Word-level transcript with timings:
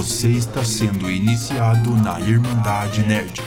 Você 0.00 0.28
está 0.28 0.64
sendo 0.64 1.10
iniciado 1.10 1.90
na 1.90 2.18
Irmandade 2.20 3.02
Nerd. 3.02 3.42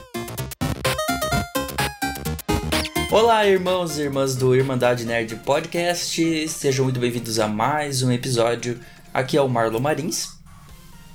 Olá, 3.11 3.47
irmãos 3.47 3.97
e 3.97 4.03
irmãs 4.03 4.35
do 4.35 4.55
Irmandade 4.55 5.03
Nerd 5.03 5.35
Podcast, 5.37 6.47
sejam 6.47 6.85
muito 6.85 6.99
bem-vindos 6.99 7.39
a 7.39 7.47
mais 7.47 8.03
um 8.03 8.11
episódio. 8.11 8.79
Aqui 9.11 9.35
é 9.35 9.41
o 9.41 9.49
Marlon 9.49 9.79
Marins. 9.79 10.37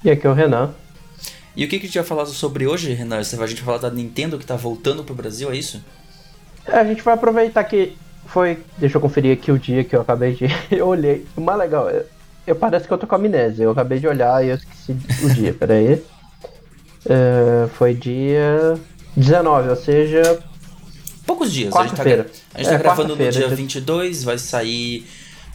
E 0.03 0.11
aqui 0.11 0.27
é 0.27 0.31
o 0.31 0.35
Renan. 0.35 0.75
E 1.55 1.65
o 1.65 1.69
que, 1.69 1.79
que 1.79 1.85
a 1.85 1.89
gente 1.89 1.99
vai 1.99 2.07
falar 2.09 2.27
sobre 2.27 2.67
hoje, 2.67 2.93
Renan? 2.93 3.19
A 3.19 3.23
gente 3.23 3.63
vai 3.63 3.79
falar 3.79 3.79
da 3.79 3.91
Nintendo 3.93 4.41
que 4.41 4.45
tá 4.45 4.57
voltando 4.57 5.05
pro 5.05 5.15
Brasil, 5.15 5.53
é 5.53 5.57
isso? 5.57 5.81
É, 6.67 6.81
a 6.81 6.85
gente 6.85 7.01
vai 7.01 7.15
aproveitar 7.15 7.63
que 7.63 7.97
foi. 8.27 8.59
Deixa 8.77 8.97
eu 8.97 9.01
conferir 9.01 9.39
aqui 9.39 9.53
o 9.53 9.59
dia 9.59 9.85
que 9.85 9.95
eu 9.95 10.01
acabei 10.01 10.35
de. 10.35 10.47
eu 10.69 10.89
olhei. 10.89 11.25
O 11.37 11.41
mais 11.41 11.61
legal, 11.61 11.89
eu, 11.89 12.05
eu 12.49 12.57
parece 12.57 12.87
que 12.87 12.93
eu 12.93 12.99
tô 12.99 13.07
com 13.07 13.15
amnésia. 13.15 13.65
Eu 13.65 13.71
acabei 13.71 13.99
de 13.99 14.09
olhar 14.09 14.45
e 14.45 14.49
eu 14.49 14.57
esqueci 14.57 14.97
o 15.23 15.31
dia. 15.31 15.53
Peraí. 15.55 16.03
É, 17.07 17.69
foi 17.75 17.95
dia 17.95 18.79
19, 19.17 19.69
ou 19.69 19.77
seja. 19.77 20.39
Poucos 21.27 21.53
dias. 21.53 21.75
A 21.77 21.83
gente 21.83 21.97
tá, 21.97 22.03
a 22.03 22.07
gente 22.07 22.69
tá 22.69 22.75
é, 22.75 22.79
gravando 22.79 23.15
no 23.15 23.31
dia 23.31 23.49
22, 23.49 24.25
vai 24.25 24.39
sair. 24.39 25.07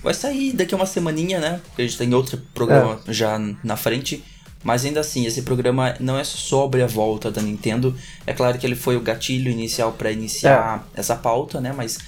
Vai 0.04 0.14
sair 0.14 0.54
daqui 0.54 0.74
a 0.74 0.78
uma 0.78 0.86
semaninha, 0.86 1.40
né? 1.40 1.62
Porque 1.64 1.82
a 1.82 1.86
gente 1.86 1.98
tem 1.98 2.14
outro 2.14 2.38
programa 2.54 3.00
é. 3.08 3.14
já 3.14 3.40
na 3.64 3.76
frente. 3.76 4.24
Mas 4.64 4.86
ainda 4.86 5.02
assim, 5.02 5.26
esse 5.26 5.42
programa 5.42 5.96
não 6.00 6.18
é 6.18 6.24
sobre 6.24 6.82
a 6.82 6.88
volta 6.88 7.30
da 7.30 7.42
Nintendo. 7.42 7.96
É 8.26 8.34
claro 8.34 8.58
que 8.58 8.66
ele 8.66 8.76
foi 8.76 8.96
o 8.96 9.02
gatilho 9.02 9.52
inicial 9.52 9.92
para 9.92 10.12
iniciar 10.12 10.86
é. 10.96 11.00
essa 11.00 11.16
pauta, 11.16 11.60
né? 11.60 11.74
Mas 11.76 12.00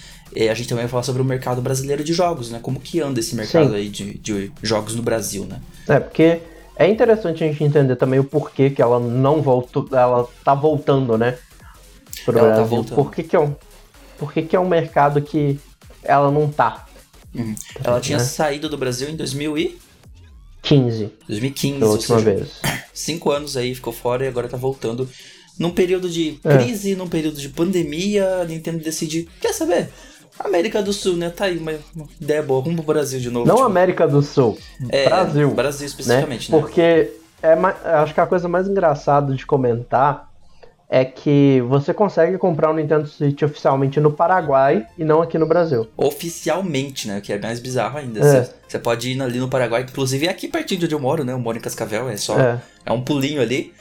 a 0.49 0.53
gente 0.53 0.67
também 0.67 0.83
vai 0.83 0.89
falar 0.89 1.03
sobre 1.03 1.21
o 1.21 1.25
mercado 1.25 1.61
brasileiro 1.61 2.03
de 2.03 2.13
jogos, 2.13 2.49
né? 2.49 2.59
Como 2.61 2.79
que 2.79 2.99
anda 2.99 3.19
esse 3.19 3.35
mercado 3.35 3.69
Sim. 3.69 3.75
aí 3.75 3.89
de, 3.89 4.17
de 4.17 4.51
jogos 4.61 4.95
no 4.95 5.01
Brasil, 5.01 5.45
né? 5.45 5.61
É, 5.87 5.99
porque 5.99 6.41
é 6.75 6.89
interessante 6.89 7.43
a 7.43 7.47
gente 7.47 7.63
entender 7.63 7.95
também 7.95 8.19
o 8.19 8.23
porquê 8.23 8.69
que 8.69 8.81
ela 8.81 8.99
não 8.99 9.41
voltou, 9.41 9.87
ela 9.91 10.27
tá 10.43 10.53
voltando, 10.53 11.17
né? 11.17 11.37
Pro 12.25 12.37
ela 12.37 12.49
tá 12.49 12.55
Brasil. 12.55 12.63
tá 12.63 12.75
voltando. 12.75 12.95
Por 12.95 13.11
que, 13.13 13.23
que 13.23 13.35
é 13.35 13.39
um, 13.39 13.55
por 14.17 14.33
que, 14.33 14.41
que 14.41 14.55
é 14.55 14.59
um 14.59 14.67
mercado 14.67 15.21
que 15.21 15.59
ela 16.03 16.31
não 16.31 16.49
tá? 16.49 16.85
Uhum. 17.33 17.55
Ela 17.83 17.99
tinha 17.99 18.17
né? 18.17 18.23
saído 18.23 18.69
do 18.69 18.77
Brasil 18.77 19.09
em 19.09 19.15
2000 19.15 19.57
e 19.57 19.77
2015. 20.65 21.11
2015. 21.27 21.79
Da 21.79 21.87
última 21.87 22.19
seja, 22.19 22.33
vez. 22.33 22.61
Cinco 22.93 23.31
anos 23.31 23.55
aí, 23.55 23.75
ficou 23.75 23.93
fora 23.93 24.25
e 24.25 24.27
agora 24.27 24.47
tá 24.47 24.57
voltando. 24.57 25.07
Num 25.57 25.71
período 25.71 26.09
de 26.09 26.39
é. 26.43 26.57
crise, 26.57 26.93
é. 26.93 26.95
num 26.95 27.07
período 27.07 27.39
de 27.39 27.49
pandemia, 27.49 28.41
a 28.41 28.45
Nintendo 28.45 28.83
decide, 28.83 29.29
quer 29.39 29.53
saber? 29.53 29.89
América 30.39 30.81
do 30.81 30.91
Sul, 30.91 31.15
né? 31.15 31.29
Tá 31.29 31.45
aí 31.45 31.57
uma, 31.57 31.73
uma 31.95 32.07
ideia 32.19 32.43
boa. 32.43 32.61
Vamos 32.61 32.83
pro 32.83 32.93
Brasil 32.93 33.19
de 33.19 33.29
novo. 33.29 33.47
Não 33.47 33.55
tipo. 33.55 33.67
América 33.67 34.07
do 34.07 34.21
Sul. 34.21 34.57
É, 34.89 35.05
Brasil. 35.05 35.51
Brasil 35.51 35.87
especificamente, 35.87 36.51
né? 36.51 36.57
né? 36.57 36.61
Porque 36.61 37.11
é, 37.41 37.53
acho 38.01 38.13
que 38.13 38.19
a 38.19 38.25
coisa 38.25 38.47
mais 38.47 38.67
engraçada 38.67 39.33
de 39.33 39.45
comentar 39.45 40.29
é 40.87 41.03
que 41.03 41.61
você 41.67 41.93
consegue 41.93 42.37
comprar 42.37 42.69
o 42.69 42.73
um 42.73 42.75
Nintendo 42.75 43.07
Switch 43.07 43.41
oficialmente 43.41 43.99
no 43.99 44.11
Paraguai 44.11 44.85
e 44.97 45.03
não 45.03 45.21
aqui 45.21 45.37
no 45.37 45.47
Brasil. 45.47 45.87
Oficialmente, 45.97 47.07
né? 47.07 47.17
O 47.17 47.21
que 47.21 47.33
é 47.33 47.39
mais 47.39 47.59
bizarro 47.59 47.97
ainda. 47.97 48.19
É. 48.19 48.49
Você, 48.67 48.79
pode 48.79 49.09
ir 49.09 49.21
ali 49.21 49.39
no 49.39 49.49
Paraguai, 49.49 49.81
inclusive 49.81 50.27
é 50.27 50.29
aqui 50.29 50.47
pertinho 50.47 50.81
de 50.81 50.85
onde 50.85 50.95
eu 50.95 50.99
moro, 50.99 51.23
né? 51.23 51.33
Eu 51.33 51.39
moro 51.39 51.57
em 51.57 51.61
Cascavel, 51.61 52.07
é 52.09 52.17
só. 52.17 52.39
É, 52.39 52.61
é 52.85 52.91
um 52.91 53.01
pulinho 53.01 53.41
ali. 53.41 53.73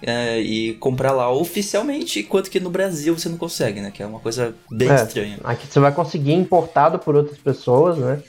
É, 0.00 0.40
e 0.40 0.74
comprar 0.74 1.10
lá 1.10 1.28
oficialmente, 1.28 2.20
enquanto 2.20 2.50
que 2.50 2.60
no 2.60 2.70
Brasil 2.70 3.18
você 3.18 3.28
não 3.28 3.36
consegue, 3.36 3.80
né? 3.80 3.90
Que 3.90 4.02
é 4.02 4.06
uma 4.06 4.20
coisa 4.20 4.54
bem 4.70 4.88
é, 4.88 4.94
estranha. 4.94 5.38
Aqui 5.42 5.66
você 5.66 5.80
vai 5.80 5.90
conseguir 5.90 6.34
importado 6.34 7.00
por 7.00 7.16
outras 7.16 7.38
pessoas, 7.38 7.98
né? 7.98 8.22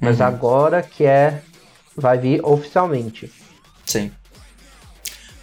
Mas 0.00 0.18
uhum. 0.18 0.26
agora 0.26 0.82
que 0.82 1.04
é. 1.04 1.42
Vai 1.94 2.18
vir 2.18 2.40
oficialmente. 2.42 3.30
Sim. 3.84 4.10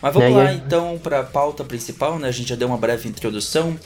Mas 0.01 0.13
vamos 0.13 0.33
lá 0.33 0.53
então 0.53 0.97
para 0.97 1.19
a 1.19 1.23
pauta 1.23 1.63
principal, 1.63 2.17
né? 2.17 2.29
A 2.29 2.31
gente 2.31 2.49
já 2.49 2.55
deu 2.55 2.67
uma 2.67 2.77
breve 2.77 3.07
introdução. 3.09 3.77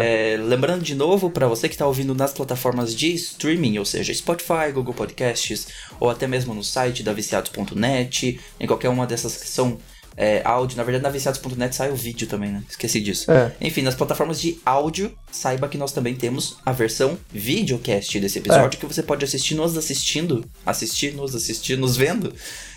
É. 0.00 0.34
É, 0.34 0.36
lembrando 0.36 0.82
de 0.82 0.94
novo 0.94 1.30
para 1.30 1.48
você 1.48 1.68
que 1.68 1.74
está 1.74 1.86
ouvindo 1.86 2.14
nas 2.14 2.32
plataformas 2.32 2.94
de 2.94 3.12
streaming, 3.14 3.78
ou 3.78 3.84
seja, 3.84 4.12
Spotify, 4.12 4.70
Google 4.72 4.92
Podcasts, 4.92 5.68
ou 5.98 6.10
até 6.10 6.26
mesmo 6.26 6.54
no 6.54 6.62
site 6.62 7.02
da 7.02 7.12
viciados.net, 7.12 8.40
em 8.60 8.66
qualquer 8.66 8.90
uma 8.90 9.06
dessas 9.06 9.36
que 9.36 9.48
são 9.48 9.78
é, 10.16 10.42
áudio. 10.44 10.76
Na 10.76 10.82
verdade, 10.82 11.02
na 11.02 11.10
viciados.net 11.10 11.74
sai 11.74 11.90
o 11.90 11.96
vídeo 11.96 12.26
também, 12.26 12.50
né? 12.50 12.62
Esqueci 12.68 13.00
disso. 13.00 13.30
É. 13.30 13.52
Enfim, 13.60 13.82
nas 13.82 13.94
plataformas 13.94 14.40
de 14.40 14.58
áudio, 14.64 15.12
saiba 15.30 15.68
que 15.68 15.78
nós 15.78 15.92
também 15.92 16.14
temos 16.14 16.58
a 16.64 16.72
versão 16.72 17.18
videocast 17.30 18.18
desse 18.20 18.38
episódio, 18.38 18.76
é. 18.76 18.80
que 18.80 18.86
você 18.86 19.02
pode 19.02 19.24
assistir 19.24 19.54
nos 19.54 19.76
assistindo, 19.76 20.44
assistir 20.64 21.14
nos 21.14 21.34
assistir, 21.34 21.76
nos 21.76 21.96
vendo, 21.96 22.32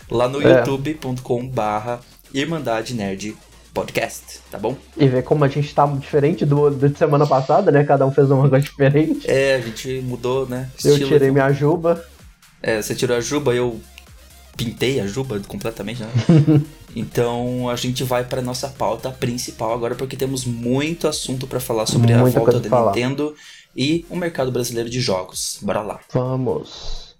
lá 0.09 0.28
no 0.28 0.41
é. 0.41 0.59
youtube.com/barra 0.59 2.01
Irmandade 2.34 2.94
Nerd 2.94 3.35
Podcast, 3.73 4.40
tá 4.50 4.57
bom? 4.57 4.78
E 4.96 5.07
ver 5.07 5.23
como 5.23 5.44
a 5.44 5.50
gente 5.50 5.73
tá 5.75 5.85
diferente 5.85 6.46
do, 6.46 6.69
do 6.69 6.97
semana 6.97 7.28
passada, 7.28 7.72
né? 7.72 7.84
Cada 7.84 8.06
um 8.06 8.12
fez 8.12 8.31
uma 8.31 8.50
coisa 8.50 8.63
diferente. 8.63 9.29
É, 9.29 9.56
a 9.56 9.59
gente 9.59 10.02
mudou, 10.02 10.47
né? 10.47 10.69
Estilo, 10.78 10.96
eu 10.96 11.07
tirei 11.09 11.29
minha 11.29 11.52
juba. 11.52 12.06
É, 12.62 12.81
você 12.81 12.96
tirou 12.96 13.17
a 13.17 13.19
juba, 13.19 13.53
eu 13.53 13.79
pintei 14.55 14.99
a 14.99 15.07
juba 15.07 15.39
completamente, 15.41 16.01
né? 16.01 16.09
então 16.95 17.69
a 17.69 17.75
gente 17.75 18.03
vai 18.03 18.23
para 18.23 18.41
nossa 18.41 18.69
pauta 18.69 19.11
principal 19.11 19.73
agora 19.73 19.95
porque 19.95 20.16
temos 20.16 20.45
muito 20.45 21.07
assunto 21.07 21.45
para 21.45 21.59
falar 21.59 21.85
sobre 21.85 22.13
Muita 22.13 22.39
a 22.39 22.41
volta 22.41 22.59
da 22.59 22.69
falar. 22.69 22.91
Nintendo 22.91 23.35
e 23.75 24.05
o 24.09 24.16
mercado 24.16 24.51
brasileiro 24.51 24.89
de 24.89 25.01
jogos. 25.01 25.59
Bora 25.61 25.81
lá. 25.81 25.99
Vamos. 26.13 27.16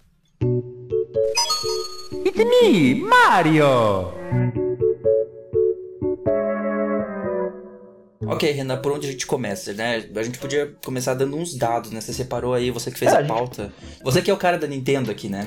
It's 2.24 2.44
me, 2.44 2.94
Mario. 2.94 4.14
Ok, 8.26 8.50
Renan, 8.50 8.78
por 8.78 8.92
onde 8.92 9.06
a 9.06 9.10
gente 9.12 9.26
começa, 9.26 9.72
né? 9.72 10.04
A 10.14 10.22
gente 10.22 10.38
podia 10.38 10.74
começar 10.84 11.14
dando 11.14 11.36
uns 11.36 11.54
dados, 11.54 11.90
né? 11.92 12.00
Você 12.00 12.12
separou 12.12 12.54
aí, 12.54 12.70
você 12.70 12.90
que 12.90 12.98
fez 12.98 13.12
é, 13.12 13.18
a 13.18 13.24
pauta. 13.24 13.72
Você 14.02 14.20
que 14.20 14.30
é 14.30 14.34
o 14.34 14.36
cara 14.36 14.58
da 14.58 14.66
Nintendo 14.66 15.10
aqui, 15.10 15.28
né? 15.28 15.46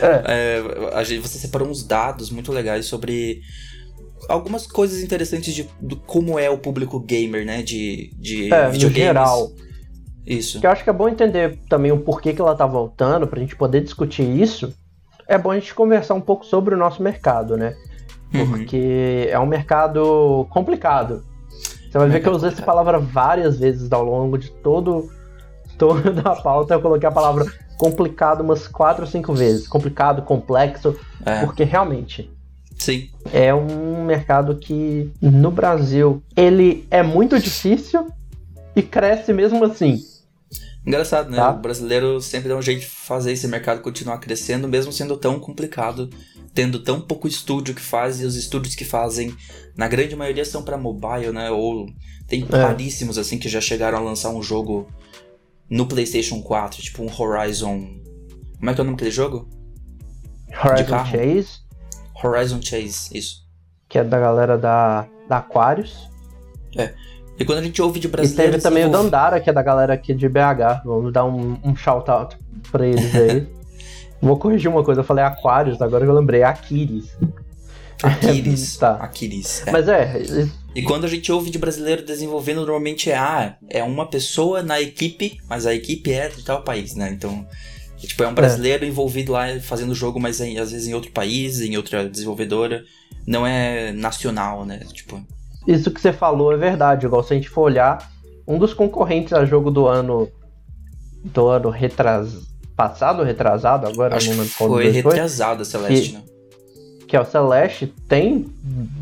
É. 0.00 0.22
é 0.26 0.90
a 0.94 1.04
gente, 1.04 1.20
você 1.20 1.38
separou 1.38 1.68
uns 1.68 1.82
dados 1.82 2.30
muito 2.30 2.52
legais 2.52 2.86
sobre 2.86 3.40
algumas 4.28 4.66
coisas 4.66 5.02
interessantes 5.02 5.54
de, 5.54 5.68
de 5.80 5.96
como 5.96 6.38
é 6.38 6.48
o 6.50 6.58
público 6.58 6.98
gamer, 7.00 7.44
né? 7.44 7.62
De, 7.62 8.10
de 8.18 8.52
é, 8.52 8.68
videogames. 8.70 9.04
Geral. 9.04 9.52
Isso. 10.26 10.60
Que 10.60 10.66
eu 10.66 10.70
acho 10.70 10.82
que 10.82 10.90
é 10.90 10.92
bom 10.92 11.08
entender 11.08 11.58
também 11.68 11.92
o 11.92 11.98
porquê 11.98 12.32
que 12.32 12.40
ela 12.40 12.54
tá 12.54 12.66
voltando, 12.66 13.26
pra 13.26 13.40
gente 13.40 13.56
poder 13.56 13.82
discutir 13.82 14.22
isso. 14.22 14.74
É 15.28 15.36
bom 15.38 15.50
a 15.50 15.58
gente 15.58 15.74
conversar 15.74 16.14
um 16.14 16.20
pouco 16.20 16.44
sobre 16.44 16.74
o 16.74 16.78
nosso 16.78 17.02
mercado, 17.02 17.56
né? 17.56 17.74
Uhum. 18.32 18.50
Porque 18.50 19.26
uhum. 19.26 19.32
é 19.32 19.38
um 19.38 19.46
mercado 19.46 20.46
complicado. 20.50 21.22
Você 21.90 21.98
vai 21.98 22.08
ver 22.08 22.20
que 22.20 22.28
eu 22.28 22.32
usei 22.32 22.50
essa 22.50 22.62
palavra 22.62 22.98
várias 22.98 23.58
vezes 23.58 23.92
ao 23.92 24.02
longo 24.02 24.36
de 24.36 24.50
todo 24.50 25.08
toda 25.78 26.22
a 26.22 26.36
pauta. 26.36 26.74
Eu 26.74 26.80
coloquei 26.80 27.08
a 27.08 27.12
palavra 27.12 27.46
complicado 27.76 28.42
umas 28.42 28.66
quatro 28.66 29.04
ou 29.04 29.10
cinco 29.10 29.32
vezes. 29.32 29.66
Complicado, 29.66 30.22
complexo, 30.22 30.96
é. 31.24 31.44
porque 31.44 31.64
realmente 31.64 32.30
Sim. 32.78 33.08
É 33.32 33.54
um 33.54 34.04
mercado 34.04 34.56
que 34.56 35.10
no 35.22 35.50
Brasil 35.50 36.22
ele 36.36 36.86
é 36.90 37.02
muito 37.02 37.38
difícil 37.38 38.08
e 38.74 38.82
cresce 38.82 39.32
mesmo 39.32 39.64
assim. 39.64 40.02
Engraçado, 40.84 41.30
né? 41.30 41.36
Tá? 41.36 41.52
O 41.52 41.60
brasileiro 41.60 42.20
sempre 42.20 42.48
dá 42.48 42.56
um 42.56 42.62
jeito 42.62 42.80
de 42.80 42.86
fazer 42.86 43.32
esse 43.32 43.48
mercado 43.48 43.80
continuar 43.80 44.18
crescendo, 44.18 44.68
mesmo 44.68 44.92
sendo 44.92 45.16
tão 45.16 45.38
complicado 45.38 46.10
tendo 46.54 46.78
tão 46.78 47.00
pouco 47.00 47.26
estúdio 47.26 47.74
que 47.74 47.82
faz 47.82 48.20
e 48.20 48.24
os 48.24 48.36
estúdios 48.36 48.76
que 48.76 48.84
fazem, 48.84 49.34
na 49.76 49.88
grande 49.88 50.14
maioria 50.14 50.44
são 50.44 50.62
para 50.62 50.78
mobile, 50.78 51.32
né? 51.32 51.50
Ou 51.50 51.86
tem 52.28 52.46
é. 52.50 52.56
raríssimos 52.56 53.18
assim 53.18 53.38
que 53.38 53.48
já 53.48 53.60
chegaram 53.60 53.98
a 53.98 54.00
lançar 54.00 54.30
um 54.30 54.42
jogo 54.42 54.88
no 55.68 55.86
PlayStation 55.86 56.42
4, 56.42 56.82
tipo 56.82 57.02
um 57.02 57.10
Horizon. 57.10 58.00
Como 58.58 58.70
é 58.70 58.74
que 58.74 58.80
é 58.80 58.82
o 58.82 58.84
nome 58.84 58.96
daquele 58.96 59.10
jogo? 59.10 59.48
Horizon 60.62 61.04
Chase. 61.04 61.58
Horizon 62.22 62.62
Chase, 62.62 63.16
isso. 63.16 63.44
Que 63.88 63.98
é 63.98 64.04
da 64.04 64.18
galera 64.18 64.56
da, 64.56 65.06
da 65.28 65.38
Aquarius. 65.38 66.08
É. 66.76 66.94
E 67.38 67.44
quando 67.44 67.58
a 67.58 67.62
gente 67.62 67.82
ouve 67.82 67.98
de 67.98 68.08
brasileiro. 68.08 68.50
E 68.50 68.52
teve 68.52 68.62
também 68.62 68.84
o 68.84 68.90
Dandara, 68.90 69.40
que 69.40 69.50
é 69.50 69.52
da 69.52 69.62
galera 69.62 69.94
aqui 69.94 70.14
de 70.14 70.28
BH. 70.28 70.84
Vamos 70.84 71.12
dar 71.12 71.24
um, 71.24 71.58
um 71.64 71.74
shout 71.74 72.08
out 72.10 72.36
pra 72.70 72.86
eles 72.86 73.14
aí. 73.14 73.48
Vou 74.22 74.38
corrigir 74.38 74.70
uma 74.70 74.82
coisa, 74.82 75.00
eu 75.00 75.04
falei 75.04 75.22
Aquários, 75.22 75.82
agora 75.82 76.04
eu 76.04 76.14
lembrei 76.14 76.42
Aquiles. 76.42 77.14
Aquiles. 78.02 78.76
tá. 78.78 78.92
Aquiles. 78.94 79.66
É. 79.66 79.70
Mas 79.70 79.88
é. 79.88 80.48
E 80.74 80.82
quando 80.82 81.04
a 81.04 81.08
gente 81.08 81.30
ouve 81.30 81.50
de 81.50 81.58
brasileiro 81.58 82.04
desenvolvendo, 82.04 82.58
normalmente 82.58 83.10
é, 83.10 83.16
ah, 83.16 83.56
é 83.70 83.82
uma 83.82 84.06
pessoa 84.06 84.62
na 84.62 84.80
equipe, 84.80 85.38
mas 85.48 85.66
a 85.66 85.74
equipe 85.74 86.12
é 86.12 86.28
de 86.28 86.42
tal 86.42 86.62
país, 86.62 86.96
né? 86.96 87.10
Então, 87.12 87.46
tipo, 87.96 88.24
é 88.24 88.28
um 88.28 88.34
brasileiro 88.34 88.84
é. 88.84 88.88
envolvido 88.88 89.32
lá 89.32 89.46
fazendo 89.60 89.90
o 89.90 89.94
jogo, 89.94 90.18
mas 90.18 90.40
em, 90.40 90.58
às 90.58 90.72
vezes 90.72 90.88
em 90.88 90.94
outro 90.94 91.12
país, 91.12 91.60
em 91.60 91.76
outra 91.76 92.08
desenvolvedora. 92.08 92.84
Não 93.26 93.46
é 93.46 93.92
nacional, 93.92 94.66
né? 94.66 94.80
Tipo. 94.92 95.24
Isso 95.66 95.90
que 95.90 96.00
você 96.00 96.12
falou 96.12 96.52
é 96.52 96.56
verdade. 96.56 97.06
Igual 97.06 97.22
se 97.22 97.32
a 97.32 97.36
gente 97.36 97.48
for 97.48 97.62
olhar, 97.62 98.12
um 98.46 98.58
dos 98.58 98.74
concorrentes 98.74 99.32
a 99.32 99.44
jogo 99.44 99.70
do 99.70 99.86
ano. 99.86 100.28
Do 101.24 101.48
ano 101.48 101.70
retras, 101.70 102.28
passado 102.76 103.22
retrasado, 103.22 103.86
agora 103.86 104.16
Acho 104.16 104.30
não 104.30 104.38
lembro 104.38 104.54
qual 104.58 104.70
foi 104.70 104.90
retrasado 104.90 105.62
a 105.62 105.64
Celeste, 105.64 106.10
que, 106.10 106.14
né? 106.16 106.22
Que 107.14 107.18
é 107.18 107.20
o 107.20 107.24
Celeste, 107.24 107.94
tem 108.08 108.52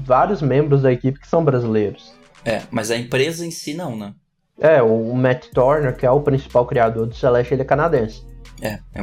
vários 0.05 0.43
membros 0.43 0.83
da 0.83 0.93
equipe 0.93 1.19
que 1.19 1.27
são 1.27 1.43
brasileiros. 1.43 2.13
É, 2.45 2.61
mas 2.71 2.91
a 2.91 2.97
empresa 2.99 3.47
em 3.47 3.51
si 3.51 3.73
não, 3.73 3.97
né? 3.97 4.13
É, 4.61 4.83
o 4.83 5.15
Matt 5.15 5.47
Turner, 5.47 5.97
que 5.97 6.05
é 6.05 6.11
o 6.11 6.21
principal 6.21 6.67
criador 6.67 7.07
do 7.07 7.15
Celeste, 7.15 7.55
ele 7.55 7.63
é 7.63 7.65
canadense. 7.65 8.23
É, 8.61 8.81
é 8.95 9.01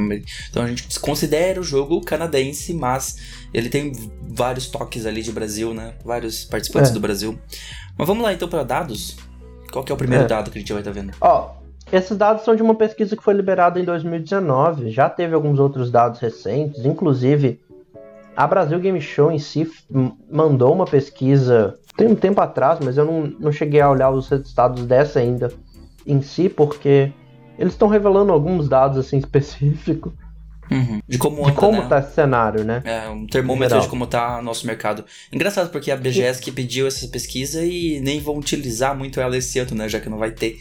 então 0.48 0.62
a 0.62 0.68
gente 0.68 1.00
considera 1.00 1.60
o 1.60 1.64
jogo 1.64 2.02
canadense, 2.02 2.72
mas 2.72 3.48
ele 3.52 3.68
tem 3.68 3.94
vários 4.22 4.68
toques 4.68 5.08
ali 5.08 5.24
de 5.24 5.32
Brasil, 5.32 5.74
né? 5.74 5.96
Vários 6.06 6.46
participantes 6.46 6.92
é. 6.92 6.94
do 6.94 7.00
Brasil. 7.00 7.40
Mas 7.98 8.08
vamos 8.08 8.24
lá 8.24 8.32
então 8.32 8.48
para 8.48 8.62
dados. 8.62 9.18
Qual 9.72 9.84
que 9.84 9.92
é 9.92 9.96
o 9.96 9.98
primeiro 9.98 10.26
é. 10.26 10.28
dado 10.28 10.52
que 10.52 10.60
a 10.60 10.62
gente 10.62 10.72
vai 10.72 10.84
estar 10.84 10.94
tá 10.94 11.02
vendo? 11.02 11.14
Ó, 11.20 11.56
esses 11.92 12.16
dados 12.16 12.44
são 12.44 12.56
de 12.56 12.62
uma 12.62 12.76
pesquisa 12.76 13.18
que 13.18 13.24
foi 13.24 13.34
liberada 13.34 13.80
em 13.80 13.84
2019. 13.84 14.92
Já 14.92 15.10
teve 15.10 15.34
alguns 15.34 15.58
outros 15.58 15.90
dados 15.90 16.20
recentes, 16.20 16.86
inclusive 16.86 17.60
a 18.40 18.48
Brasil 18.48 18.80
Game 18.80 19.02
Show 19.02 19.30
em 19.30 19.38
si 19.38 19.70
mandou 20.32 20.74
uma 20.74 20.86
pesquisa 20.86 21.78
tem 21.98 22.08
um 22.08 22.16
tempo 22.16 22.40
atrás, 22.40 22.80
mas 22.82 22.98
eu 22.98 23.04
não, 23.04 23.28
não 23.38 23.52
cheguei 23.52 23.82
a 23.82 23.90
olhar 23.90 24.10
os 24.12 24.30
resultados 24.30 24.86
dessa 24.86 25.20
ainda 25.20 25.52
em 26.08 26.22
si, 26.22 26.48
porque 26.48 27.12
eles 27.58 27.74
estão 27.74 27.90
revelando 27.90 28.32
alguns 28.32 28.70
dados 28.70 28.98
assim 28.98 29.18
específicos. 29.20 30.14
Uhum. 30.72 31.02
De 31.06 31.18
como, 31.18 31.42
anda, 31.42 31.52
de 31.52 31.58
como 31.58 31.82
né? 31.82 31.88
tá 31.90 32.00
esse 32.00 32.14
cenário, 32.14 32.64
né? 32.64 32.82
É, 32.86 33.10
um 33.10 33.28
termômetro 33.28 33.82
de 33.82 33.90
como 33.90 34.08
tá 34.08 34.42
nosso 34.42 34.66
mercado. 34.66 35.04
Engraçado, 35.34 35.70
porque 35.70 35.92
a 35.92 35.98
BGS 35.98 36.42
que 36.42 36.54
pediu 36.54 36.88
essa 36.88 37.06
pesquisa 37.10 37.66
e 37.66 38.00
nem 38.00 38.22
vão 38.22 38.38
utilizar 38.38 38.98
muito 38.98 39.20
ela 39.20 39.36
esse 39.36 39.60
ano, 39.60 39.76
né? 39.76 39.90
Já 39.90 40.00
que 40.00 40.08
não 40.08 40.18
vai 40.18 40.32
ter. 40.32 40.58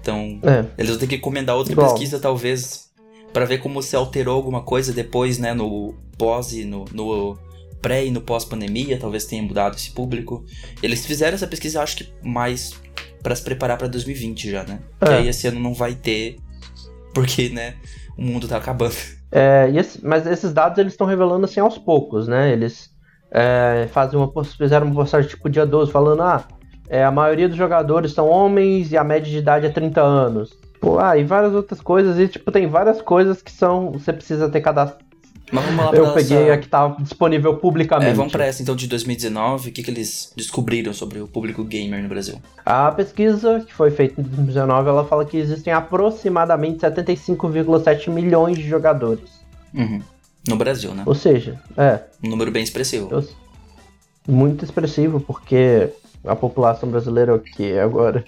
Então, 0.00 0.38
é. 0.44 0.64
eles 0.78 0.90
vão 0.90 1.00
ter 1.00 1.08
que 1.08 1.16
encomendar 1.16 1.56
outra 1.56 1.72
Igual. 1.72 1.90
pesquisa, 1.90 2.20
talvez, 2.20 2.89
para 3.32 3.44
ver 3.44 3.58
como 3.58 3.82
se 3.82 3.94
alterou 3.96 4.34
alguma 4.36 4.62
coisa 4.62 4.92
depois, 4.92 5.38
né? 5.38 5.54
No 5.54 5.94
pós 6.16 6.52
e 6.52 6.64
no, 6.64 6.84
no 6.92 7.38
pré 7.80 8.04
e 8.04 8.10
no 8.10 8.20
pós-pandemia, 8.20 8.98
talvez 8.98 9.24
tenha 9.24 9.42
mudado 9.42 9.76
esse 9.76 9.90
público. 9.90 10.44
Eles 10.82 11.04
fizeram 11.06 11.34
essa 11.34 11.46
pesquisa, 11.46 11.82
acho 11.82 11.96
que 11.98 12.12
mais 12.22 12.74
para 13.22 13.34
se 13.34 13.42
preparar 13.42 13.78
para 13.78 13.88
2020 13.88 14.50
já, 14.50 14.64
né? 14.64 14.80
É. 15.00 15.06
Que 15.06 15.12
aí 15.12 15.28
esse 15.28 15.46
ano 15.46 15.60
não 15.60 15.74
vai 15.74 15.94
ter, 15.94 16.38
porque, 17.14 17.48
né, 17.48 17.74
o 18.16 18.22
mundo 18.22 18.48
tá 18.48 18.56
acabando. 18.56 18.94
É, 19.32 19.70
esse, 19.74 20.04
mas 20.04 20.26
esses 20.26 20.52
dados 20.52 20.78
eles 20.78 20.92
estão 20.92 21.06
revelando 21.06 21.44
assim 21.44 21.60
aos 21.60 21.78
poucos, 21.78 22.26
né? 22.26 22.52
Eles 22.52 22.90
é, 23.30 23.88
fazem 23.92 24.18
uma, 24.18 24.44
fizeram 24.44 24.86
uma 24.86 24.94
postagem 24.94 25.30
tipo 25.30 25.48
dia 25.48 25.64
12 25.64 25.92
falando, 25.92 26.22
ah, 26.22 26.46
é, 26.88 27.04
a 27.04 27.10
maioria 27.10 27.48
dos 27.48 27.56
jogadores 27.56 28.12
são 28.12 28.28
homens 28.28 28.90
e 28.90 28.96
a 28.96 29.04
média 29.04 29.30
de 29.30 29.38
idade 29.38 29.66
é 29.66 29.70
30 29.70 30.00
anos. 30.00 30.58
Pô, 30.80 30.98
ah, 30.98 31.16
e 31.16 31.24
várias 31.24 31.54
outras 31.54 31.80
coisas, 31.80 32.18
e 32.18 32.26
tipo, 32.26 32.50
tem 32.50 32.66
várias 32.66 33.02
coisas 33.02 33.42
que 33.42 33.52
são. 33.52 33.92
Você 33.92 34.12
precisa 34.12 34.48
ter 34.48 34.60
cadastro 34.60 35.04
mas 35.52 35.64
vamos 35.64 35.84
lá 35.84 35.92
Eu 35.92 36.12
peguei 36.12 36.44
essa... 36.44 36.54
a 36.54 36.58
que 36.58 36.68
tá 36.68 36.88
disponível 37.00 37.56
publicamente. 37.56 38.10
É, 38.10 38.14
vamos 38.14 38.32
pra 38.32 38.46
essa 38.46 38.62
então 38.62 38.76
de 38.76 38.86
2019. 38.86 39.70
O 39.70 39.72
que, 39.72 39.82
que 39.82 39.90
eles 39.90 40.32
descobriram 40.36 40.92
sobre 40.92 41.20
o 41.20 41.26
público 41.26 41.64
gamer 41.64 42.02
no 42.02 42.08
Brasil? 42.08 42.40
A 42.64 42.90
pesquisa 42.92 43.60
que 43.60 43.74
foi 43.74 43.90
feita 43.90 44.20
em 44.20 44.24
2019 44.24 44.88
ela 44.88 45.04
fala 45.04 45.24
que 45.24 45.36
existem 45.36 45.72
aproximadamente 45.72 46.80
75,7 46.80 48.10
milhões 48.10 48.56
de 48.56 48.68
jogadores. 48.68 49.40
Uhum. 49.74 50.00
No 50.48 50.56
Brasil, 50.56 50.94
né? 50.94 51.02
Ou 51.04 51.14
seja, 51.14 51.60
é. 51.76 52.00
Um 52.24 52.30
número 52.30 52.50
bem 52.50 52.62
expressivo. 52.62 53.08
Eu... 53.10 53.28
Muito 54.28 54.64
expressivo, 54.64 55.20
porque 55.20 55.90
a 56.24 56.36
população 56.36 56.88
brasileira 56.88 57.32
é 57.32 57.34
o 57.34 57.40
que 57.40 57.78
agora? 57.78 58.24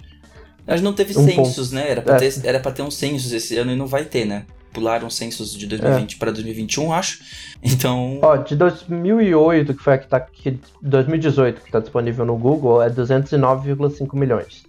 Gente 0.67 0.81
não 0.81 0.93
teve 0.93 1.17
um 1.17 1.25
censos, 1.25 1.69
ponto. 1.69 1.75
né? 1.75 1.89
Era 1.89 2.01
pra, 2.01 2.15
é. 2.15 2.19
ter, 2.19 2.45
era 2.45 2.59
pra 2.59 2.71
ter 2.71 2.81
um 2.81 2.91
censos 2.91 3.31
esse 3.33 3.57
ano 3.57 3.71
e 3.71 3.75
não 3.75 3.87
vai 3.87 4.05
ter, 4.05 4.25
né? 4.25 4.45
pularam 4.73 5.09
censos 5.09 5.55
de 5.55 5.67
2020 5.67 6.15
é. 6.15 6.17
para 6.17 6.31
2021, 6.31 6.91
acho. 6.91 7.19
Então. 7.61 8.19
Ó, 8.21 8.35
de 8.37 8.55
2008, 8.55 9.73
que 9.73 9.83
foi 9.83 9.93
a 9.93 9.97
que 9.97 10.07
tá 10.07 10.17
aqui, 10.17 10.59
2018, 10.81 11.61
que 11.61 11.71
tá 11.71 11.79
disponível 11.79 12.25
no 12.25 12.35
Google, 12.35 12.81
é 12.81 12.89
209,5 12.89 14.17
milhões. 14.17 14.63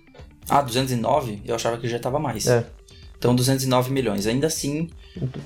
Ah, 0.49 0.61
209? 0.61 1.43
Eu 1.45 1.55
achava 1.55 1.79
que 1.79 1.89
já 1.89 1.99
tava 1.99 2.19
mais. 2.19 2.47
É. 2.47 2.65
Então, 3.19 3.35
209 3.35 3.91
milhões. 3.91 4.27
Ainda 4.27 4.47
assim, 4.47 4.91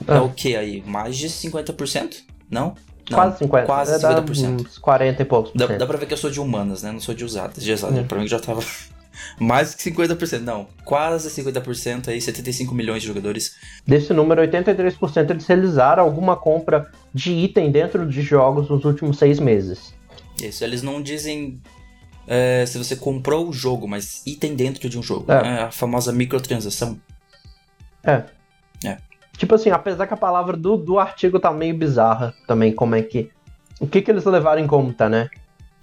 é, 0.06 0.16
é 0.16 0.20
o 0.20 0.30
que 0.30 0.56
aí? 0.56 0.82
Mais 0.84 1.16
de 1.16 1.28
50%? 1.28 2.16
Não? 2.50 2.74
Não, 3.08 3.16
quase 3.16 3.44
50%. 3.44 3.66
Quase 3.66 4.04
50%. 4.04 4.66
Uns 4.66 4.78
40 4.78 5.22
e 5.22 5.24
poucos. 5.24 5.52
Dá, 5.54 5.66
dá 5.66 5.86
pra 5.86 5.96
ver 5.96 6.06
que 6.06 6.12
eu 6.12 6.18
sou 6.18 6.30
de 6.30 6.40
humanas, 6.40 6.82
né? 6.82 6.90
Não 6.90 7.00
sou 7.00 7.14
de 7.14 7.24
usadas. 7.24 7.62
De 7.62 7.72
usadas. 7.72 7.98
É. 7.98 8.02
Pra 8.02 8.18
mim 8.18 8.26
já 8.26 8.40
tava 8.40 8.60
mais 9.38 9.74
que 9.74 9.90
50%, 9.90 10.40
não. 10.40 10.66
Quase 10.84 11.28
50% 11.30 12.08
aí, 12.08 12.20
75 12.20 12.74
milhões 12.74 13.02
de 13.02 13.08
jogadores. 13.08 13.56
Desse 13.86 14.12
número, 14.12 14.42
83% 14.42 15.30
eles 15.30 15.46
realizaram 15.46 16.02
alguma 16.02 16.36
compra 16.36 16.90
de 17.12 17.32
item 17.32 17.70
dentro 17.70 18.06
de 18.06 18.22
jogos 18.22 18.68
nos 18.68 18.84
últimos 18.84 19.18
seis 19.18 19.38
meses. 19.38 19.94
Isso, 20.42 20.62
eles 20.64 20.82
não 20.82 21.02
dizem 21.02 21.60
é, 22.26 22.66
se 22.66 22.76
você 22.76 22.94
comprou 22.94 23.48
o 23.48 23.52
jogo, 23.52 23.88
mas 23.88 24.22
item 24.26 24.54
dentro 24.54 24.88
de 24.88 24.98
um 24.98 25.02
jogo. 25.02 25.32
É. 25.32 25.42
Né? 25.42 25.62
A 25.62 25.70
famosa 25.70 26.12
microtransação. 26.12 27.00
É. 28.04 28.22
É. 28.84 28.98
Tipo 29.36 29.54
assim, 29.54 29.70
apesar 29.70 30.06
que 30.06 30.14
a 30.14 30.16
palavra 30.16 30.56
do, 30.56 30.76
do 30.76 30.98
artigo 30.98 31.40
tá 31.40 31.50
meio 31.50 31.76
bizarra 31.76 32.34
também, 32.46 32.72
como 32.72 32.94
é 32.94 33.02
que. 33.02 33.30
O 33.80 33.86
que 33.86 34.02
que 34.02 34.10
eles 34.10 34.24
levaram 34.24 34.60
em 34.60 34.66
conta, 34.66 35.08
né? 35.08 35.30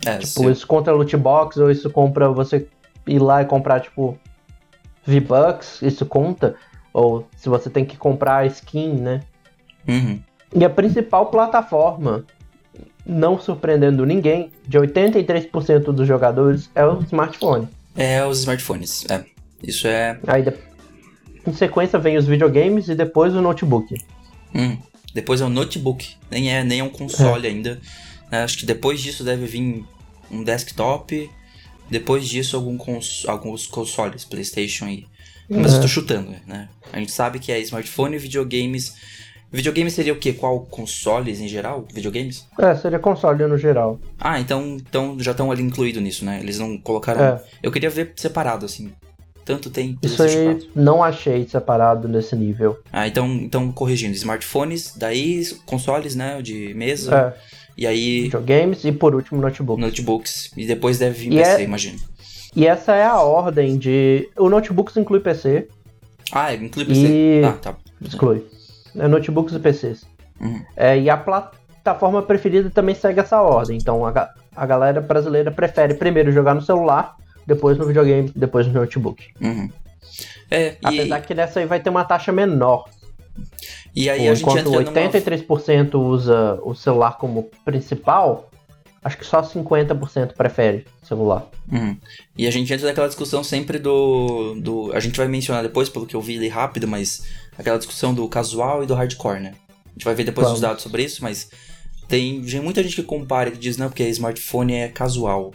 É, 0.06 0.18
tipo, 0.18 0.42
sim. 0.42 0.52
isso 0.52 0.68
contra 0.68 0.94
loot 0.94 1.16
box 1.18 1.58
ou 1.58 1.72
isso 1.72 1.90
compra 1.90 2.30
você 2.30 2.68
ir 3.08 3.20
lá 3.20 3.42
e 3.42 3.46
comprar, 3.46 3.80
tipo, 3.80 4.18
V-Bucks, 5.06 5.82
isso 5.82 6.06
conta? 6.06 6.56
Ou 6.94 7.28
se 7.38 7.50
você 7.50 7.70
tem 7.70 7.86
que 7.86 7.98
comprar 7.98 8.46
skin, 8.48 8.94
né? 8.94 9.22
Uhum. 9.88 10.20
E 10.56 10.64
a 10.64 10.70
principal 10.70 11.28
plataforma, 11.28 12.26
não 13.06 13.40
surpreendendo 13.40 14.06
ninguém, 14.06 14.52
de 14.68 14.80
83% 14.80 15.92
dos 15.92 16.08
jogadores 16.08 16.70
é 16.74 16.86
o 16.86 17.02
smartphone. 17.02 17.68
É, 17.96 18.26
os 18.26 18.40
smartphones, 18.40 19.06
é. 19.10 19.24
Isso 19.62 19.88
é. 19.88 20.20
Aí, 20.28 20.46
em 21.46 21.54
sequência, 21.54 22.00
vem 22.00 22.18
os 22.18 22.26
videogames 22.26 22.88
e 22.88 22.96
depois 22.96 23.36
o 23.36 23.42
notebook. 23.42 23.96
Hum. 24.54 24.78
Depois 25.14 25.40
é 25.40 25.46
o 25.46 25.50
notebook, 25.50 26.16
nem 26.30 26.54
é, 26.54 26.64
nem 26.64 26.80
é 26.80 26.84
um 26.84 26.90
console 26.90 27.48
é. 27.48 27.50
ainda. 27.50 27.80
É, 28.32 28.40
acho 28.40 28.58
que 28.58 28.66
depois 28.66 29.02
disso 29.02 29.24
deve 29.24 29.46
vir 29.46 29.86
um 30.30 30.44
desktop 30.44 31.30
depois 31.90 32.28
disso, 32.28 32.56
algum 32.56 32.78
cons 32.78 33.26
alguns 33.28 33.68
consoles, 33.68 34.26
PlayStation 34.26 34.88
e. 34.88 35.08
Mas 35.48 35.74
eu 35.74 35.82
tô 35.82 35.88
chutando, 35.88 36.34
né? 36.48 36.70
A 36.92 36.98
gente 36.98 37.12
sabe 37.12 37.38
que 37.38 37.52
é 37.52 37.60
smartphone 37.60 38.16
e 38.16 38.20
videogames. 38.20 38.96
Videogame 39.52 39.92
seria 39.92 40.12
o 40.12 40.18
quê? 40.18 40.34
Qual 40.34 40.62
consoles 40.62 41.40
em 41.40 41.48
geral? 41.48 41.86
Videogames? 41.94 42.48
É, 42.60 42.76
seria 42.76 42.98
console 42.98 43.46
no 43.46 43.58
geral. 43.58 44.00
Ah, 44.20 44.40
então, 44.40 44.78
então 44.78 45.18
já 45.20 45.32
estão 45.32 45.52
ali 45.52 45.62
incluído 45.62 46.02
nisso, 46.02 46.26
né? 46.26 46.40
Eles 46.42 46.58
não 46.58 46.78
colocaram. 46.80 47.22
É. 47.22 47.44
Eu 47.62 47.72
queria 47.72 47.90
ver 47.90 48.14
separado, 48.16 48.66
assim. 48.66 48.92
Tanto 49.46 49.70
tem. 49.70 49.98
Isso 50.02 50.24
aí 50.24 50.68
não 50.76 51.04
achei 51.04 51.48
separado 51.48 52.08
nesse 52.08 52.36
nível. 52.36 52.80
Ah, 52.92 53.08
então, 53.08 53.28
então 53.28 53.72
corrigindo, 53.72 54.16
smartphones, 54.16 54.94
daí 54.98 55.46
consoles, 55.68 56.16
né? 56.16 56.42
De 56.42 56.74
mesa. 56.74 57.16
É. 57.16 57.65
E 57.78 57.86
aí. 57.86 58.24
Videogames 58.24 58.84
e 58.86 58.92
por 58.92 59.16
último 59.16 59.42
notebooks. 59.42 59.84
Notebooks. 59.84 60.52
E 60.56 60.66
depois 60.66 60.98
deve 60.98 61.18
vir 61.18 61.34
e 61.34 61.38
PC, 61.38 61.62
é... 61.62 61.64
imagino. 61.64 62.00
E 62.56 62.66
essa 62.66 62.94
é 62.96 63.06
a 63.06 63.20
ordem 63.20 63.78
de. 63.78 64.30
O 64.38 64.50
notebooks 64.50 64.96
inclui 64.98 65.20
PC. 65.20 65.68
Ah, 66.32 66.54
inclui 66.54 66.86
PC. 66.86 67.02
E... 67.02 67.44
Ah, 67.44 67.54
tá. 67.54 67.76
Exclui. 68.02 68.46
É 68.98 69.08
notebooks 69.08 69.54
e 69.54 69.60
PCs. 69.60 70.06
Uhum. 70.40 70.62
É, 70.76 70.98
e 70.98 71.10
a 71.10 71.18
plataforma 71.18 72.22
preferida 72.22 72.70
também 72.70 72.96
segue 72.96 73.20
essa 73.20 73.42
ordem. 73.42 73.78
Então 73.78 74.06
a, 74.06 74.30
a 74.56 74.66
galera 74.66 75.02
brasileira 75.02 75.52
prefere 75.52 75.94
primeiro 75.96 76.32
jogar 76.32 76.54
no 76.54 76.62
celular, 76.62 77.16
depois 77.46 77.78
no 77.78 77.86
videogame, 77.86 78.32
depois 78.36 78.68
no 78.68 78.74
notebook. 78.74 79.24
Uhum. 79.42 79.70
É, 80.50 80.78
Apesar 80.84 81.22
que 81.22 81.34
nessa 81.34 81.60
aí 81.60 81.66
vai 81.66 81.80
ter 81.80 81.90
uma 81.90 82.06
taxa 82.06 82.32
menor. 82.32 82.86
E 83.96 84.10
aí 84.10 84.28
a 84.28 84.34
gente 84.34 84.48
enquanto 84.48 84.72
83% 84.72 85.94
numa... 85.94 86.06
usa 86.06 86.60
o 86.64 86.74
celular 86.74 87.18
como 87.18 87.50
principal, 87.64 88.50
acho 89.04 89.18
que 89.18 89.26
só 89.26 89.42
50% 89.42 90.34
prefere 90.34 90.86
celular. 91.04 91.48
Uhum. 91.72 91.96
E 92.38 92.48
a 92.48 92.52
gente 92.52 92.74
entra 92.74 92.88
naquela 92.88 93.08
discussão 93.08 93.44
sempre 93.44 93.80
do, 93.80 94.56
do. 94.56 94.92
A 94.94 95.00
gente 95.00 95.18
vai 95.18 95.28
mencionar 95.28 95.64
depois, 95.64 95.90
pelo 95.90 96.06
que 96.06 96.16
eu 96.16 96.22
vi 96.22 96.38
ali 96.38 96.48
rápido, 96.48 96.88
mas 96.88 97.24
aquela 97.58 97.78
discussão 97.78 98.14
do 98.14 98.28
casual 98.28 98.84
e 98.84 98.88
do 98.88 98.96
hardcore, 98.96 99.40
né? 99.40 99.54
A 99.86 99.90
gente 99.92 100.06
vai 100.06 100.16
ver 100.16 100.24
depois 100.24 100.46
Vamos. 100.46 100.60
os 100.60 100.62
dados 100.62 100.84
sobre 100.84 101.04
isso, 101.04 101.24
mas 101.24 101.50
tem 102.08 102.42
muita 102.62 102.84
gente 102.84 102.96
que 102.96 103.04
compara 103.04 103.52
que 103.52 103.58
diz, 103.58 103.78
não, 103.78 103.88
porque 103.88 104.04
smartphone 104.10 104.74
é 104.74 104.88
casual. 104.88 105.54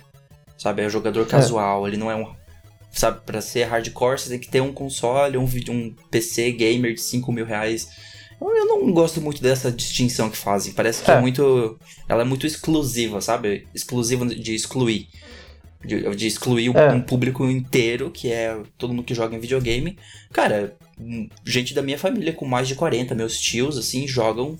Sabe? 0.57 0.83
É 0.83 0.89
jogador 0.91 1.23
é. 1.23 1.25
casual, 1.25 1.87
é. 1.87 1.91
ele 1.91 1.97
não 1.97 2.11
é 2.11 2.17
um. 2.17 2.27
Sabe, 2.93 3.21
pra 3.25 3.41
ser 3.41 3.65
hardcore, 3.65 4.19
você 4.19 4.31
tem 4.31 4.39
que 4.39 4.49
ter 4.49 4.61
um 4.61 4.73
console, 4.73 5.39
um, 5.39 5.45
um 5.69 5.95
PC 6.11 6.51
gamer 6.53 6.95
de 6.95 7.01
5 7.01 7.33
mil 7.33 7.47
reais 7.47 7.89
eu 8.41 8.67
não 8.67 8.93
gosto 8.93 9.21
muito 9.21 9.43
dessa 9.43 9.71
distinção 9.71 10.31
que 10.31 10.37
fazem. 10.37 10.73
Parece 10.73 11.03
que 11.03 11.11
é, 11.11 11.15
é 11.15 11.21
muito. 11.21 11.79
Ela 12.09 12.23
é 12.23 12.25
muito 12.25 12.47
exclusiva, 12.47 13.21
sabe? 13.21 13.67
Exclusiva 13.75 14.25
de 14.27 14.55
excluir. 14.55 15.09
De, 15.85 16.15
de 16.15 16.27
excluir 16.27 16.75
é. 16.77 16.93
um 16.93 17.01
público 17.01 17.45
inteiro, 17.45 18.11
que 18.11 18.31
é 18.31 18.59
todo 18.77 18.93
mundo 18.93 19.05
que 19.05 19.15
joga 19.15 19.37
em 19.37 19.41
videogame. 19.41 19.99
Cara, 20.33 20.77
gente 21.45 21.75
da 21.75 21.83
minha 21.83 21.99
família 21.99 22.33
com 22.33 22.45
mais 22.45 22.69
de 22.69 22.75
40, 22.75 23.15
meus 23.15 23.39
tios, 23.39 23.79
assim, 23.79 24.07
jogam 24.07 24.59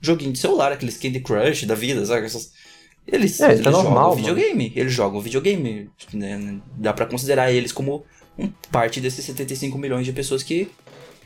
joguinho 0.00 0.32
de 0.32 0.38
celular, 0.38 0.70
aqueles 0.70 0.96
Candy 0.96 1.20
Crush 1.20 1.64
da 1.64 1.74
vida, 1.74 2.04
sabe? 2.04 2.26
Essas, 2.26 2.52
Eles, 3.10 3.40
é, 3.40 3.52
eles 3.52 3.60
é 3.60 3.64
jogam 3.64 3.84
normal, 3.84 4.14
videogame. 4.14 4.64
Mano. 4.64 4.72
Eles 4.76 4.92
jogam 4.92 5.20
videogame. 5.20 5.90
Né? 6.12 6.60
Dá 6.76 6.92
para 6.92 7.06
considerar 7.06 7.50
eles 7.50 7.72
como 7.72 8.04
parte 8.70 9.00
desses 9.00 9.24
75 9.24 9.78
milhões 9.78 10.04
de 10.04 10.12
pessoas 10.12 10.42
que, 10.42 10.70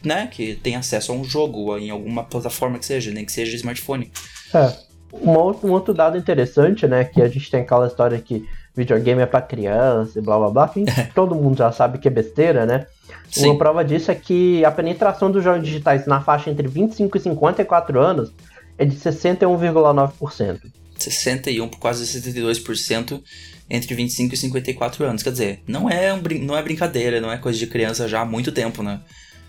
né, 0.03 0.29
que 0.29 0.55
tem 0.55 0.77
acesso 0.77 1.13
a 1.13 1.15
um 1.15 1.25
jogo 1.25 1.77
em 1.77 1.91
alguma 1.91 2.25
plataforma 2.25 2.79
que 2.79 2.87
seja, 2.87 3.11
nem 3.11 3.25
que 3.25 3.33
seja 3.33 3.57
smartphone. 3.57 4.11
É. 4.55 4.73
Um 5.13 5.37
outro, 5.37 5.69
um 5.69 5.73
outro 5.73 5.93
dado 5.93 6.17
interessante, 6.17 6.87
né, 6.87 7.05
que 7.05 7.21
a 7.21 7.29
gente 7.29 7.51
tem 7.51 7.61
aquela 7.61 7.87
história 7.87 8.19
que 8.19 8.47
videogame 8.75 9.21
é 9.21 9.27
para 9.27 9.43
criança 9.43 10.19
e 10.19 10.23
blá 10.23 10.39
blá 10.39 10.51
blá, 10.51 10.69
que 10.69 10.85
todo 11.15 11.35
mundo 11.35 11.59
já 11.59 11.71
sabe 11.71 11.99
que 11.99 12.09
é 12.09 12.11
besteira, 12.11 12.65
né? 12.65 12.87
Sim. 13.31 13.51
Uma 13.51 13.59
prova 13.59 13.85
disso 13.85 14.11
é 14.11 14.15
que 14.15 14.65
a 14.65 14.71
penetração 14.71 15.31
dos 15.31 15.45
jogos 15.45 15.65
digitais 15.65 16.07
na 16.07 16.21
faixa 16.23 16.49
entre 16.49 16.67
25 16.67 17.17
e 17.17 17.21
54 17.21 18.01
anos 18.01 18.33
é 18.79 18.85
de 18.87 18.97
61,9%. 18.97 20.61
61, 21.03 21.69
quase 21.71 22.05
72% 22.05 23.21
entre 23.69 23.95
25 23.95 24.35
e 24.35 24.37
54 24.37 25.05
anos. 25.05 25.23
Quer 25.23 25.33
dizer, 25.33 25.63
não 25.67 25.89
é, 25.89 26.13
um, 26.13 26.21
não 26.41 26.57
é 26.57 26.63
brincadeira, 26.63 27.21
não 27.21 27.33
é 27.33 27.39
coisa 27.39 27.59
de 27.59 27.67
criança 27.67 28.09
já 28.09 28.21
há 28.21 28.25
muito 28.25 28.53
tempo, 28.53 28.83
né? 28.83 29.01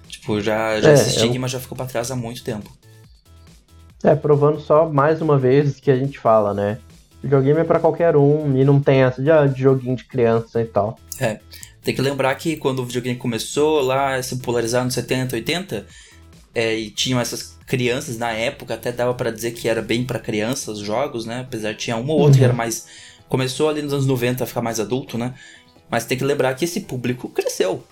Tipo, 0.08 0.40
já, 0.40 0.80
já 0.80 0.92
é, 0.92 0.94
esse 0.94 1.10
estigma 1.10 1.46
eu... 1.46 1.50
já 1.50 1.60
ficou 1.60 1.76
pra 1.76 1.86
trás 1.86 2.12
há 2.12 2.16
muito 2.16 2.44
tempo. 2.44 2.72
É, 4.04 4.16
provando 4.16 4.60
só 4.60 4.90
mais 4.90 5.22
uma 5.22 5.38
vez 5.38 5.80
que 5.80 5.90
a 5.90 5.96
gente 5.96 6.20
fala, 6.20 6.54
né? 6.54 6.78
Videogame 7.22 7.62
é 7.62 7.64
para 7.64 7.80
qualquer 7.80 8.18
um 8.18 8.58
e 8.58 8.66
não 8.66 8.82
tem 8.82 9.04
essa 9.04 9.22
de, 9.22 9.32
ah, 9.32 9.46
de 9.48 9.62
joguinho 9.62 9.96
de 9.96 10.04
criança 10.04 10.62
e 10.62 10.66
tal. 10.66 11.00
É. 11.20 11.40
Tem 11.82 11.96
que 11.96 12.02
lembrar 12.02 12.36
que 12.36 12.58
quando 12.58 12.80
o 12.80 12.86
videogame 12.86 13.18
começou 13.18 13.82
lá, 13.82 14.22
se 14.22 14.38
polarizar 14.38 14.84
nos 14.84 14.94
70, 14.94 15.36
80, 15.36 15.86
é, 16.54 16.76
e 16.76 16.90
tinham 16.90 17.20
essas 17.20 17.58
crianças 17.66 18.18
na 18.18 18.32
época, 18.32 18.74
até 18.74 18.92
dava 18.92 19.14
para 19.14 19.32
dizer 19.32 19.52
que 19.52 19.68
era 19.68 19.82
bem 19.82 20.04
para 20.04 20.20
crianças 20.20 20.80
os 20.80 20.86
jogos, 20.86 21.26
né? 21.26 21.42
Apesar 21.42 21.72
de 21.72 21.80
tinha 21.80 21.98
uma 21.98 22.14
ou 22.14 22.20
outra 22.20 22.34
uhum. 22.34 22.38
que 22.38 22.44
era 22.44 22.54
mais. 22.54 22.86
Começou 23.28 23.70
ali 23.70 23.82
nos 23.82 23.94
anos 23.94 24.06
90 24.06 24.44
a 24.44 24.48
ficar 24.48 24.62
mais 24.62 24.80
adulto, 24.80 25.18
né? 25.18 25.34
Mas 25.90 26.06
tem 26.06 26.18
que 26.18 26.24
lembrar 26.24 26.54
que 26.56 26.66
esse 26.66 26.82
público 26.82 27.30
cresceu. 27.30 27.84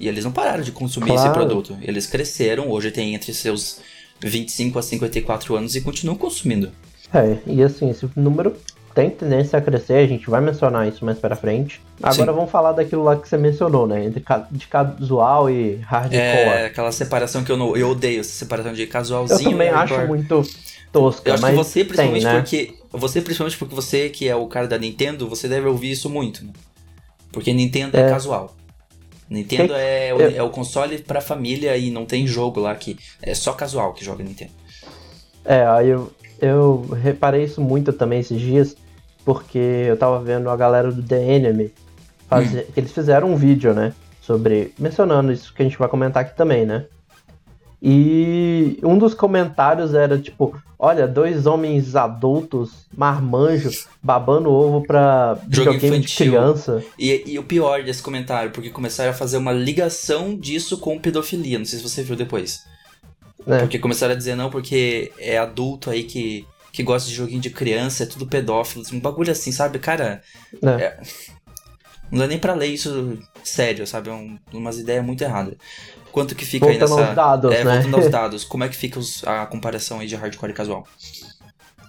E 0.00 0.08
eles 0.08 0.24
não 0.24 0.32
pararam 0.32 0.62
de 0.62 0.72
consumir 0.72 1.12
claro. 1.12 1.22
esse 1.22 1.32
produto. 1.32 1.78
Eles 1.82 2.06
cresceram, 2.06 2.70
hoje 2.70 2.90
tem 2.90 3.14
entre 3.14 3.32
seus 3.34 3.80
25 4.20 4.78
a 4.78 4.82
54 4.82 5.56
anos 5.56 5.76
e 5.76 5.80
continuam 5.80 6.16
consumindo. 6.16 6.70
É, 7.12 7.38
e 7.46 7.62
assim, 7.62 7.90
esse 7.90 8.08
número 8.16 8.56
tem 8.98 9.10
tendência 9.10 9.56
a 9.56 9.62
crescer, 9.62 9.94
a 9.94 10.06
gente 10.08 10.28
vai 10.28 10.40
mencionar 10.40 10.88
isso 10.88 11.04
mais 11.04 11.16
pra 11.20 11.36
frente. 11.36 11.80
Agora 12.02 12.32
Sim. 12.32 12.36
vamos 12.36 12.50
falar 12.50 12.72
daquilo 12.72 13.04
lá 13.04 13.14
que 13.14 13.28
você 13.28 13.38
mencionou, 13.38 13.86
né? 13.86 14.04
Entre 14.04 14.24
de 14.50 14.66
casual 14.66 15.48
e 15.48 15.76
hardcore. 15.76 16.18
É, 16.18 16.66
aquela 16.66 16.90
separação 16.90 17.44
que 17.44 17.52
eu, 17.52 17.56
não, 17.56 17.76
eu 17.76 17.90
odeio, 17.90 18.18
essa 18.18 18.32
separação 18.32 18.72
de 18.72 18.84
casualzinho. 18.88 19.50
Eu 19.50 19.52
também 19.52 19.68
acho 19.68 20.06
muito 20.08 20.42
tosca, 20.90 21.30
Eu 21.30 21.34
acho 21.34 21.46
que 21.46 21.52
você, 21.52 21.84
principalmente 21.84 22.24
tem, 22.24 22.32
né? 22.32 22.40
porque. 22.40 22.74
Você, 22.90 23.22
principalmente 23.22 23.56
porque 23.56 23.72
você, 23.72 24.08
que 24.08 24.28
é 24.28 24.34
o 24.34 24.48
cara 24.48 24.66
da 24.66 24.76
Nintendo, 24.76 25.28
você 25.28 25.46
deve 25.46 25.68
ouvir 25.68 25.92
isso 25.92 26.10
muito, 26.10 26.44
né? 26.44 26.50
Porque 27.30 27.52
Nintendo 27.52 27.96
é, 27.96 28.00
é 28.00 28.10
casual. 28.10 28.56
Nintendo 29.30 29.74
que... 29.74 29.80
é, 29.80 30.12
o, 30.12 30.20
é 30.38 30.42
o 30.42 30.50
console 30.50 30.98
pra 30.98 31.20
família 31.20 31.76
e 31.76 31.88
não 31.88 32.04
tem 32.04 32.26
jogo 32.26 32.58
lá 32.58 32.74
que. 32.74 32.98
É 33.22 33.32
só 33.32 33.52
casual 33.52 33.94
que 33.94 34.04
joga 34.04 34.24
Nintendo. 34.24 34.50
É, 35.44 35.64
aí 35.66 35.88
eu, 35.88 36.10
eu 36.40 36.88
reparei 37.00 37.44
isso 37.44 37.60
muito 37.60 37.92
também 37.92 38.18
esses 38.18 38.40
dias 38.40 38.74
porque 39.28 39.58
eu 39.58 39.94
tava 39.94 40.18
vendo 40.20 40.48
a 40.48 40.56
galera 40.56 40.90
do 40.90 41.02
The 41.02 41.22
Enemy 41.22 41.70
fazer, 42.26 42.60
hum. 42.60 42.72
eles 42.74 42.90
fizeram 42.92 43.30
um 43.30 43.36
vídeo, 43.36 43.74
né, 43.74 43.92
sobre 44.22 44.72
mencionando 44.78 45.30
isso 45.30 45.52
que 45.52 45.60
a 45.60 45.66
gente 45.66 45.76
vai 45.76 45.86
comentar 45.86 46.22
aqui 46.22 46.34
também, 46.34 46.64
né? 46.64 46.86
E 47.82 48.78
um 48.82 48.96
dos 48.96 49.12
comentários 49.12 49.92
era 49.92 50.18
tipo, 50.18 50.56
olha, 50.78 51.06
dois 51.06 51.44
homens 51.44 51.94
adultos, 51.94 52.86
marmanjos, 52.96 53.86
babando 54.02 54.50
ovo 54.50 54.86
pra 54.86 55.34
Jogo 55.50 55.72
videogame 55.72 55.98
infantil. 55.98 56.00
de 56.00 56.16
criança. 56.16 56.84
E, 56.98 57.24
e, 57.26 57.38
o 57.38 57.42
pior 57.42 57.82
desse 57.82 58.02
comentário, 58.02 58.50
porque 58.50 58.70
começaram 58.70 59.10
a 59.10 59.14
fazer 59.14 59.36
uma 59.36 59.52
ligação 59.52 60.34
disso 60.34 60.78
com 60.78 60.98
pedofilia. 60.98 61.58
Não 61.58 61.66
sei 61.66 61.78
se 61.78 61.86
você 61.86 62.02
viu 62.02 62.16
depois. 62.16 62.64
É. 63.46 63.58
Porque 63.58 63.78
começaram 63.78 64.14
a 64.14 64.16
dizer, 64.16 64.34
não, 64.34 64.48
porque 64.48 65.12
é 65.18 65.36
adulto 65.36 65.90
aí 65.90 66.04
que 66.04 66.46
que 66.72 66.82
gosta 66.82 67.08
de 67.08 67.14
joguinho 67.14 67.40
de 67.40 67.50
criança, 67.50 68.02
é 68.02 68.06
tudo 68.06 68.26
pedófilo, 68.26 68.84
um 68.92 69.00
bagulho 69.00 69.32
assim, 69.32 69.52
sabe? 69.52 69.78
Cara, 69.78 70.22
é. 70.62 70.68
É... 70.68 71.00
não 72.10 72.20
dá 72.20 72.26
nem 72.26 72.38
pra 72.38 72.54
ler 72.54 72.66
isso 72.66 73.18
sério, 73.42 73.86
sabe? 73.86 74.10
É 74.10 74.12
um, 74.12 74.38
umas 74.52 74.78
ideias 74.78 75.04
muito 75.04 75.22
erradas. 75.22 75.54
Quanto 76.12 76.34
que 76.34 76.44
fica 76.44 76.66
voltando 76.66 76.92
aí 76.92 76.96
nessa... 76.96 77.06
Aos 77.08 77.16
dados, 77.16 77.54
é, 77.54 77.64
né? 77.64 77.74
voltando 77.74 77.96
aos 77.96 78.08
dados, 78.10 78.44
como 78.44 78.64
é 78.64 78.68
que 78.68 78.76
fica 78.76 78.98
os, 78.98 79.24
a 79.26 79.46
comparação 79.46 80.00
aí 80.00 80.06
de 80.06 80.16
hardcore 80.16 80.50
e 80.50 80.54
casual? 80.54 80.86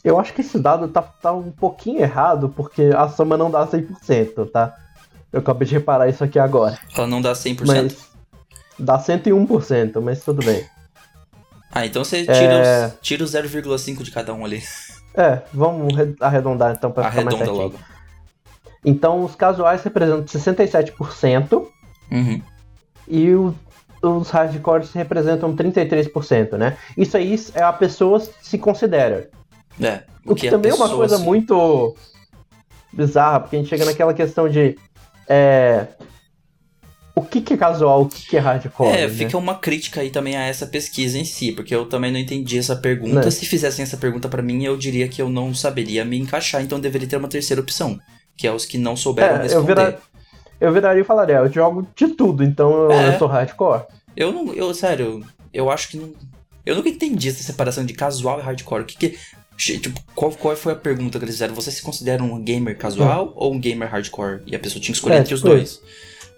Eu 0.03 0.19
acho 0.19 0.33
que 0.33 0.41
esse 0.41 0.57
dado 0.57 0.87
tá, 0.87 1.01
tá 1.01 1.33
um 1.33 1.51
pouquinho 1.51 1.99
errado, 1.99 2.49
porque 2.49 2.83
a 2.95 3.09
soma 3.09 3.37
não 3.37 3.51
dá 3.51 3.67
100%, 3.67 4.49
tá? 4.49 4.75
Eu 5.31 5.41
acabei 5.41 5.67
de 5.67 5.73
reparar 5.73 6.07
isso 6.07 6.23
aqui 6.23 6.39
agora. 6.39 6.79
Ela 6.95 7.07
não 7.07 7.21
dá 7.21 7.33
100%? 7.33 7.65
Mas 7.65 8.09
dá 8.79 8.97
101%, 8.97 10.01
mas 10.01 10.23
tudo 10.23 10.43
bem. 10.43 10.65
Ah, 11.71 11.85
então 11.85 12.03
você 12.03 12.23
tira, 12.23 12.53
é... 12.53 12.87
os, 12.87 12.93
tira 13.01 13.23
0,5 13.23 14.03
de 14.03 14.11
cada 14.11 14.33
um 14.33 14.43
ali. 14.43 14.63
É, 15.13 15.41
vamos 15.53 15.93
arredondar 16.19 16.73
então 16.75 16.91
para 16.91 17.09
ficar 17.09 17.23
mais 17.23 17.37
certinho. 17.37 17.57
logo. 17.57 17.79
Então 18.83 19.23
os 19.23 19.35
casuais 19.35 19.83
representam 19.83 20.23
67% 20.23 21.67
uhum. 22.11 22.41
e 23.07 23.33
o, 23.33 23.53
os 24.01 24.29
hardcores 24.29 24.91
representam 24.93 25.55
33%, 25.55 26.53
né? 26.53 26.77
Isso 26.97 27.17
aí 27.17 27.35
é 27.53 27.61
a 27.61 27.73
pessoa 27.73 28.19
se 28.41 28.57
considera. 28.57 29.29
É, 29.81 30.03
o, 30.25 30.31
o 30.31 30.35
que, 30.35 30.41
que 30.41 30.49
também 30.49 30.71
é 30.71 30.75
uma 30.75 30.89
coisa 30.89 31.17
se... 31.17 31.23
muito 31.23 31.95
bizarra, 32.93 33.41
porque 33.41 33.55
a 33.55 33.59
gente 33.59 33.69
chega 33.69 33.85
naquela 33.85 34.13
questão 34.13 34.47
de 34.47 34.77
é, 35.27 35.87
o 37.19 37.25
que, 37.25 37.41
que 37.41 37.53
é 37.53 37.57
casual, 37.57 38.03
o 38.03 38.07
que, 38.07 38.27
que 38.27 38.37
é 38.37 38.39
hardcore. 38.39 38.89
É, 38.89 39.07
né? 39.07 39.09
fica 39.09 39.37
uma 39.37 39.55
crítica 39.55 40.01
aí 40.01 40.09
também 40.09 40.35
a 40.35 40.43
essa 40.43 40.65
pesquisa 40.65 41.17
em 41.17 41.25
si, 41.25 41.51
porque 41.51 41.73
eu 41.75 41.85
também 41.85 42.11
não 42.11 42.19
entendi 42.19 42.57
essa 42.57 42.75
pergunta. 42.75 43.25
Né? 43.25 43.31
Se 43.31 43.45
fizessem 43.45 43.83
essa 43.83 43.97
pergunta 43.97 44.27
para 44.27 44.41
mim, 44.41 44.63
eu 44.63 44.77
diria 44.77 45.07
que 45.07 45.21
eu 45.21 45.29
não 45.29 45.53
saberia 45.53 46.05
me 46.05 46.17
encaixar, 46.17 46.61
então 46.61 46.79
deveria 46.79 47.07
ter 47.07 47.17
uma 47.17 47.27
terceira 47.27 47.61
opção, 47.61 47.99
que 48.35 48.47
é 48.47 48.51
os 48.51 48.65
que 48.65 48.77
não 48.77 48.95
souberam 48.95 49.37
é, 49.37 49.43
responder. 49.43 49.71
Eu, 49.71 49.75
vira... 49.75 49.99
eu 50.61 50.73
viraria 50.73 51.01
e 51.01 51.05
falaria, 51.05 51.35
eu 51.35 51.51
jogo 51.51 51.87
de 51.95 52.07
tudo, 52.09 52.43
então 52.43 52.91
é. 52.91 53.09
eu 53.13 53.19
sou 53.19 53.27
hardcore. 53.27 53.83
Eu 54.15 54.31
não, 54.31 54.53
eu, 54.53 54.73
sério, 54.73 55.25
eu 55.53 55.69
acho 55.69 55.89
que 55.89 55.97
não. 55.97 56.13
Eu 56.65 56.75
nunca 56.75 56.89
entendi 56.89 57.29
essa 57.29 57.41
separação 57.43 57.85
de 57.85 57.93
casual 57.93 58.39
e 58.39 58.43
hardcore. 58.43 58.83
O 58.83 58.85
que 58.85 58.97
que. 58.97 59.17
Tipo, 59.57 59.99
qual, 60.15 60.31
qual 60.31 60.55
foi 60.55 60.71
a 60.71 60.75
pergunta 60.75 61.19
que 61.19 61.25
eles 61.25 61.35
fizeram? 61.35 61.53
Você 61.53 61.69
se 61.69 61.81
considera 61.81 62.23
um 62.23 62.41
gamer 62.41 62.77
casual 62.77 63.27
hum. 63.27 63.33
ou 63.35 63.53
um 63.53 63.59
gamer 63.59 63.89
hardcore? 63.89 64.41
E 64.45 64.55
a 64.55 64.59
pessoa 64.59 64.81
tinha 64.81 64.93
que 64.93 64.97
escolher 64.97 65.15
é, 65.15 65.19
entre 65.19 65.33
os 65.33 65.41
tipo 65.41 65.53
dois. 65.53 65.81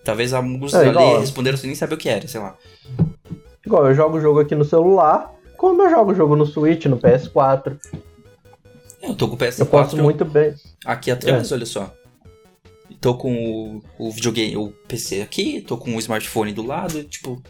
Talvez 0.03 0.33
alguns 0.33 0.73
é, 0.73 0.89
ali 0.89 1.19
responderam 1.19 1.57
sem 1.57 1.67
nem 1.67 1.75
saber 1.75 1.95
o 1.95 1.97
que 1.97 2.09
era, 2.09 2.27
sei 2.27 2.41
lá. 2.41 2.55
Igual, 3.65 3.87
eu 3.87 3.95
jogo 3.95 4.17
o 4.17 4.21
jogo 4.21 4.39
aqui 4.39 4.55
no 4.55 4.65
celular, 4.65 5.31
como 5.57 5.83
eu 5.83 5.89
jogo 5.89 6.11
o 6.11 6.15
jogo 6.15 6.35
no 6.35 6.45
Switch, 6.45 6.85
no 6.85 6.97
PS4. 6.97 7.77
Eu 9.01 9.15
tô 9.15 9.27
com 9.27 9.35
o 9.35 9.37
PS4. 9.37 9.59
Eu 9.59 9.65
posso 9.67 9.97
muito 9.97 10.25
bem. 10.25 10.55
Aqui 10.85 11.11
atrás, 11.11 11.51
é. 11.51 11.55
olha 11.55 11.65
só. 11.65 11.93
Tô 12.99 13.15
com 13.15 13.81
o, 13.97 14.07
o 14.07 14.11
videogame, 14.11 14.57
o 14.57 14.69
PC 14.87 15.21
aqui, 15.21 15.61
tô 15.61 15.77
com 15.77 15.95
o 15.95 15.99
smartphone 15.99 16.53
do 16.53 16.65
lado, 16.65 17.03
tipo, 17.03 17.41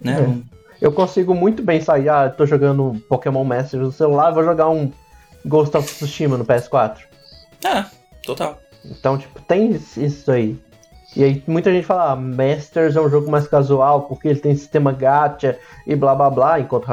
né? 0.00 0.42
É. 0.44 0.58
Eu 0.80 0.92
consigo 0.92 1.34
muito 1.34 1.62
bem 1.62 1.80
sair, 1.80 2.08
ah, 2.08 2.30
tô 2.30 2.46
jogando 2.46 3.02
Pokémon 3.08 3.44
Masters 3.44 3.82
no 3.82 3.92
celular, 3.92 4.30
vou 4.30 4.44
jogar 4.44 4.68
um 4.68 4.92
Ghost 5.44 5.76
of 5.76 5.92
Tsushima 5.92 6.36
no 6.36 6.44
PS4. 6.44 6.98
Ah, 7.64 7.90
total. 8.22 8.58
Então, 8.84 9.18
tipo, 9.18 9.40
tem 9.42 9.72
isso 9.72 10.30
aí. 10.30 10.58
E 11.18 11.24
aí 11.24 11.42
muita 11.48 11.72
gente 11.72 11.84
fala, 11.84 12.12
ah, 12.12 12.16
Masters 12.16 12.94
é 12.94 13.00
um 13.00 13.10
jogo 13.10 13.28
mais 13.28 13.48
casual, 13.48 14.02
porque 14.02 14.28
ele 14.28 14.38
tem 14.38 14.54
sistema 14.54 14.92
gacha 14.92 15.58
e 15.84 15.96
blá 15.96 16.14
blá 16.14 16.30
blá, 16.30 16.60
enquanto 16.60 16.86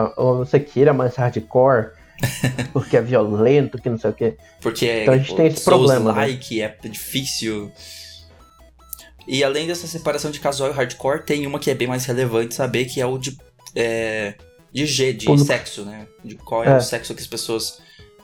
Sekiro 0.45 0.89
é 0.89 0.93
mais 0.93 1.15
hardcore, 1.15 1.91
porque 2.73 2.97
é 2.97 3.01
violento, 3.01 3.77
que 3.77 3.87
não 3.87 3.99
sei 3.99 4.09
o 4.09 4.13
que. 4.13 4.35
Porque 4.59 5.01
então 5.03 5.13
a 5.13 5.17
gente 5.19 5.35
tem 5.35 5.45
esse 5.45 5.63
problema. 5.63 6.11
Like, 6.11 6.59
né? 6.59 6.73
é 6.83 6.87
difícil. 6.87 7.71
E 9.27 9.43
além 9.43 9.67
dessa 9.67 9.85
separação 9.85 10.31
de 10.31 10.39
casual 10.39 10.71
e 10.71 10.73
hardcore, 10.73 11.23
tem 11.23 11.45
uma 11.45 11.59
que 11.59 11.69
é 11.69 11.75
bem 11.75 11.87
mais 11.87 12.03
relevante 12.05 12.55
saber, 12.55 12.85
que 12.85 12.99
é 12.99 13.05
o 13.05 13.19
de, 13.19 13.37
é, 13.75 14.33
de 14.73 14.87
G, 14.87 15.13
de 15.13 15.37
sexo, 15.45 15.85
né? 15.85 16.07
De 16.23 16.33
qual 16.33 16.63
é, 16.63 16.69
é, 16.69 16.77
o 16.77 16.81
sexo 16.81 17.13
que 17.13 17.21
as 17.21 17.27
pessoas 17.27 17.77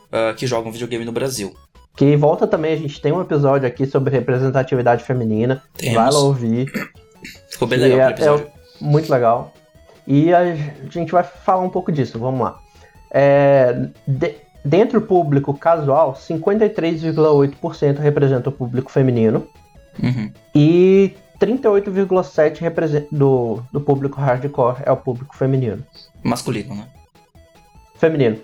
uh, 0.08 0.34
que 0.36 0.48
jogam 0.48 0.72
videogame 0.72 1.06
no 1.06 1.12
Brasil. 1.12 1.56
Que 1.96 2.16
volta 2.16 2.48
também, 2.48 2.74
a 2.74 2.78
gente 2.78 3.02
tem 3.02 3.12
um 3.12 3.22
episódio 3.22 3.68
aqui 3.68 3.86
sobre 3.86 4.12
representatividade 4.12 5.04
feminina. 5.04 5.62
Temos. 5.76 5.96
Vai 5.96 6.12
lá 6.12 6.20
ouvir. 6.20 6.72
Ficou 7.50 7.68
bem 7.68 7.80
legal 7.80 8.10
é, 8.10 8.14
é, 8.14 8.48
muito 8.80 9.12
legal. 9.12 9.54
E 10.08 10.34
a 10.34 10.56
gente 10.90 11.12
vai 11.12 11.24
falar 11.24 11.62
um 11.62 11.70
pouco 11.70 11.92
disso, 11.92 12.18
vamos 12.18 12.42
lá. 12.42 12.60
É, 13.12 13.90
de, 14.08 14.36
dentro 14.64 15.00
do 15.00 15.06
público 15.06 15.54
casual, 15.54 16.14
53,8% 16.14 18.00
representa 18.00 18.50
o 18.50 18.52
público 18.52 18.92
feminino. 18.92 19.48
Uhum. 20.02 20.32
E 20.56 21.16
38,7% 21.40 23.08
do, 23.12 23.62
do 23.72 23.82
público 23.82 24.20
hardcore 24.20 24.78
é 24.86 24.92
o 24.92 24.98
público 24.98 25.36
feminino. 25.36 25.84
Masculino, 26.24 26.76
né? 26.76 26.88
Feminino. 27.96 28.38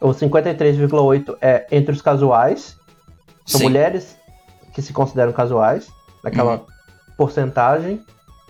O 0.00 0.08
53,8% 0.08 1.36
é 1.40 1.66
entre 1.70 1.92
os 1.92 2.02
casuais. 2.02 2.76
São 3.46 3.60
Sim. 3.60 3.64
mulheres 3.64 4.16
que 4.72 4.82
se 4.82 4.92
consideram 4.92 5.32
casuais, 5.32 5.88
naquela 6.22 6.56
uhum. 6.56 6.66
porcentagem. 7.16 8.00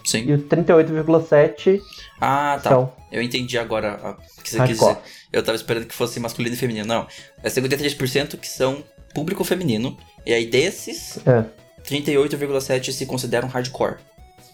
Sim. 0.05 0.25
E 0.27 0.35
o 0.35 0.39
38,7%. 0.49 1.81
Ah, 2.21 2.59
tá. 2.63 2.71
São 2.71 2.93
eu 3.15 3.23
entendi 3.23 3.57
agora 3.57 4.19
o 4.39 4.43
que 4.43 4.51
você 4.51 4.59
quis 4.67 4.81
dizer. 4.81 4.99
Eu 5.33 5.41
tava 5.41 5.55
esperando 5.55 5.87
que 5.87 5.95
fosse 5.95 6.19
masculino 6.19 6.57
e 6.57 6.59
feminino. 6.59 6.85
Não. 6.85 7.07
É 7.45 7.49
53% 7.49 8.37
que 8.37 8.49
são 8.49 8.83
público 9.15 9.45
feminino. 9.45 9.97
E 10.27 10.35
aí 10.35 10.47
desses, 10.47 11.19
é. 11.25 11.45
38,7% 11.89 12.91
se 12.91 13.07
consideram 13.07 13.47
hardcore. 13.47 13.99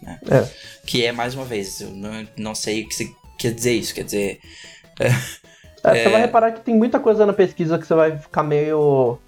Né? 0.02 0.20
É. 0.30 0.47
Que 0.85 1.06
é, 1.06 1.11
mais 1.11 1.35
uma 1.35 1.47
vez, 1.47 1.80
eu 1.80 1.88
não, 1.88 2.28
não 2.37 2.54
sei 2.54 2.82
o 2.82 2.88
que 2.88 2.94
você 2.94 3.11
quer 3.38 3.54
dizer 3.54 3.73
isso. 3.73 3.94
Quer 3.94 4.04
dizer. 4.04 4.40
É, 5.00 5.09
é, 5.84 6.02
você 6.02 6.08
vai 6.10 6.20
reparar 6.20 6.52
que 6.52 6.60
tem 6.60 6.76
muita 6.76 7.00
coisa 7.00 7.25
na 7.25 7.32
pesquisa 7.32 7.78
que 7.78 7.87
você 7.87 7.94
vai 7.94 8.16
ficar 8.16 8.42
meio 8.42 9.18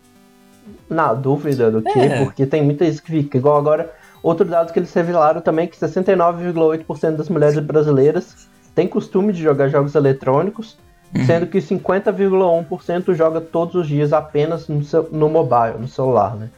na 0.88 1.14
dúvida 1.14 1.70
do 1.70 1.82
que, 1.82 1.98
é. 1.98 2.24
porque 2.24 2.46
tem 2.46 2.62
muita 2.62 2.84
isso 2.84 3.02
que 3.02 3.10
fica. 3.10 3.38
Igual 3.38 3.56
agora, 3.56 3.92
outro 4.22 4.46
dado 4.46 4.72
que 4.72 4.78
eles 4.78 4.92
revelaram 4.92 5.40
também 5.40 5.66
que 5.66 5.76
69,8% 5.76 7.16
das 7.16 7.28
mulheres 7.28 7.58
brasileiras 7.58 8.48
têm 8.74 8.86
costume 8.86 9.32
de 9.32 9.42
jogar 9.42 9.68
jogos 9.68 9.94
eletrônicos, 9.94 10.76
uhum. 11.14 11.26
sendo 11.26 11.46
que 11.46 11.58
50,1% 11.58 13.14
joga 13.14 13.40
todos 13.40 13.74
os 13.74 13.88
dias 13.88 14.12
apenas 14.12 14.68
no, 14.68 14.84
seu, 14.84 15.08
no 15.10 15.28
mobile, 15.28 15.78
no 15.78 15.88
celular, 15.88 16.36
né? 16.36 16.50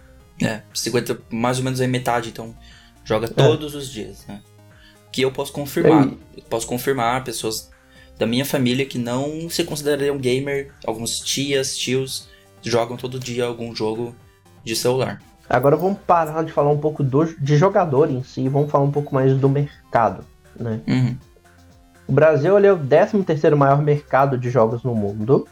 É, 0.43 0.63
50, 0.73 1.19
mais 1.31 1.59
ou 1.59 1.65
menos 1.65 1.81
é 1.81 1.87
metade, 1.87 2.31
então 2.31 2.55
joga 3.05 3.27
é. 3.27 3.29
todos 3.29 3.75
é. 3.75 3.79
os 3.79 3.89
dias, 3.89 4.27
né? 4.27 4.41
Que 5.13 5.23
eu 5.23 5.31
posso 5.31 5.53
confirmar. 5.53 6.09
Eu 6.37 6.43
posso 6.51 6.67
confirmar 6.67 7.23
pessoas 7.23 7.71
da 8.19 8.27
minha 8.27 8.45
família 8.45 8.87
que 8.87 8.99
não 8.99 9.49
se 9.51 9.65
considerariam 9.65 10.19
gamer, 10.19 10.73
alguns 10.87 11.21
tias, 11.21 11.77
tios, 11.77 12.29
jogam 12.63 12.97
todo 12.97 13.19
dia 13.19 13.45
algum 13.45 13.75
jogo 13.75 14.15
de 14.65 14.75
celular. 14.77 15.21
Agora 15.49 15.77
vamos 15.77 15.99
parar 16.07 16.43
de 16.43 16.53
falar 16.53 16.71
um 16.71 16.79
pouco 16.79 17.03
do, 17.03 17.25
de 17.25 17.57
jogador 17.57 18.11
em 18.11 18.23
si, 18.23 18.49
vamos 18.49 18.71
falar 18.71 18.85
um 18.85 18.91
pouco 18.91 19.15
mais 19.15 19.37
do 19.37 19.49
mercado, 19.49 20.25
né? 20.59 20.81
Uhum. 20.87 21.17
O 22.07 22.13
Brasil 22.13 22.59
é 22.59 22.73
o 22.73 22.79
13 22.79 23.23
terceiro 23.23 23.57
maior 23.57 23.83
mercado 23.83 24.39
de 24.39 24.51
jogos 24.51 24.83
no 24.83 24.95
mundo. 24.95 25.47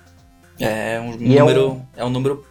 É 0.59 1.01
um 1.01 1.13
número, 1.17 1.37
é 1.37 1.45
um, 1.45 1.83
é 1.97 2.05
um 2.05 2.11
número 2.11 2.45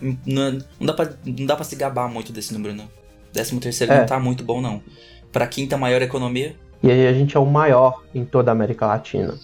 não, 0.00 0.60
dá 0.80 0.92
pra, 0.92 1.10
não 1.24 1.46
dá 1.46 1.56
pra 1.56 1.64
se 1.64 1.74
gabar 1.76 2.08
muito 2.08 2.32
desse 2.32 2.52
número, 2.52 2.74
não. 2.74 2.88
13 3.32 3.58
terceiro 3.60 3.92
é. 3.92 4.00
não 4.00 4.06
tá 4.06 4.18
muito 4.18 4.44
bom, 4.44 4.60
não. 4.60 4.82
Pra 5.32 5.46
quinta 5.46 5.76
maior 5.76 6.02
economia. 6.02 6.56
E 6.82 6.90
aí 6.90 7.06
a 7.06 7.12
gente 7.12 7.36
é 7.36 7.40
o 7.40 7.46
maior 7.46 8.02
em 8.14 8.24
toda 8.24 8.50
a 8.50 8.52
América 8.52 8.86
Latina. 8.86 9.38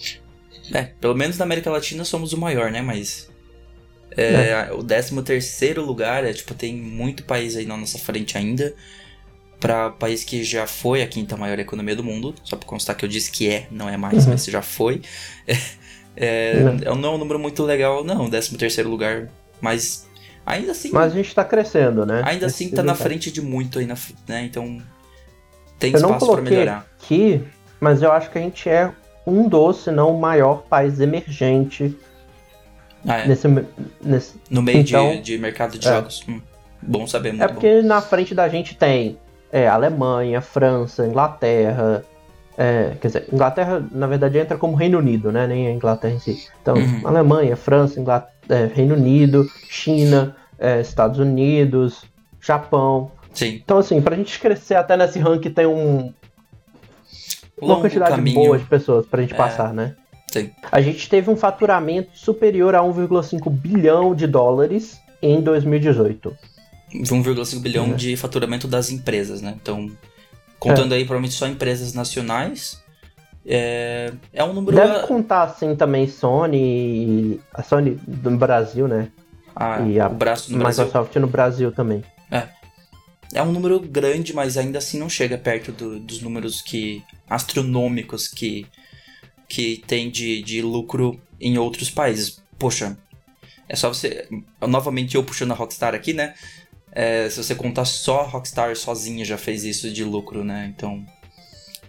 É, 0.73 0.85
pelo 1.01 1.15
menos 1.15 1.39
na 1.39 1.45
América 1.45 1.71
Latina 1.71 2.05
somos 2.05 2.33
o 2.33 2.39
maior, 2.39 2.71
né? 2.71 2.81
Mas 2.81 3.31
é, 4.17 4.51
é. 4.51 4.73
O 4.73 4.83
13 4.83 5.23
terceiro 5.23 5.85
lugar 5.85 6.25
é, 6.25 6.33
tipo, 6.33 6.55
tem 6.55 6.75
muito 6.75 7.25
país 7.25 7.57
aí 7.57 7.67
na 7.67 7.77
nossa 7.77 7.99
frente 7.99 8.37
ainda. 8.37 8.75
Para 9.59 9.91
país 9.91 10.25
que 10.25 10.43
já 10.43 10.67
foi 10.67 11.03
a 11.03 11.07
quinta 11.07 11.37
maior 11.37 11.59
economia 11.59 11.95
do 11.95 12.03
mundo, 12.03 12.35
só 12.43 12.57
para 12.57 12.67
constar 12.67 12.97
que 12.97 13.05
eu 13.05 13.09
disse 13.09 13.31
que 13.31 13.49
é, 13.49 13.69
não 13.71 13.89
é 13.89 13.97
mais, 13.97 14.25
uhum. 14.25 14.33
mas 14.33 14.45
já 14.45 14.63
foi. 14.63 15.03
É, 16.15 16.59
é, 16.85 16.95
não 16.95 17.09
é 17.09 17.15
um 17.15 17.17
número 17.17 17.39
muito 17.39 17.63
legal, 17.63 18.05
não, 18.05 18.29
13 18.29 18.59
terceiro 18.59 18.91
lugar, 18.91 19.31
mas 19.63 20.07
ainda 20.45 20.73
assim. 20.73 20.91
Mas 20.93 21.11
a 21.11 21.17
gente 21.17 21.35
tá 21.35 21.43
crescendo, 21.43 22.05
né? 22.05 22.21
Ainda 22.27 22.45
assim 22.45 22.69
tá 22.69 22.83
na 22.83 22.95
frente 22.95 23.33
de 23.33 23.41
muito 23.41 23.79
aí, 23.79 23.87
na, 23.87 23.95
né? 24.29 24.45
Então 24.45 24.79
tem 25.83 25.93
eu 25.93 25.99
espaço 25.99 26.33
para 26.33 26.43
melhorar. 26.43 26.87
Aqui, 27.01 27.45
mas 27.81 28.03
eu 28.03 28.13
acho 28.13 28.31
que 28.31 28.39
a 28.39 28.41
gente 28.41 28.69
é 28.69 28.91
um 29.27 29.49
dos, 29.49 29.85
se 29.85 29.91
não 29.91 30.15
o 30.15 30.21
maior 30.21 30.63
país 30.63 31.01
emergente 31.01 31.97
ah, 33.07 33.19
é. 33.19 33.27
nesse, 33.27 33.49
nesse, 34.01 34.41
no 34.49 34.63
meio 34.63 34.79
então, 34.79 35.11
de, 35.11 35.21
de 35.21 35.39
mercado 35.39 35.79
de 35.79 35.87
é. 35.87 35.91
jogos. 35.93 36.25
Hum, 36.29 36.41
bom 36.81 37.07
saber, 37.07 37.31
muito 37.31 37.45
É 37.45 37.49
porque 37.49 37.83
bom. 37.83 37.89
na 37.89 38.01
frente 38.01 38.35
da 38.35 38.49
gente 38.49 38.77
tem 38.77 39.19
é, 39.51 39.69
Alemanha, 39.69 40.41
França, 40.41 41.07
Inglaterra. 41.07 42.05
É, 42.57 42.93
quer 43.01 43.09
dizer, 43.09 43.29
Inglaterra, 43.33 43.85
na 43.91 44.07
verdade, 44.07 44.39
entra 44.39 44.57
como 44.57 44.77
Reino 44.77 44.99
Unido, 44.99 45.33
né? 45.33 45.47
Nem 45.47 45.67
a 45.67 45.71
Inglaterra 45.73 46.15
em 46.15 46.19
si. 46.19 46.47
Então, 46.61 46.77
uhum. 46.77 47.01
Alemanha, 47.05 47.57
França, 47.57 47.99
Inglaterra, 47.99 48.33
é, 48.49 48.71
Reino 48.73 48.95
Unido, 48.95 49.49
China, 49.69 50.37
é, 50.59 50.81
Estados 50.81 51.19
Unidos, 51.19 52.05
Japão. 52.41 53.11
Sim. 53.33 53.61
Então, 53.65 53.79
assim, 53.79 54.01
pra 54.01 54.17
gente 54.17 54.39
crescer 54.39 54.75
até 54.75 54.97
nesse 54.97 55.19
ranking 55.19 55.51
tem 55.51 55.67
um. 55.67 56.13
Longo 57.61 57.75
uma 57.75 57.81
quantidade 57.81 58.17
caminho. 58.17 58.35
boa 58.35 58.59
de 58.59 58.65
pessoas 58.65 59.07
pra 59.07 59.23
gente 59.23 59.35
passar, 59.35 59.73
né? 59.73 59.95
Sim. 60.31 60.51
A 60.71 60.81
gente 60.81 61.09
teve 61.09 61.31
um 61.31 61.37
faturamento 61.37 62.11
superior 62.15 62.75
a 62.75 62.81
1,5 62.81 63.51
bilhão 63.51 64.15
de 64.15 64.27
dólares 64.27 64.99
em 65.21 65.41
2018. 65.41 66.35
1,5 66.95 67.61
bilhão 67.61 67.93
é. 67.93 67.95
de 67.95 68.17
faturamento 68.17 68.67
das 68.67 68.91
empresas, 68.91 69.41
né? 69.41 69.55
Então, 69.61 69.91
contando 70.59 70.95
é. 70.95 70.99
aí 70.99 71.05
provavelmente 71.05 71.35
só 71.35 71.47
empresas 71.47 71.95
nacionais, 71.95 72.83
é, 73.47 74.13
é 74.33 74.45
um 74.45 74.53
número. 74.53 74.77
Deve 74.77 75.07
contar 75.07 75.43
assim 75.43 75.75
também 75.75 76.07
Sony, 76.07 77.41
a 77.53 77.63
Sony 77.63 77.99
do 78.07 78.31
Brasil, 78.37 78.87
né? 78.87 79.09
Ah, 79.55 79.81
e 79.81 80.01
a 80.01 80.07
o 80.07 80.15
braço 80.15 80.51
no 80.51 80.59
Microsoft 80.59 80.93
Brasil. 80.93 81.21
no 81.21 81.27
Brasil 81.27 81.73
também. 81.73 82.03
É. 82.31 82.49
É 83.35 83.43
um 83.43 83.53
número 83.53 83.81
grande, 83.81 84.35
mas 84.35 84.57
ainda 84.57 84.79
assim 84.79 84.99
não 84.99 85.09
chega 85.09 85.39
perto 85.39 85.73
do, 85.73 85.99
dos 85.99 86.21
números 86.21 86.61
que 86.61 87.03
astronômicos 87.29 88.29
que 88.29 88.67
que 89.49 89.83
tem 89.87 90.11
de, 90.11 90.43
de 90.43 90.63
lucro 90.63 91.21
em 91.39 91.59
outros 91.59 91.91
países. 91.91 92.41
Poxa, 92.59 92.97
é 93.69 93.77
só 93.77 93.89
você. 93.89 94.27
Novamente 94.61 95.15
eu 95.15 95.23
puxando 95.23 95.53
a 95.53 95.55
Rockstar 95.55 95.95
aqui, 95.95 96.15
né? 96.15 96.33
É, 96.91 97.29
se 97.29 97.43
você 97.43 97.55
contar 97.55 97.85
só 97.85 98.21
a 98.21 98.27
Rockstar 98.27 98.75
sozinha 98.77 99.25
já 99.25 99.37
fez 99.37 99.65
isso 99.65 99.91
de 99.91 100.05
lucro, 100.05 100.43
né? 100.43 100.73
Então. 100.75 101.05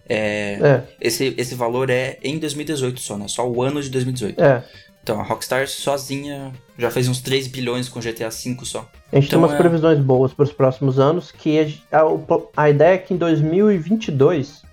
É, 0.10 0.60
é. 0.62 0.84
Esse, 0.99 1.34
esse 1.38 1.56
valor 1.56 1.89
é 1.89 2.19
em 2.21 2.38
2018 2.38 2.99
só, 2.99 3.17
né? 3.17 3.29
Só 3.29 3.49
o 3.49 3.62
ano 3.62 3.82
de 3.82 3.89
2018. 3.89 4.41
É. 4.41 4.63
Então 5.03 5.19
a 5.19 5.23
Rockstar 5.23 5.67
sozinha 5.67 6.53
já 6.77 6.89
fez 6.89 7.09
uns 7.09 7.19
3 7.19 7.47
bilhões 7.47 7.89
com 7.89 7.99
GTA 7.99 8.29
V 8.29 8.57
só. 8.63 8.89
A 9.11 9.15
gente 9.15 9.27
então, 9.27 9.29
tem 9.29 9.37
umas 9.37 9.51
é... 9.51 9.57
previsões 9.57 9.99
boas 9.99 10.33
para 10.33 10.43
os 10.43 10.51
próximos 10.51 10.97
anos, 10.97 11.31
que 11.31 11.59
a, 11.91 11.99
a, 11.99 12.63
a, 12.63 12.69
ideia 12.69 12.95
é 12.95 12.97
que 12.97 13.13
em 13.13 13.17
2022 13.17 14.63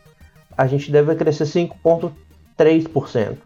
a 0.57 0.67
gente 0.67 0.91
deve 0.91 1.15
crescer 1.17 1.45
5,3 1.45 2.13
3%. 2.61 3.39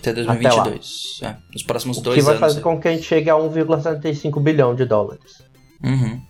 Até 0.00 0.12
2022. 0.12 1.18
Até 1.18 1.26
é, 1.26 1.36
nos 1.52 1.62
próximos 1.62 2.00
dois 2.00 2.18
anos. 2.18 2.24
Que 2.24 2.30
vai 2.30 2.38
fazer 2.38 2.60
é. 2.60 2.62
com 2.62 2.80
que 2.80 2.88
a 2.88 2.92
gente 2.92 3.04
chegue 3.04 3.28
a 3.28 3.34
1,75 3.34 4.42
bilhão 4.42 4.74
de 4.74 4.84
dólares. 4.84 5.42
Uhum. 5.82 6.20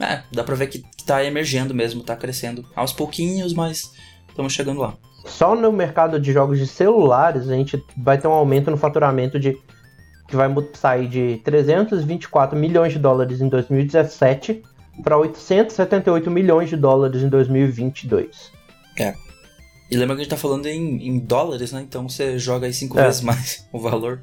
É, 0.00 0.22
dá 0.32 0.44
pra 0.44 0.54
ver 0.54 0.68
que 0.68 0.82
tá 1.04 1.24
emergendo 1.24 1.74
mesmo, 1.74 2.02
tá 2.02 2.16
crescendo 2.16 2.64
aos 2.74 2.92
pouquinhos, 2.92 3.52
mas 3.52 3.92
estamos 4.28 4.52
chegando 4.52 4.80
lá. 4.80 4.96
Só 5.28 5.54
no 5.54 5.72
mercado 5.72 6.18
de 6.18 6.32
jogos 6.32 6.58
de 6.58 6.66
celulares 6.66 7.48
a 7.48 7.54
gente 7.54 7.82
vai 7.96 8.18
ter 8.18 8.26
um 8.26 8.32
aumento 8.32 8.70
no 8.70 8.76
faturamento 8.76 9.38
de 9.38 9.56
que 10.26 10.36
vai 10.36 10.48
sair 10.74 11.08
de 11.08 11.40
324 11.44 12.58
milhões 12.58 12.92
de 12.92 12.98
dólares 12.98 13.40
em 13.40 13.48
2017 13.48 14.62
para 15.02 15.16
878 15.16 16.30
milhões 16.30 16.68
de 16.68 16.76
dólares 16.76 17.22
em 17.22 17.28
2022. 17.28 18.52
É, 18.98 19.14
e 19.90 19.96
lembra 19.96 20.16
que 20.16 20.20
a 20.20 20.24
gente 20.24 20.30
tá 20.30 20.36
falando 20.36 20.66
em, 20.66 21.08
em 21.08 21.18
dólares, 21.18 21.72
né? 21.72 21.80
Então 21.80 22.08
você 22.08 22.38
joga 22.38 22.66
aí 22.66 22.72
cinco 22.72 22.98
é. 22.98 23.04
vezes 23.04 23.22
mais 23.22 23.66
o 23.72 23.78
valor. 23.78 24.20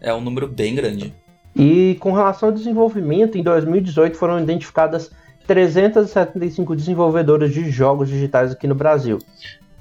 É 0.00 0.12
um 0.12 0.20
número 0.20 0.48
bem 0.48 0.74
grande. 0.74 1.14
E 1.54 1.96
com 2.00 2.12
relação 2.12 2.48
ao 2.48 2.54
desenvolvimento, 2.54 3.38
em 3.38 3.42
2018 3.42 4.16
foram 4.16 4.40
identificadas 4.40 5.10
375 5.46 6.74
desenvolvedores 6.74 7.52
de 7.52 7.70
jogos 7.70 8.08
digitais 8.08 8.50
aqui 8.50 8.66
no 8.66 8.74
Brasil. 8.74 9.18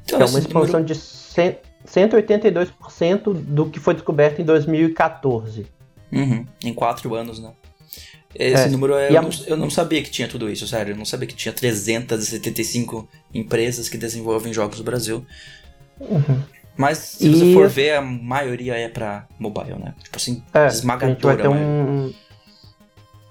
Então, 0.06 0.22
é 0.22 0.26
uma 0.26 0.39
expansão 0.39 0.80
número... 0.80 0.86
de 0.86 0.96
100, 0.96 1.58
182% 1.88 3.34
do 3.34 3.70
que 3.70 3.80
foi 3.80 3.94
descoberto 3.94 4.39
em 4.42 4.46
2014. 4.46 5.66
Uhum, 6.12 6.46
em 6.63 6.74
quatro 6.74 7.16
anos, 7.16 7.39
né? 7.39 7.52
Esse 8.36 8.63
é. 8.63 8.70
número 8.70 8.96
é, 8.96 9.12
eu, 9.12 9.20
a... 9.20 9.22
não, 9.22 9.30
eu, 9.48 9.58
não, 9.58 9.70
sabia 9.70 10.02
que 10.02 10.10
tinha 10.10 10.28
tudo 10.28 10.50
isso, 10.50 10.68
sério. 10.68 10.94
Eu 10.94 10.98
não 10.98 11.06
sabia 11.06 11.28
que 11.28 11.36
tinha 11.36 11.54
375 11.54 13.08
empresas 13.34 13.88
que 13.89 13.98
desenvolvem 13.98 14.52
jogos 14.52 14.80
no 14.80 14.84
Brasil. 14.84 15.26
Uhum. 16.00 16.42
Mas 16.76 16.98
se 16.98 17.28
e... 17.28 17.30
você 17.30 17.54
for 17.54 17.70
ver, 17.70 17.96
a 17.96 18.02
maioria 18.02 18.76
é 18.76 18.89
pra 18.89 19.28
mobile, 19.38 19.76
né? 19.78 19.94
Tipo 20.04 20.18
assim, 20.18 20.44
é, 20.54 20.68
esmagadora. 20.68 21.12
A 21.12 21.13
gente 21.13 21.24
vai 21.24 21.38
ter 21.38 21.48
um... 21.48 22.13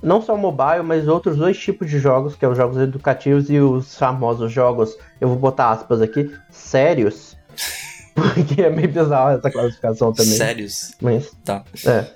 Não 0.03 0.21
só 0.21 0.37
mobile, 0.37 0.83
mas 0.83 1.07
outros 1.07 1.37
dois 1.37 1.59
tipos 1.59 1.89
de 1.89 1.99
jogos, 1.99 2.35
que 2.35 2.45
é 2.45 2.49
os 2.49 2.57
jogos 2.57 2.77
educativos 2.77 3.49
e 3.49 3.59
os 3.59 3.97
famosos 3.97 4.51
jogos, 4.51 4.97
eu 5.21 5.29
vou 5.29 5.37
botar 5.37 5.71
aspas 5.71 6.01
aqui, 6.03 6.31
sérios. 6.51 7.37
Porque 8.15 8.63
é 8.63 8.69
meio 8.69 8.89
bizarro 8.89 9.39
essa 9.39 9.51
classificação 9.51 10.13
também. 10.13 10.33
Sérios? 10.33 10.93
Mas, 11.01 11.31
tá. 11.45 11.65
É. 11.87 12.07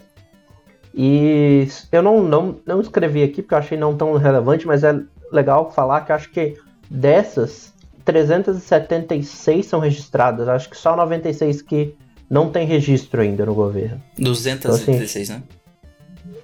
E 0.95 1.69
eu 1.93 2.03
não, 2.03 2.23
não, 2.23 2.61
não 2.67 2.81
escrevi 2.81 3.23
aqui 3.23 3.43
porque 3.43 3.55
eu 3.55 3.59
achei 3.59 3.77
não 3.77 3.97
tão 3.97 4.15
relevante, 4.17 4.67
mas 4.67 4.83
é 4.83 4.99
legal 5.31 5.71
falar 5.71 6.03
que 6.03 6.13
acho 6.13 6.31
que 6.31 6.57
dessas, 6.91 7.75
376 8.05 9.67
são 9.67 9.79
registradas. 9.79 10.49
Acho 10.49 10.71
que 10.71 10.77
só 10.77 10.97
96 10.97 11.61
que 11.61 11.95
não 12.31 12.51
tem 12.51 12.67
registro 12.67 13.21
ainda 13.21 13.45
no 13.45 13.55
governo. 13.55 14.03
216, 14.19 14.49
então, 14.89 15.05
assim, 15.05 15.33
né? 15.33 15.43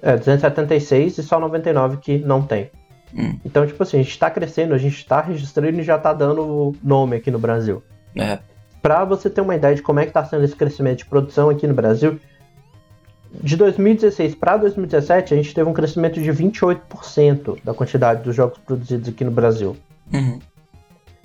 É, 0.03 0.17
276 0.17 1.17
e 1.17 1.23
só 1.23 1.39
99 1.39 1.97
que 1.97 2.17
não 2.17 2.41
tem. 2.41 2.69
Hum. 3.15 3.39
Então, 3.45 3.65
tipo 3.65 3.81
assim, 3.81 3.97
a 3.97 4.03
gente 4.03 4.11
está 4.11 4.29
crescendo, 4.29 4.73
a 4.73 4.77
gente 4.77 4.97
está 4.97 5.21
registrando 5.21 5.79
e 5.79 5.83
já 5.83 5.95
está 5.95 6.11
dando 6.11 6.75
nome 6.83 7.15
aqui 7.15 7.31
no 7.31 7.39
Brasil. 7.39 7.81
É. 8.13 8.39
Para 8.81 9.05
você 9.05 9.29
ter 9.29 9.39
uma 9.39 9.55
ideia 9.55 9.73
de 9.73 9.81
como 9.81 10.01
é 10.01 10.03
que 10.03 10.09
está 10.09 10.25
sendo 10.25 10.43
esse 10.43 10.57
crescimento 10.57 10.97
de 10.99 11.05
produção 11.05 11.49
aqui 11.49 11.65
no 11.65 11.73
Brasil, 11.73 12.19
de 13.31 13.55
2016 13.55 14.35
para 14.35 14.57
2017 14.57 15.33
a 15.33 15.37
gente 15.37 15.53
teve 15.53 15.69
um 15.69 15.73
crescimento 15.73 16.21
de 16.21 16.29
28% 16.29 17.63
da 17.63 17.73
quantidade 17.73 18.23
dos 18.23 18.35
jogos 18.35 18.57
produzidos 18.59 19.07
aqui 19.07 19.23
no 19.23 19.31
Brasil. 19.31 19.77
Uhum. 20.13 20.39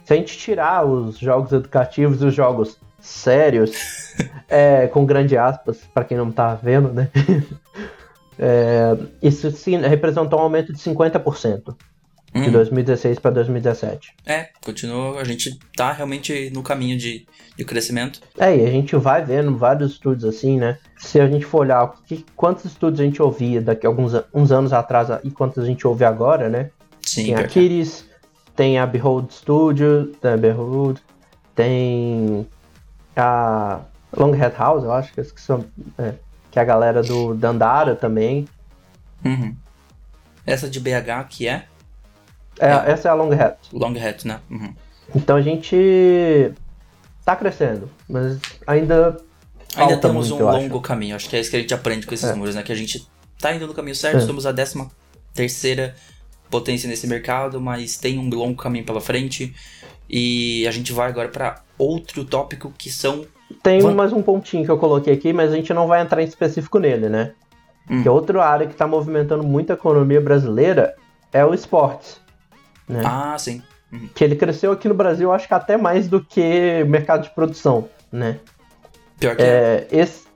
Se 0.05 0.15
a 0.15 0.17
gente 0.17 0.39
tirar 0.39 0.87
os 0.87 1.19
jogos 1.19 1.53
educativos 1.53 2.23
e 2.23 2.27
os 2.27 2.35
jogos 2.35 2.79
sérios, 3.01 3.73
é, 4.49 4.87
com 4.87 5.05
grande 5.05 5.37
aspas, 5.37 5.81
para 5.93 6.05
quem 6.05 6.17
não 6.17 6.31
tá 6.31 6.55
vendo, 6.55 6.93
né? 6.93 7.11
É, 8.39 8.97
isso 9.23 9.51
sim 9.51 9.77
representou 9.79 10.39
um 10.39 10.43
aumento 10.43 10.73
de 10.73 10.79
50% 10.79 11.75
de 12.33 12.49
hum. 12.49 12.53
2016 12.53 13.19
para 13.19 13.31
2017. 13.33 14.15
É, 14.27 14.49
continua, 14.63 15.21
a 15.21 15.25
gente 15.25 15.59
tá 15.75 15.93
realmente 15.93 16.51
no 16.51 16.63
caminho 16.63 16.97
de, 16.97 17.27
de 17.57 17.65
crescimento. 17.65 18.21
É, 18.39 18.57
e 18.57 18.67
a 18.67 18.71
gente 18.71 18.95
vai 18.97 19.25
vendo 19.25 19.57
vários 19.57 19.93
estudos 19.93 20.25
assim, 20.25 20.59
né? 20.59 20.79
Se 20.99 21.21
a 21.21 21.27
gente 21.27 21.45
for 21.45 21.61
olhar 21.61 21.93
que, 22.07 22.25
quantos 22.37 22.65
estudos 22.67 23.01
a 23.01 23.05
gente 23.05 23.21
ouvia 23.23 23.61
daqui 23.61 23.87
a 23.87 23.89
alguns 23.89 24.13
uns 24.33 24.53
anos 24.53 24.73
atrás 24.73 25.09
e 25.25 25.31
quantos 25.31 25.63
a 25.63 25.67
gente 25.67 25.87
ouve 25.87 26.05
agora, 26.05 26.49
né? 26.49 26.71
Sim, 27.03 27.27
tem 27.27 27.35
a 27.35 27.45
Kiris, 27.47 28.05
tem 28.55 28.79
a 28.79 28.87
Behold 28.87 29.33
Studio, 29.33 30.13
tem 30.21 30.33
a 30.33 30.37
Behold, 30.37 30.99
tem 31.55 32.47
a 33.17 33.81
Longhead 34.17 34.55
House, 34.57 34.85
eu 34.85 34.93
acho 34.93 35.13
que, 35.13 35.23
que 35.23 35.41
são, 35.41 35.65
é, 35.99 36.15
que 36.59 36.61
é 36.61 36.63
a 36.63 36.65
galera 36.65 37.03
do 37.03 37.35
Dandara 37.35 37.95
também. 37.95 38.49
Uhum. 39.25 39.55
Essa 40.45 40.69
de 40.69 40.81
BH 40.81 41.29
que 41.29 41.47
é? 41.47 41.67
É, 42.59 42.69
é. 42.69 42.91
Essa 42.91 43.09
é 43.09 43.11
a 43.11 43.15
Long 43.15 43.33
Hat. 43.33 43.59
Long 43.73 43.95
Hat, 43.97 44.27
né? 44.27 44.41
Uhum. 44.51 44.75
Então 45.15 45.37
a 45.37 45.41
gente 45.41 46.53
tá 47.25 47.37
crescendo, 47.37 47.89
mas 48.09 48.39
ainda. 48.67 49.17
Ainda 49.77 49.99
temos 49.99 50.31
muito, 50.31 50.43
um 50.43 50.51
longo 50.51 50.77
acho. 50.77 50.81
caminho. 50.81 51.15
Acho 51.15 51.29
que 51.29 51.37
é 51.37 51.41
isso 51.41 51.51
que 51.51 51.57
a 51.57 51.61
gente 51.61 51.73
aprende 51.73 52.07
com 52.07 52.15
esses 52.15 52.29
é. 52.29 52.33
números, 52.33 52.55
né? 52.55 52.63
Que 52.63 52.73
a 52.73 52.75
gente 52.75 53.07
tá 53.39 53.55
indo 53.55 53.67
no 53.67 53.75
caminho 53.75 53.95
certo, 53.95 54.17
é. 54.17 54.27
somos 54.27 54.45
a 54.45 54.51
décima 54.51 54.91
terceira 55.33 55.95
potência 56.51 56.89
nesse 56.89 57.07
mercado, 57.07 57.61
mas 57.61 57.97
tem 57.97 58.19
um 58.19 58.29
longo 58.29 58.57
caminho 58.57 58.85
pela 58.85 59.01
frente. 59.01 59.55
E 60.11 60.67
a 60.67 60.71
gente 60.73 60.93
vai 60.93 61.09
agora 61.09 61.29
para 61.29 61.63
outro 61.77 62.25
tópico 62.25 62.73
que 62.77 62.91
são. 62.91 63.25
Tem 63.63 63.81
Van... 63.81 63.95
mais 63.95 64.13
um 64.13 64.23
pontinho 64.23 64.65
que 64.65 64.71
eu 64.71 64.79
coloquei 64.79 65.15
aqui, 65.15 65.33
mas 65.33 65.53
a 65.53 65.57
gente 65.57 65.73
não 65.73 65.87
vai 65.87 66.01
entrar 66.03 66.23
em 66.23 66.27
específico 66.27 66.79
nele, 66.79 67.09
né? 67.09 67.33
Hum. 67.91 68.03
Que 68.03 68.09
outra 68.09 68.45
área 68.45 68.67
que 68.67 68.73
está 68.73 68.87
movimentando 68.87 69.43
muito 69.43 69.71
a 69.71 69.75
economia 69.75 70.21
brasileira 70.21 70.95
é 71.33 71.45
o 71.45 71.55
esportes. 71.55 72.21
Né? 72.87 73.03
Ah, 73.05 73.37
sim. 73.39 73.63
Uhum. 73.93 74.09
Que 74.15 74.25
ele 74.25 74.37
cresceu 74.37 74.73
aqui 74.73 74.89
no 74.89 74.95
Brasil, 74.95 75.33
acho 75.33 75.49
que 75.49 75.55
até 75.55 75.77
mais 75.77 76.09
do 76.09 76.23
que 76.23 76.85
mercado 76.85 77.23
de 77.23 77.31
produção, 77.31 77.89
né? 78.13 78.39
Pior 79.19 79.35
que 79.35 79.43
é. 79.43 79.47
é. 79.47 79.89
Esse, 79.91 80.27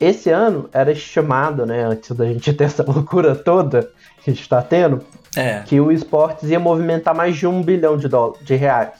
esse 0.00 0.30
ano 0.30 0.68
era 0.72 0.90
estimado, 0.90 1.66
né, 1.66 1.84
antes 1.84 2.10
da 2.12 2.24
gente 2.24 2.52
ter 2.52 2.64
essa 2.64 2.82
loucura 2.90 3.34
toda 3.36 3.90
que 4.22 4.30
a 4.30 4.32
gente 4.32 4.42
está 4.42 4.62
tendo, 4.62 5.04
é. 5.36 5.60
que 5.60 5.78
o 5.80 5.92
esportes 5.92 6.48
ia 6.48 6.58
movimentar 6.58 7.14
mais 7.14 7.36
de 7.36 7.46
um 7.46 7.62
bilhão 7.62 7.96
de, 7.96 8.08
dólares, 8.08 8.44
de 8.44 8.54
reais. 8.54 8.90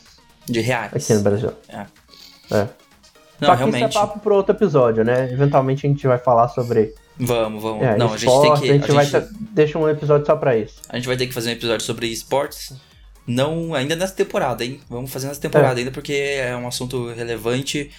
De 0.45 0.61
reais. 0.61 0.93
Aqui 0.95 1.15
no 1.15 1.23
Brasil. 1.23 1.53
É. 1.69 1.87
é. 2.55 2.69
Não, 3.41 3.49
Só 3.49 3.55
realmente. 3.55 3.89
isso 3.89 3.99
é 3.99 4.01
papo 4.01 4.21
para 4.21 4.35
outro 4.35 4.55
episódio, 4.55 5.05
né? 5.05 5.31
Eventualmente 5.33 5.87
a 5.87 5.91
gente 5.91 6.07
vai 6.07 6.19
falar 6.19 6.49
sobre 6.49 6.95
Vamos, 7.17 7.63
vamos. 7.63 7.85
É, 7.85 7.97
não, 7.97 8.15
esporte, 8.15 8.53
a 8.53 8.57
gente 8.57 8.61
tem 8.61 8.81
que. 8.81 8.91
A 8.91 9.05
gente, 9.05 9.17
a 9.17 9.21
vai 9.21 9.27
gente... 9.29 9.45
deixa 9.53 9.79
um 9.79 9.89
episódio 9.89 10.27
só 10.27 10.37
pra 10.37 10.57
isso. 10.57 10.81
A 10.89 10.97
gente 10.97 11.07
vai 11.07 11.17
ter 11.17 11.27
que 11.27 11.33
fazer 11.33 11.51
um 11.51 11.53
episódio 11.53 11.85
sobre 11.85 12.09
esportes. 12.09 12.75
Não 13.27 13.73
ainda 13.73 13.97
nessa 13.97 14.15
temporada, 14.15 14.65
hein? 14.65 14.81
Vamos 14.89 15.11
fazer 15.11 15.29
nessa 15.29 15.41
temporada 15.41 15.79
é. 15.79 15.79
ainda 15.81 15.91
porque 15.91 16.13
é 16.13 16.55
um 16.57 16.67
assunto 16.67 17.13
relevante. 17.13 17.91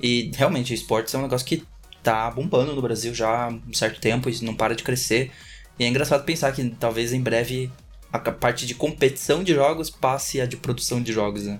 E 0.00 0.30
realmente, 0.34 0.72
esportes 0.72 1.14
é 1.14 1.18
um 1.18 1.22
negócio 1.22 1.46
que 1.46 1.64
tá 2.02 2.30
bombando 2.30 2.74
no 2.74 2.82
Brasil 2.82 3.12
já 3.14 3.46
há 3.46 3.48
um 3.48 3.72
certo 3.72 4.00
tempo 4.00 4.28
e 4.28 4.44
não 4.44 4.54
para 4.54 4.76
de 4.76 4.84
crescer. 4.84 5.32
E 5.78 5.84
é 5.84 5.88
engraçado 5.88 6.24
pensar 6.24 6.52
que 6.52 6.68
talvez 6.70 7.12
em 7.12 7.20
breve 7.20 7.70
a 8.12 8.18
parte 8.18 8.66
de 8.66 8.74
competição 8.74 9.42
de 9.42 9.54
jogos 9.54 9.90
passe 9.90 10.40
a 10.40 10.46
de 10.46 10.56
produção 10.56 11.02
de 11.02 11.12
jogos, 11.12 11.44
né? 11.44 11.58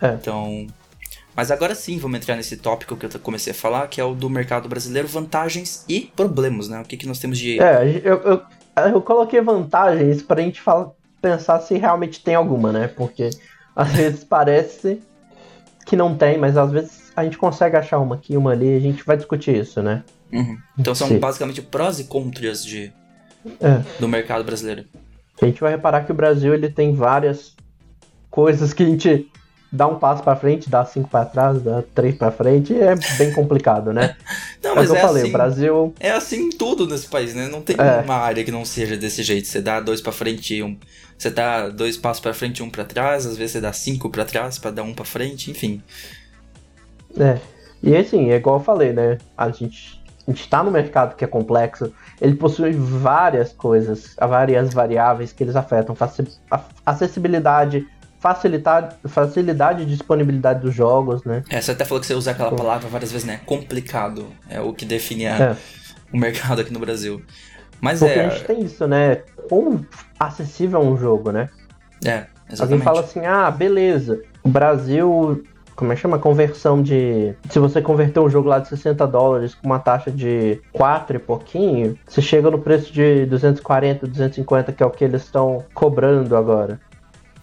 É. 0.00 0.14
Então, 0.14 0.66
mas 1.40 1.50
agora 1.50 1.74
sim, 1.74 1.96
vamos 1.96 2.18
entrar 2.18 2.36
nesse 2.36 2.54
tópico 2.58 2.94
que 2.94 3.06
eu 3.06 3.10
comecei 3.18 3.52
a 3.52 3.54
falar, 3.54 3.88
que 3.88 3.98
é 3.98 4.04
o 4.04 4.14
do 4.14 4.28
mercado 4.28 4.68
brasileiro, 4.68 5.08
vantagens 5.08 5.86
e 5.88 6.12
problemas, 6.14 6.68
né? 6.68 6.78
O 6.82 6.84
que, 6.84 6.98
que 6.98 7.06
nós 7.06 7.18
temos 7.18 7.38
de. 7.38 7.58
É, 7.58 8.02
eu, 8.04 8.20
eu, 8.20 8.42
eu 8.92 9.00
coloquei 9.00 9.40
vantagens 9.40 10.20
pra 10.20 10.42
gente 10.42 10.60
falar, 10.60 10.90
pensar 11.18 11.58
se 11.60 11.78
realmente 11.78 12.22
tem 12.22 12.34
alguma, 12.34 12.70
né? 12.70 12.88
Porque 12.88 13.30
às 13.74 13.88
vezes 13.96 14.22
parece 14.22 15.00
que 15.86 15.96
não 15.96 16.14
tem, 16.14 16.36
mas 16.36 16.58
às 16.58 16.70
vezes 16.70 17.10
a 17.16 17.24
gente 17.24 17.38
consegue 17.38 17.74
achar 17.74 18.00
uma 18.00 18.16
aqui, 18.16 18.36
uma 18.36 18.50
ali, 18.50 18.74
e 18.74 18.76
a 18.76 18.80
gente 18.80 19.02
vai 19.02 19.16
discutir 19.16 19.56
isso, 19.56 19.82
né? 19.82 20.04
Uhum. 20.30 20.58
Então 20.78 20.94
são 20.94 21.08
sim. 21.08 21.18
basicamente 21.18 21.62
prós 21.62 21.98
e 21.98 22.04
contras 22.04 22.62
de, 22.62 22.92
é. 23.62 23.82
do 23.98 24.06
mercado 24.06 24.44
brasileiro. 24.44 24.84
A 25.40 25.46
gente 25.46 25.62
vai 25.62 25.70
reparar 25.70 26.04
que 26.04 26.12
o 26.12 26.14
Brasil 26.14 26.52
ele 26.52 26.68
tem 26.68 26.94
várias 26.94 27.56
coisas 28.28 28.74
que 28.74 28.82
a 28.82 28.86
gente 28.86 29.30
dá 29.72 29.86
um 29.86 29.98
passo 29.98 30.22
para 30.22 30.34
frente, 30.36 30.68
dá 30.68 30.84
cinco 30.84 31.08
para 31.08 31.24
trás, 31.24 31.62
dá 31.62 31.82
três 31.94 32.16
para 32.16 32.30
frente, 32.32 32.74
é 32.74 32.94
bem 33.16 33.32
complicado, 33.32 33.92
né? 33.92 34.16
não, 34.62 34.72
é 34.72 34.74
mas 34.74 34.90
é, 34.90 34.92
eu 34.92 34.96
é 34.96 35.00
falei, 35.00 35.22
assim, 35.22 35.30
o 35.30 35.32
Brasil 35.32 35.94
é 36.00 36.10
assim 36.10 36.50
tudo 36.50 36.86
nesse 36.86 37.06
país, 37.06 37.34
né? 37.34 37.48
Não 37.48 37.60
tem 37.62 37.76
é. 37.78 38.00
uma 38.00 38.16
área 38.16 38.42
que 38.42 38.50
não 38.50 38.64
seja 38.64 38.96
desse 38.96 39.22
jeito. 39.22 39.46
Você 39.46 39.60
dá 39.60 39.80
dois 39.80 40.00
para 40.00 40.12
frente 40.12 40.54
e 40.56 40.62
um, 40.62 40.76
você 41.16 41.30
dá 41.30 41.68
dois 41.68 41.96
passos 41.96 42.20
para 42.20 42.34
frente 42.34 42.58
e 42.58 42.62
um 42.62 42.70
para 42.70 42.84
trás, 42.84 43.26
às 43.26 43.36
vezes 43.36 43.52
você 43.52 43.60
dá 43.60 43.72
cinco 43.72 44.10
para 44.10 44.24
trás 44.24 44.58
para 44.58 44.72
dar 44.72 44.82
um 44.82 44.92
para 44.92 45.04
frente, 45.04 45.50
enfim. 45.50 45.82
É. 47.18 47.38
E 47.82 47.96
assim, 47.96 48.30
é 48.30 48.36
igual 48.36 48.58
eu 48.58 48.64
falei, 48.64 48.92
né? 48.92 49.18
A 49.36 49.50
gente 49.50 50.00
a 50.26 50.30
gente 50.30 50.42
está 50.42 50.62
no 50.62 50.70
mercado 50.70 51.16
que 51.16 51.24
é 51.24 51.26
complexo, 51.26 51.92
ele 52.20 52.36
possui 52.36 52.72
várias 52.72 53.52
coisas, 53.52 54.14
várias 54.16 54.72
variáveis 54.72 55.32
que 55.32 55.42
eles 55.42 55.56
afetam, 55.56 55.96
acessibilidade, 56.86 57.84
facilitar, 58.20 58.96
facilidade 59.06 59.84
de 59.84 59.92
disponibilidade 59.92 60.60
dos 60.60 60.74
jogos, 60.74 61.24
né? 61.24 61.42
É, 61.48 61.60
você 61.60 61.72
até 61.72 61.84
falou 61.84 62.00
que 62.00 62.06
você 62.06 62.14
usa 62.14 62.30
aquela 62.30 62.52
palavra 62.52 62.88
várias 62.88 63.10
vezes, 63.10 63.26
né? 63.26 63.40
Complicado 63.46 64.28
é 64.48 64.60
o 64.60 64.72
que 64.72 64.84
define 64.84 65.26
a, 65.26 65.36
é. 65.36 65.56
o 66.12 66.18
mercado 66.18 66.60
aqui 66.60 66.72
no 66.72 66.78
Brasil. 66.78 67.22
Mas 67.80 67.98
Porque 67.98 68.18
é... 68.18 68.26
a 68.26 68.28
gente 68.28 68.44
tem 68.44 68.60
isso, 68.62 68.86
né? 68.86 69.22
Como 69.48 69.84
acessível 70.18 70.80
é 70.80 70.84
um 70.84 70.96
jogo, 70.98 71.32
né? 71.32 71.48
É, 72.04 72.26
exatamente. 72.48 72.60
Alguém 72.60 72.78
fala 72.80 73.00
assim, 73.00 73.24
ah, 73.24 73.50
beleza, 73.50 74.22
o 74.42 74.48
Brasil 74.50 75.42
como 75.80 75.92
é 75.92 75.94
que 75.94 76.02
chama? 76.02 76.18
Conversão 76.18 76.82
de. 76.82 77.34
Se 77.48 77.58
você 77.58 77.80
converter 77.80 78.20
um 78.20 78.28
jogo 78.28 78.50
lá 78.50 78.58
de 78.58 78.68
60 78.68 79.06
dólares 79.06 79.54
com 79.54 79.66
uma 79.66 79.78
taxa 79.78 80.10
de 80.10 80.60
4 80.72 81.16
e 81.16 81.18
pouquinho, 81.18 81.98
você 82.06 82.20
chega 82.20 82.50
no 82.50 82.58
preço 82.58 82.92
de 82.92 83.24
240, 83.24 84.06
250, 84.06 84.72
que 84.74 84.82
é 84.82 84.86
o 84.86 84.90
que 84.90 85.02
eles 85.02 85.22
estão 85.22 85.64
cobrando 85.72 86.36
agora. 86.36 86.78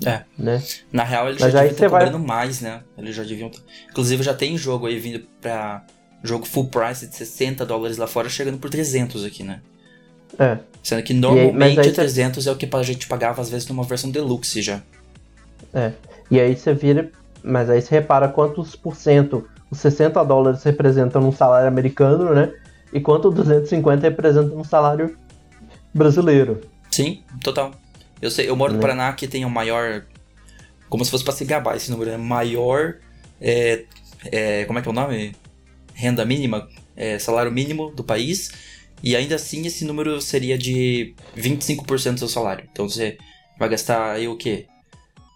É. 0.06 0.24
Né? 0.38 0.64
Na 0.92 1.04
real, 1.04 1.30
eles 1.30 1.42
Mas 1.42 1.52
já 1.52 1.60
deviam 1.60 1.74
estar 1.74 1.90
cobrando 1.90 2.18
vai... 2.20 2.28
mais, 2.28 2.62
né? 2.62 2.82
Eles 2.98 3.16
já 3.16 3.24
deviam. 3.24 3.50
Inclusive, 3.90 4.24
já 4.24 4.34
tem 4.34 4.58
jogo 4.58 4.86
aí 4.88 5.00
vindo 5.00 5.26
pra. 5.42 5.84
Jogo 6.24 6.46
full 6.46 6.68
price 6.68 7.06
de 7.08 7.16
60 7.16 7.66
dólares 7.66 7.98
lá 7.98 8.08
fora, 8.08 8.28
chegando 8.28 8.58
por 8.58 8.70
300 8.70 9.24
aqui, 9.24 9.44
né? 9.44 9.62
É. 10.38 10.58
Sendo 10.84 11.04
que 11.04 11.14
normalmente 11.14 11.80
aí, 11.80 11.92
300 11.92 12.44
você... 12.44 12.50
é 12.50 12.52
o 12.52 12.56
que 12.56 12.68
a 12.72 12.84
gente 12.84 13.08
pagava 13.08 13.42
às 13.42 13.50
vezes 13.50 13.68
numa 13.68 13.84
versão 13.84 14.10
deluxe 14.10 14.62
já. 14.62 14.82
É. 15.74 15.92
E 16.30 16.40
aí 16.40 16.56
você 16.56 16.74
vira 16.74 17.12
mas 17.44 17.70
aí 17.70 17.82
você 17.82 17.96
repara 17.96 18.28
quantos 18.28 18.76
por 18.76 18.96
cento 18.96 19.48
os 19.72 19.80
60 19.80 20.24
dólares 20.24 20.64
representam 20.64 21.22
num 21.22 21.32
salário 21.32 21.68
americano, 21.68 22.34
né? 22.34 22.54
E 22.92 23.00
quanto 23.00 23.32
250 23.32 24.02
representa 24.02 24.56
num 24.56 24.64
salário 24.64 25.18
brasileiro. 25.94 26.62
Sim, 26.90 27.22
total. 27.44 27.72
Eu 28.22 28.32
sei, 28.32 28.50
eu 28.50 28.56
moro 28.56 28.74
no 28.74 28.80
né? 28.80 28.82
Paraná 28.82 29.14
que 29.14 29.28
tem 29.28 29.46
o 29.46 29.50
maior. 29.50 30.06
Como 30.90 31.04
se 31.04 31.12
fosse 31.12 31.24
pra 31.24 31.34
se 31.34 31.46
gabar 31.46 31.76
esse 31.76 31.92
número, 31.92 32.12
né? 32.12 32.18
Maior. 32.18 33.00
É, 33.40 33.86
é, 34.32 34.66
como 34.66 34.80
é 34.80 34.82
que 34.82 34.88
é 34.88 34.92
o 34.92 34.94
nome? 34.94 35.36
Renda 35.94 36.26
mínima, 36.26 36.68
é, 36.96 37.20
salário 37.20 37.52
mínimo 37.52 37.92
do 37.92 38.04
país. 38.04 38.52
E 39.04 39.16
ainda 39.16 39.36
assim 39.36 39.66
esse 39.66 39.86
número 39.86 40.20
seria 40.22 40.58
de 40.58 41.14
25% 41.36 42.14
do 42.14 42.20
seu 42.20 42.28
salário. 42.28 42.68
Então 42.72 42.90
você 42.90 43.18
vai 43.60 43.70
gastar 43.70 44.14
aí 44.14 44.28
o 44.28 44.36
quê? 44.36 44.66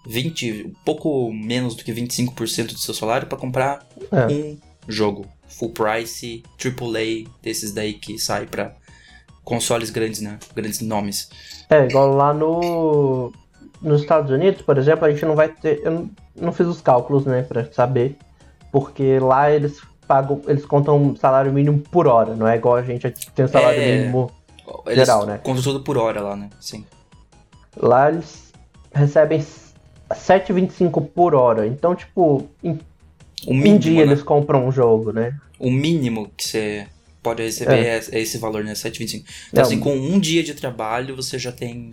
20, 0.08 0.68
um 0.68 0.74
pouco 0.84 1.32
menos 1.32 1.76
do 1.76 1.84
que 1.84 1.94
25% 1.94 2.74
do 2.74 2.80
seu 2.80 2.94
salário 2.94 3.28
para 3.28 3.38
comprar 3.38 3.88
é. 4.12 4.34
um 4.34 4.58
jogo 4.88 5.28
full 5.48 5.70
price, 5.70 6.42
AAA, 6.60 7.30
desses 7.42 7.72
daí 7.72 7.94
que 7.94 8.18
sai 8.18 8.48
para 8.48 8.76
consoles 9.52 9.90
grandes, 9.90 10.22
né? 10.22 10.40
Grandes 10.56 10.80
nomes. 10.80 11.30
É, 11.70 11.84
igual 11.84 12.16
lá 12.16 12.34
no 12.34 13.34
nos 13.82 14.02
Estados 14.02 14.32
Unidos, 14.32 14.62
por 14.62 14.78
exemplo, 14.78 15.06
a 15.06 15.12
gente 15.12 15.26
não 15.26 15.36
vai 15.36 15.50
ter, 15.50 15.82
eu 15.84 16.08
não, 16.40 16.54
fiz 16.54 16.68
os 16.68 16.82
cálculos, 16.82 17.26
né, 17.26 17.42
para 17.42 17.66
saber, 17.74 18.16
porque 18.72 19.18
lá 19.18 19.52
eles 19.52 19.82
pagam, 20.08 20.40
eles 20.48 20.64
contam 20.66 21.16
salário 21.16 21.52
mínimo 21.52 21.80
por 21.80 22.08
hora, 22.08 22.36
não 22.36 22.48
é 22.48 22.56
igual 22.56 22.76
a 22.76 22.84
gente 22.84 23.10
tem 23.34 23.48
salário 23.48 23.82
é, 23.82 23.98
mínimo 23.98 24.32
eles 24.86 25.00
geral, 25.00 25.26
né? 25.26 25.40
Contam 25.44 25.64
tudo 25.64 25.82
por 25.82 25.98
hora 25.98 26.22
lá, 26.22 26.36
né? 26.36 26.50
Sim. 26.60 26.86
Lá 27.76 28.10
eles 28.10 28.54
recebem 28.94 29.44
7,25 30.12 31.08
por 31.08 31.34
hora. 31.34 31.66
Então, 31.66 31.96
tipo, 31.96 32.48
em, 32.64 32.80
mínimo, 33.48 33.76
um 33.76 33.80
dia 33.80 34.06
né? 34.06 34.12
eles 34.12 34.24
compram 34.24 34.68
um 34.68 34.72
jogo, 34.72 35.12
né? 35.12 35.36
O 35.60 35.72
mínimo 35.72 36.30
que 36.38 36.46
você 36.46 36.88
pode 37.22 37.44
receber 37.44 37.86
é, 37.86 38.02
é 38.12 38.20
esse 38.20 38.38
valor, 38.38 38.64
né? 38.64 38.74
7,25. 38.74 39.24
Então, 39.52 39.64
assim, 39.64 39.80
com 39.80 39.96
um 39.96 40.20
dia 40.20 40.44
de 40.44 40.54
trabalho, 40.54 41.16
você 41.16 41.38
já 41.38 41.52
tem 41.52 41.92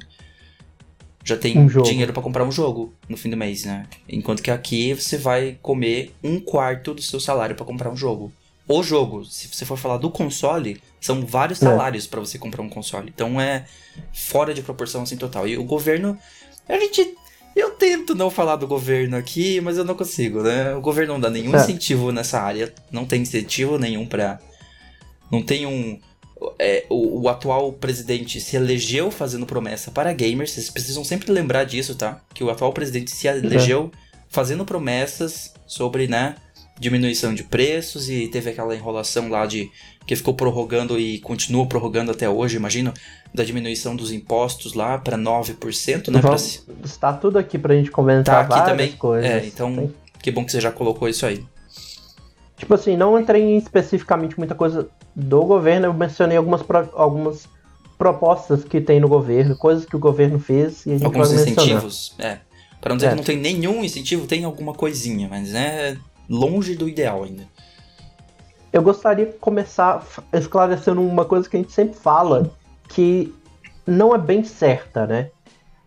já 1.24 1.36
tem 1.36 1.58
um 1.58 1.66
dinheiro 1.66 2.12
para 2.12 2.22
comprar 2.22 2.42
um 2.42 2.50
jogo 2.50 2.94
no 3.06 3.14
fim 3.14 3.28
do 3.28 3.36
mês, 3.36 3.64
né? 3.64 3.86
Enquanto 4.08 4.42
que 4.42 4.50
aqui 4.50 4.94
você 4.94 5.18
vai 5.18 5.58
comer 5.60 6.14
um 6.24 6.40
quarto 6.40 6.94
do 6.94 7.02
seu 7.02 7.20
salário 7.20 7.54
para 7.54 7.66
comprar 7.66 7.90
um 7.90 7.96
jogo. 7.96 8.32
O 8.66 8.82
jogo, 8.82 9.24
se 9.26 9.46
você 9.48 9.66
for 9.66 9.76
falar 9.76 9.98
do 9.98 10.10
console, 10.10 10.80
são 11.00 11.26
vários 11.26 11.60
é. 11.60 11.66
salários 11.66 12.06
é. 12.06 12.08
para 12.08 12.20
você 12.20 12.38
comprar 12.38 12.62
um 12.62 12.68
console. 12.68 13.12
Então 13.14 13.38
é 13.38 13.66
fora 14.12 14.54
de 14.54 14.62
proporção 14.62 15.02
assim 15.02 15.18
total. 15.18 15.46
E 15.46 15.58
o 15.58 15.64
governo, 15.64 16.16
a 16.66 16.78
gente 16.78 17.14
eu 17.54 17.70
tento 17.70 18.14
não 18.14 18.30
falar 18.30 18.56
do 18.56 18.66
governo 18.66 19.16
aqui, 19.16 19.60
mas 19.60 19.76
eu 19.76 19.84
não 19.84 19.94
consigo, 19.94 20.42
né? 20.42 20.74
O 20.74 20.80
governo 20.80 21.14
não 21.14 21.20
dá 21.20 21.28
nenhum 21.28 21.54
é. 21.54 21.60
incentivo 21.60 22.12
nessa 22.12 22.40
área, 22.40 22.72
não 22.90 23.04
tem 23.04 23.22
incentivo 23.22 23.78
nenhum 23.78 24.06
para 24.06 24.38
não 25.30 25.42
tem 25.42 25.66
um 25.66 25.98
é, 26.58 26.84
o, 26.88 27.22
o, 27.22 27.28
atual 27.28 27.72
presidente 27.72 28.40
se 28.40 28.56
elegeu 28.56 29.10
fazendo 29.10 29.44
promessa 29.44 29.90
para 29.90 30.12
gamers. 30.12 30.52
Vocês 30.52 30.70
precisam 30.70 31.02
sempre 31.02 31.32
lembrar 31.32 31.64
disso, 31.64 31.94
tá? 31.94 32.20
Que 32.32 32.44
o 32.44 32.50
atual 32.50 32.72
presidente 32.72 33.10
se 33.10 33.26
elegeu 33.26 33.90
fazendo 34.28 34.64
promessas 34.64 35.52
sobre, 35.66 36.06
né, 36.06 36.36
diminuição 36.78 37.34
de 37.34 37.42
preços 37.42 38.08
e 38.08 38.28
teve 38.28 38.50
aquela 38.50 38.74
enrolação 38.74 39.28
lá 39.28 39.46
de 39.46 39.70
que 40.06 40.16
ficou 40.16 40.32
prorrogando 40.34 40.98
e 40.98 41.18
continua 41.18 41.66
prorrogando 41.66 42.10
até 42.10 42.28
hoje, 42.28 42.56
imagino, 42.56 42.94
da 43.34 43.44
diminuição 43.44 43.94
dos 43.94 44.10
impostos 44.10 44.72
lá 44.72 44.96
para 44.96 45.18
9%, 45.18 46.08
né? 46.08 46.20
Vamos, 46.20 46.58
pra... 46.58 46.74
Está 46.84 47.12
tudo 47.12 47.38
aqui 47.38 47.58
pra 47.58 47.74
gente 47.74 47.90
comentar 47.90 48.48
tá 48.48 48.56
aqui 48.56 48.70
também. 48.70 48.92
coisas. 48.92 49.28
É, 49.28 49.44
então, 49.44 49.74
Tem... 49.74 49.94
que 50.22 50.30
bom 50.30 50.44
que 50.44 50.52
você 50.52 50.60
já 50.60 50.72
colocou 50.72 51.08
isso 51.08 51.26
aí. 51.26 51.44
Tipo 52.58 52.74
assim, 52.74 52.96
não 52.96 53.18
entrei 53.18 53.42
em 53.42 53.56
especificamente 53.56 54.36
muita 54.36 54.54
coisa 54.54 54.88
do 55.14 55.44
governo, 55.44 55.86
eu 55.86 55.94
mencionei 55.94 56.36
algumas, 56.36 56.60
pro, 56.60 56.88
algumas 56.94 57.48
propostas 57.96 58.64
que 58.64 58.80
tem 58.80 58.98
no 58.98 59.08
governo, 59.08 59.56
coisas 59.56 59.84
que 59.84 59.94
o 59.94 59.98
governo 59.98 60.38
fez 60.38 60.84
e 60.84 60.90
a 60.90 60.92
gente 60.94 61.04
Alguns 61.04 61.32
incentivos, 61.32 62.14
é. 62.18 62.38
Para 62.80 62.90
não 62.90 62.96
dizer 62.96 63.08
é. 63.08 63.10
que 63.10 63.16
não 63.16 63.24
tem 63.24 63.36
nenhum 63.36 63.84
incentivo, 63.84 64.26
tem 64.26 64.44
alguma 64.44 64.72
coisinha, 64.72 65.28
mas 65.28 65.54
é 65.54 65.96
longe 66.28 66.74
do 66.74 66.88
ideal 66.88 67.24
ainda. 67.24 67.44
Eu 68.72 68.82
gostaria 68.82 69.26
de 69.26 69.32
começar 69.34 70.04
esclarecendo 70.32 71.00
uma 71.00 71.24
coisa 71.24 71.48
que 71.48 71.56
a 71.56 71.60
gente 71.60 71.72
sempre 71.72 71.98
fala, 71.98 72.50
que 72.88 73.34
não 73.86 74.14
é 74.14 74.18
bem 74.18 74.44
certa, 74.44 75.06
né? 75.06 75.30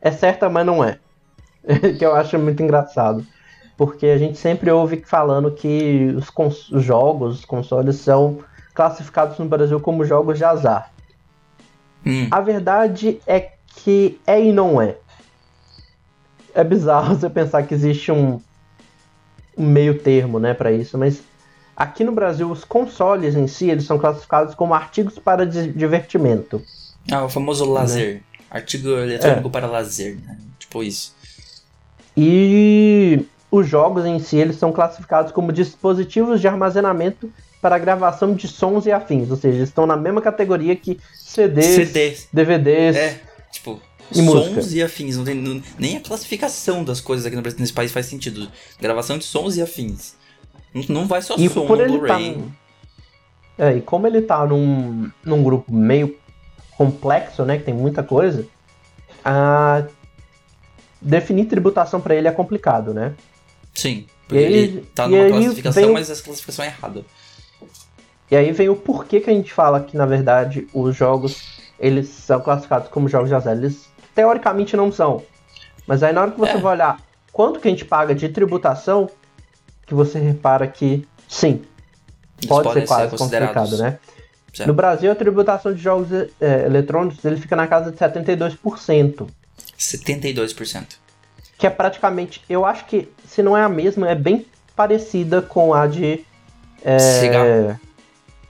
É 0.01 0.11
certa, 0.11 0.49
mas 0.49 0.65
não 0.65 0.83
é. 0.83 0.97
que 1.97 2.03
eu 2.03 2.15
acho 2.15 2.39
muito 2.39 2.63
engraçado. 2.63 3.25
Porque 3.81 4.05
a 4.05 4.17
gente 4.19 4.37
sempre 4.37 4.69
ouve 4.69 5.01
falando 5.03 5.49
que 5.49 6.15
os, 6.15 6.69
os 6.69 6.83
jogos, 6.83 7.39
os 7.39 7.45
consoles 7.45 7.95
são 7.95 8.37
classificados 8.75 9.39
no 9.39 9.45
Brasil 9.45 9.79
como 9.79 10.05
jogos 10.05 10.37
de 10.37 10.43
azar. 10.43 10.93
Hum. 12.05 12.27
A 12.29 12.39
verdade 12.41 13.19
é 13.25 13.53
que 13.65 14.21
é 14.27 14.39
e 14.39 14.53
não 14.53 14.79
é. 14.79 14.97
É 16.53 16.63
bizarro 16.63 17.15
você 17.17 17.27
pensar 17.27 17.63
que 17.63 17.73
existe 17.73 18.11
um, 18.11 18.39
um 19.57 19.65
meio 19.65 19.97
termo, 19.97 20.37
né, 20.37 20.53
para 20.53 20.71
isso, 20.71 20.95
mas 20.95 21.23
aqui 21.75 22.03
no 22.03 22.11
Brasil 22.11 22.51
os 22.51 22.63
consoles 22.63 23.33
em 23.33 23.47
si, 23.47 23.67
eles 23.67 23.85
são 23.85 23.97
classificados 23.97 24.53
como 24.53 24.75
artigos 24.75 25.17
para 25.17 25.43
divertimento. 25.43 26.61
Ah, 27.11 27.25
o 27.25 27.29
famoso 27.29 27.65
né? 27.65 27.71
lazer. 27.71 28.13
Né? 28.13 28.21
Artigo 28.51 28.89
eletrônico 28.89 29.47
é. 29.47 29.51
para 29.51 29.65
lazer, 29.65 30.19
né? 30.23 30.37
Tipo 30.59 30.83
isso. 30.83 31.15
E 32.15 33.25
os 33.51 33.67
jogos 33.67 34.05
em 34.05 34.17
si, 34.17 34.37
eles 34.37 34.55
são 34.55 34.71
classificados 34.71 35.31
como 35.33 35.51
dispositivos 35.51 36.39
de 36.39 36.47
armazenamento 36.47 37.29
para 37.61 37.77
gravação 37.77 38.33
de 38.33 38.47
sons 38.47 38.85
e 38.85 38.91
afins, 38.91 39.29
ou 39.29 39.35
seja, 39.35 39.61
estão 39.61 39.85
na 39.85 39.97
mesma 39.97 40.21
categoria 40.21 40.75
que 40.75 40.99
CDs, 41.13 41.65
CDs. 41.65 42.27
DVDs. 42.31 42.95
É, 42.95 43.21
tipo, 43.51 43.79
e 44.09 44.15
sons 44.15 44.49
música. 44.49 44.75
e 44.75 44.81
afins. 44.81 45.17
Não 45.17 45.25
tem, 45.25 45.35
não, 45.35 45.61
nem 45.77 45.97
a 45.97 46.01
classificação 46.01 46.83
das 46.83 46.99
coisas 47.01 47.25
aqui 47.25 47.35
no 47.35 47.41
Brasil, 47.41 47.59
nesse 47.59 47.73
país 47.73 47.91
faz 47.91 48.05
sentido. 48.05 48.49
Gravação 48.79 49.17
de 49.17 49.25
sons 49.25 49.57
e 49.57 49.61
afins. 49.61 50.15
Não, 50.73 50.83
não 50.89 51.07
vai 51.07 51.21
só 51.21 51.35
e 51.37 51.49
som 51.49 51.65
no 51.65 51.67
Blu-ray. 51.67 52.35
Tá, 52.35 53.65
é, 53.65 53.77
e 53.77 53.81
como 53.81 54.07
ele 54.07 54.21
tá 54.21 54.45
num, 54.45 55.11
num 55.23 55.43
grupo 55.43 55.71
meio 55.71 56.17
complexo, 56.75 57.45
né, 57.45 57.57
que 57.57 57.63
tem 57.63 57.73
muita 57.73 58.01
coisa, 58.01 58.47
a 59.23 59.83
definir 60.99 61.45
tributação 61.45 62.01
para 62.01 62.15
ele 62.15 62.27
é 62.27 62.31
complicado, 62.31 62.93
né? 62.93 63.13
Sim, 63.73 64.05
porque 64.27 64.43
ele, 64.43 64.57
ele 64.57 64.81
tá 64.93 65.07
numa 65.07 65.27
classificação, 65.27 65.93
mas 65.93 66.09
essa 66.09 66.23
classificação 66.23 66.65
é 66.65 66.67
errada. 66.69 67.05
E 68.29 68.35
aí 68.35 68.51
vem 68.51 68.69
o 68.69 68.75
porquê 68.75 69.19
que 69.19 69.29
a 69.29 69.33
gente 69.33 69.51
fala 69.51 69.81
que, 69.81 69.97
na 69.97 70.05
verdade, 70.05 70.67
os 70.73 70.95
jogos 70.95 71.61
eles 71.77 72.07
são 72.09 72.39
classificados 72.39 72.87
como 72.89 73.09
jogos 73.09 73.27
de 73.27 73.35
azar. 73.35 73.57
Eles 73.57 73.89
teoricamente 74.13 74.77
não 74.77 74.91
são. 74.91 75.23
Mas 75.87 76.03
aí 76.03 76.13
na 76.13 76.21
hora 76.21 76.31
que 76.31 76.39
você 76.39 76.51
é. 76.51 76.57
vai 76.57 76.73
olhar 76.73 77.01
quanto 77.33 77.59
que 77.59 77.67
a 77.67 77.71
gente 77.71 77.83
paga 77.83 78.13
de 78.13 78.29
tributação, 78.29 79.09
que 79.85 79.93
você 79.93 80.19
repara 80.19 80.67
que 80.67 81.05
sim, 81.27 81.63
eles 82.37 82.47
pode 82.47 82.71
ser 82.71 82.87
quase 82.87 83.17
complicado, 83.17 83.77
né? 83.77 83.99
Certo. 84.53 84.67
No 84.67 84.73
Brasil, 84.73 85.11
a 85.11 85.15
tributação 85.15 85.73
de 85.73 85.81
jogos 85.81 86.09
é, 86.11 86.65
eletrônicos 86.65 87.23
ele 87.23 87.37
fica 87.37 87.55
na 87.55 87.67
casa 87.67 87.91
de 87.91 87.97
72%. 87.97 89.27
72%. 89.79 90.85
Que 91.61 91.67
é 91.67 91.69
praticamente, 91.69 92.41
eu 92.49 92.65
acho 92.65 92.85
que 92.85 93.07
se 93.23 93.43
não 93.43 93.55
é 93.55 93.61
a 93.61 93.69
mesma, 93.69 94.09
é 94.09 94.15
bem 94.15 94.47
parecida 94.75 95.43
com 95.43 95.75
a 95.75 95.85
de. 95.85 96.25
É, 96.83 96.97
Cigarro. 96.97 97.79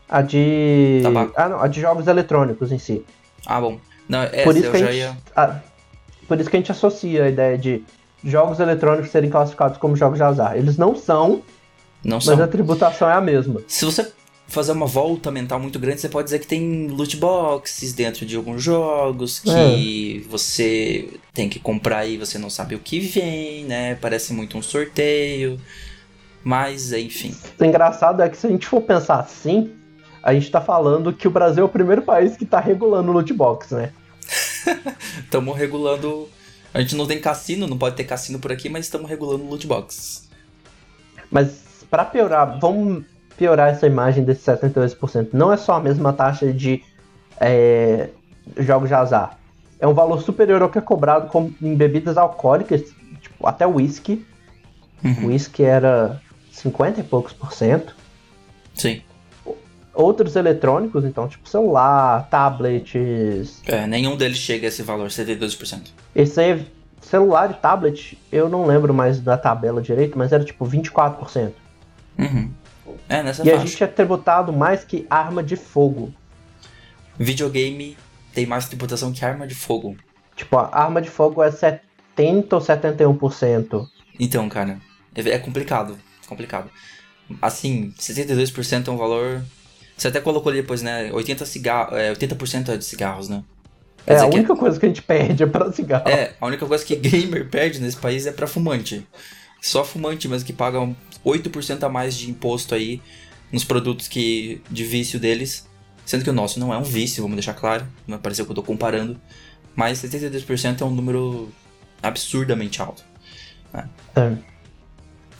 A 0.07 0.21
de. 0.21 1.01
Tabaco. 1.03 1.33
Ah, 1.35 1.49
não, 1.49 1.61
a 1.61 1.67
de 1.67 1.81
jogos 1.81 2.07
eletrônicos 2.07 2.71
em 2.71 2.79
si. 2.79 3.05
Ah, 3.45 3.59
bom. 3.59 3.77
Não, 4.07 4.23
essa 4.23 4.43
por 4.45 4.55
isso 4.55 4.71
que 4.71 4.77
a 4.77 4.79
gente, 4.79 4.95
ia. 4.95 5.17
A, 5.35 5.55
por 6.25 6.39
isso 6.39 6.49
que 6.49 6.55
a 6.55 6.59
gente 6.59 6.71
associa 6.71 7.25
a 7.25 7.27
ideia 7.27 7.57
de 7.57 7.83
jogos 8.23 8.61
eletrônicos 8.61 9.11
serem 9.11 9.29
classificados 9.29 9.77
como 9.77 9.93
jogos 9.97 10.17
de 10.17 10.23
azar. 10.23 10.55
Eles 10.55 10.77
não 10.77 10.95
são, 10.95 11.41
não 12.01 12.15
mas 12.15 12.23
são. 12.23 12.41
a 12.41 12.47
tributação 12.47 13.09
é 13.09 13.13
a 13.13 13.19
mesma. 13.19 13.59
Se 13.67 13.83
você 13.83 14.09
fazer 14.51 14.73
uma 14.73 14.85
volta 14.85 15.31
mental 15.31 15.59
muito 15.59 15.79
grande, 15.79 16.01
você 16.01 16.09
pode 16.09 16.25
dizer 16.25 16.39
que 16.39 16.47
tem 16.47 16.87
loot 16.87 17.15
boxes 17.17 17.93
dentro 17.93 18.25
de 18.25 18.35
alguns 18.35 18.61
jogos 18.61 19.39
que 19.39 20.23
é. 20.25 20.29
você 20.29 21.09
tem 21.33 21.47
que 21.47 21.59
comprar 21.59 22.05
e 22.05 22.17
você 22.17 22.37
não 22.37 22.49
sabe 22.49 22.75
o 22.75 22.79
que 22.79 22.99
vem, 22.99 23.63
né? 23.65 23.95
Parece 23.95 24.33
muito 24.33 24.57
um 24.57 24.61
sorteio. 24.61 25.59
Mas, 26.43 26.91
enfim. 26.91 27.35
O 27.59 27.63
engraçado 27.63 28.21
é 28.21 28.29
que 28.29 28.35
se 28.35 28.47
a 28.47 28.49
gente 28.49 28.67
for 28.67 28.81
pensar 28.81 29.19
assim, 29.19 29.71
a 30.21 30.33
gente 30.33 30.51
tá 30.51 30.59
falando 30.59 31.13
que 31.13 31.27
o 31.27 31.31
Brasil 31.31 31.63
é 31.63 31.65
o 31.65 31.69
primeiro 31.69 32.01
país 32.01 32.35
que 32.35 32.45
tá 32.45 32.59
regulando 32.59 33.09
o 33.09 33.13
loot 33.13 33.31
box, 33.33 33.73
né? 33.73 33.91
Estamos 35.23 35.57
regulando. 35.57 36.27
A 36.73 36.81
gente 36.81 36.95
não 36.95 37.05
tem 37.07 37.19
cassino, 37.19 37.67
não 37.67 37.77
pode 37.77 37.95
ter 37.95 38.03
cassino 38.03 38.39
por 38.39 38.51
aqui, 38.51 38.69
mas 38.69 38.85
estamos 38.85 39.09
regulando 39.09 39.43
loot 39.43 39.67
box. 39.67 40.29
Mas 41.29 41.85
para 41.89 42.05
piorar, 42.05 42.57
vamos 42.61 43.03
piorar 43.41 43.69
essa 43.69 43.87
imagem 43.87 44.23
desses 44.23 44.45
72%. 44.45 45.29
Não 45.33 45.51
é 45.51 45.57
só 45.57 45.73
a 45.73 45.79
mesma 45.79 46.13
taxa 46.13 46.53
de 46.53 46.83
é, 47.39 48.09
jogos 48.59 48.87
de 48.87 48.93
azar. 48.93 49.39
É 49.79 49.87
um 49.87 49.95
valor 49.95 50.21
superior 50.21 50.61
ao 50.61 50.69
que 50.69 50.77
é 50.77 50.81
cobrado 50.81 51.27
com, 51.27 51.51
em 51.59 51.75
bebidas 51.75 52.17
alcoólicas, 52.17 52.83
tipo, 53.19 53.47
até 53.47 53.65
whisky. 53.65 54.23
Uhum. 55.03 55.29
Whisky 55.29 55.63
era 55.63 56.21
50 56.51 56.99
e 56.99 57.03
poucos 57.03 57.33
por 57.33 57.51
cento. 57.51 57.95
Sim 58.75 59.01
outros 59.93 60.37
eletrônicos, 60.37 61.03
então, 61.03 61.27
tipo 61.27 61.49
celular, 61.49 62.29
tablets. 62.29 63.61
É, 63.67 63.85
nenhum 63.85 64.15
deles 64.15 64.37
chega 64.37 64.67
a 64.67 64.69
esse 64.69 64.81
valor, 64.81 65.09
72%. 65.09 65.89
Esse 66.15 66.39
aí, 66.39 66.65
celular 67.01 67.51
e 67.51 67.53
tablet, 67.55 68.17
eu 68.31 68.47
não 68.47 68.65
lembro 68.65 68.93
mais 68.93 69.19
da 69.19 69.37
tabela 69.37 69.81
direito, 69.81 70.17
mas 70.17 70.31
era 70.31 70.45
tipo 70.45 70.65
24%. 70.65 71.51
Uhum. 72.17 72.51
É, 73.07 73.23
nessa 73.23 73.43
E 73.43 73.45
faixa. 73.45 73.57
a 73.57 73.65
gente 73.65 73.83
é 73.83 73.87
tributado 73.87 74.53
mais 74.53 74.83
que 74.83 75.05
arma 75.09 75.43
de 75.43 75.55
fogo. 75.55 76.13
Videogame 77.17 77.97
tem 78.33 78.45
mais 78.45 78.67
tributação 78.67 79.11
que 79.11 79.23
arma 79.23 79.45
de 79.45 79.55
fogo. 79.55 79.95
Tipo, 80.35 80.57
a 80.57 80.69
arma 80.73 81.01
de 81.01 81.09
fogo 81.09 81.43
é 81.43 81.51
70 81.51 82.55
ou 82.55 82.61
71%. 82.61 83.87
Então, 84.19 84.47
cara, 84.49 84.79
é, 85.15 85.21
é 85.29 85.39
complicado. 85.39 85.97
Complicado. 86.27 86.69
Assim, 87.41 87.93
62% 87.97 88.87
é 88.87 88.91
um 88.91 88.97
valor 88.97 89.41
você 90.01 90.07
até 90.07 90.19
colocou 90.19 90.49
ali 90.51 90.63
depois, 90.63 90.81
né? 90.81 91.11
80%, 91.11 91.45
cigarro, 91.45 91.95
é, 91.95 92.09
80 92.09 92.71
é 92.71 92.77
de 92.77 92.83
cigarros, 92.83 93.29
né? 93.29 93.43
Quer 94.03 94.13
é, 94.13 94.19
a 94.19 94.25
única 94.25 94.53
é... 94.53 94.55
coisa 94.55 94.79
que 94.79 94.85
a 94.87 94.89
gente 94.89 95.03
perde 95.03 95.43
é 95.43 95.45
pra 95.45 95.71
cigarro. 95.71 96.09
É, 96.09 96.33
a 96.41 96.45
única 96.47 96.65
coisa 96.65 96.83
que 96.83 96.95
gamer 96.95 97.47
perde 97.47 97.79
nesse 97.79 97.97
país 97.97 98.25
é 98.25 98.31
pra 98.31 98.47
fumante. 98.47 99.07
Só 99.61 99.85
fumante 99.85 100.27
mesmo 100.27 100.45
que 100.45 100.51
paga 100.51 100.79
8% 101.23 101.83
a 101.83 101.89
mais 101.89 102.17
de 102.17 102.29
imposto 102.29 102.73
aí 102.73 102.99
nos 103.51 103.63
produtos 103.63 104.07
que 104.07 104.59
de 104.71 104.83
vício 104.83 105.19
deles, 105.19 105.69
sendo 106.03 106.23
que 106.23 106.29
o 106.31 106.33
nosso 106.33 106.59
não 106.59 106.73
é 106.73 106.77
um 106.77 106.83
vício, 106.83 107.21
vamos 107.21 107.35
deixar 107.35 107.53
claro, 107.53 107.85
não 108.07 108.17
é 108.17 108.19
parecer 108.19 108.43
que 108.43 108.51
eu 108.51 108.55
tô 108.55 108.63
comparando, 108.63 109.21
mas 109.75 110.01
72% 110.01 110.81
é 110.81 110.85
um 110.85 110.89
número 110.89 111.51
absurdamente 112.01 112.81
alto. 112.81 113.03
Né? 113.71 113.87
É. 114.15 114.37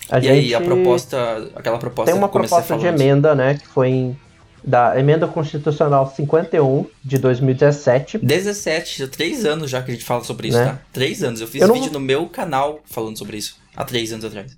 A 0.10 0.20
e 0.20 0.30
aí, 0.30 0.54
a 0.54 0.62
proposta, 0.62 1.52
aquela 1.56 1.80
proposta 1.80 2.12
Tem 2.12 2.20
uma 2.20 2.30
proposta 2.30 2.78
de 2.78 2.86
emenda, 2.86 3.34
né, 3.34 3.56
que 3.56 3.68
foi 3.68 3.90
em, 3.90 4.20
da 4.64 5.00
Emenda 5.00 5.28
Constitucional 5.28 6.12
51 6.16 6.86
de 7.04 7.18
2017. 7.18 8.20
17, 8.20 9.08
três 9.08 9.46
anos 9.46 9.70
já 9.70 9.82
que 9.82 9.92
a 9.92 9.94
gente 9.94 10.06
fala 10.06 10.24
sobre 10.24 10.50
isso, 10.50 10.58
né? 10.58 10.66
tá? 10.66 10.80
Três 10.94 11.24
anos. 11.24 11.42
Eu 11.42 11.48
fiz 11.48 11.62
eu 11.62 11.74
vídeo 11.74 11.92
não... 11.92 12.00
no 12.00 12.06
meu 12.06 12.28
canal 12.28 12.80
falando 12.86 13.18
sobre 13.18 13.38
isso, 13.38 13.58
há 13.76 13.84
três 13.84 14.12
anos 14.12 14.26
atrás. 14.26 14.56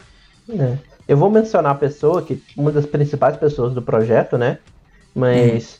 É. 0.49 0.77
Eu 1.07 1.17
vou 1.17 1.29
mencionar 1.29 1.73
a 1.73 1.75
pessoa, 1.75 2.21
que 2.21 2.41
uma 2.55 2.71
das 2.71 2.85
principais 2.85 3.37
pessoas 3.37 3.73
do 3.73 3.81
projeto, 3.81 4.37
né? 4.37 4.59
Mas 5.15 5.79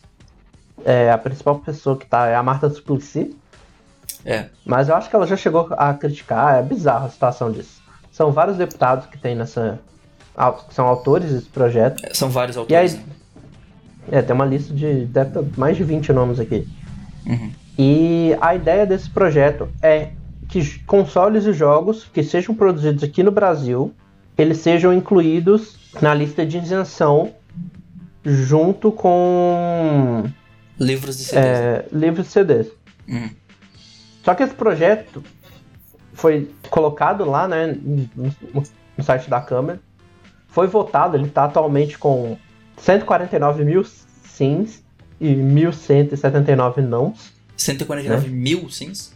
hum. 0.78 0.82
é, 0.86 1.12
a 1.12 1.18
principal 1.18 1.60
pessoa 1.60 1.98
que 1.98 2.06
tá 2.06 2.28
é 2.28 2.36
a 2.36 2.44
Marta 2.44 2.70
Suplicy. 2.70 3.36
É. 4.26 4.46
Mas 4.66 4.88
eu 4.88 4.96
acho 4.96 5.10
que 5.10 5.16
ela 5.16 5.28
já 5.28 5.36
chegou 5.36 5.68
a 5.72 5.94
criticar, 5.94 6.60
é 6.60 6.62
bizarra 6.62 7.08
a 7.08 7.10
situação 7.10 7.52
disso. 7.52 7.82
São 8.12 8.32
vários 8.32 8.58
deputados 8.58 9.08
que 9.08 9.18
tem 9.18 9.36
nessa. 9.36 9.80
que 10.68 10.74
são 10.74 10.86
autores 10.86 11.32
desse 11.32 11.50
projeto. 11.50 12.06
É, 12.06 12.14
são 12.14 12.30
vários 12.30 12.56
autores. 12.56 12.94
Aí, 12.94 13.00
né? 13.00 13.06
É, 14.12 14.22
tem 14.22 14.36
uma 14.36 14.46
lista 14.46 14.74
de. 14.74 15.06
deve 15.06 15.40
mais 15.58 15.78
de 15.78 15.84
20 15.84 16.12
nomes 16.14 16.40
aqui. 16.40 16.68
Uhum. 17.26 17.52
E 17.78 18.36
a 18.42 18.56
ideia 18.56 18.86
desse 18.86 19.10
projeto 19.10 19.70
é 19.82 20.10
que 20.50 20.80
consoles 20.80 21.46
e 21.46 21.54
jogos 21.54 22.06
que 22.14 22.22
sejam 22.24 22.54
produzidos 22.54 23.04
aqui 23.04 23.24
no 23.24 23.32
Brasil 23.32 23.94
eles 24.38 24.60
sejam 24.60 24.94
incluídos 24.94 25.78
na 26.02 26.14
lista 26.14 26.46
de 26.46 26.58
isenção 26.58 27.34
junto 28.26 28.92
com 28.92 30.24
livros 30.80 31.18
de 31.18 31.26
CDs. 31.26 31.46
É, 31.46 31.86
livros 31.92 32.28
de 32.28 32.32
CDs. 32.32 32.72
Uhum. 33.08 33.30
Só 34.24 34.34
que 34.34 34.44
esse 34.44 34.54
projeto 34.54 35.24
foi 36.14 36.50
colocado 36.70 37.26
lá, 37.26 37.48
né, 37.48 37.78
no, 37.84 38.64
no 38.98 39.04
site 39.04 39.30
da 39.30 39.42
Câmara, 39.42 39.80
foi 40.48 40.68
votado, 40.68 41.18
ele 41.18 41.28
está 41.28 41.46
atualmente 41.46 41.98
com 41.98 42.38
149 42.78 43.64
mil 43.64 43.84
sims 44.24 44.84
e 45.20 45.34
1.179 45.34 46.78
nãos. 46.78 47.32
149 47.56 48.28
né? 48.28 48.34
mil 48.34 48.70
sims? 48.70 49.14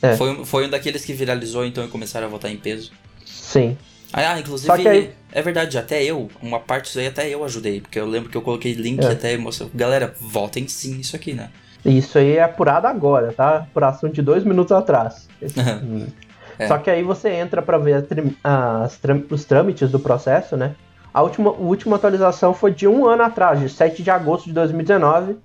É. 0.00 0.16
Foi, 0.16 0.44
foi 0.44 0.66
um 0.66 0.70
daqueles 0.70 1.04
que 1.04 1.12
viralizou 1.12 1.64
então 1.64 1.84
e 1.84 1.88
começaram 1.88 2.26
a 2.26 2.30
votar 2.30 2.50
em 2.50 2.56
peso. 2.56 2.92
Sim. 3.24 3.76
Ah, 4.12 4.38
inclusive, 4.38 4.88
aí... 4.88 5.10
é 5.30 5.42
verdade, 5.42 5.76
até 5.76 6.02
eu, 6.02 6.30
uma 6.40 6.58
parte 6.58 6.84
disso 6.84 6.98
aí 6.98 7.06
até 7.06 7.28
eu 7.28 7.44
ajudei, 7.44 7.80
porque 7.80 8.00
eu 8.00 8.06
lembro 8.06 8.30
que 8.30 8.36
eu 8.36 8.42
coloquei 8.42 8.72
link 8.72 9.04
é. 9.04 9.10
até 9.10 9.36
mostrou. 9.36 9.70
Galera, 9.74 10.14
votem 10.18 10.66
sim 10.66 10.98
isso 10.98 11.14
aqui, 11.14 11.34
né? 11.34 11.50
Isso 11.84 12.18
aí 12.18 12.36
é 12.36 12.42
apurado 12.42 12.86
agora, 12.86 13.32
tá? 13.32 13.58
Apuração 13.58 14.08
de 14.08 14.22
dois 14.22 14.44
minutos 14.44 14.72
atrás. 14.72 15.28
é. 16.58 16.66
Só 16.66 16.78
que 16.78 16.90
aí 16.90 17.02
você 17.02 17.30
entra 17.30 17.60
para 17.60 17.78
ver 17.78 18.06
as, 18.42 18.98
os 19.30 19.44
trâmites 19.44 19.90
do 19.90 20.00
processo, 20.00 20.56
né? 20.56 20.74
A 21.12 21.22
última, 21.22 21.50
a 21.50 21.54
última 21.54 21.96
atualização 21.96 22.52
foi 22.52 22.72
de 22.72 22.86
um 22.86 23.06
ano 23.06 23.22
atrás, 23.22 23.60
de 23.60 23.68
7 23.68 24.02
de 24.02 24.10
agosto 24.10 24.46
de 24.46 24.52
2019, 24.52 25.36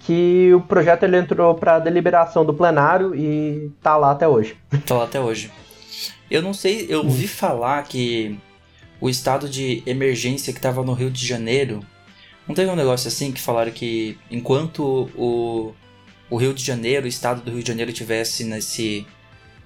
que 0.00 0.52
o 0.54 0.60
projeto 0.60 1.02
ele 1.02 1.16
entrou 1.16 1.54
para 1.54 1.78
deliberação 1.78 2.44
do 2.44 2.54
plenário 2.54 3.14
e 3.14 3.70
tá 3.82 3.96
lá 3.96 4.12
até 4.12 4.28
hoje. 4.28 4.56
Tá 4.86 4.94
lá 4.94 5.04
até 5.04 5.20
hoje. 5.20 5.50
Eu 6.30 6.42
não 6.42 6.54
sei, 6.54 6.86
eu 6.88 7.00
ouvi 7.00 7.26
falar 7.28 7.82
que 7.84 8.38
o 9.00 9.08
estado 9.08 9.48
de 9.48 9.82
emergência 9.86 10.52
que 10.52 10.58
estava 10.58 10.82
no 10.82 10.92
Rio 10.92 11.10
de 11.10 11.26
Janeiro. 11.26 11.80
Não 12.46 12.54
teve 12.54 12.70
um 12.70 12.76
negócio 12.76 13.08
assim 13.08 13.32
que 13.32 13.40
falaram 13.40 13.72
que 13.72 14.16
enquanto 14.30 15.10
o, 15.16 15.74
o 16.30 16.36
Rio 16.36 16.54
de 16.54 16.64
Janeiro, 16.64 17.06
o 17.06 17.08
estado 17.08 17.42
do 17.42 17.50
Rio 17.50 17.62
de 17.62 17.68
Janeiro 17.68 17.92
tivesse 17.92 18.44
nesse. 18.44 19.06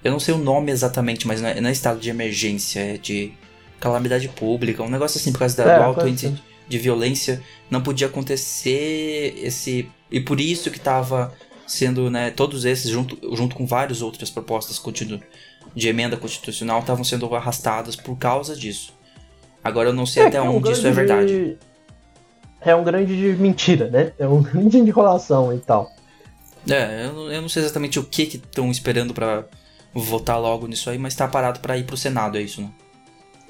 Eu 0.03 0.11
não 0.11 0.19
sei 0.19 0.33
o 0.33 0.39
nome 0.39 0.71
exatamente, 0.71 1.27
mas 1.27 1.41
não 1.41 1.49
é, 1.49 1.61
não 1.61 1.69
é 1.69 1.71
estado 1.71 1.99
de 1.99 2.09
emergência, 2.09 2.79
é 2.79 2.97
de 2.97 3.33
calamidade 3.81 4.29
pública, 4.29 4.81
um 4.83 4.89
negócio 4.89 5.19
assim 5.19 5.33
por 5.33 5.39
causa 5.39 5.57
da, 5.57 5.73
é, 5.73 5.77
do 5.77 5.83
alto 5.83 6.07
índice 6.07 6.33
de 6.69 6.77
violência. 6.77 7.41
Não 7.69 7.81
podia 7.81 8.07
acontecer 8.07 9.33
esse. 9.43 9.89
E 10.09 10.21
por 10.21 10.39
isso 10.39 10.71
que 10.71 10.77
estava 10.77 11.33
sendo, 11.67 12.09
né, 12.09 12.31
todos 12.31 12.63
esses, 12.63 12.89
junto, 12.89 13.17
junto 13.35 13.55
com 13.55 13.65
várias 13.65 14.01
outras 14.01 14.29
propostas 14.29 14.77
continu, 14.77 15.19
de 15.75 15.87
emenda 15.87 16.15
constitucional 16.15 16.79
estavam 16.79 17.03
sendo 17.03 17.33
arrastadas 17.35 17.95
por 17.95 18.15
causa 18.17 18.55
disso. 18.55 18.93
Agora 19.63 19.89
eu 19.89 19.93
não 19.93 20.05
sei 20.05 20.23
é 20.23 20.27
até 20.27 20.37
é 20.37 20.41
onde 20.41 20.69
um 20.69 20.71
isso 20.71 20.87
é 20.87 20.91
verdade. 20.91 21.57
É 22.59 22.75
um 22.75 22.83
grande 22.83 23.13
mentira, 23.39 23.89
né? 23.89 24.13
É 24.19 24.27
um 24.27 24.41
grande 24.43 24.77
enrolação 24.77 25.53
e 25.53 25.59
tal. 25.59 25.91
É, 26.69 27.05
eu, 27.05 27.31
eu 27.31 27.41
não 27.41 27.49
sei 27.49 27.63
exatamente 27.63 27.99
o 27.99 28.03
que 28.03 28.23
estão 28.23 28.69
esperando 28.69 29.13
para 29.13 29.45
votar 29.93 30.39
logo 30.39 30.67
nisso 30.67 30.89
aí, 30.89 30.97
mas 30.97 31.15
tá 31.15 31.27
parado 31.27 31.59
para 31.59 31.77
ir 31.77 31.85
pro 31.85 31.97
Senado, 31.97 32.37
é 32.37 32.41
isso, 32.41 32.61
né? 32.61 32.69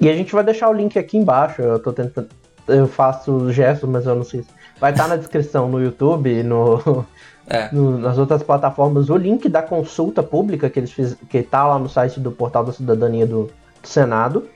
E 0.02 0.10
a 0.10 0.16
gente 0.16 0.32
vai 0.32 0.42
deixar 0.42 0.68
o 0.68 0.72
link 0.72 0.98
aqui 0.98 1.16
embaixo. 1.16 1.62
Eu 1.62 1.78
tô 1.78 1.92
tentando. 1.92 2.28
Eu 2.66 2.88
faço 2.88 3.52
gestos, 3.52 3.88
mas 3.88 4.04
eu 4.04 4.16
não 4.16 4.24
sei. 4.24 4.44
Vai 4.80 4.90
estar 4.90 5.04
tá 5.04 5.10
na 5.10 5.16
descrição 5.16 5.68
no 5.68 5.80
YouTube, 5.80 6.42
no, 6.42 7.06
é. 7.46 7.68
no, 7.72 7.98
nas 7.98 8.18
outras 8.18 8.42
plataformas, 8.42 9.08
o 9.08 9.16
link 9.16 9.48
da 9.48 9.62
consulta 9.62 10.20
pública 10.20 10.68
que 10.68 10.80
eles 10.80 10.90
fiz, 10.90 11.16
que 11.30 11.40
tá 11.40 11.64
lá 11.64 11.78
no 11.78 11.88
site 11.88 12.18
do 12.18 12.32
Portal 12.32 12.64
da 12.64 12.72
Cidadania 12.72 13.24
do, 13.24 13.44
do 13.80 13.88
Senado. 13.88 14.48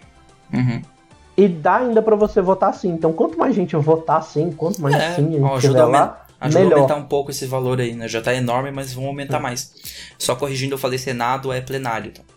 Uhum. 0.52 0.82
E 1.36 1.46
dá 1.46 1.76
ainda 1.76 2.02
para 2.02 2.16
você 2.16 2.40
votar 2.40 2.74
sim. 2.74 2.88
Então, 2.88 3.12
quanto 3.12 3.38
mais 3.38 3.54
gente 3.54 3.76
votar 3.76 4.24
sim, 4.24 4.50
quanto 4.50 4.82
mais 4.82 4.96
é, 4.96 5.14
sim 5.14 5.40
ó, 5.40 5.56
ajuda 5.56 5.86
lá, 5.86 6.26
ajuda 6.40 6.64
melhor. 6.64 6.72
a 6.72 6.80
aumentar 6.80 6.96
um 6.96 7.04
pouco 7.04 7.30
esse 7.30 7.46
valor 7.46 7.78
aí, 7.78 7.94
né? 7.94 8.08
Já 8.08 8.20
tá 8.20 8.34
enorme, 8.34 8.72
mas 8.72 8.92
vão 8.92 9.06
aumentar 9.06 9.38
mais. 9.38 9.72
Só 10.18 10.34
corrigindo, 10.34 10.74
eu 10.74 10.78
falei 10.78 10.98
Senado 10.98 11.52
é 11.52 11.60
plenário. 11.60 12.10
Então. 12.12 12.35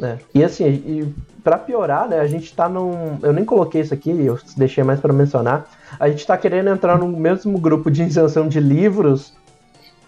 É. 0.00 0.16
E 0.34 0.44
assim, 0.44 0.64
e 0.64 1.14
para 1.42 1.58
piorar, 1.58 2.08
né, 2.08 2.20
a 2.20 2.26
gente 2.26 2.54
tá 2.54 2.68
num. 2.68 3.18
Eu 3.22 3.32
nem 3.32 3.44
coloquei 3.44 3.80
isso 3.80 3.92
aqui, 3.92 4.10
eu 4.10 4.38
deixei 4.56 4.84
mais 4.84 5.00
para 5.00 5.12
mencionar. 5.12 5.68
A 5.98 6.08
gente 6.08 6.26
tá 6.26 6.36
querendo 6.36 6.70
entrar 6.70 6.98
no 6.98 7.08
mesmo 7.08 7.58
grupo 7.58 7.90
de 7.90 8.02
isenção 8.02 8.48
de 8.48 8.60
livros 8.60 9.32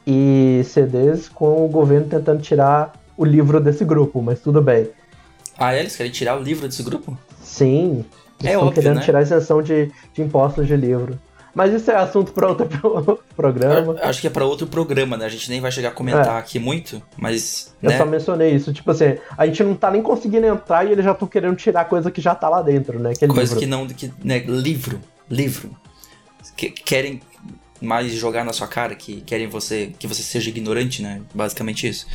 e 0.07 0.63
CDs 0.65 1.29
com 1.29 1.65
o 1.65 1.69
governo 1.69 2.09
tentando 2.09 2.41
tirar 2.41 2.93
o 3.17 3.25
livro 3.25 3.61
desse 3.61 3.85
grupo, 3.85 4.23
mas 4.23 4.41
tudo 4.41 4.63
bem. 4.63 4.89
Ah, 5.59 5.75
eles 5.75 5.97
querem 5.97 6.13
tirar 6.13 6.39
o 6.39 6.43
livro 6.43 6.67
desse 6.67 6.83
grupo? 6.83 7.19
Sim. 7.43 8.05
Eles 8.39 8.45
é 8.45 8.55
estão 8.55 8.67
óbvio, 8.69 8.83
querendo 8.83 8.97
né? 8.97 9.03
tirar 9.03 9.19
a 9.19 9.23
isenção 9.23 9.63
de, 9.63 9.91
de 10.15 10.23
impostos 10.23 10.67
de 10.67 10.77
livro. 10.77 11.19
Mas 11.55 11.73
isso 11.73 11.91
é 11.91 11.97
assunto 11.97 12.33
para 12.33 12.49
outro 12.49 12.69
programa. 13.35 13.97
Acho 14.03 14.21
que 14.21 14.27
é 14.27 14.31
para 14.31 14.45
outro 14.45 14.67
programa, 14.67 15.17
né? 15.17 15.27
A 15.27 15.29
gente 15.29 15.51
nem 15.51 15.61
vai 15.61 15.71
chegar 15.71 15.89
a 15.89 15.93
comentar 15.93 16.37
é. 16.37 16.39
aqui 16.39 16.59
muito, 16.59 17.03
mas. 17.17 17.75
Eu 17.83 17.91
né? 17.91 17.99
só 17.99 18.07
mencionei 18.07 18.55
isso. 18.55 18.73
Tipo 18.73 18.91
assim, 18.91 19.17
a 19.37 19.47
gente 19.47 19.63
não 19.65 19.75
tá 19.75 19.91
nem 19.91 20.03
conseguindo 20.03 20.47
entrar 20.47 20.87
e 20.87 20.93
eles 20.93 21.05
já 21.05 21.13
estão 21.13 21.27
querendo 21.27 21.57
tirar 21.57 21.85
coisa 21.87 22.11
que 22.11 22.21
já 22.21 22.35
tá 22.35 22.49
lá 22.49 22.63
dentro, 22.63 22.99
né? 22.99 23.13
Que 23.15 23.25
é 23.25 23.29
coisa 23.29 23.55
livro. 23.55 23.59
que 23.59 23.67
não. 23.67 23.87
Que, 23.87 24.13
né? 24.23 24.39
Livro. 24.39 25.01
Livro. 25.29 25.71
Que, 26.57 26.71
querem 26.71 27.21
mais 27.81 28.13
jogar 28.13 28.45
na 28.45 28.53
sua 28.53 28.69
cara, 28.69 28.95
que 28.95 29.23
querem 29.23 29.49
você 29.49 29.93
que 29.99 30.07
você 30.07 30.23
seja 30.23 30.51
ignorante, 30.51 31.03
né? 31.03 31.23
Basicamente 31.35 31.89
isso. 31.89 32.07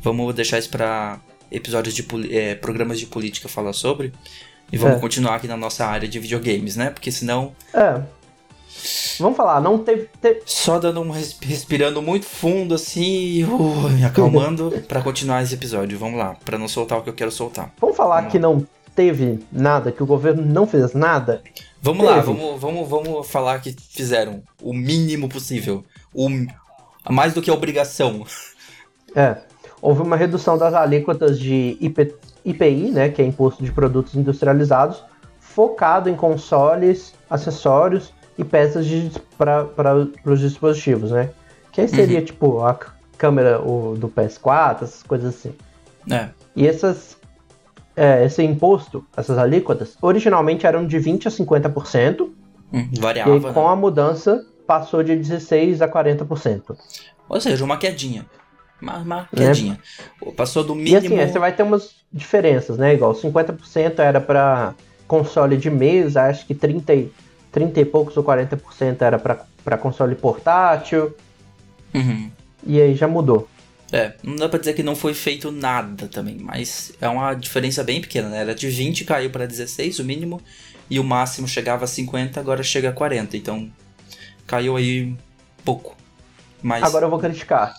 Vamos 0.00 0.34
deixar 0.34 0.58
isso 0.58 0.70
para 0.70 1.18
episódios 1.50 1.94
de 1.94 2.06
é, 2.30 2.54
programas 2.54 2.98
de 2.98 3.06
política 3.06 3.48
falar 3.48 3.72
sobre. 3.72 4.12
E 4.70 4.76
vamos 4.76 4.98
é. 4.98 5.00
continuar 5.00 5.36
aqui 5.36 5.48
na 5.48 5.56
nossa 5.56 5.86
área 5.86 6.06
de 6.06 6.18
videogames, 6.18 6.76
né? 6.76 6.90
Porque 6.90 7.10
senão. 7.10 7.52
É. 7.72 8.00
Vamos 9.18 9.36
falar, 9.36 9.60
não 9.60 9.78
teve. 9.78 10.08
teve... 10.20 10.42
Só 10.44 10.78
dando 10.78 11.00
um 11.00 11.10
respirando 11.10 12.00
muito 12.00 12.26
fundo 12.26 12.74
assim, 12.74 13.44
uh, 13.44 13.88
me 13.90 14.04
acalmando 14.04 14.70
para 14.86 15.02
continuar 15.02 15.42
esse 15.42 15.54
episódio. 15.54 15.98
Vamos 15.98 16.18
lá, 16.18 16.36
para 16.44 16.58
não 16.58 16.68
soltar 16.68 16.98
o 16.98 17.02
que 17.02 17.10
eu 17.10 17.14
quero 17.14 17.30
soltar. 17.30 17.72
Vamos 17.80 17.96
falar 17.96 18.16
vamos 18.16 18.32
que 18.32 18.38
não 18.38 18.66
teve 18.94 19.40
nada, 19.52 19.92
que 19.92 20.02
o 20.02 20.06
governo 20.06 20.44
não 20.44 20.66
fez 20.66 20.94
nada? 20.94 21.42
Vamos 21.80 22.06
teve. 22.06 22.16
lá, 22.16 22.22
vamos, 22.22 22.60
vamos, 22.60 22.88
vamos 22.88 23.28
falar 23.28 23.60
que 23.60 23.74
fizeram 23.90 24.42
o 24.62 24.72
mínimo 24.72 25.28
possível. 25.28 25.84
O, 26.14 26.28
mais 27.10 27.34
do 27.34 27.42
que 27.42 27.50
a 27.50 27.54
obrigação. 27.54 28.24
É. 29.14 29.38
Houve 29.80 30.02
uma 30.02 30.16
redução 30.16 30.58
das 30.58 30.74
alíquotas 30.74 31.38
de 31.38 31.76
IP, 31.80 32.14
IPI, 32.44 32.90
né, 32.90 33.08
que 33.08 33.22
é 33.22 33.24
Imposto 33.24 33.62
de 33.62 33.70
Produtos 33.70 34.14
Industrializados, 34.16 35.02
focado 35.38 36.08
em 36.10 36.16
consoles, 36.16 37.14
acessórios 37.30 38.12
e 38.38 38.44
peças 38.44 38.86
para 39.36 40.08
os 40.24 40.40
dispositivos, 40.40 41.10
né? 41.10 41.30
Que 41.72 41.82
aí 41.82 41.88
seria 41.88 42.20
uhum. 42.20 42.24
tipo 42.24 42.62
a 42.62 42.78
câmera 43.18 43.60
o, 43.60 43.96
do 43.96 44.08
PS4, 44.08 44.82
essas 44.82 45.02
coisas 45.02 45.34
assim. 45.34 45.52
É. 46.10 46.28
E 46.54 46.66
essas 46.66 47.18
é, 47.98 48.24
esse 48.24 48.42
imposto, 48.44 49.04
essas 49.16 49.36
alíquotas, 49.36 49.96
originalmente 50.00 50.64
eram 50.64 50.86
de 50.86 50.96
20% 50.98 51.26
a 51.26 51.30
50%. 51.30 52.30
Hum, 52.72 52.88
variava. 53.00 53.36
E 53.36 53.40
com 53.40 53.66
né? 53.66 53.72
a 53.72 53.74
mudança 53.74 54.46
passou 54.66 55.02
de 55.02 55.12
16% 55.14 55.80
a 55.82 55.88
40%. 55.88 56.76
Ou 57.28 57.40
seja, 57.40 57.64
uma 57.64 57.76
quedinha. 57.76 58.24
Uma, 58.80 58.98
uma 58.98 59.28
quedinha. 59.34 59.80
É. 60.24 60.30
Passou 60.30 60.62
do 60.62 60.76
mínimo. 60.76 60.94
E 60.94 60.96
assim, 60.96 61.32
você 61.32 61.38
vai 61.40 61.52
ter 61.52 61.64
umas 61.64 61.96
diferenças, 62.12 62.78
né? 62.78 62.94
Igual 62.94 63.14
50% 63.14 63.98
era 63.98 64.20
para 64.20 64.74
console 65.08 65.56
de 65.56 65.70
mesa, 65.70 66.24
acho 66.24 66.46
que 66.46 66.54
30, 66.54 66.92
30 67.52 67.80
e 67.80 67.84
poucos 67.84 68.16
ou 68.16 68.24
40% 68.24 69.02
era 69.02 69.18
para 69.18 69.78
console 69.78 70.14
portátil. 70.14 71.14
Uhum. 71.94 72.30
E 72.66 72.80
aí 72.80 72.94
já 72.94 73.08
mudou. 73.08 73.48
É, 73.90 74.12
não 74.22 74.36
dá 74.36 74.48
pra 74.48 74.58
dizer 74.58 74.74
que 74.74 74.82
não 74.82 74.94
foi 74.94 75.14
feito 75.14 75.50
nada 75.50 76.08
também, 76.08 76.36
mas 76.38 76.92
é 77.00 77.08
uma 77.08 77.32
diferença 77.32 77.82
bem 77.82 78.00
pequena, 78.00 78.28
né? 78.28 78.40
Era 78.40 78.54
de 78.54 78.68
20, 78.68 79.04
caiu 79.04 79.30
para 79.30 79.46
16 79.46 79.98
o 79.98 80.04
mínimo, 80.04 80.42
e 80.90 81.00
o 81.00 81.04
máximo 81.04 81.48
chegava 81.48 81.84
a 81.84 81.88
50, 81.88 82.38
agora 82.38 82.62
chega 82.62 82.90
a 82.90 82.92
40, 82.92 83.36
então 83.36 83.70
caiu 84.46 84.76
aí 84.76 85.14
pouco. 85.64 85.96
Mas... 86.62 86.82
Agora 86.82 87.06
eu 87.06 87.10
vou 87.10 87.18
criticar. 87.18 87.76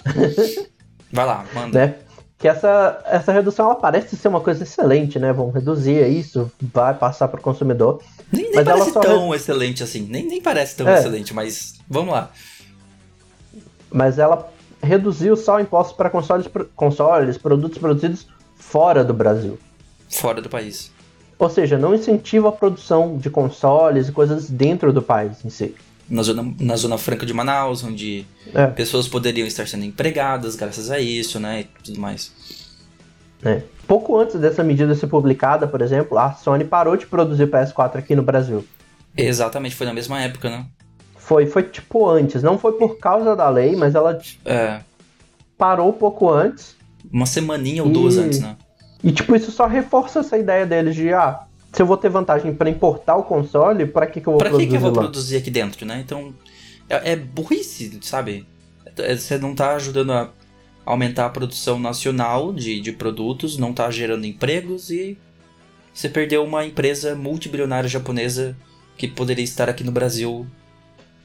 Vai 1.12 1.26
lá, 1.26 1.46
manda. 1.54 1.80
Né? 1.86 2.09
Que 2.40 2.48
essa, 2.48 3.04
essa 3.06 3.34
redução 3.34 3.66
ela 3.66 3.76
parece 3.76 4.16
ser 4.16 4.30
uma 4.30 4.40
coisa 4.40 4.64
excelente, 4.64 5.20
né? 5.20 5.34
Vão 5.34 5.52
reduzir 5.52 6.08
isso, 6.08 6.50
vai 6.74 6.94
passar 6.94 7.28
para 7.28 7.40
o 7.40 7.44
consumidor. 7.44 8.02
Nem, 8.32 8.50
nem 8.50 8.64
parece 8.64 8.94
tão 8.94 9.30
re... 9.30 9.36
excelente 9.36 9.84
assim, 9.84 10.08
nem, 10.10 10.26
nem 10.26 10.42
parece 10.42 10.78
tão 10.78 10.88
é. 10.88 10.98
excelente, 10.98 11.34
mas 11.34 11.76
vamos 11.88 12.14
lá. 12.14 12.32
Mas 13.92 14.18
ela 14.18 14.50
reduziu 14.82 15.36
só 15.36 15.60
impostos 15.60 15.98
para 15.98 16.10
consoles, 16.10 16.48
consoles, 16.76 17.38
produtos 17.38 17.78
produzidos 17.78 18.26
fora 18.56 19.04
do 19.04 19.14
Brasil. 19.14 19.60
Fora 20.10 20.42
do 20.42 20.50
país. 20.50 20.92
Ou 21.38 21.50
seja, 21.50 21.78
não 21.78 21.94
incentiva 21.94 22.50
a 22.50 22.52
produção 22.52 23.18
de 23.18 23.30
consoles 23.30 24.08
e 24.08 24.12
coisas 24.12 24.50
dentro 24.50 24.94
do 24.94 25.02
país 25.02 25.44
em 25.44 25.50
si. 25.50 25.76
Na 26.10 26.24
zona, 26.24 26.54
na 26.60 26.76
zona 26.76 26.98
franca 26.98 27.26
de 27.26 27.34
Manaus, 27.34 27.84
onde 27.84 28.26
é. 28.54 28.66
pessoas 28.68 29.08
poderiam 29.08 29.46
estar 29.46 29.68
sendo 29.68 29.86
empregadas 29.86 30.56
graças 30.56 30.90
a 30.90 31.00
isso, 31.00 31.40
né? 31.40 31.62
E 31.62 31.64
tudo 31.84 32.00
mais. 32.00 32.32
É. 33.44 33.62
Pouco 33.88 34.18
antes 34.18 34.40
dessa 34.40 34.64
medida 34.64 34.94
ser 34.96 35.08
publicada, 35.08 35.68
por 35.68 35.82
exemplo, 35.82 36.18
a 36.18 36.34
Sony 36.34 36.64
parou 36.64 36.98
de 36.98 37.06
produzir 37.06 37.48
PS4 37.48 37.98
aqui 37.98 38.16
no 38.16 38.24
Brasil. 38.24 38.66
Exatamente, 39.16 39.76
foi 39.76 39.86
na 39.86 39.94
mesma 39.94 40.22
época, 40.22 40.50
né? 40.50 40.66
Foi, 41.16 41.46
foi 41.46 41.64
tipo 41.64 42.10
antes. 42.10 42.42
Não 42.42 42.58
foi 42.58 42.74
por 42.74 42.98
causa 42.98 43.36
da 43.36 43.50
lei, 43.50 43.76
mas 43.76 43.96
ela 43.96 44.20
é. 44.46 44.80
parou 45.58 45.94
pouco 45.94 46.30
antes. 46.30 46.76
Uma 47.12 47.26
semaninha 47.26 47.84
ou 47.84 47.90
e... 47.90 47.94
duas 47.94 48.18
antes, 48.18 48.40
né? 48.40 48.56
E 49.04 49.12
tipo, 49.12 49.36
isso 49.36 49.52
só 49.52 49.66
reforça 49.66 50.20
essa 50.20 50.38
ideia 50.38 50.66
deles 50.66 50.96
de, 50.96 51.14
ah, 51.14 51.42
se 51.72 51.82
eu 51.82 51.86
vou 51.86 51.98
ter 51.98 52.10
vantagem 52.10 52.54
para 52.54 52.70
importar 52.70 53.16
o 53.16 53.24
console, 53.24 53.86
para 53.86 54.08
que, 54.08 54.22
que 54.22 54.28
eu 54.28 54.34
vou 54.34 54.40
pra 54.40 54.50
produzir? 54.50 54.68
Pra 54.68 54.78
que, 54.78 54.78
que 54.80 54.86
eu 54.86 54.92
vou 54.92 54.92
lá? 54.92 55.08
produzir 55.08 55.38
aqui 55.38 55.52
dentro, 55.52 55.86
né? 55.86 56.02
Então, 56.04 56.34
é, 56.90 57.12
é 57.12 57.16
burrice, 57.16 58.00
sabe? 58.02 58.48
É, 58.98 59.16
você 59.16 59.38
não 59.38 59.54
tá 59.54 59.76
ajudando 59.76 60.12
a 60.12 60.32
aumentar 60.86 61.28
a 61.28 61.30
produção 61.30 61.80
nacional 61.80 62.52
de, 62.52 62.80
de 62.80 62.92
produtos, 62.92 63.58
não 63.58 63.72
tá 63.72 63.90
gerando 63.92 64.26
empregos 64.26 64.90
e 64.90 65.18
você 65.94 66.10
perdeu 66.10 66.44
uma 66.44 66.66
empresa 66.66 67.16
multibilionária 67.16 67.90
japonesa 67.90 68.58
que 68.98 69.08
poderia 69.08 69.44
estar 69.44 69.70
aqui 69.70 69.84
no 69.84 69.92
Brasil 69.92 70.48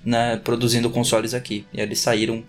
né, 0.05 0.37
produzindo 0.37 0.91
consoles 0.91 1.33
aqui. 1.33 1.67
E 1.73 1.81
eles 1.81 1.99
saíram. 1.99 2.45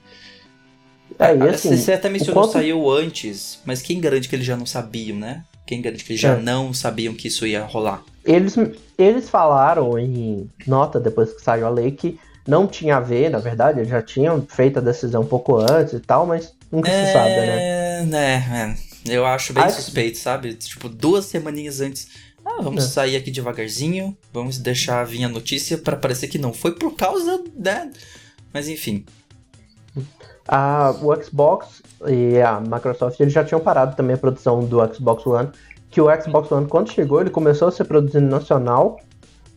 É, 1.18 1.36
e 1.36 1.42
assim, 1.50 1.76
Você 1.76 1.94
até 1.94 2.10
mencionou 2.10 2.44
quanto... 2.44 2.54
saiu 2.54 2.90
antes, 2.92 3.62
mas 3.64 3.82
quem 3.82 4.02
garante 4.02 4.28
que 4.28 4.36
eles 4.36 4.46
já 4.46 4.58
não 4.58 4.66
sabiam, 4.66 5.18
né? 5.18 5.46
Quem 5.66 5.82
garante 5.82 6.04
que 6.04 6.14
eles 6.14 6.22
já 6.22 6.34
é. 6.34 6.42
não 6.42 6.74
sabiam 6.74 7.14
que 7.14 7.28
isso 7.28 7.46
ia 7.46 7.64
rolar? 7.64 8.04
Eles, 8.24 8.56
eles 8.98 9.30
falaram 9.30 9.98
em 9.98 10.50
nota, 10.66 11.00
depois 11.00 11.34
que 11.34 11.42
saiu 11.42 11.66
a 11.66 11.70
lei, 11.70 11.92
que 11.92 12.20
não 12.48 12.68
tinha 12.68 12.98
a 12.98 13.00
ver, 13.00 13.30
na 13.30 13.40
verdade, 13.40 13.80
eles 13.80 13.90
já 13.90 14.02
tinham 14.02 14.46
feito 14.48 14.78
a 14.78 14.82
decisão 14.82 15.22
um 15.22 15.28
pouco 15.28 15.58
antes 15.58 15.94
e 15.94 16.00
tal, 16.00 16.26
mas 16.26 16.54
nunca 16.72 16.92
é, 16.92 17.06
se 17.06 17.14
sabe, 17.14 17.30
né? 17.30 18.02
Né, 18.04 18.78
é. 19.08 19.16
eu 19.16 19.26
acho 19.26 19.54
bem 19.54 19.70
suspeito, 19.70 20.18
sabe? 20.18 20.54
Tipo, 20.54 20.88
duas 20.88 21.26
semaninhas 21.26 21.82
antes 21.82 22.08
ah, 22.46 22.62
vamos 22.62 22.84
é. 22.84 22.88
sair 22.88 23.16
aqui 23.16 23.32
devagarzinho, 23.32 24.16
vamos 24.32 24.60
deixar 24.60 25.04
vir 25.04 25.24
a 25.24 25.30
notícia 25.30 25.80
para 25.80 25.98
parecer 25.98 26.28
que 26.28 26.38
não 26.38 26.54
foi 26.54 26.76
por 26.76 26.96
causa 26.96 27.44
da. 27.56 27.90
Mas 28.54 28.68
enfim. 28.68 29.04
Ah, 30.48 30.94
o 31.02 31.24
Xbox 31.24 31.82
e 32.08 32.40
a 32.40 32.60
Microsoft 32.60 33.20
eles 33.20 33.34
já 33.34 33.44
tinham 33.44 33.60
parado 33.60 33.96
também 33.96 34.16
a 34.16 34.18
produção 34.18 34.64
do 34.64 34.78
Xbox 34.94 35.26
One. 35.26 35.50
Que 35.90 36.02
o 36.02 36.22
Xbox 36.22 36.52
One, 36.52 36.68
quando 36.68 36.92
chegou, 36.92 37.22
ele 37.22 37.30
começou 37.30 37.68
a 37.68 37.72
ser 37.72 37.86
produzido 37.86 38.26
nacional. 38.26 39.00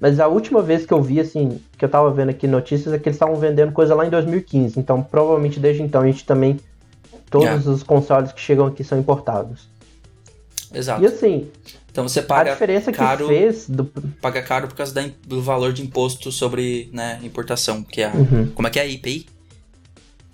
Mas 0.00 0.20
a 0.20 0.28
última 0.28 0.62
vez 0.62 0.86
que 0.86 0.94
eu 0.94 1.02
vi, 1.02 1.18
assim, 1.18 1.60
que 1.76 1.84
eu 1.84 1.88
tava 1.88 2.10
vendo 2.12 2.28
aqui 2.28 2.46
notícias, 2.46 2.94
é 2.94 2.98
que 2.98 3.08
eles 3.08 3.16
estavam 3.16 3.34
vendendo 3.36 3.72
coisa 3.72 3.94
lá 3.94 4.06
em 4.06 4.10
2015. 4.10 4.78
Então, 4.78 5.02
provavelmente 5.02 5.58
desde 5.58 5.82
então 5.82 6.02
a 6.02 6.06
gente 6.06 6.24
também. 6.24 6.58
Todos 7.28 7.46
yeah. 7.46 7.70
os 7.70 7.82
consoles 7.82 8.32
que 8.32 8.40
chegam 8.40 8.64
aqui 8.66 8.82
são 8.82 8.98
importados. 8.98 9.68
Exato. 10.72 11.02
E 11.02 11.06
assim, 11.06 11.50
então 11.90 12.06
você 12.08 12.22
paga 12.22 12.50
a 12.50 12.52
diferença 12.52 12.92
caro, 12.92 13.26
que 13.26 13.34
fez 13.34 13.68
do... 13.68 13.84
paga 14.20 14.40
caro 14.40 14.68
por 14.68 14.76
causa 14.76 14.94
da, 14.94 15.04
do 15.26 15.42
valor 15.42 15.72
de 15.72 15.82
imposto 15.82 16.30
sobre 16.30 16.88
né, 16.92 17.18
importação, 17.22 17.82
que 17.82 18.00
é 18.00 18.06
a, 18.06 18.12
uhum. 18.12 18.50
como 18.54 18.68
é 18.68 18.70
que 18.70 18.78
é 18.78 18.82
a 18.82 18.86
IPI? 18.86 19.26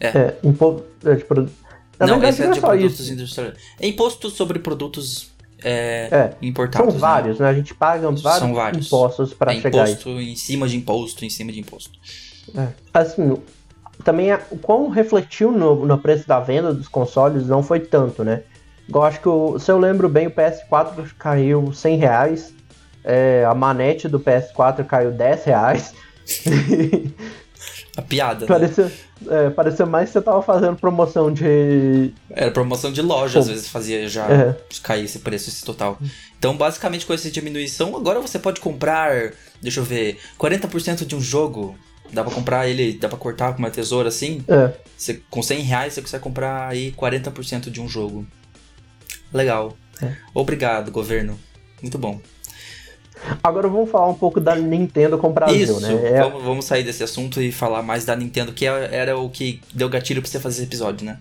É, 0.07 0.19
é 0.19 0.39
imposto 0.43 0.85
é 1.05 1.15
produtos. 1.17 1.55
Na 1.99 2.07
não, 2.07 2.15
verdade, 2.19 2.35
esse 2.35 2.43
é, 2.43 2.51
de 2.53 2.61
produtos 2.61 3.11
industriais. 3.11 3.55
É 3.81 3.87
imposto 3.87 4.31
sobre 4.31 4.59
produtos 4.59 5.33
é, 5.63 6.09
é, 6.11 6.33
importados. 6.43 6.93
São 6.93 6.95
né? 6.95 7.01
vários, 7.01 7.39
né? 7.39 7.49
A 7.49 7.55
gente 7.55 7.75
paga 7.75 8.11
vários, 8.11 8.55
vários. 8.55 8.87
impostos 8.87 9.33
para 9.33 9.55
é 9.55 9.61
chegar. 9.61 9.89
Imposto 9.89 10.11
em 10.11 10.37
cima 10.37 10.69
de 10.69 10.77
imposto, 10.77 11.25
em 11.25 11.31
cima 11.31 11.53
de 11.53 11.61
imposto. 11.61 11.99
É. 12.55 12.69
Assim, 12.93 13.37
também 14.03 14.33
o 14.51 14.59
quão 14.59 14.89
refletiu 14.89 15.51
no, 15.53 15.87
no 15.87 15.99
preço 15.99 16.27
da 16.27 16.41
venda 16.41 16.75
dos 16.75 16.89
consoles 16.89 17.47
não 17.47 17.63
foi 17.63 17.81
tanto, 17.81 18.25
né? 18.25 18.43
Eu 18.93 19.03
acho 19.03 19.21
que, 19.21 19.29
o, 19.29 19.59
se 19.59 19.71
eu 19.71 19.79
lembro 19.79 20.09
bem, 20.09 20.27
o 20.27 20.31
PS4 20.31 21.13
caiu 21.19 21.73
100 21.73 21.97
reais. 21.97 22.55
É, 23.03 23.45
a 23.47 23.55
manete 23.55 24.09
do 24.09 24.19
PS4 24.19 24.85
caiu 24.85 25.11
10 25.13 25.45
reais. 25.45 25.95
a 27.97 28.03
piada, 28.03 28.47
parecia, 28.47 28.85
né? 28.85 28.93
é, 29.47 29.51
parecia 29.51 29.87
mais 29.87 30.09
que 30.09 30.15
você 30.15 30.23
tava 30.23 30.43
fazendo 30.43 30.77
promoção 30.77 31.33
de... 31.33 32.13
Era 32.31 32.51
promoção 32.51 32.93
de 32.93 33.01
loja, 33.01 33.35
Pô. 33.35 33.39
às 33.41 33.49
vezes 33.49 33.69
fazia 33.69 34.09
já 34.09 34.27
é. 34.29 34.57
cair 34.83 35.05
esse 35.05 35.21
preço, 35.21 35.49
esse 35.49 35.65
total. 35.65 35.99
Então, 36.39 36.57
basicamente, 36.57 37.07
com 37.07 37.15
essa 37.15 37.31
diminuição, 37.31 37.97
agora 37.97 38.21
você 38.21 38.39
pode 38.39 38.61
comprar, 38.61 39.33
deixa 39.63 39.81
eu 39.81 39.85
ver, 39.85 40.19
40% 40.39 41.07
de 41.07 41.15
um 41.15 41.21
jogo 41.21 41.77
Dá 42.13 42.23
pra 42.23 42.33
comprar 42.33 42.69
ele, 42.69 42.93
dá 42.93 43.09
pra 43.09 43.19
cortar 43.19 43.53
com 43.53 43.59
uma 43.59 43.71
tesoura 43.71 44.09
assim. 44.09 44.45
É. 44.47 44.73
Você, 44.97 45.21
com 45.29 45.43
100 45.43 45.61
reais 45.63 45.95
você 45.95 46.03
consegue 46.03 46.23
comprar 46.23 46.69
aí 46.69 46.93
40% 46.93 47.71
de 47.71 47.81
um 47.81 47.89
jogo. 47.89 48.27
Legal. 49.33 49.77
É. 50.01 50.15
Obrigado, 50.33 50.93
governo. 50.93 51.39
Muito 51.83 51.99
bom. 51.99 52.21
Agora 53.43 53.69
vamos 53.69 53.91
falar 53.91 54.09
um 54.09 54.15
pouco 54.15 54.41
da 54.41 54.55
Nintendo 54.55 55.17
com 55.19 55.29
o 55.29 55.33
Brasil, 55.33 55.57
Isso, 55.57 55.81
né? 55.81 56.13
É... 56.13 56.23
Vamos, 56.23 56.43
vamos 56.43 56.65
sair 56.65 56.83
desse 56.83 57.03
assunto 57.03 57.41
e 57.41 57.53
falar 57.53 57.83
mais 57.83 58.05
da 58.05 58.15
Nintendo, 58.15 58.53
que 58.53 58.67
é, 58.67 58.95
era 58.95 59.19
o 59.19 59.31
que 59.31 59.61
deu 59.73 59.89
gatilho 59.89 60.21
pra 60.21 60.31
você 60.31 60.41
fazer 60.41 60.57
esse 60.57 60.67
episódio, 60.67 61.07
né? 61.07 61.19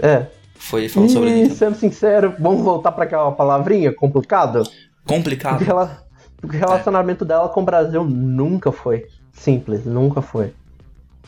É. 0.00 0.26
Foi 0.54 0.88
falando 0.88 1.10
sobre 1.10 1.30
a 1.30 1.32
Nintendo. 1.32 1.54
sendo 1.54 1.76
sincero, 1.76 2.34
vamos 2.38 2.62
voltar 2.62 2.92
para 2.92 3.04
aquela 3.04 3.32
palavrinha, 3.32 3.92
complicado? 3.92 4.62
Complicado? 5.06 5.58
Porque, 5.58 5.70
ela, 5.70 6.04
o 6.42 6.46
relacionamento 6.46 7.24
é. 7.24 7.26
dela 7.28 7.48
com 7.48 7.62
o 7.62 7.64
Brasil 7.64 8.04
nunca 8.04 8.70
foi 8.70 9.06
simples, 9.32 9.84
nunca 9.84 10.20
foi. 10.20 10.52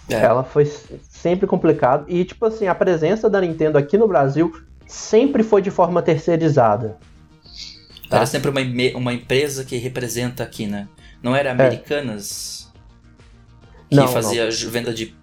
É. 0.08 0.16
Ela 0.16 0.44
foi 0.44 0.70
sempre 1.10 1.46
complicado. 1.46 2.04
E, 2.08 2.24
tipo 2.24 2.44
assim, 2.44 2.66
a 2.66 2.74
presença 2.74 3.30
da 3.30 3.40
Nintendo 3.40 3.78
aqui 3.78 3.96
no 3.96 4.08
Brasil 4.08 4.52
sempre 4.86 5.42
foi 5.42 5.62
de 5.62 5.70
forma 5.70 6.02
terceirizada. 6.02 6.96
Tá? 8.12 8.18
Era 8.18 8.26
sempre 8.26 8.50
uma, 8.50 8.60
uma 8.94 9.14
empresa 9.14 9.64
que 9.64 9.78
representa 9.78 10.42
aqui, 10.42 10.66
né? 10.66 10.86
Não 11.22 11.34
era 11.34 11.48
é. 11.48 11.52
Americanas 11.52 12.70
é. 12.76 13.88
que 13.88 13.96
não, 13.96 14.06
fazia 14.06 14.44
não. 14.44 14.70
venda 14.70 14.92
de. 14.92 15.16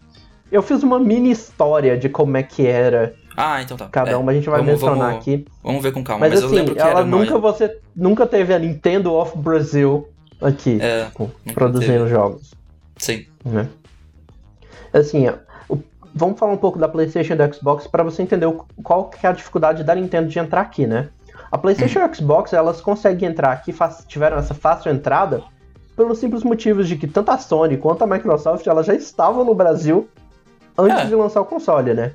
Eu 0.52 0.64
fiz 0.64 0.82
uma 0.82 1.00
mini 1.00 1.30
história 1.30 1.96
de 1.96 2.10
como 2.10 2.36
é 2.36 2.42
que 2.42 2.66
era. 2.66 3.14
Ah, 3.38 3.62
então 3.62 3.78
tá. 3.78 3.88
Cada 3.90 4.10
é. 4.10 4.18
uma 4.18 4.32
a 4.32 4.34
gente 4.34 4.50
vai 4.50 4.60
vamos, 4.60 4.74
mencionar 4.74 5.10
vamos, 5.10 5.22
aqui. 5.22 5.46
Vamos 5.64 5.84
ver 5.84 5.92
com 5.92 6.04
calma. 6.04 6.22
Mas, 6.22 6.34
mas 6.34 6.44
assim, 6.44 6.52
eu 6.52 6.58
lembro 6.58 6.74
que 6.74 6.82
ela 6.82 6.90
era 6.90 7.06
nunca 7.06 7.36
uma... 7.36 7.40
você 7.40 7.78
nunca 7.96 8.26
teve 8.26 8.56
a 8.56 8.58
Nintendo 8.58 9.14
of 9.14 9.38
Brazil 9.38 10.10
aqui 10.42 10.80
é, 10.82 11.12
produzindo 11.54 12.06
teve. 12.06 12.10
jogos. 12.10 12.56
Sim. 12.98 13.28
Né? 13.46 13.70
Assim, 14.92 15.28
vamos 16.16 16.40
falar 16.40 16.54
um 16.54 16.58
pouco 16.58 16.80
da 16.80 16.88
PlayStation 16.88 17.34
e 17.34 17.36
do 17.36 17.54
Xbox 17.54 17.86
para 17.86 18.02
você 18.02 18.24
entender 18.24 18.52
qual 18.82 19.12
que 19.12 19.28
é 19.28 19.30
a 19.30 19.34
dificuldade 19.34 19.84
da 19.84 19.94
Nintendo 19.94 20.28
de 20.28 20.40
entrar 20.40 20.62
aqui, 20.62 20.88
né? 20.88 21.10
A 21.52 21.58
PlayStation 21.58 22.00
e 22.00 22.04
o 22.04 22.16
Xbox, 22.16 22.54
elas 22.54 22.80
conseguem 22.82 23.30
entrar 23.30 23.52
aqui, 23.52 23.74
tiveram 24.08 24.38
essa 24.38 24.54
fácil 24.54 24.92
entrada, 24.92 25.44
pelos 25.96 26.20
simples 26.20 26.44
motivos 26.44 26.88
de 26.88 26.96
que 26.96 27.08
tanto 27.08 27.30
a 27.30 27.38
Sony 27.38 27.76
quanto 27.76 28.04
a 28.04 28.08
Microsoft, 28.08 28.66
elas 28.66 28.86
já 28.86 28.94
estavam 28.94 29.44
no 29.44 29.54
Brasil 29.54 30.08
antes 30.78 31.00
é. 31.00 31.06
de 31.08 31.16
lançar 31.16 31.42
o 31.42 31.46
console, 31.46 31.94
né? 31.94 32.14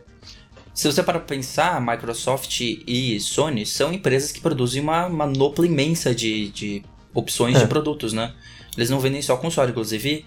Se 0.73 0.91
você 0.91 1.03
para 1.03 1.21
pensar, 1.21 1.81
Microsoft 1.81 2.61
e 2.61 3.21
Sony 3.21 3.67
são 3.67 3.93
empresas 3.93 4.33
que 4.33 4.41
produzem 4.41 4.83
uma 4.83 5.09
manopla 5.09 5.67
imensa 5.67 6.15
de, 6.15 6.49
de 6.49 6.83
opções 7.13 7.57
é. 7.57 7.61
de 7.61 7.67
produtos, 7.67 8.13
né? 8.13 8.33
Eles 8.77 8.91
não 8.91 8.99
vendem 8.99 9.23
só 9.23 9.37
console, 9.37 9.71
inclusive 9.71 10.25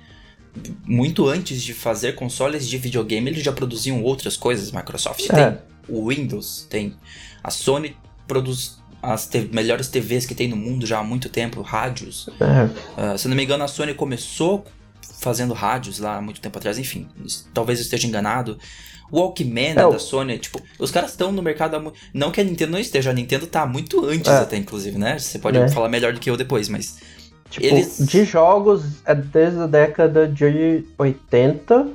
muito 0.85 1.27
antes 1.27 1.61
de 1.61 1.73
fazer 1.73 2.13
consoles 2.13 2.67
de 2.67 2.77
videogame, 2.77 3.29
eles 3.29 3.43
já 3.43 3.51
produziam 3.51 4.01
outras 4.03 4.37
coisas. 4.37 4.71
Microsoft 4.71 5.27
é. 5.29 5.51
tem, 5.51 5.59
o 5.89 6.07
Windows 6.09 6.67
tem, 6.69 6.95
a 7.43 7.51
Sony 7.51 7.97
produz 8.27 8.76
as 9.01 9.27
te 9.27 9.49
melhores 9.51 9.87
TVs 9.87 10.25
que 10.25 10.35
tem 10.35 10.47
no 10.47 10.55
mundo 10.55 10.85
já 10.85 10.99
há 10.99 11.03
muito 11.03 11.29
tempo, 11.29 11.61
rádios. 11.61 12.29
É. 12.39 13.13
Uh, 13.13 13.17
se 13.17 13.27
não 13.27 13.35
me 13.35 13.43
engano, 13.43 13.63
a 13.63 13.67
Sony 13.67 13.93
começou 13.93 14.65
fazendo 15.19 15.53
rádios 15.53 15.99
lá 15.99 16.17
há 16.17 16.21
muito 16.21 16.39
tempo 16.39 16.57
atrás, 16.57 16.77
enfim, 16.77 17.07
talvez 17.53 17.79
eu 17.79 17.83
esteja 17.83 18.07
enganado. 18.07 18.57
O 19.09 19.19
Walkman 19.19 19.71
é, 19.71 19.75
da 19.75 19.99
Sony, 19.99 20.37
tipo, 20.37 20.61
os 20.77 20.91
caras 20.91 21.11
estão 21.11 21.31
no 21.31 21.41
mercado 21.41 21.75
há 21.75 21.79
muito... 21.79 21.97
Não 22.13 22.29
que 22.29 22.41
a 22.41 22.43
Nintendo 22.43 22.73
não 22.73 22.79
esteja, 22.79 23.09
a 23.09 23.13
Nintendo 23.13 23.47
tá 23.47 23.65
muito 23.65 24.05
antes 24.05 24.29
é. 24.29 24.37
até, 24.37 24.57
inclusive, 24.57 24.97
né? 24.97 25.17
Você 25.17 25.39
pode 25.39 25.57
é. 25.57 25.67
falar 25.69 25.87
melhor 25.87 26.13
do 26.13 26.19
que 26.19 26.29
eu 26.29 26.35
depois, 26.35 26.67
mas... 26.67 26.97
Tipo, 27.49 27.65
eles... 27.65 27.97
de 27.99 28.25
jogos, 28.25 28.83
é 29.05 29.15
desde 29.15 29.61
a 29.61 29.67
década 29.67 30.27
de 30.27 30.83
80, 30.97 31.87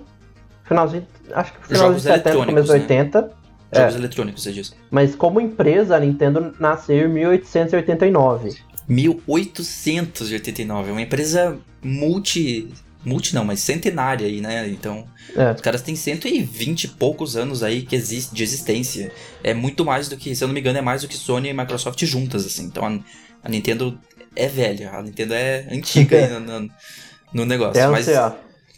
finalzinho, 0.65 1.07
acho 1.35 1.53
que 1.53 1.67
finalzinho 1.67 1.97
de 1.97 2.03
70, 2.03 2.47
começo 2.47 2.67
de 2.67 2.73
80. 2.73 3.42
Né? 3.73 3.81
Jogos 3.81 3.95
é. 3.95 3.99
eletrônicos, 3.99 4.43
você 4.43 4.53
diz. 4.53 4.75
Mas 4.91 5.15
como 5.15 5.41
empresa, 5.41 5.97
a 5.97 6.01
Nintendo 6.01 6.55
nasceu 6.61 7.09
em 7.09 7.13
1889. 7.13 8.57
1889, 8.89 10.91
é 10.91 10.93
uma 10.93 11.01
empresa 11.01 11.57
multi 11.83 12.69
multi 13.05 13.35
não, 13.35 13.45
mas 13.45 13.61
centenária 13.61 14.27
aí, 14.27 14.41
né? 14.41 14.69
Então, 14.69 15.05
é. 15.37 15.53
os 15.53 15.61
caras 15.61 15.83
têm 15.83 15.97
120 15.97 16.85
e 16.85 16.89
poucos 16.89 17.37
anos 17.37 17.63
aí 17.63 17.83
que 17.83 17.97
existe, 17.97 18.33
de 18.33 18.43
existência. 18.43 19.11
É 19.43 19.53
muito 19.53 19.85
mais 19.85 20.09
do 20.09 20.17
que, 20.17 20.35
se 20.37 20.45
eu 20.45 20.49
não 20.49 20.55
me 20.55 20.61
engano, 20.61 20.79
é 20.79 20.83
mais 20.83 21.03
do 21.03 21.09
que 21.09 21.17
Sony 21.17 21.49
e 21.49 21.53
Microsoft 21.53 22.03
juntas, 22.05 22.47
assim. 22.47 22.65
Então, 22.65 22.87
a, 22.87 22.99
a 23.43 23.49
Nintendo 23.49 23.99
é 24.37 24.47
velha, 24.47 24.93
a 24.93 25.03
Nintendo 25.03 25.35
é 25.35 25.67
antiga 25.71 26.17
aí 26.25 26.31
no, 26.31 26.41
no, 26.41 26.71
no 27.35 27.45
negócio. 27.45 27.81
É 27.81 27.89
mas, 27.89 28.07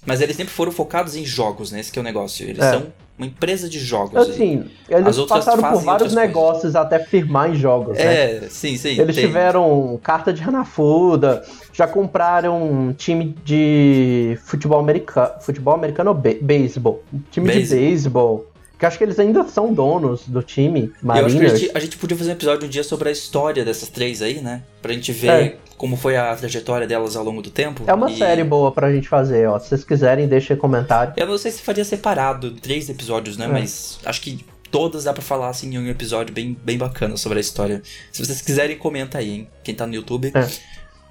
mas 0.07 0.21
eles 0.21 0.37
sempre 0.37 0.53
foram 0.53 0.73
focados 0.73 1.17
em 1.17 1.25
jogos, 1.25 1.73
né? 1.73 1.81
Esse 1.81 1.91
que 1.91 1.99
é 1.99 2.03
o 2.03 2.05
negócio. 2.05 2.47
Eles 2.47 2.63
é. 2.63 2.71
são 2.71 2.87
uma 3.17 3.27
empresa 3.27 3.69
de 3.69 3.79
jogos. 3.79 4.17
Assim, 4.17 4.69
eles 4.89 5.17
passaram 5.21 5.63
por 5.63 5.81
vários 5.83 6.15
negócios 6.15 6.63
coisas. 6.63 6.77
até 6.77 6.99
firmar 6.99 7.51
em 7.51 7.55
jogos, 7.55 7.97
né? 7.97 8.45
É, 8.45 8.49
sim, 8.49 8.77
sim. 8.77 9.01
Eles 9.01 9.15
tem. 9.15 9.27
tiveram 9.27 9.99
carta 10.03 10.33
de 10.33 10.43
Hanafuda, 10.43 11.45
já 11.73 11.87
compraram 11.87 12.61
um 12.63 12.93
time 12.93 13.37
de 13.45 14.37
futebol 14.45 14.81
americano, 14.81 15.31
futebol 15.41 15.75
americano 15.75 16.11
ou 16.11 16.17
beisebol, 16.17 17.03
time 17.31 17.53
de 17.53 17.67
beisebol. 17.67 18.47
Que 18.85 18.89
acho 18.89 18.99
que 18.99 19.05
eles 19.05 19.19
ainda 19.19 19.49
são 19.49 19.73
donos 19.73 20.29
do 20.29 20.43
time, 20.43 20.93
Mariners. 21.03 21.33
Eu 21.35 21.39
acho 21.39 21.39
que 21.39 21.47
a 21.47 21.59
gente, 21.59 21.77
a 21.79 21.81
gente, 21.81 21.97
podia 21.97 22.15
fazer 22.19 22.33
um 22.33 22.35
episódio 22.35 22.67
um 22.67 22.69
dia 22.69 22.85
sobre 22.85 23.09
a 23.09 23.13
história 23.13 23.65
dessas 23.65 23.89
três 23.89 24.21
aí, 24.21 24.43
né? 24.43 24.63
Pra 24.83 24.93
gente 24.93 25.11
ver 25.11 25.29
é. 25.31 25.57
como 25.79 25.97
foi 25.97 26.19
a 26.19 26.37
trajetória 26.37 26.87
delas 26.87 27.17
ao 27.17 27.25
longo 27.25 27.41
do 27.41 27.49
tempo. 27.49 27.83
É 27.87 27.95
uma 27.95 28.11
e... 28.11 28.19
série 28.19 28.45
boa 28.45 28.71
pra 28.71 28.93
gente 28.93 29.09
fazer, 29.09 29.49
ó. 29.49 29.59
Se 29.59 29.71
vocês 29.71 29.85
quiserem, 29.85 30.29
deixem 30.29 30.55
comentário. 30.55 31.15
Eu 31.17 31.27
não 31.27 31.39
sei 31.39 31.51
se 31.51 31.63
faria 31.63 31.83
separado 31.83 32.51
três 32.51 32.91
episódios, 32.91 33.39
né? 33.39 33.47
É. 33.47 33.49
Mas 33.49 33.99
acho 34.05 34.21
que 34.21 34.45
todas 34.71 35.05
dá 35.05 35.15
pra 35.15 35.23
falar 35.23 35.49
assim 35.49 35.75
em 35.75 35.79
um 35.79 35.89
episódio 35.89 36.35
bem, 36.35 36.55
bem 36.63 36.77
bacana 36.77 37.17
sobre 37.17 37.39
a 37.39 37.41
história. 37.41 37.81
Se 38.13 38.23
vocês 38.23 38.43
quiserem, 38.43 38.77
comenta 38.77 39.17
aí, 39.17 39.31
hein? 39.31 39.49
Quem 39.63 39.75
tá 39.75 39.87
no 39.87 39.95
YouTube. 39.95 40.31
É. 40.35 40.47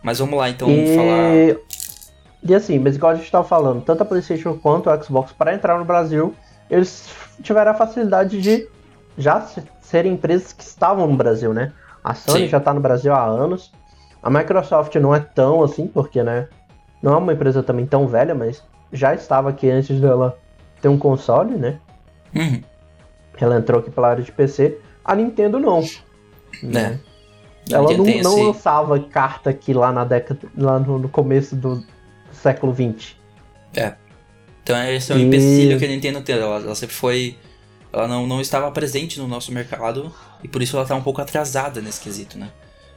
Mas 0.03 0.19
vamos 0.19 0.37
lá, 0.37 0.47
então, 0.47 0.69
e... 0.69 0.95
falar. 0.95 1.33
E 2.43 2.53
assim, 2.53 2.77
mas 2.77 2.95
igual 2.97 3.13
a 3.13 3.15
gente 3.15 3.31
tava 3.31 3.47
falando, 3.47 3.81
tanto 3.81 4.03
a 4.03 4.05
PlayStation 4.05 4.59
quanto 4.59 4.91
o 4.91 5.03
Xbox 5.03 5.31
para 5.31 5.55
entrar 5.55 5.79
no 5.79 5.85
Brasil, 5.85 6.35
eles 6.69 7.05
tiveram 7.43 7.71
a 7.71 7.75
facilidade 7.75 8.41
de 8.41 8.67
já 9.17 9.45
serem 9.81 10.13
empresas 10.13 10.53
que 10.53 10.63
estavam 10.63 11.05
no 11.05 11.15
Brasil, 11.15 11.53
né? 11.53 11.71
A 12.03 12.15
Sony 12.15 12.45
Sim. 12.45 12.47
já 12.47 12.57
está 12.57 12.73
no 12.73 12.79
Brasil 12.79 13.13
há 13.13 13.23
anos. 13.23 13.71
A 14.21 14.29
Microsoft 14.29 14.95
não 14.95 15.13
é 15.13 15.19
tão 15.19 15.61
assim, 15.61 15.85
porque, 15.87 16.23
né? 16.23 16.47
Não 17.01 17.13
é 17.13 17.17
uma 17.17 17.33
empresa 17.33 17.61
também 17.61 17.85
tão 17.85 18.07
velha, 18.07 18.33
mas 18.33 18.63
já 18.91 19.13
estava 19.13 19.49
aqui 19.49 19.69
antes 19.69 19.99
dela 19.99 20.37
ter 20.81 20.87
um 20.87 20.97
console, 20.97 21.55
né? 21.55 21.77
Uhum. 22.33 22.61
Ela 23.39 23.57
entrou 23.57 23.79
aqui 23.79 23.91
pela 23.91 24.09
área 24.09 24.23
de 24.23 24.31
PC. 24.31 24.79
A 25.03 25.15
Nintendo 25.15 25.59
não. 25.59 25.83
Né? 26.61 26.99
É. 27.69 27.73
Ela 27.75 27.97
não, 27.97 28.05
não 28.05 28.47
lançava 28.47 28.99
carta 28.99 29.49
aqui 29.49 29.73
lá 29.73 29.91
na 29.91 30.03
década. 30.05 30.47
lá 30.57 30.79
no, 30.79 30.99
no 30.99 31.09
começo 31.09 31.55
do 31.55 31.83
século 32.31 32.73
XX. 32.73 33.15
É. 33.75 33.93
Então 34.63 34.81
esse 34.89 35.11
é 35.11 35.15
o 35.15 35.19
e... 35.19 35.23
empecilho 35.23 35.77
que 35.77 35.85
a 35.85 35.87
Nintendo 35.87 36.21
tem. 36.21 36.35
Ela, 36.35 36.57
ela 36.57 36.75
sempre 36.75 36.95
foi. 36.95 37.37
Ela 37.91 38.07
não, 38.07 38.25
não 38.25 38.41
estava 38.41 38.71
presente 38.71 39.19
no 39.19 39.27
nosso 39.27 39.51
mercado 39.51 40.11
e 40.43 40.47
por 40.47 40.61
isso 40.61 40.75
ela 40.75 40.83
está 40.83 40.95
um 40.95 41.03
pouco 41.03 41.21
atrasada 41.21 41.79
nesse 41.79 42.01
quesito, 42.01 42.39
né? 42.39 42.49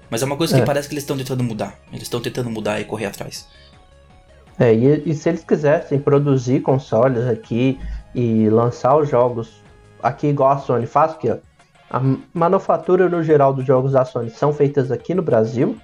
Mas 0.08 0.22
é 0.22 0.24
uma 0.24 0.36
coisa 0.36 0.56
que 0.56 0.62
é. 0.62 0.64
parece 0.64 0.88
que 0.88 0.94
eles 0.94 1.02
estão 1.02 1.16
tentando 1.16 1.42
mudar. 1.42 1.78
Eles 1.90 2.04
estão 2.04 2.20
tentando 2.20 2.48
mudar 2.48 2.80
e 2.80 2.84
correr 2.84 3.06
atrás. 3.06 3.46
É, 4.58 4.72
e, 4.72 5.10
e, 5.10 5.14
se 5.14 5.28
eles 5.28 5.44
quisessem 5.44 5.98
produzir 5.98 6.60
consoles 6.60 7.26
aqui 7.26 7.78
e 8.14 8.48
lançar 8.48 8.96
os 8.96 9.10
jogos 9.10 9.62
aqui 10.02 10.28
igual 10.28 10.52
a 10.52 10.58
Sony 10.58 10.86
faz, 10.86 11.14
que 11.14 11.28
a 11.28 12.00
manufatura 12.32 13.08
no 13.08 13.22
geral 13.22 13.52
dos 13.52 13.66
jogos 13.66 13.92
da 13.92 14.04
Sony 14.04 14.30
são 14.30 14.52
feitas 14.52 14.90
aqui 14.90 15.14
no 15.14 15.22
Brasil, 15.22 15.76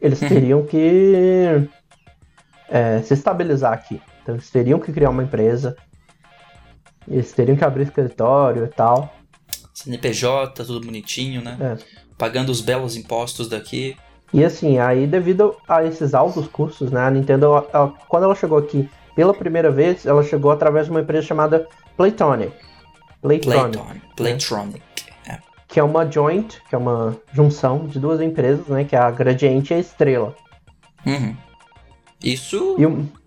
eles 0.00 0.22
uhum. 0.22 0.28
teriam 0.28 0.62
que 0.64 1.68
é, 2.68 3.02
se 3.02 3.12
estabilizar 3.12 3.72
aqui. 3.72 4.00
Então 4.22 4.34
eles 4.34 4.50
teriam 4.50 4.78
que 4.78 4.92
criar 4.92 5.10
uma 5.10 5.22
empresa, 5.22 5.76
eles 7.08 7.32
teriam 7.32 7.56
que 7.56 7.64
abrir 7.64 7.82
escritório 7.82 8.64
e 8.64 8.68
tal. 8.68 9.12
CNPJ, 9.74 10.64
tudo 10.64 10.84
bonitinho, 10.84 11.42
né? 11.42 11.56
É. 11.60 12.02
Pagando 12.16 12.50
os 12.50 12.60
belos 12.60 12.96
impostos 12.96 13.48
daqui. 13.48 13.96
E 14.32 14.44
assim, 14.44 14.78
aí 14.78 15.06
devido 15.06 15.56
a 15.68 15.84
esses 15.84 16.14
altos 16.14 16.48
custos, 16.48 16.90
né? 16.90 17.00
A 17.00 17.10
Nintendo, 17.10 17.66
ela, 17.72 17.92
quando 18.08 18.24
ela 18.24 18.34
chegou 18.34 18.58
aqui 18.58 18.88
pela 19.14 19.34
primeira 19.34 19.70
vez, 19.70 20.06
ela 20.06 20.22
chegou 20.22 20.50
através 20.50 20.86
de 20.86 20.90
uma 20.90 21.00
empresa 21.00 21.26
chamada 21.26 21.66
Playtonic. 21.96 22.52
Playtonic. 23.20 23.76
Playtonic. 23.76 24.06
Playtronic. 24.16 24.82
É. 25.28 25.38
Que 25.68 25.80
é 25.80 25.82
uma 25.82 26.10
joint, 26.10 26.60
que 26.68 26.74
é 26.74 26.78
uma 26.78 27.16
junção 27.32 27.86
de 27.86 27.98
duas 27.98 28.20
empresas, 28.20 28.66
né? 28.68 28.84
Que 28.84 28.96
é 28.96 28.98
a 28.98 29.10
Gradiente 29.10 29.72
e 29.72 29.76
a 29.76 29.78
Estrela. 29.78 30.34
Uhum. 31.04 31.36
Isso 32.22 32.76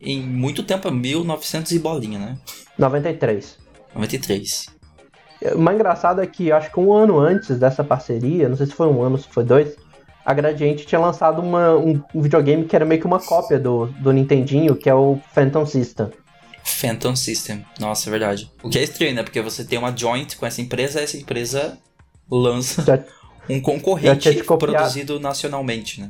em 0.02 0.22
muito 0.22 0.64
tempo, 0.64 0.90
1900 0.90 1.72
e 1.72 1.80
bolinha, 1.80 2.20
né? 2.20 2.38
93. 2.78 3.58
93. 3.94 4.68
O 5.54 5.60
mais 5.60 5.76
engraçado 5.76 6.22
é 6.22 6.28
que 6.28 6.52
acho 6.52 6.72
que 6.72 6.80
um 6.80 6.94
ano 6.94 7.20
antes 7.20 7.60
dessa 7.60 7.84
parceria, 7.84 8.50
não 8.50 8.56
sei 8.56 8.66
se 8.66 8.74
foi 8.74 8.88
um 8.88 9.02
ano, 9.02 9.18
se 9.18 9.28
foi 9.28 9.44
dois, 9.44 9.76
a 10.26 10.34
Gradiente 10.34 10.86
tinha 10.86 11.00
lançado 11.00 11.40
uma, 11.42 11.76
um, 11.76 12.02
um, 12.14 12.22
videogame 12.22 12.66
que 12.66 12.76
era 12.76 12.84
meio 12.84 13.00
que 13.00 13.06
uma 13.06 13.20
cópia 13.20 13.60
do, 13.60 13.86
do 13.86 14.12
Nintendinho, 14.12 14.76
que 14.76 14.90
é 14.90 14.96
o 14.96 15.20
Phantom 15.34 15.66
System. 15.66 16.10
Phantom 16.64 17.16
System, 17.16 17.64
nossa, 17.80 18.10
é 18.10 18.12
verdade. 18.12 18.52
O 18.64 18.70
que 18.70 18.80
é 18.80 18.84
estranho, 18.84 19.14
né? 19.14 19.22
Porque 19.22 19.40
você 19.40 19.64
tem 19.64 19.78
uma 19.78 19.96
joint 19.96 20.36
com 20.36 20.46
essa 20.46 20.62
empresa, 20.62 21.00
essa 21.00 21.16
empresa 21.16 21.78
lança 22.30 22.82
já, 22.82 23.04
um 23.48 23.62
concorrente 23.62 24.44
produzido 24.44 25.20
nacionalmente, 25.20 26.02
né? 26.02 26.10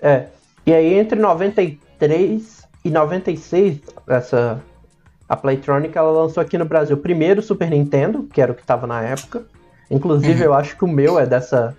É. 0.00 0.26
E 0.64 0.72
aí 0.72 0.94
entre 0.94 1.18
93 1.18 1.78
93 2.02 2.68
e 2.84 2.90
96, 2.90 3.80
essa 4.08 4.62
a 5.28 5.36
Playtronic 5.36 5.96
ela 5.96 6.10
lançou 6.10 6.42
aqui 6.42 6.58
no 6.58 6.64
Brasil 6.64 6.96
primeiro 6.96 7.40
o 7.40 7.42
Super 7.42 7.70
Nintendo, 7.70 8.24
que 8.24 8.40
era 8.40 8.52
o 8.52 8.54
que 8.54 8.60
estava 8.60 8.86
na 8.86 9.00
época. 9.02 9.46
Inclusive, 9.90 10.40
uhum. 10.40 10.46
eu 10.46 10.54
acho 10.54 10.76
que 10.76 10.84
o 10.84 10.88
meu 10.88 11.18
é 11.18 11.24
dessa 11.24 11.76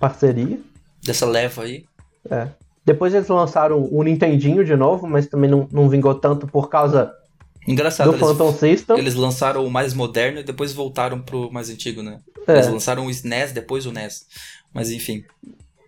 parceria. 0.00 0.58
Dessa 1.04 1.26
leva 1.26 1.62
aí. 1.62 1.84
É. 2.28 2.48
Depois 2.84 3.14
eles 3.14 3.28
lançaram 3.28 3.88
o 3.90 4.02
Nintendinho 4.02 4.64
de 4.64 4.74
novo, 4.74 5.06
mas 5.06 5.28
também 5.28 5.48
não, 5.48 5.68
não 5.70 5.88
vingou 5.88 6.14
tanto 6.14 6.46
por 6.46 6.68
causa 6.68 7.12
Engraçado, 7.66 8.10
do 8.10 8.18
Phantom 8.18 8.52
System. 8.52 8.98
Eles 8.98 9.14
lançaram 9.14 9.64
o 9.64 9.70
mais 9.70 9.94
moderno 9.94 10.40
e 10.40 10.42
depois 10.42 10.72
voltaram 10.72 11.20
pro 11.20 11.52
mais 11.52 11.70
antigo, 11.70 12.02
né? 12.02 12.18
É. 12.48 12.54
Eles 12.54 12.68
lançaram 12.68 13.06
o 13.06 13.10
SNES, 13.10 13.52
depois 13.52 13.86
o 13.86 13.92
NES. 13.92 14.26
Mas 14.74 14.90
enfim. 14.90 15.24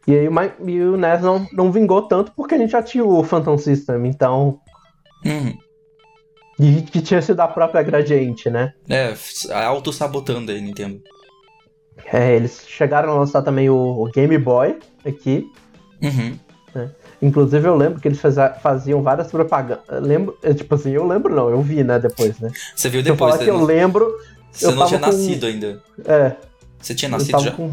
E 0.06 0.14
aí 0.14 0.28
e 0.66 0.80
o 0.82 0.96
NES 0.96 1.22
não, 1.22 1.46
não 1.52 1.72
vingou 1.72 2.02
tanto 2.02 2.32
porque 2.32 2.54
a 2.54 2.58
gente 2.58 2.70
já 2.70 2.82
tinha 2.82 3.04
o 3.04 3.22
Phantom 3.24 3.56
System, 3.56 4.06
então. 4.06 4.60
Uhum. 5.24 5.56
E 6.58 6.82
que 6.82 7.00
tinha 7.00 7.20
sido 7.20 7.40
a 7.40 7.48
própria 7.48 7.82
Gradiente, 7.82 8.48
né? 8.50 8.74
É, 8.88 9.14
auto-sabotando 9.64 10.52
aí, 10.52 10.60
Nintendo. 10.60 11.00
É, 12.12 12.36
eles 12.36 12.64
chegaram 12.68 13.12
a 13.12 13.18
lançar 13.18 13.42
também 13.42 13.68
o, 13.70 13.76
o 13.76 14.10
Game 14.10 14.36
Boy 14.38 14.78
aqui. 15.04 15.50
Uhum. 16.02 16.38
Né? 16.74 16.90
Inclusive 17.22 17.66
eu 17.66 17.76
lembro 17.76 18.00
que 18.00 18.08
eles 18.08 18.20
faziam 18.60 19.02
várias 19.02 19.28
propagandas. 19.28 19.84
Lembro, 20.02 20.36
é, 20.42 20.52
tipo 20.52 20.74
assim, 20.74 20.90
eu 20.90 21.06
lembro 21.06 21.34
não, 21.34 21.48
eu 21.48 21.62
vi, 21.62 21.82
né, 21.82 21.98
depois, 21.98 22.38
né? 22.38 22.50
Você 22.74 22.88
viu 22.88 23.02
depois, 23.02 23.38
né? 23.38 23.44
que 23.44 23.50
eu 23.50 23.64
lembro. 23.64 24.14
Você 24.52 24.66
eu 24.66 24.72
não 24.72 24.86
tinha 24.86 25.00
com... 25.00 25.06
nascido 25.06 25.46
ainda. 25.46 25.82
É. 26.04 26.32
Você 26.78 26.94
tinha 26.94 27.10
nascido 27.10 27.40
já? 27.40 27.52
Com... 27.52 27.72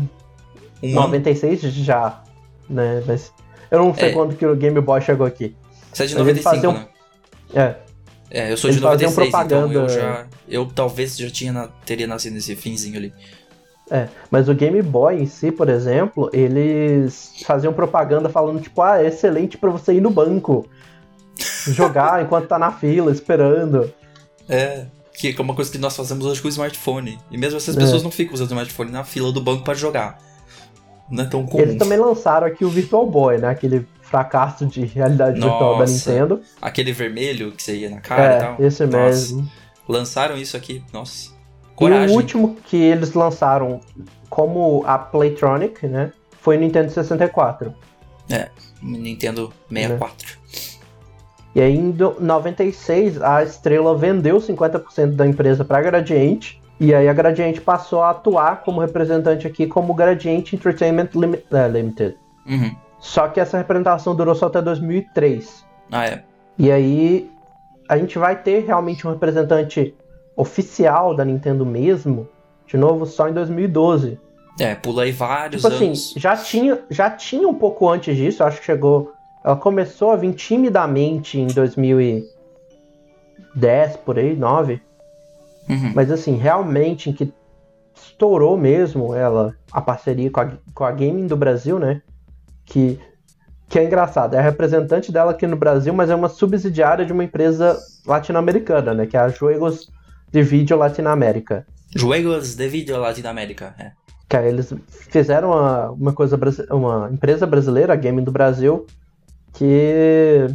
Um 0.82 0.94
96 0.94 1.64
ano? 1.64 1.74
já, 1.74 2.24
né? 2.70 3.04
Mas 3.06 3.32
eu 3.70 3.80
não 3.80 3.94
sei 3.94 4.10
é. 4.10 4.12
quando 4.12 4.36
que 4.36 4.46
o 4.46 4.56
Game 4.56 4.80
Boy 4.82 5.02
chegou 5.02 5.26
aqui. 5.26 5.56
Você 5.94 6.04
é 6.04 6.06
de 6.08 6.16
95, 6.16 6.72
né? 6.72 6.88
É. 7.54 7.76
É, 8.34 8.52
eu 8.52 8.56
sou 8.56 8.72
de 8.72 8.80
96, 8.80 9.34
então 9.46 9.72
eu 9.72 9.90
já. 9.90 10.26
Eu 10.48 10.66
talvez 10.66 11.18
já 11.18 11.30
tinha 11.30 11.52
na... 11.52 11.68
teria 11.86 12.08
nascido 12.08 12.34
nesse 12.34 12.56
finzinho 12.56 12.98
ali. 12.98 13.14
É, 13.90 14.08
mas 14.30 14.48
o 14.48 14.54
Game 14.56 14.82
Boy 14.82 15.22
em 15.22 15.26
si, 15.26 15.52
por 15.52 15.68
exemplo, 15.68 16.30
eles 16.32 17.34
faziam 17.46 17.74
propaganda 17.74 18.30
falando, 18.30 18.62
tipo, 18.62 18.82
ah, 18.82 19.04
é 19.04 19.08
excelente 19.08 19.58
para 19.58 19.70
você 19.70 19.94
ir 19.94 20.02
no 20.02 20.10
banco. 20.10 20.66
Jogar 21.68 22.24
enquanto 22.24 22.48
tá 22.48 22.58
na 22.58 22.72
fila, 22.72 23.12
esperando. 23.12 23.94
É, 24.48 24.86
que 25.14 25.36
é 25.38 25.42
uma 25.42 25.54
coisa 25.54 25.70
que 25.70 25.78
nós 25.78 25.96
fazemos 25.96 26.26
hoje 26.26 26.42
com 26.42 26.48
o 26.48 26.52
smartphone. 26.52 27.20
E 27.30 27.38
mesmo 27.38 27.58
essas 27.58 27.76
pessoas 27.76 28.02
é. 28.02 28.04
não 28.06 28.12
ficam 28.12 28.34
usando 28.34 28.48
o 28.48 28.54
smartphone 28.54 28.92
na 28.92 29.04
fila 29.04 29.30
do 29.32 29.42
banco 29.42 29.66
para 29.66 29.74
jogar. 29.74 30.18
Não 31.12 31.26
é 31.26 31.28
tão 31.28 31.46
comum. 31.46 31.62
Eles 31.62 31.76
também 31.76 31.98
lançaram 31.98 32.48
aqui 32.48 32.64
o 32.64 32.70
Virtual 32.70 33.06
Boy, 33.06 33.38
né? 33.38 33.50
Aquele 33.50 33.86
fracasso 34.02 34.66
de 34.66 34.86
realidade 34.86 35.40
Nossa, 35.40 35.52
virtual 35.52 35.78
da 35.78 35.86
Nintendo. 35.86 36.42
Aquele 36.62 36.94
vermelho 36.94 37.52
que 37.52 37.62
você 37.62 37.76
ia 37.76 37.90
na 37.90 38.00
cara 38.00 38.34
é, 38.34 38.38
e 38.38 38.40
tal. 38.40 38.56
Esse 38.60 38.86
Nossa. 38.86 38.98
mesmo. 38.98 39.52
Lançaram 39.88 40.38
isso 40.38 40.56
aqui, 40.56 40.82
nossa. 40.94 41.32
Coragem. 41.76 42.10
E 42.10 42.12
o 42.12 42.16
último 42.16 42.56
que 42.66 42.78
eles 42.78 43.14
lançaram 43.14 43.82
como 44.30 44.84
a 44.86 44.98
Playtronic, 44.98 45.86
né? 45.86 46.14
Foi 46.40 46.56
o 46.56 46.60
Nintendo 46.60 46.90
64. 46.90 47.74
É, 48.30 48.50
Nintendo 48.82 49.52
64. 49.70 50.40
E 51.54 51.60
aí 51.60 51.76
em 51.76 51.94
96 52.20 53.22
a 53.22 53.44
Estrela 53.44 53.98
vendeu 53.98 54.38
50% 54.38 55.16
da 55.16 55.28
empresa 55.28 55.66
para 55.66 55.82
Gradiente. 55.82 56.61
E 56.82 56.94
aí 56.96 57.08
a 57.08 57.14
Gradiente 57.14 57.62
passou 57.62 58.02
a 58.02 58.10
atuar 58.10 58.64
como 58.64 58.82
representante 58.82 59.46
aqui 59.46 59.68
como 59.68 59.94
Gradiente 59.94 60.56
Entertainment 60.56 61.10
é, 61.52 61.68
Limited. 61.68 62.18
Uhum. 62.48 62.76
Só 63.00 63.28
que 63.28 63.40
essa 63.40 63.56
representação 63.56 64.16
durou 64.16 64.34
só 64.34 64.48
até 64.48 64.64
2003. 64.64 65.64
Ah, 65.92 66.08
é. 66.08 66.24
E 66.58 66.72
aí 66.72 67.30
a 67.88 68.00
gente 68.00 68.18
vai 68.18 68.36
ter 68.36 68.66
realmente 68.66 69.06
um 69.06 69.12
representante 69.12 69.94
oficial 70.36 71.16
da 71.16 71.24
Nintendo 71.24 71.64
mesmo, 71.64 72.28
de 72.66 72.78
novo, 72.78 73.06
só 73.06 73.30
em 73.30 73.34
2012. 73.34 74.20
É, 74.60 74.74
pula 74.74 75.04
aí 75.04 75.12
vários 75.12 75.62
tipo 75.62 75.72
assim, 75.72 75.86
anos. 75.86 76.10
Assim, 76.10 76.20
já 76.20 76.36
tinha, 76.36 76.80
já 76.90 77.12
tinha 77.12 77.48
um 77.48 77.54
pouco 77.54 77.88
antes 77.88 78.18
disso, 78.18 78.44
acho 78.44 78.60
que 78.60 78.66
chegou. 78.66 79.14
Ela 79.46 79.56
começou 79.56 80.10
a 80.10 80.16
vir 80.16 80.34
timidamente 80.34 81.40
em 81.40 81.46
2010, 81.46 83.98
por 83.98 84.18
aí, 84.18 84.36
9. 84.36 84.82
Uhum. 85.70 85.92
Mas 85.96 86.12
assim, 86.12 86.36
realmente 86.36 87.10
em 87.10 87.14
que 87.14 87.34
estourou 87.96 88.58
mesmo 88.58 89.14
ela, 89.14 89.56
a 89.72 89.82
parceria 89.82 90.30
com 90.30 90.40
a, 90.40 90.52
com 90.74 90.84
a 90.84 90.92
Gaming 90.92 91.28
do 91.28 91.38
Brasil, 91.38 91.80
né? 91.80 92.02
Que, 92.66 93.00
que 93.68 93.80
é 93.80 93.84
engraçado, 93.84 94.36
é 94.36 94.40
a 94.40 94.42
representante 94.42 95.12
dela 95.12 95.32
aqui 95.32 95.46
no 95.46 95.56
Brasil, 95.56 95.94
mas 95.94 96.10
é 96.10 96.16
uma 96.16 96.30
subsidiária 96.30 97.06
de 97.06 97.14
uma 97.14 97.24
empresa 97.24 97.78
latino-americana, 98.06 98.94
né? 98.94 99.06
Que 99.06 99.18
é 99.18 99.20
a 99.20 99.30
Juegos 99.30 99.92
de 100.32 100.42
Vídeo 100.42 100.78
Latinoamérica. 100.78 101.66
Juegos 101.96 102.56
de 102.56 102.68
Vídeo 102.68 102.98
Latinoamérica, 102.98 103.76
é. 103.78 103.92
Que 104.30 104.38
aí 104.38 104.48
eles 104.48 104.74
fizeram 104.90 105.50
uma, 105.50 105.92
uma 105.92 106.14
coisa 106.14 106.40
uma 106.72 107.10
empresa 107.12 107.46
brasileira, 107.46 107.92
a 107.92 107.98
Game 107.98 108.22
do 108.22 108.32
Brasil, 108.32 108.86
que 109.52 110.48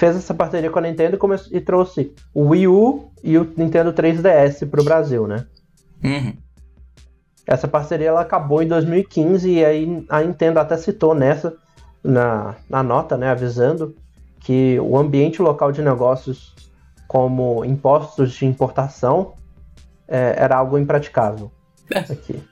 fez 0.00 0.16
essa 0.16 0.32
parceria 0.32 0.70
com 0.70 0.78
a 0.78 0.82
Nintendo 0.82 1.18
e, 1.52 1.58
e 1.58 1.60
trouxe 1.60 2.14
o 2.32 2.48
Wii 2.48 2.68
U 2.68 3.12
e 3.22 3.36
o 3.36 3.52
Nintendo 3.54 3.92
3DS 3.92 4.66
para 4.66 4.80
o 4.80 4.84
Brasil, 4.84 5.26
né? 5.26 5.44
Uhum. 6.02 6.34
Essa 7.46 7.68
parceria 7.68 8.08
ela 8.08 8.22
acabou 8.22 8.62
em 8.62 8.66
2015 8.66 9.50
e 9.50 9.62
aí 9.62 10.06
a 10.08 10.22
Nintendo 10.22 10.58
até 10.58 10.78
citou 10.78 11.14
nessa 11.14 11.54
na, 12.02 12.54
na 12.66 12.82
nota, 12.82 13.18
né, 13.18 13.28
avisando 13.28 13.94
que 14.40 14.80
o 14.80 14.96
ambiente 14.96 15.42
local 15.42 15.70
de 15.70 15.82
negócios 15.82 16.54
como 17.06 17.62
impostos 17.62 18.32
de 18.32 18.46
importação 18.46 19.34
é, 20.08 20.34
era 20.38 20.56
algo 20.56 20.78
impraticável. 20.78 21.52
É. 21.90 21.98
Aqui. 21.98 22.42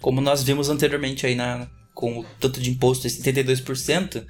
Como 0.00 0.22
nós 0.22 0.42
vimos 0.42 0.70
anteriormente 0.70 1.26
aí 1.26 1.34
na, 1.34 1.66
com 1.92 2.20
o 2.20 2.24
tanto 2.40 2.60
de 2.60 2.70
imposto 2.70 3.06
de 3.06 3.14
72%, 3.14 4.24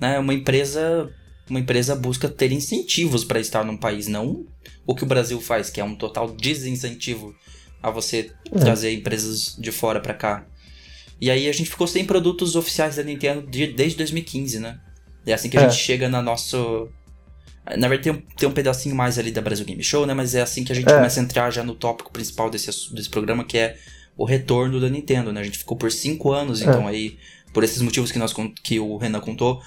né, 0.00 0.18
uma 0.18 0.34
empresa 0.34 1.08
uma 1.50 1.60
empresa 1.60 1.94
busca 1.94 2.28
ter 2.28 2.52
incentivos 2.52 3.24
para 3.24 3.40
estar 3.40 3.64
num 3.64 3.76
país, 3.76 4.06
não 4.06 4.46
o 4.86 4.94
que 4.94 5.04
o 5.04 5.06
Brasil 5.06 5.40
faz, 5.40 5.70
que 5.70 5.80
é 5.80 5.84
um 5.84 5.94
total 5.94 6.30
desincentivo 6.30 7.34
a 7.82 7.90
você 7.90 8.30
é. 8.52 8.58
trazer 8.58 8.92
empresas 8.92 9.56
de 9.58 9.70
fora 9.70 10.00
para 10.00 10.14
cá. 10.14 10.46
E 11.20 11.30
aí 11.30 11.48
a 11.48 11.52
gente 11.52 11.70
ficou 11.70 11.86
sem 11.86 12.04
produtos 12.04 12.56
oficiais 12.56 12.96
da 12.96 13.02
Nintendo 13.02 13.42
desde 13.42 13.96
2015, 13.96 14.58
né? 14.58 14.80
É 15.26 15.32
assim 15.32 15.50
que 15.50 15.58
a 15.58 15.62
é. 15.62 15.68
gente 15.68 15.78
chega 15.78 16.08
na 16.08 16.22
nosso 16.22 16.88
na 17.76 17.88
verdade, 17.88 18.02
tem 18.02 18.12
um, 18.12 18.22
tem 18.36 18.48
um 18.48 18.52
pedacinho 18.52 18.96
mais 18.96 19.18
ali 19.18 19.30
da 19.30 19.40
Brasil 19.40 19.64
Game 19.64 19.82
Show, 19.82 20.06
né? 20.06 20.14
Mas 20.14 20.34
é 20.34 20.40
assim 20.40 20.64
que 20.64 20.72
a 20.72 20.74
gente 20.74 20.88
é. 20.90 20.94
começa 20.94 21.20
a 21.20 21.22
entrar 21.22 21.50
já 21.50 21.62
no 21.62 21.74
tópico 21.74 22.10
principal 22.10 22.50
desse, 22.50 22.92
desse 22.92 23.08
programa, 23.08 23.44
que 23.44 23.58
é 23.58 23.76
o 24.16 24.24
retorno 24.24 24.80
da 24.80 24.88
Nintendo, 24.88 25.32
né? 25.32 25.40
A 25.40 25.44
gente 25.44 25.58
ficou 25.58 25.76
por 25.76 25.92
cinco 25.92 26.32
anos, 26.32 26.60
é. 26.60 26.64
então 26.64 26.88
aí, 26.88 27.18
por 27.52 27.62
esses 27.62 27.80
motivos 27.82 28.10
que, 28.10 28.18
nós, 28.18 28.34
que 28.62 28.80
o 28.80 28.96
Renan 28.96 29.20
contou, 29.20 29.62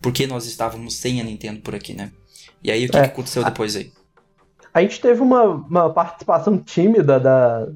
porque 0.00 0.26
nós 0.26 0.46
estávamos 0.46 0.96
sem 0.96 1.20
a 1.20 1.24
Nintendo 1.24 1.60
por 1.60 1.74
aqui, 1.74 1.94
né? 1.94 2.12
E 2.62 2.70
aí, 2.70 2.86
o 2.86 2.90
que, 2.90 2.96
é. 2.96 3.02
que 3.02 3.06
aconteceu 3.06 3.44
depois 3.44 3.76
aí? 3.76 3.92
A 4.72 4.82
gente 4.82 5.00
teve 5.00 5.20
uma, 5.20 5.42
uma 5.44 5.90
participação 5.90 6.58
tímida 6.58 7.18
da, 7.18 7.68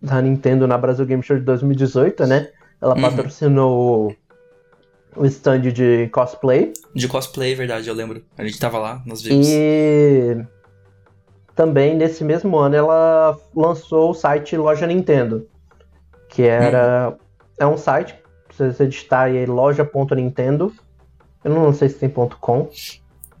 da 0.00 0.20
Nintendo 0.20 0.66
na 0.66 0.76
Brasil 0.78 1.06
Game 1.06 1.22
Show 1.22 1.38
de 1.38 1.44
2018, 1.44 2.26
né? 2.26 2.50
Ela 2.80 2.94
uhum. 2.94 3.00
patrocinou 3.00 4.16
o 5.16 5.26
stand 5.26 5.72
de 5.72 6.08
cosplay. 6.12 6.72
De 6.94 7.08
cosplay, 7.08 7.54
verdade, 7.54 7.88
eu 7.88 7.94
lembro. 7.94 8.22
A 8.36 8.44
gente 8.44 8.58
tava 8.58 8.78
lá, 8.78 9.02
nós 9.06 9.22
vimos. 9.22 9.48
E 9.48 10.36
também 11.54 11.96
nesse 11.96 12.22
mesmo 12.22 12.56
ano 12.58 12.76
ela 12.76 13.38
lançou 13.54 14.10
o 14.10 14.14
site 14.14 14.56
Loja 14.56 14.86
Nintendo, 14.86 15.48
que 16.28 16.42
era 16.42 17.10
hum. 17.10 17.16
é 17.58 17.66
um 17.66 17.78
site, 17.78 18.14
você 18.52 18.86
digitar 18.86 19.26
aí 19.26 19.46
loja.nintendo, 19.46 20.72
eu 21.48 21.54
não 21.54 21.72
sei 21.72 21.88
se 21.88 21.98
tem 21.98 22.08
.com. 22.08 22.68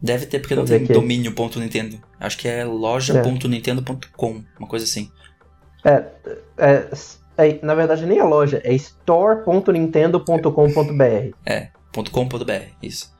Deve 0.00 0.26
ter 0.26 0.40
porque 0.40 0.54
não 0.54 0.64
tem 0.64 0.84
domínio.nintendo. 0.84 1.98
Acho 2.20 2.38
que 2.38 2.48
é 2.48 2.64
loja.nintendo.com, 2.64 4.44
uma 4.58 4.68
coisa 4.68 4.84
assim. 4.84 5.10
É, 5.84 6.04
é 6.58 6.88
é, 7.38 7.58
na 7.62 7.74
verdade, 7.74 8.06
nem 8.06 8.18
a 8.18 8.24
loja, 8.24 8.62
é 8.64 8.72
store.nintendo.com.br. 8.74 11.36
É, 11.44 11.68
.com.br, 12.10 12.52
isso. 12.82 13.14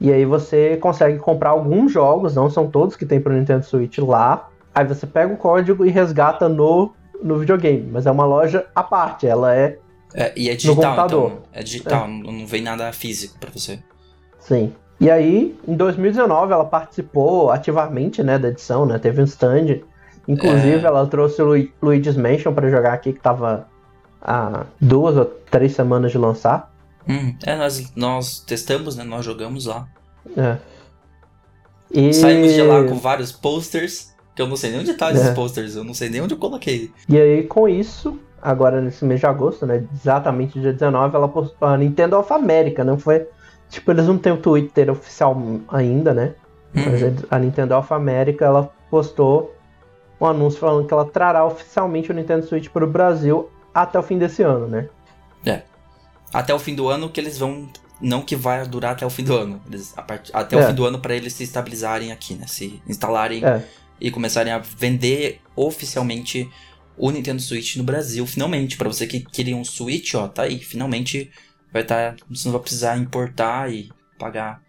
E 0.00 0.12
aí 0.12 0.24
você 0.24 0.76
consegue 0.76 1.18
comprar 1.18 1.50
alguns 1.50 1.92
jogos, 1.92 2.34
não 2.34 2.50
são 2.50 2.68
todos 2.68 2.96
que 2.96 3.06
tem 3.06 3.20
pro 3.20 3.32
Nintendo 3.32 3.64
Switch 3.64 3.98
lá. 3.98 4.48
Aí 4.74 4.84
você 4.84 5.06
pega 5.06 5.32
o 5.32 5.36
código 5.36 5.86
e 5.86 5.90
resgata 5.90 6.48
no, 6.48 6.92
no 7.22 7.38
videogame. 7.38 7.88
Mas 7.90 8.04
é 8.04 8.10
uma 8.10 8.26
loja 8.26 8.66
à 8.74 8.82
parte, 8.82 9.26
ela 9.26 9.54
é. 9.54 9.78
É, 10.12 10.32
e 10.36 10.50
é 10.50 10.54
digital, 10.54 11.06
então. 11.06 11.42
É 11.52 11.62
digital, 11.62 12.04
é. 12.04 12.08
Não, 12.08 12.32
não 12.32 12.46
vem 12.46 12.62
nada 12.62 12.92
físico 12.92 13.38
para 13.38 13.50
você. 13.50 13.78
Sim. 14.46 14.72
E 14.98 15.10
aí, 15.10 15.58
em 15.66 15.74
2019, 15.74 16.52
ela 16.52 16.64
participou 16.64 17.50
ativamente 17.50 18.22
né, 18.22 18.38
da 18.38 18.48
edição, 18.48 18.86
né? 18.86 18.98
Teve 18.98 19.20
um 19.20 19.24
stand 19.24 19.80
Inclusive, 20.28 20.84
é... 20.84 20.86
ela 20.86 21.06
trouxe 21.06 21.40
o 21.40 21.46
Lu 21.46 21.68
Luigi's 21.80 22.16
Mansion 22.16 22.52
para 22.52 22.68
jogar 22.68 22.92
aqui, 22.92 23.12
que 23.12 23.20
tava 23.20 23.68
há 24.20 24.66
duas 24.80 25.16
ou 25.16 25.24
três 25.24 25.72
semanas 25.72 26.10
de 26.10 26.18
lançar. 26.18 26.72
Hum, 27.08 27.34
é, 27.44 27.56
nós, 27.56 27.92
nós 27.94 28.40
testamos, 28.40 28.96
né? 28.96 29.04
Nós 29.04 29.24
jogamos 29.24 29.66
lá. 29.66 29.86
É. 30.36 30.56
E... 31.92 32.12
Saímos 32.12 32.52
de 32.52 32.62
lá 32.62 32.82
com 32.84 32.96
vários 32.96 33.30
posters, 33.30 34.12
que 34.34 34.42
eu 34.42 34.48
não 34.48 34.56
sei 34.56 34.70
nem 34.70 34.80
onde 34.80 34.94
tá 34.94 35.12
esses 35.12 35.28
é. 35.28 35.34
posters, 35.34 35.76
eu 35.76 35.84
não 35.84 35.94
sei 35.94 36.08
nem 36.08 36.20
onde 36.20 36.34
eu 36.34 36.38
coloquei. 36.38 36.90
E 37.08 37.16
aí, 37.16 37.44
com 37.44 37.68
isso, 37.68 38.18
agora 38.42 38.80
nesse 38.80 39.04
mês 39.04 39.20
de 39.20 39.26
agosto, 39.26 39.64
né? 39.64 39.84
Exatamente 39.94 40.60
dia 40.60 40.72
19, 40.72 41.14
ela 41.14 41.28
postou 41.28 41.68
a 41.68 41.76
Nintendo 41.76 42.18
of 42.18 42.32
America, 42.32 42.82
não 42.82 42.98
foi. 42.98 43.28
Tipo, 43.68 43.90
eles 43.90 44.06
não 44.06 44.18
têm 44.18 44.32
o 44.32 44.36
Twitter 44.36 44.90
oficial 44.90 45.36
ainda, 45.68 46.14
né? 46.14 46.34
Uhum. 46.74 46.84
Mas 46.84 47.24
a 47.30 47.38
Nintendo 47.38 47.76
of 47.76 47.92
America 47.92 48.44
ela 48.44 48.70
postou 48.90 49.54
um 50.20 50.26
anúncio 50.26 50.58
falando 50.58 50.86
que 50.86 50.92
ela 50.92 51.04
trará 51.04 51.44
oficialmente 51.44 52.10
o 52.10 52.14
Nintendo 52.14 52.46
Switch 52.46 52.68
para 52.68 52.84
o 52.84 52.88
Brasil 52.88 53.50
até 53.74 53.98
o 53.98 54.02
fim 54.02 54.18
desse 54.18 54.42
ano, 54.42 54.66
né? 54.66 54.88
É. 55.44 55.62
Até 56.32 56.54
o 56.54 56.58
fim 56.58 56.74
do 56.74 56.88
ano 56.88 57.08
que 57.08 57.20
eles 57.20 57.38
vão. 57.38 57.68
Não 57.98 58.20
que 58.20 58.36
vai 58.36 58.66
durar 58.66 58.92
até 58.92 59.06
o 59.06 59.10
fim 59.10 59.24
do 59.24 59.34
ano. 59.34 59.60
Eles, 59.66 59.94
part... 60.06 60.30
Até 60.32 60.56
é. 60.56 60.62
o 60.62 60.66
fim 60.66 60.74
do 60.74 60.84
ano 60.84 60.98
para 60.98 61.14
eles 61.14 61.32
se 61.32 61.44
estabilizarem 61.44 62.12
aqui, 62.12 62.34
né? 62.34 62.46
Se 62.46 62.82
instalarem 62.86 63.44
é. 63.44 63.62
e 64.00 64.10
começarem 64.10 64.52
a 64.52 64.58
vender 64.58 65.40
oficialmente 65.54 66.50
o 66.96 67.10
Nintendo 67.10 67.40
Switch 67.40 67.76
no 67.76 67.84
Brasil, 67.84 68.26
finalmente. 68.26 68.76
Para 68.76 68.88
você 68.88 69.06
que 69.06 69.20
queria 69.20 69.56
um 69.56 69.64
Switch, 69.64 70.14
ó, 70.14 70.28
tá 70.28 70.42
aí. 70.42 70.58
Finalmente 70.58 71.30
vai 71.72 71.82
estar. 71.82 72.14
Tá... 72.14 72.24
Você 72.30 72.48
não 72.48 72.52
vai 72.52 72.62
precisar 72.62 72.96
importar 72.96 73.70
e 73.72 73.90
pagar. 74.18 74.62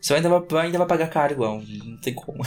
Você 0.00 0.14
ainda 0.14 0.28
vai, 0.28 0.64
ainda 0.64 0.78
vai 0.78 0.86
pagar 0.86 1.08
caro 1.08 1.32
igual, 1.32 1.60
não 1.84 1.96
tem 1.98 2.14
como. 2.14 2.42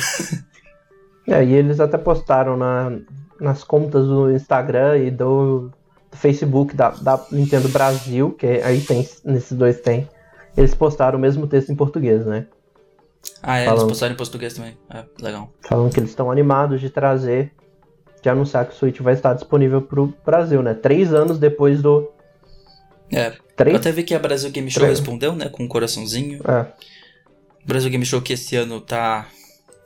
É, 1.27 1.43
e 1.43 1.53
eles 1.53 1.79
até 1.79 1.97
postaram 1.97 2.57
na, 2.57 2.99
nas 3.39 3.63
contas 3.63 4.07
do 4.07 4.31
Instagram 4.31 4.97
e 4.97 5.11
do, 5.11 5.71
do 6.09 6.17
Facebook 6.17 6.75
da, 6.75 6.89
da, 6.89 7.23
Nintendo 7.31 7.69
Brasil, 7.69 8.31
que 8.31 8.45
aí 8.45 8.81
tem, 8.81 9.07
nesses 9.23 9.57
dois 9.57 9.79
tem. 9.81 10.09
Eles 10.57 10.73
postaram 10.73 11.17
o 11.17 11.21
mesmo 11.21 11.47
texto 11.47 11.71
em 11.71 11.75
português, 11.75 12.25
né? 12.25 12.47
Ah, 13.41 13.59
é, 13.59 13.65
falando, 13.65 13.81
eles 13.81 13.91
postaram 13.91 14.13
em 14.13 14.17
português 14.17 14.53
também. 14.53 14.77
É, 14.89 15.03
legal. 15.21 15.49
Falando 15.61 15.93
que 15.93 15.99
eles 15.99 16.09
estão 16.09 16.31
animados 16.31 16.81
de 16.81 16.89
trazer, 16.89 17.53
de 18.21 18.29
anunciar 18.29 18.65
que 18.65 18.73
o 18.73 18.75
Switch 18.75 18.99
vai 18.99 19.13
estar 19.13 19.33
disponível 19.33 19.81
pro 19.81 20.13
Brasil, 20.25 20.61
né? 20.61 20.73
Três 20.73 21.13
anos 21.13 21.37
depois 21.37 21.81
do. 21.81 22.11
É. 23.11 23.33
Três? 23.55 23.73
Eu 23.73 23.79
até 23.79 23.91
vi 23.91 24.03
que 24.03 24.15
a 24.15 24.19
Brasil 24.19 24.49
Game 24.51 24.69
Show 24.69 24.81
Três. 24.83 24.99
respondeu, 24.99 25.33
né? 25.33 25.49
Com 25.49 25.63
um 25.63 25.67
coraçãozinho. 25.67 26.41
É. 26.47 26.65
Brasil 27.65 27.89
Game 27.89 28.05
Show 28.05 28.21
que 28.21 28.33
esse 28.33 28.55
ano 28.55 28.81
tá 28.81 29.27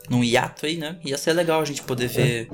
num 0.08 0.22
hiato 0.22 0.66
aí, 0.66 0.76
né? 0.76 0.98
Ia 1.04 1.18
ser 1.18 1.32
legal 1.32 1.60
a 1.60 1.64
gente 1.64 1.82
poder 1.82 2.08
ver. 2.08 2.48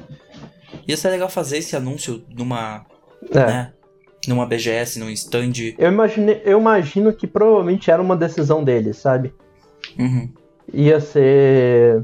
Ia 0.88 0.96
ser 0.96 1.10
legal 1.10 1.28
fazer 1.28 1.58
esse 1.58 1.76
anúncio 1.76 2.24
numa. 2.34 2.84
É. 3.30 3.46
Né? 3.46 3.72
numa 4.26 4.46
BGS, 4.46 4.98
num 4.98 5.10
stand. 5.10 5.74
Eu, 5.78 5.90
imagine, 5.90 6.40
eu 6.44 6.60
imagino 6.60 7.12
que 7.12 7.26
provavelmente 7.26 7.90
era 7.90 8.00
uma 8.00 8.16
decisão 8.16 8.62
deles, 8.62 8.96
sabe? 8.98 9.34
Uhum. 9.98 10.28
Ia 10.72 11.00
ser 11.00 12.02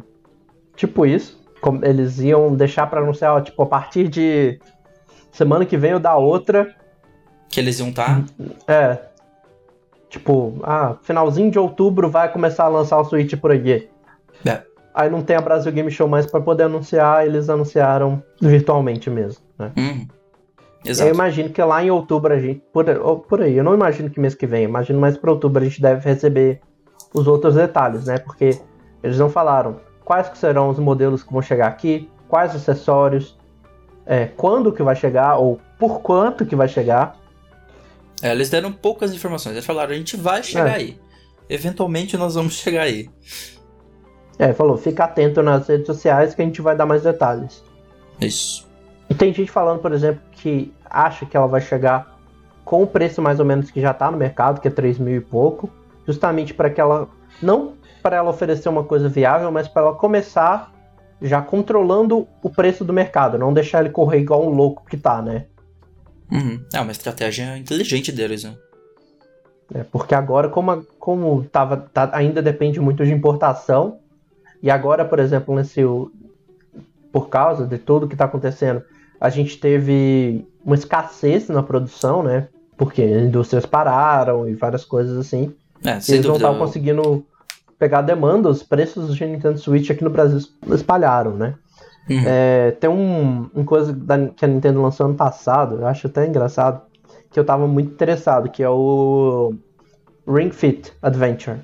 tipo 0.77 1.07
isso. 1.07 1.39
Eles 1.83 2.19
iam 2.21 2.55
deixar 2.55 2.87
pra 2.87 3.01
anunciar, 3.01 3.35
ó, 3.35 3.41
tipo, 3.41 3.63
a 3.63 3.67
partir 3.67 4.09
de 4.09 4.61
semana 5.33 5.65
que 5.65 5.77
vem 5.77 5.95
ou 5.95 6.01
da 6.01 6.17
outra. 6.17 6.75
Que 7.49 7.61
eles 7.61 7.79
iam 7.79 7.89
estar? 7.89 8.23
Tá? 8.67 8.73
É. 8.73 8.99
Tipo, 10.09 10.59
ah, 10.63 10.97
finalzinho 11.03 11.51
de 11.51 11.59
outubro 11.59 12.11
vai 12.11 12.31
começar 12.33 12.65
a 12.65 12.69
lançar 12.69 12.99
o 12.99 13.05
Switch 13.05 13.35
por 13.37 13.53
aqui. 13.53 13.89
É. 14.45 14.63
Aí 14.95 15.11
não 15.11 15.23
tem 15.23 15.37
a 15.37 15.41
Brasil 15.41 15.71
Game 15.71 15.91
Show 15.91 16.09
mais 16.09 16.27
para 16.27 16.41
poder 16.41 16.65
anunciar, 16.65 17.27
eles 17.27 17.49
anunciaram 17.49 18.23
virtualmente 18.41 19.09
mesmo, 19.11 19.43
né? 19.59 19.71
Uhum. 19.77 20.09
Exato. 20.85 21.09
Eu 21.09 21.15
imagino 21.15 21.51
que 21.51 21.63
lá 21.63 21.83
em 21.83 21.91
outubro 21.91 22.33
a 22.33 22.39
gente. 22.39 22.63
Por, 22.73 22.85
por 23.29 23.43
aí, 23.43 23.57
eu 23.57 23.65
não 23.65 23.75
imagino 23.75 24.09
que 24.09 24.21
mês 24.21 24.35
que 24.35 24.47
vem, 24.47 24.65
imagino 24.65 24.99
mais 24.99 25.17
para 25.17 25.31
outubro 25.31 25.63
a 25.63 25.65
gente 25.65 25.81
deve 25.81 26.09
receber 26.09 26.61
os 27.13 27.27
outros 27.27 27.55
detalhes, 27.55 28.07
né? 28.07 28.19
Porque 28.19 28.59
eles 29.03 29.19
não 29.19 29.29
falaram 29.29 29.77
quais 30.05 30.29
que 30.29 30.39
serão 30.39 30.69
os 30.69 30.79
modelos 30.79 31.23
que 31.23 31.33
vão 31.33 31.43
chegar 31.43 31.67
aqui, 31.67 32.09
quais 32.29 32.55
acessórios, 32.55 33.39
é, 34.07 34.27
quando 34.27 34.73
que 34.73 34.83
vai 34.83 34.97
chegar 34.97 35.37
ou 35.37 35.61
por 35.79 36.01
quanto 36.01 36.47
que 36.47 36.57
vai 36.57 36.69
chegar. 36.69 37.17
É, 38.23 38.33
eles 38.33 38.51
deram 38.51 38.73
poucas 38.73 39.13
informações. 39.15 39.55
Eles 39.55 39.67
falaram, 39.67 39.93
a 39.93 39.97
gente 39.97 40.17
vai 40.17 40.43
chegar 40.43 40.71
é. 40.71 40.75
aí. 40.75 41.01
Eventualmente 41.49 42.17
nós 42.17 42.35
vamos 42.35 42.55
chegar 42.55 42.83
aí. 42.83 43.09
É, 44.39 44.53
falou, 44.53 44.77
fica 44.77 45.05
atento 45.05 45.43
nas 45.43 45.67
redes 45.67 45.87
sociais 45.87 46.35
que 46.35 46.43
a 46.43 46.45
gente 46.45 46.61
vai 46.61 46.77
dar 46.77 46.87
mais 46.87 47.03
detalhes. 47.03 47.63
Isso. 48.21 48.69
E 49.11 49.15
tem 49.15 49.33
gente 49.33 49.51
falando, 49.51 49.81
por 49.81 49.93
exemplo, 49.93 50.21
que 50.33 50.73
acha 50.85 51.27
que 51.27 51.37
ela 51.37 51.47
vai 51.47 51.61
chegar 51.61 52.19
com 52.65 52.83
o 52.83 52.87
preço 52.87 53.23
mais 53.23 53.41
ou 53.41 53.47
menos 53.47 53.71
que 53.71 53.81
já 53.81 53.93
está 53.93 54.11
no 54.11 54.19
mercado, 54.19 54.61
que 54.61 54.69
é 54.69 54.71
3 54.71 54.99
mil 54.99 55.17
e 55.17 55.21
pouco, 55.21 55.71
justamente 56.07 56.53
para 56.53 56.71
que 56.71 56.81
ela. 56.81 57.09
Não 57.43 57.75
para 58.03 58.17
ela 58.17 58.31
oferecer 58.31 58.69
uma 58.69 58.85
coisa 58.85 59.09
viável, 59.09 59.51
mas 59.51 59.67
para 59.67 59.83
ela 59.83 59.95
começar 59.95 60.73
já 61.21 61.43
controlando 61.43 62.29
o 62.43 62.51
preço 62.51 62.85
do 62.85 62.93
mercado, 62.93 63.39
não 63.39 63.53
deixar 63.53 63.81
ele 63.81 63.91
correr 63.91 64.21
igual 64.21 64.47
um 64.47 64.51
louco 64.51 64.85
que 64.89 64.97
tá, 64.97 65.21
né? 65.21 65.47
Uhum. 66.31 66.61
É 66.73 66.81
uma 66.81 66.93
estratégia 66.93 67.57
inteligente 67.57 68.13
deles, 68.13 68.45
né? 68.45 68.55
É, 69.75 69.83
porque 69.85 70.15
agora, 70.15 70.49
como, 70.49 70.83
como 70.99 71.45
tava, 71.45 71.77
tá, 71.77 72.11
ainda 72.13 72.41
depende 72.41 72.81
muito 72.81 73.05
de 73.05 73.13
importação, 73.13 73.99
e 74.63 74.71
agora, 74.71 75.05
por 75.05 75.19
exemplo, 75.19 75.55
nesse, 75.55 75.83
por 77.13 77.29
causa 77.29 77.67
de 77.67 77.79
tudo 77.79 78.09
que 78.09 78.15
está 78.15 78.25
acontecendo, 78.25 78.83
a 79.21 79.29
gente 79.29 79.59
teve 79.59 80.47
uma 80.65 80.75
escassez 80.75 81.49
na 81.49 81.63
produção, 81.63 82.23
né? 82.23 82.49
Porque 82.77 83.05
indústrias 83.05 83.67
pararam 83.67 84.49
e 84.49 84.55
várias 84.55 84.85
coisas 84.85 85.19
assim. 85.19 85.53
É, 85.85 85.93
eles 85.93 86.07
dúvida, 86.07 86.29
não 86.29 86.37
estavam 86.37 86.59
conseguindo 86.59 87.27
pegar 87.79 88.01
a 88.01 88.03
demanda, 88.03 88.49
os 88.49 88.63
preços 88.63 89.09
do 89.09 89.27
Nintendo 89.27 89.59
Switch 89.59 89.91
aqui 89.91 90.03
no 90.03 90.11
Brasil 90.11 90.41
espalharam, 90.73 91.37
né? 91.37 91.55
Uhum. 92.09 92.23
É, 92.25 92.71
tem 92.73 92.89
um, 92.89 93.51
uma 93.55 93.65
coisa 93.65 93.93
da, 93.93 94.29
que 94.29 94.45
a 94.45 94.49
Nintendo 94.49 94.81
lançou 94.81 95.07
ano 95.07 95.15
passado, 95.15 95.77
eu 95.77 95.87
acho 95.87 96.07
até 96.07 96.27
engraçado, 96.27 96.83
que 97.31 97.39
eu 97.39 97.45
tava 97.45 97.67
muito 97.67 97.93
interessado, 97.93 98.51
que 98.51 98.63
é 98.63 98.69
o 98.69 99.55
Ring 100.27 100.51
Fit 100.51 100.93
Adventure. 101.03 101.59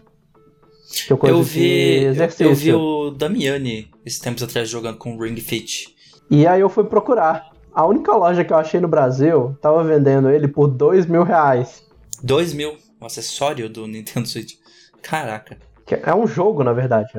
Que 1.07 1.13
é 1.13 1.31
eu 1.31 1.43
vi, 1.43 2.05
eu 2.41 2.55
vi 2.55 2.73
o 2.73 3.11
Damiani 3.11 3.91
esses 4.05 4.21
tempos 4.21 4.43
atrás 4.43 4.69
jogando 4.69 4.99
com 4.99 5.19
Ring 5.19 5.37
Fit. 5.37 5.95
E 6.31 6.47
aí 6.47 6.61
eu 6.61 6.69
fui 6.69 6.85
procurar. 6.85 7.51
A 7.73 7.85
única 7.87 8.15
loja 8.15 8.45
que 8.45 8.53
eu 8.53 8.57
achei 8.57 8.81
no 8.81 8.87
Brasil 8.87 9.57
tava 9.61 9.83
vendendo 9.83 10.31
ele 10.31 10.47
por 10.47 10.69
dois 10.69 11.07
mil 11.07 11.25
reais. 11.25 11.83
Dois 12.23 12.53
mil? 12.53 12.77
Um 13.01 13.07
acessório 13.07 13.69
do 13.69 13.87
Nintendo 13.87 14.29
Switch. 14.29 14.55
Caraca. 15.03 15.59
É 15.91 16.15
um 16.15 16.27
jogo, 16.27 16.63
na 16.63 16.73
verdade. 16.73 17.11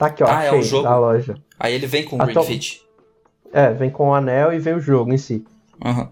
Tá 0.00 0.06
aqui, 0.06 0.24
ó. 0.24 0.30
Ah, 0.30 0.44
é 0.44 0.52
um 0.52 0.62
jogo? 0.62 0.84
Da 0.84 0.98
loja. 0.98 1.34
Aí 1.58 1.74
ele 1.74 1.86
vem 1.86 2.06
com 2.06 2.16
o 2.16 2.24
Ring 2.24 2.42
Fit. 2.42 2.82
É, 3.52 3.70
vem 3.70 3.90
com 3.90 4.08
o 4.08 4.14
anel 4.14 4.50
e 4.50 4.58
vem 4.58 4.72
o 4.72 4.80
jogo 4.80 5.12
em 5.12 5.18
si. 5.18 5.44
Uhum. 5.84 6.08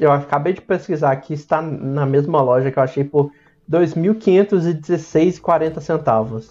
Eu 0.00 0.10
acabei 0.10 0.52
de 0.52 0.60
pesquisar 0.60 1.12
aqui, 1.12 1.32
está 1.32 1.62
na 1.62 2.04
mesma 2.04 2.42
loja 2.42 2.72
que 2.72 2.78
eu 2.78 2.82
achei 2.82 3.04
por 3.04 3.30
2.516,40 3.70 5.80
centavos. 5.80 6.50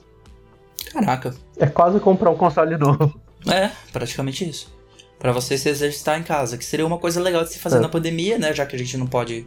Caraca. 0.93 1.35
É 1.57 1.67
quase 1.67 1.99
comprar 1.99 2.29
um 2.29 2.37
console 2.37 2.77
novo. 2.77 3.19
É, 3.45 3.69
praticamente 3.91 4.47
isso. 4.47 4.73
Para 5.17 5.33
você 5.33 5.57
se 5.57 5.67
exercitar 5.67 6.17
em 6.17 6.23
casa, 6.23 6.57
que 6.57 6.63
seria 6.63 6.87
uma 6.87 6.97
coisa 6.97 7.19
legal 7.19 7.43
de 7.43 7.51
se 7.51 7.59
fazer 7.59 7.75
é. 7.75 7.81
na 7.81 7.89
pandemia, 7.89 8.37
né? 8.37 8.53
Já 8.53 8.65
que 8.65 8.77
a 8.77 8.79
gente 8.79 8.95
não 8.95 9.05
pode 9.05 9.45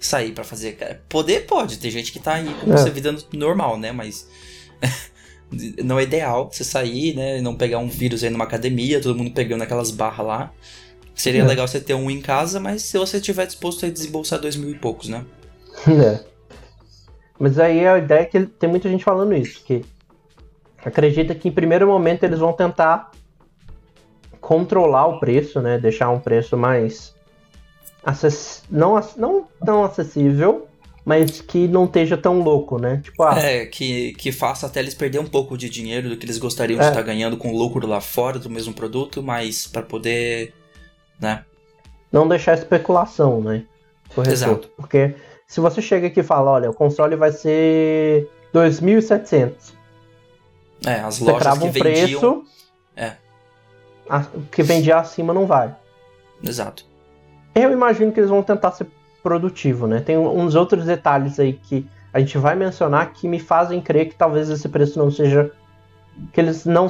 sair 0.00 0.32
para 0.32 0.44
fazer. 0.44 0.78
Poder 1.10 1.44
pode, 1.46 1.78
tem 1.78 1.90
gente 1.90 2.10
que 2.10 2.18
tá 2.18 2.36
aí 2.36 2.54
com 2.54 2.72
é. 2.72 2.78
sua 2.78 2.90
vida 2.90 3.14
normal, 3.34 3.76
né? 3.76 3.92
Mas 3.92 4.26
não 5.82 5.98
é 5.98 6.02
ideal 6.02 6.50
você 6.50 6.64
sair, 6.64 7.14
né? 7.14 7.40
Não 7.40 7.54
pegar 7.56 7.78
um 7.78 7.88
vírus 7.88 8.22
aí 8.24 8.30
numa 8.30 8.44
academia, 8.44 9.00
todo 9.00 9.16
mundo 9.16 9.32
pegando 9.32 9.62
aquelas 9.62 9.90
barras 9.90 10.26
lá. 10.26 10.52
Seria 11.14 11.42
é. 11.42 11.46
legal 11.46 11.66
você 11.66 11.80
ter 11.80 11.94
um 11.94 12.10
em 12.10 12.20
casa, 12.20 12.58
mas 12.58 12.82
se 12.82 12.98
você 12.98 13.18
estiver 13.18 13.46
disposto 13.46 13.86
a 13.86 13.90
desembolsar 13.90 14.40
dois 14.40 14.56
mil 14.56 14.70
e 14.70 14.74
poucos, 14.74 15.08
né? 15.08 15.24
É. 15.88 16.24
Mas 17.38 17.58
aí 17.58 17.86
a 17.86 17.98
ideia 17.98 18.20
é 18.20 18.24
que 18.24 18.46
tem 18.46 18.70
muita 18.70 18.88
gente 18.88 19.02
falando 19.02 19.34
isso, 19.34 19.62
que 19.64 19.84
acredita 20.84 21.34
que 21.34 21.48
em 21.48 21.52
primeiro 21.52 21.86
momento 21.86 22.22
eles 22.22 22.38
vão 22.38 22.52
tentar 22.52 23.10
controlar 24.40 25.06
o 25.06 25.18
preço, 25.18 25.60
né? 25.60 25.78
Deixar 25.78 26.10
um 26.10 26.20
preço 26.20 26.56
mais 26.56 27.14
acess... 28.04 28.62
não, 28.70 29.00
não 29.16 29.48
tão 29.64 29.84
acessível, 29.84 30.68
mas 31.04 31.40
que 31.40 31.68
não 31.68 31.84
esteja 31.84 32.16
tão 32.16 32.40
louco, 32.40 32.78
né? 32.78 33.00
Tipo, 33.02 33.24
ah, 33.24 33.38
é, 33.38 33.66
que, 33.66 34.14
que 34.14 34.32
faça 34.32 34.66
até 34.66 34.80
eles 34.80 34.94
perder 34.94 35.18
um 35.18 35.26
pouco 35.26 35.56
de 35.56 35.68
dinheiro 35.68 36.08
do 36.08 36.16
que 36.16 36.24
eles 36.24 36.38
gostariam 36.38 36.80
é. 36.80 36.82
de 36.82 36.88
estar 36.88 37.02
ganhando 37.02 37.36
com 37.36 37.52
lucro 37.52 37.86
lá 37.86 38.00
fora 38.00 38.38
do 38.38 38.48
mesmo 38.48 38.72
produto, 38.72 39.22
mas 39.22 39.66
para 39.66 39.82
poder, 39.82 40.54
né? 41.20 41.44
Não 42.10 42.26
deixar 42.26 42.54
especulação, 42.54 43.40
né? 43.40 43.64
Corretor. 44.14 44.32
Exato. 44.32 44.70
Porque 44.76 45.14
se 45.46 45.60
você 45.60 45.82
chega 45.82 46.06
aqui 46.06 46.20
e 46.20 46.24
fala, 46.24 46.52
olha, 46.52 46.70
o 46.70 46.74
console 46.74 47.16
vai 47.16 47.32
ser 47.32 48.30
2.700. 48.54 49.74
É, 50.86 51.00
as 51.00 51.18
você 51.18 51.30
lojas 51.30 51.58
que 51.58 51.64
um 51.64 51.70
vendiam... 51.70 51.82
preço 51.82 52.44
é. 52.96 53.12
A, 54.08 54.24
que 54.50 54.62
vendia 54.62 54.96
acima 54.96 55.34
não 55.34 55.46
vai. 55.46 55.74
Exato. 56.42 56.86
Eu 57.54 57.72
imagino 57.72 58.12
que 58.12 58.20
eles 58.20 58.30
vão 58.30 58.42
tentar 58.42 58.72
ser 58.72 58.86
produtivo, 59.24 59.86
né? 59.86 60.00
Tem 60.00 60.18
uns 60.18 60.54
outros 60.54 60.84
detalhes 60.84 61.40
aí 61.40 61.54
que 61.54 61.88
a 62.12 62.20
gente 62.20 62.36
vai 62.36 62.54
mencionar 62.54 63.12
que 63.12 63.26
me 63.26 63.40
fazem 63.40 63.80
crer 63.80 64.10
que 64.10 64.14
talvez 64.14 64.50
esse 64.50 64.68
preço 64.68 64.98
não 64.98 65.10
seja 65.10 65.50
que 66.30 66.40
eles 66.40 66.66
não 66.66 66.88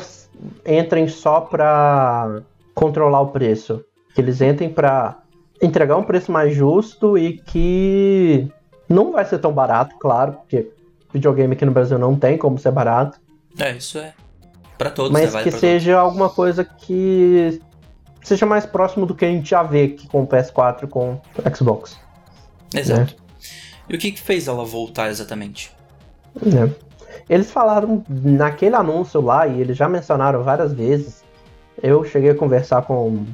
entrem 0.67 1.07
só 1.09 1.41
para 1.41 2.43
controlar 2.75 3.21
o 3.21 3.29
preço, 3.29 3.83
que 4.15 4.21
eles 4.21 4.43
entrem 4.43 4.69
para 4.69 5.17
entregar 5.63 5.97
um 5.97 6.03
preço 6.03 6.31
mais 6.31 6.55
justo 6.55 7.17
e 7.17 7.39
que 7.39 8.49
não 8.89 9.13
vai 9.13 9.25
ser 9.25 9.39
tão 9.39 9.53
barato, 9.53 9.97
claro, 9.99 10.33
porque 10.33 10.69
videogame 11.13 11.55
aqui 11.55 11.65
no 11.65 11.73
Brasil 11.73 11.99
não 11.99 12.17
tem 12.17 12.37
como 12.37 12.59
ser 12.59 12.73
barato. 12.73 13.19
É, 13.59 13.71
isso 13.77 13.97
é. 13.97 14.13
Para 14.77 14.91
todos, 14.91 15.13
Mas 15.13 15.33
né? 15.33 15.43
que 15.45 15.53
seja 15.53 15.93
todos. 15.93 16.05
alguma 16.05 16.29
coisa 16.29 16.65
que 16.65 17.63
seja 18.21 18.45
mais 18.45 18.67
próximo 18.67 19.07
do 19.07 19.15
que 19.15 19.25
a 19.25 19.29
gente 19.29 19.49
já 19.49 19.63
vê 19.63 19.85
aqui 19.85 20.09
com 20.09 20.25
o 20.25 20.27
PS4 20.27 20.89
com 20.89 21.13
o 21.13 21.57
Xbox. 21.57 22.04
Exato. 22.75 23.15
Né? 23.15 23.25
E 23.89 23.97
o 23.97 23.99
que, 23.99 24.13
que 24.13 24.21
fez 24.21 24.49
ela 24.49 24.65
voltar 24.65 25.11
exatamente? 25.11 25.71
É. 26.37 26.71
Eles 27.29 27.51
falaram 27.51 28.05
naquele 28.09 28.75
anúncio 28.75 29.21
lá, 29.21 29.47
e 29.47 29.61
eles 29.61 29.77
já 29.77 29.89
mencionaram 29.89 30.43
várias 30.43 30.73
vezes. 30.73 31.23
Eu 31.83 32.05
cheguei 32.05 32.31
a 32.31 32.35
conversar 32.35 32.83
com 32.83 33.25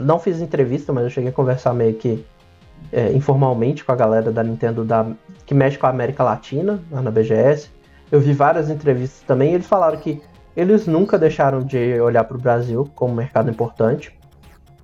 não 0.00 0.18
fiz 0.18 0.40
entrevista, 0.40 0.92
mas 0.92 1.04
eu 1.04 1.10
cheguei 1.10 1.30
a 1.30 1.32
conversar 1.32 1.74
meio 1.74 1.94
que 1.94 2.24
é, 2.90 3.12
informalmente 3.12 3.84
com 3.84 3.92
a 3.92 3.96
galera 3.96 4.32
da 4.32 4.42
Nintendo 4.42 4.84
da, 4.84 5.06
que 5.44 5.54
mexe 5.54 5.76
com 5.76 5.86
a 5.86 5.90
América 5.90 6.24
Latina, 6.24 6.80
lá 6.90 7.02
na 7.02 7.10
BGS. 7.10 7.68
Eu 8.10 8.20
vi 8.20 8.32
várias 8.32 8.70
entrevistas 8.70 9.22
também 9.26 9.52
e 9.52 9.54
eles 9.54 9.66
falaram 9.66 9.98
que 9.98 10.22
eles 10.56 10.86
nunca 10.86 11.18
deixaram 11.18 11.62
de 11.62 12.00
olhar 12.00 12.24
para 12.24 12.36
o 12.36 12.40
Brasil 12.40 12.90
como 12.94 13.12
um 13.12 13.16
mercado 13.16 13.50
importante. 13.50 14.18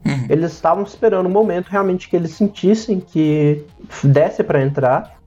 Uhum. 0.05 0.27
Eles 0.29 0.53
estavam 0.53 0.85
esperando 0.85 1.27
um 1.27 1.33
momento 1.33 1.69
realmente 1.69 2.09
que 2.09 2.15
eles 2.15 2.31
sentissem 2.33 3.01
que 3.01 3.65
desse 4.03 4.43
para 4.43 4.63
entrar. 4.63 5.19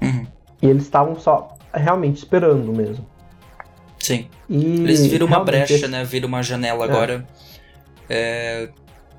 Uhum. 0.00 0.26
E 0.60 0.66
eles 0.66 0.84
estavam 0.84 1.18
só 1.18 1.56
realmente 1.72 2.18
esperando 2.18 2.72
mesmo. 2.72 3.06
Sim. 3.98 4.28
E 4.48 4.64
eles 4.80 5.06
viram 5.06 5.26
uma 5.26 5.44
brecha, 5.44 5.74
esse... 5.74 5.88
né? 5.88 6.04
Viram 6.04 6.28
uma 6.28 6.42
janela 6.42 6.84
é. 6.84 6.88
agora. 6.88 7.26
É, 8.08 8.70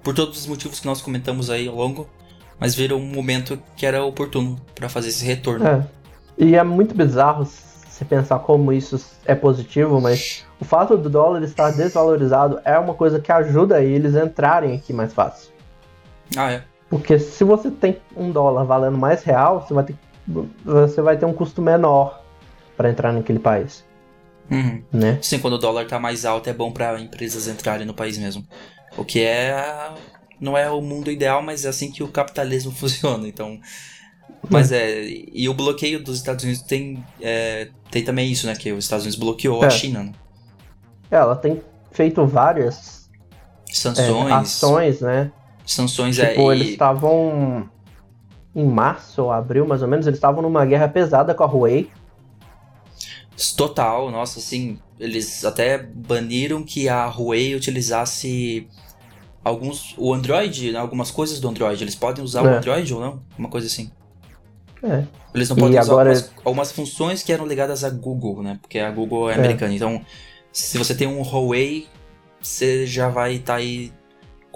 por 0.03 0.15
todos 0.15 0.39
os 0.39 0.47
motivos 0.47 0.79
que 0.79 0.85
nós 0.85 1.01
comentamos 1.01 1.49
aí 1.49 1.67
ao 1.67 1.75
longo, 1.75 2.09
mas 2.59 2.73
viram 2.73 2.97
um 2.97 3.05
momento 3.05 3.61
que 3.75 3.85
era 3.85 4.03
oportuno 4.03 4.59
para 4.73 4.89
fazer 4.89 5.09
esse 5.09 5.25
retorno. 5.25 5.65
É. 5.67 5.85
E 6.37 6.55
é 6.55 6.63
muito 6.63 6.95
bizarro 6.95 7.45
se 7.45 8.05
pensar 8.05 8.39
como 8.39 8.71
isso 8.71 8.99
é 9.25 9.35
positivo, 9.35 9.99
mas 9.99 10.45
o 10.59 10.65
fato 10.65 10.97
do 10.97 11.09
dólar 11.09 11.43
estar 11.43 11.71
desvalorizado 11.71 12.59
é 12.63 12.77
uma 12.79 12.93
coisa 12.93 13.19
que 13.19 13.31
ajuda 13.31 13.83
eles 13.83 14.15
a 14.15 14.25
entrarem 14.25 14.75
aqui 14.75 14.93
mais 14.93 15.13
fácil. 15.13 15.51
Ah, 16.35 16.51
é. 16.51 16.63
Porque 16.89 17.19
se 17.19 17.43
você 17.43 17.69
tem 17.69 17.97
um 18.15 18.31
dólar 18.31 18.63
valendo 18.63 18.97
mais 18.97 19.23
real, 19.23 19.61
você 19.61 19.73
vai 19.73 19.83
ter, 19.83 19.95
você 20.65 21.01
vai 21.01 21.17
ter 21.17 21.25
um 21.25 21.33
custo 21.33 21.61
menor 21.61 22.23
para 22.75 22.89
entrar 22.89 23.13
naquele 23.13 23.39
país. 23.39 23.85
Uhum. 24.49 24.81
Né? 24.91 25.19
Sim, 25.21 25.39
quando 25.39 25.53
o 25.53 25.57
dólar 25.59 25.85
tá 25.85 25.99
mais 25.99 26.25
alto 26.25 26.49
é 26.49 26.53
bom 26.53 26.71
para 26.71 26.99
empresas 26.99 27.47
entrarem 27.47 27.85
no 27.85 27.93
país 27.93 28.17
mesmo. 28.17 28.43
O 28.97 29.05
que 29.05 29.21
é 29.21 29.91
não 30.39 30.57
é 30.57 30.69
o 30.69 30.81
mundo 30.81 31.11
ideal, 31.11 31.41
mas 31.41 31.65
é 31.65 31.69
assim 31.69 31.91
que 31.91 32.01
o 32.01 32.07
capitalismo 32.07 32.71
funciona. 32.73 33.27
Então, 33.27 33.59
mas 34.49 34.71
é 34.71 35.03
e 35.05 35.47
o 35.47 35.53
bloqueio 35.53 36.03
dos 36.03 36.17
Estados 36.17 36.43
Unidos 36.43 36.63
tem 36.63 37.03
é, 37.21 37.69
tem 37.91 38.03
também 38.03 38.31
isso, 38.31 38.47
né? 38.47 38.55
Que 38.55 38.71
os 38.71 38.85
Estados 38.85 39.05
Unidos 39.05 39.19
bloqueou 39.19 39.63
É. 39.63 39.67
a 39.67 39.69
China. 39.69 40.03
Né? 40.03 40.11
Ela 41.11 41.35
tem 41.35 41.61
feito 41.91 42.25
várias 42.25 43.09
é, 43.69 43.73
Sanções, 43.73 44.33
ações, 44.33 45.01
né? 45.01 45.31
Sanções 45.73 46.15
Tipo, 46.15 46.51
e- 46.51 46.55
eles 46.55 46.69
estavam 46.69 47.69
em 48.55 48.65
março 48.65 49.23
ou 49.23 49.31
abril, 49.31 49.65
mais 49.67 49.81
ou 49.81 49.87
menos, 49.87 50.07
eles 50.07 50.17
estavam 50.17 50.41
numa 50.41 50.65
guerra 50.65 50.87
pesada 50.87 51.33
com 51.35 51.43
a 51.43 51.47
Huawei. 51.47 51.89
Total, 53.55 54.11
nossa, 54.11 54.39
assim, 54.39 54.79
eles 54.99 55.45
até 55.45 55.77
baniram 55.77 56.61
que 56.63 56.89
a 56.89 57.05
Huawei 57.07 57.55
utilizasse 57.55 58.67
alguns 59.43 59.95
o 59.97 60.13
Android, 60.13 60.71
né, 60.73 60.79
algumas 60.79 61.09
coisas 61.09 61.39
do 61.39 61.47
Android. 61.47 61.81
Eles 61.81 61.95
podem 61.95 62.23
usar 62.23 62.41
o 62.43 62.47
É. 62.47 62.57
Android 62.57 62.93
ou 62.93 62.99
não? 62.99 63.21
Uma 63.37 63.47
coisa 63.47 63.67
assim. 63.67 63.89
É. 64.83 65.03
Eles 65.33 65.47
não 65.49 65.57
E 65.57 65.59
podem 65.61 65.79
usar 65.79 65.91
agora- 65.91 66.09
algumas, 66.09 66.31
algumas 66.43 66.71
funções 66.71 67.23
que 67.23 67.31
eram 67.31 67.45
ligadas 67.45 67.83
à 67.85 67.89
Google, 67.89 68.41
né? 68.43 68.57
Porque 68.61 68.79
a 68.79 68.91
Google 68.91 69.29
é, 69.29 69.33
É. 69.33 69.37
americana. 69.37 69.73
Então, 69.73 70.01
se 70.51 70.77
você 70.77 70.93
tem 70.93 71.07
um 71.07 71.21
Huawei, 71.21 71.87
você 72.41 72.85
já 72.85 73.07
vai 73.07 73.35
estar 73.35 73.55
aí 73.55 73.93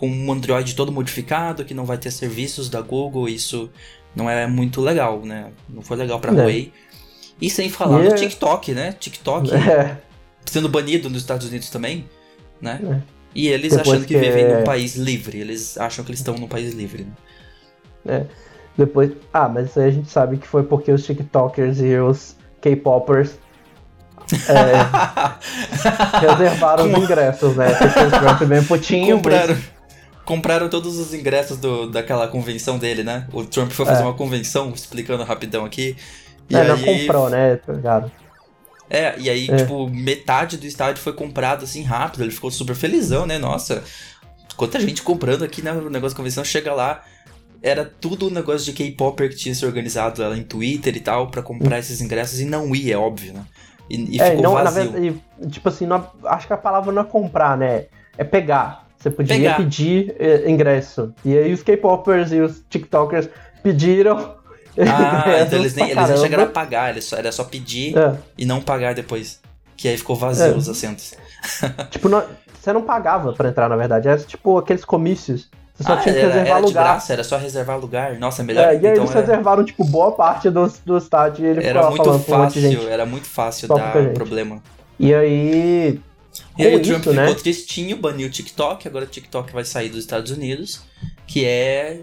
com 0.03 0.09
um 0.09 0.31
Android 0.33 0.75
todo 0.75 0.91
modificado, 0.91 1.63
que 1.63 1.73
não 1.73 1.85
vai 1.85 1.97
ter 1.97 2.11
serviços 2.11 2.69
da 2.69 2.81
Google. 2.81 3.29
Isso 3.29 3.69
não 4.13 4.29
é 4.29 4.45
muito 4.45 4.81
legal, 4.81 5.21
né? 5.21 5.51
Não 5.69 5.81
foi 5.81 5.95
legal 5.95 6.19
pra 6.19 6.33
É. 6.33 6.35
Huawei. 6.35 6.73
E 7.41 7.49
sem 7.49 7.69
falar 7.69 8.01
E 8.01 8.09
no 8.09 8.11
é- 8.11 8.15
TikTok, 8.15 8.73
né? 8.73 8.91
TikTok 8.99 9.49
É, 9.55 9.97
sendo 10.45 10.67
banido 10.67 11.09
nos 11.09 11.21
Estados 11.21 11.47
Unidos 11.47 11.69
também, 11.69 12.03
né? 12.59 12.81
É. 12.83 13.01
E 13.33 13.47
eles 13.47 13.71
Depois 13.71 13.87
achando 13.87 14.05
que, 14.05 14.13
que 14.13 14.19
vivem 14.19 14.43
é- 14.43 14.57
num 14.57 14.63
país 14.65 14.97
livre. 14.97 15.39
Eles 15.39 15.77
acham 15.77 16.03
que 16.03 16.11
eles 16.11 16.19
estão 16.19 16.35
num 16.35 16.49
país 16.49 16.73
livre. 16.73 17.07
Né? 18.03 18.27
depois. 18.77 19.11
Ah, 19.33 19.47
mas 19.47 19.69
isso 19.69 19.79
aí 19.79 19.87
a 19.87 19.91
gente 19.91 20.09
sabe 20.11 20.35
que 20.37 20.45
foi 20.47 20.63
porque 20.63 20.91
os 20.91 21.05
TikTokers 21.05 21.79
e 21.79 21.95
os 21.97 22.35
K-popers 22.59 23.35
é, 24.49 26.19
reservaram 26.19 26.91
os 26.91 26.97
ingressos, 26.97 27.55
né? 27.55 27.73
Porque 27.73 27.99
o 27.99 28.09
Trump 28.19 28.41
bem 28.43 28.63
putinho. 28.63 29.15
compraram, 29.17 29.55
compraram 30.25 30.69
todos 30.69 30.97
os 30.97 31.13
ingressos 31.13 31.57
do, 31.57 31.89
daquela 31.89 32.27
convenção 32.27 32.77
dele, 32.77 33.03
né? 33.03 33.27
O 33.33 33.43
Trump 33.45 33.71
foi 33.71 33.85
fazer 33.85 34.01
É. 34.01 34.05
uma 34.05 34.13
convenção, 34.13 34.71
explicando 34.71 35.23
rapidão 35.23 35.65
aqui. 35.65 35.95
E 36.49 36.55
é, 36.55 36.63
não 36.67 36.75
aí, 36.75 37.01
comprou, 37.01 37.29
né? 37.29 37.55
Tá 37.57 37.73
ligado? 37.73 38.11
É, 38.89 39.15
e 39.17 39.29
aí, 39.29 39.49
É. 39.49 39.55
tipo, 39.57 39.89
metade 39.89 40.57
do 40.57 40.65
estádio 40.65 41.01
foi 41.01 41.13
comprado 41.13 41.63
assim 41.63 41.83
rápido. 41.83 42.21
Ele 42.23 42.31
ficou 42.31 42.51
super 42.51 42.75
felizão, 42.75 43.25
né? 43.25 43.37
Nossa, 43.37 43.83
quanta 44.55 44.79
gente 44.79 45.01
comprando 45.01 45.43
aqui 45.43 45.61
né, 45.61 45.71
no 45.71 45.89
negócio 45.89 46.09
de 46.13 46.17
convenção. 46.17 46.43
Chega 46.43 46.73
lá, 46.73 47.03
era 47.61 47.85
tudo 47.85 48.27
um 48.27 48.29
negócio 48.29 48.65
de 48.65 48.73
K-Popper 48.73 49.29
que 49.29 49.35
tinha 49.35 49.55
se 49.55 49.65
organizado 49.65 50.21
lá 50.21 50.37
em 50.37 50.43
Twitter 50.43 50.95
e 50.95 50.99
tal 50.99 51.27
pra 51.31 51.41
comprar 51.41 51.79
esses 51.79 52.01
ingressos 52.01 52.39
e 52.39 52.45
não 52.45 52.75
ia, 52.75 52.93
é 52.93 52.97
óbvio, 52.97 53.33
né? 53.33 53.45
E, 53.89 54.17
e 54.17 54.21
é, 54.21 54.29
ficou 54.31 54.43
não, 54.43 54.53
na 54.55 54.63
vazio. 54.63 54.91
verdade, 54.91 55.21
e, 55.41 55.47
tipo 55.47 55.67
assim, 55.69 55.85
não- 55.85 56.09
acho 56.25 56.45
que 56.47 56.53
a 56.53 56.57
palavra 56.57 56.91
não 56.91 57.01
é 57.01 57.05
comprar, 57.05 57.57
né? 57.57 57.85
É 58.17 58.23
pegar. 58.23 58.82
Você 59.03 59.11
podia 59.11 59.35
Pegar. 59.35 59.57
pedir 59.57 60.15
eh, 60.17 60.49
ingresso. 60.49 61.13
E 61.25 61.37
aí 61.37 61.51
os 61.51 61.61
K-popers 61.61 62.31
e 62.31 62.39
os 62.39 62.63
TikTokers 62.69 63.27
pediram. 63.61 64.35
Ah, 64.75 65.43
então 65.45 65.59
eles 65.59 65.75
nem, 65.75 65.91
eles 65.91 66.09
nem 66.09 66.17
chegaram 66.17 66.45
a 66.45 66.47
pagar, 66.47 66.89
eles 66.89 67.05
só- 67.05 67.15
era 67.15 67.31
só 67.31 67.43
pedir 67.43 67.95
É, 67.95 68.15
e 68.35 68.43
não 68.43 68.59
pagar 68.59 68.95
depois. 68.95 69.39
Que 69.77 69.87
aí 69.87 69.95
ficou 69.95 70.15
vazio 70.15 70.45
É. 70.47 70.49
os 70.57 70.67
assentos. 70.67 71.13
tipo, 71.91 72.09
não- 72.09 72.23
você 72.59 72.73
não 72.73 72.81
pagava 72.81 73.33
pra 73.33 73.49
entrar, 73.49 73.69
na 73.69 73.75
verdade. 73.75 74.07
Era 74.07 74.17
tipo 74.17 74.57
aqueles 74.57 74.83
comícios. 74.83 75.47
Você 75.75 75.83
só 75.83 75.93
ah, 75.93 75.97
tinha 75.97 76.13
que 76.15 76.19
era, 76.19 76.27
reservar 76.29 76.47
era 76.57 76.59
de 76.61 76.65
lugar. 76.65 76.83
graça, 76.85 77.13
era 77.13 77.23
só 77.23 77.37
reservar 77.37 77.77
lugar. 77.79 78.17
Nossa, 78.17 78.41
melhor. 78.41 78.63
É, 78.63 78.67
e 78.67 78.69
aí 78.69 78.77
então 78.77 79.03
eles 79.03 79.11
era, 79.11 79.19
reservaram, 79.19 79.63
tipo, 79.63 79.85
boa 79.85 80.11
parte 80.13 80.49
do, 80.49 80.73
do 80.83 80.97
estádio 80.97 81.45
e 81.45 81.49
ele 81.49 81.63
era 81.67 81.87
muito 81.91 82.09
um 82.09 82.17
fácil, 82.17 82.89
era 82.89 83.05
muito 83.05 83.27
fácil 83.27 83.67
Só 83.67 83.75
dar 83.75 83.91
problema. 84.15 84.59
E 84.99 85.13
aí. 85.13 86.01
E 86.57 86.63
aí 86.65 86.75
o 86.75 86.81
Trump 86.81 87.01
isso, 87.01 87.09
ficou 87.09 87.13
né? 87.13 87.33
tristinho, 87.35 87.97
baniu 87.97 88.27
o 88.27 88.31
TikTok, 88.31 88.87
agora 88.87 89.05
o 89.05 89.07
TikTok 89.07 89.51
vai 89.51 89.63
sair 89.65 89.89
dos 89.89 89.99
Estados 89.99 90.31
Unidos, 90.31 90.81
que 91.27 91.45
é 91.45 92.01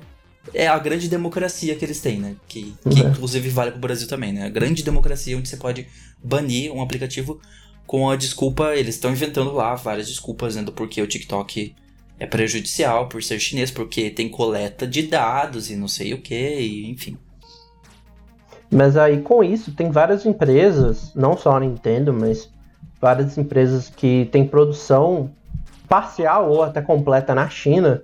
é 0.54 0.66
a 0.66 0.78
grande 0.78 1.08
democracia 1.08 1.76
que 1.76 1.84
eles 1.84 2.00
têm, 2.00 2.18
né? 2.18 2.34
Que, 2.48 2.74
que 2.90 3.02
É. 3.02 3.08
inclusive 3.08 3.48
vale 3.50 3.72
pro 3.72 3.80
Brasil 3.80 4.08
também, 4.08 4.32
né? 4.32 4.46
A 4.46 4.48
grande 4.48 4.82
democracia 4.82 5.36
onde 5.36 5.48
você 5.48 5.56
pode 5.56 5.86
banir 6.22 6.72
um 6.72 6.80
aplicativo 6.80 7.40
com 7.86 8.08
a 8.08 8.16
desculpa, 8.16 8.74
eles 8.74 8.94
estão 8.94 9.10
inventando 9.10 9.52
lá 9.52 9.74
várias 9.74 10.08
desculpas, 10.08 10.54
né, 10.54 10.62
do 10.62 10.70
porquê 10.72 11.02
o 11.02 11.06
TikTok 11.08 11.74
é 12.20 12.26
prejudicial 12.26 13.08
por 13.08 13.22
ser 13.22 13.40
chinês, 13.40 13.70
porque 13.70 14.10
tem 14.10 14.28
coleta 14.28 14.86
de 14.86 15.02
dados 15.02 15.70
e 15.70 15.74
não 15.74 15.88
sei 15.88 16.14
o 16.14 16.18
que, 16.22 16.86
enfim. 16.88 17.18
Mas 18.70 18.96
aí 18.96 19.20
com 19.20 19.42
isso 19.42 19.72
tem 19.72 19.90
várias 19.90 20.24
empresas, 20.24 21.12
não 21.14 21.36
só 21.36 21.56
a 21.56 21.60
Nintendo, 21.60 22.12
mas 22.12 22.48
várias 23.00 23.36
empresas 23.38 23.88
que 23.88 24.28
têm 24.30 24.46
produção 24.46 25.30
parcial 25.88 26.50
ou 26.50 26.62
até 26.62 26.80
completa 26.82 27.34
na 27.34 27.48
China, 27.48 28.02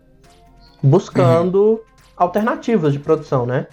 buscando 0.82 1.82
alternativas 2.16 2.92
de 2.92 2.98
produção, 2.98 3.46
né? 3.46 3.66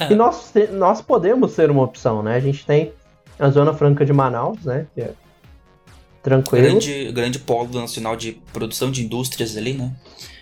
É. 0.00 0.12
E 0.12 0.14
nós, 0.14 0.52
nós 0.72 1.00
podemos 1.00 1.52
ser 1.52 1.70
uma 1.70 1.82
opção, 1.82 2.22
né? 2.22 2.34
A 2.36 2.40
gente 2.40 2.64
tem 2.66 2.92
a 3.38 3.48
Zona 3.50 3.72
Franca 3.74 4.04
de 4.04 4.12
Manaus, 4.12 4.64
né? 4.64 4.86
Que 4.94 5.02
é 5.02 5.12
tranquilo. 6.22 6.64
grande, 6.66 7.12
grande 7.12 7.38
polo 7.38 7.72
nacional 7.80 8.16
de 8.16 8.32
produção 8.52 8.90
de 8.90 9.04
indústrias 9.04 9.56
ali, 9.56 9.72
né? 9.74 9.92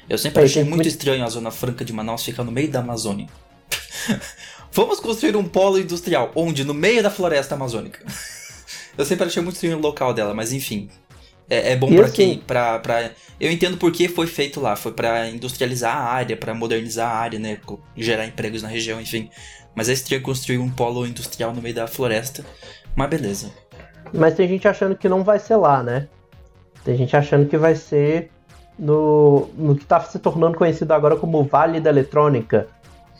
Eu 0.09 0.19
sempre 0.19 0.43
É, 0.43 0.45
achei 0.45 0.65
muito- 0.65 0.87
estranho 0.89 1.25
a 1.25 1.29
Zona 1.29 1.51
Franca 1.51 1.85
de 1.85 1.93
Manaus 1.93 2.25
ficar 2.25 2.45
no 2.45 2.53
meio 2.53 2.71
da 2.71 2.81
Amazônia. 2.81 3.27
Vamos 4.73 4.99
construir 4.99 5.37
um 5.37 5.45
polo 5.45 5.79
industrial, 5.79 6.33
onde? 6.35 6.65
No 6.65 6.75
meio 6.75 7.03
da 7.03 7.11
floresta 7.11 7.55
amazônica. 7.55 8.05
Eu 8.97 9.05
sempre 9.05 9.27
achei 9.27 9.43
muito 9.43 9.57
estranho 9.57 9.79
o 9.79 9.81
local 9.81 10.13
dela, 10.15 10.35
mas 10.35 10.53
enfim. 10.53 10.89
É, 11.49 11.73
é 11.73 11.77
bom 11.77 11.89
pra 11.95 12.05
assim- 12.05 12.13
quem. 12.15 12.39
Pra, 12.39 12.79
pra... 12.79 13.11
Eu 13.39 13.51
entendo 13.51 13.77
por 13.77 13.93
que 13.93 14.09
foi 14.09 14.27
feito 14.27 14.61
lá. 14.61 14.77
Foi 14.77 14.93
pra 14.93 15.29
industrializar 15.29 15.97
a 15.97 16.05
área, 16.05 16.37
pra 16.37 16.55
modernizar 16.55 17.11
a 17.11 17.15
área, 17.17 17.39
né? 17.39 17.59
Gerar 17.97 18.27
empregos 18.27 18.63
na 18.63 18.69
região, 18.69 19.01
enfim. 19.01 19.29
Mas 19.75 19.89
é 19.89 19.93
estranho 19.93 20.23
construir 20.23 20.59
um 20.59 20.71
polo 20.71 21.07
industrial 21.07 21.53
no 21.53 21.61
meio 21.61 21.75
da 21.75 21.87
floresta. 21.87 22.45
Mas 22.95 23.11
beleza. 23.11 23.51
Mas 24.13 24.35
tem 24.35 24.49
gente 24.49 24.69
achando 24.69 24.97
que 24.97 25.09
não 25.09 25.25
vai 25.25 25.39
ser 25.39 25.57
lá, 25.57 25.83
né? 25.83 26.09
Tem 26.85 26.97
gente 26.97 27.17
achando 27.17 27.47
que 27.49 27.57
vai 27.57 27.75
ser 27.75 28.31
no, 28.79 29.49
no 29.57 29.75
que 29.75 29.85
tá 29.85 30.01
se 30.01 30.19
tornando 30.19 30.57
conhecido 30.57 30.93
agora 30.93 31.17
como 31.17 31.43
Vale 31.45 31.81
da 31.81 31.91
Eletrônica, 31.91 32.69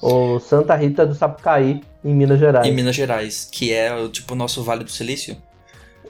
ou 0.01 0.39
Santa 0.39 0.75
Rita 0.77 1.07
do 1.07 1.15
Sapucaí, 1.15 1.81
em 2.05 2.15
Minas 2.15 2.39
Gerais. 2.39 2.67
Em 2.67 2.73
Minas 2.73 2.95
Gerais, 2.95 3.49
que 3.51 3.73
é 3.73 4.09
tipo 4.09 4.35
o 4.35 4.37
nosso 4.37 4.63
Vale 4.63 4.85
do 4.85 4.91
Silício. 4.91 5.37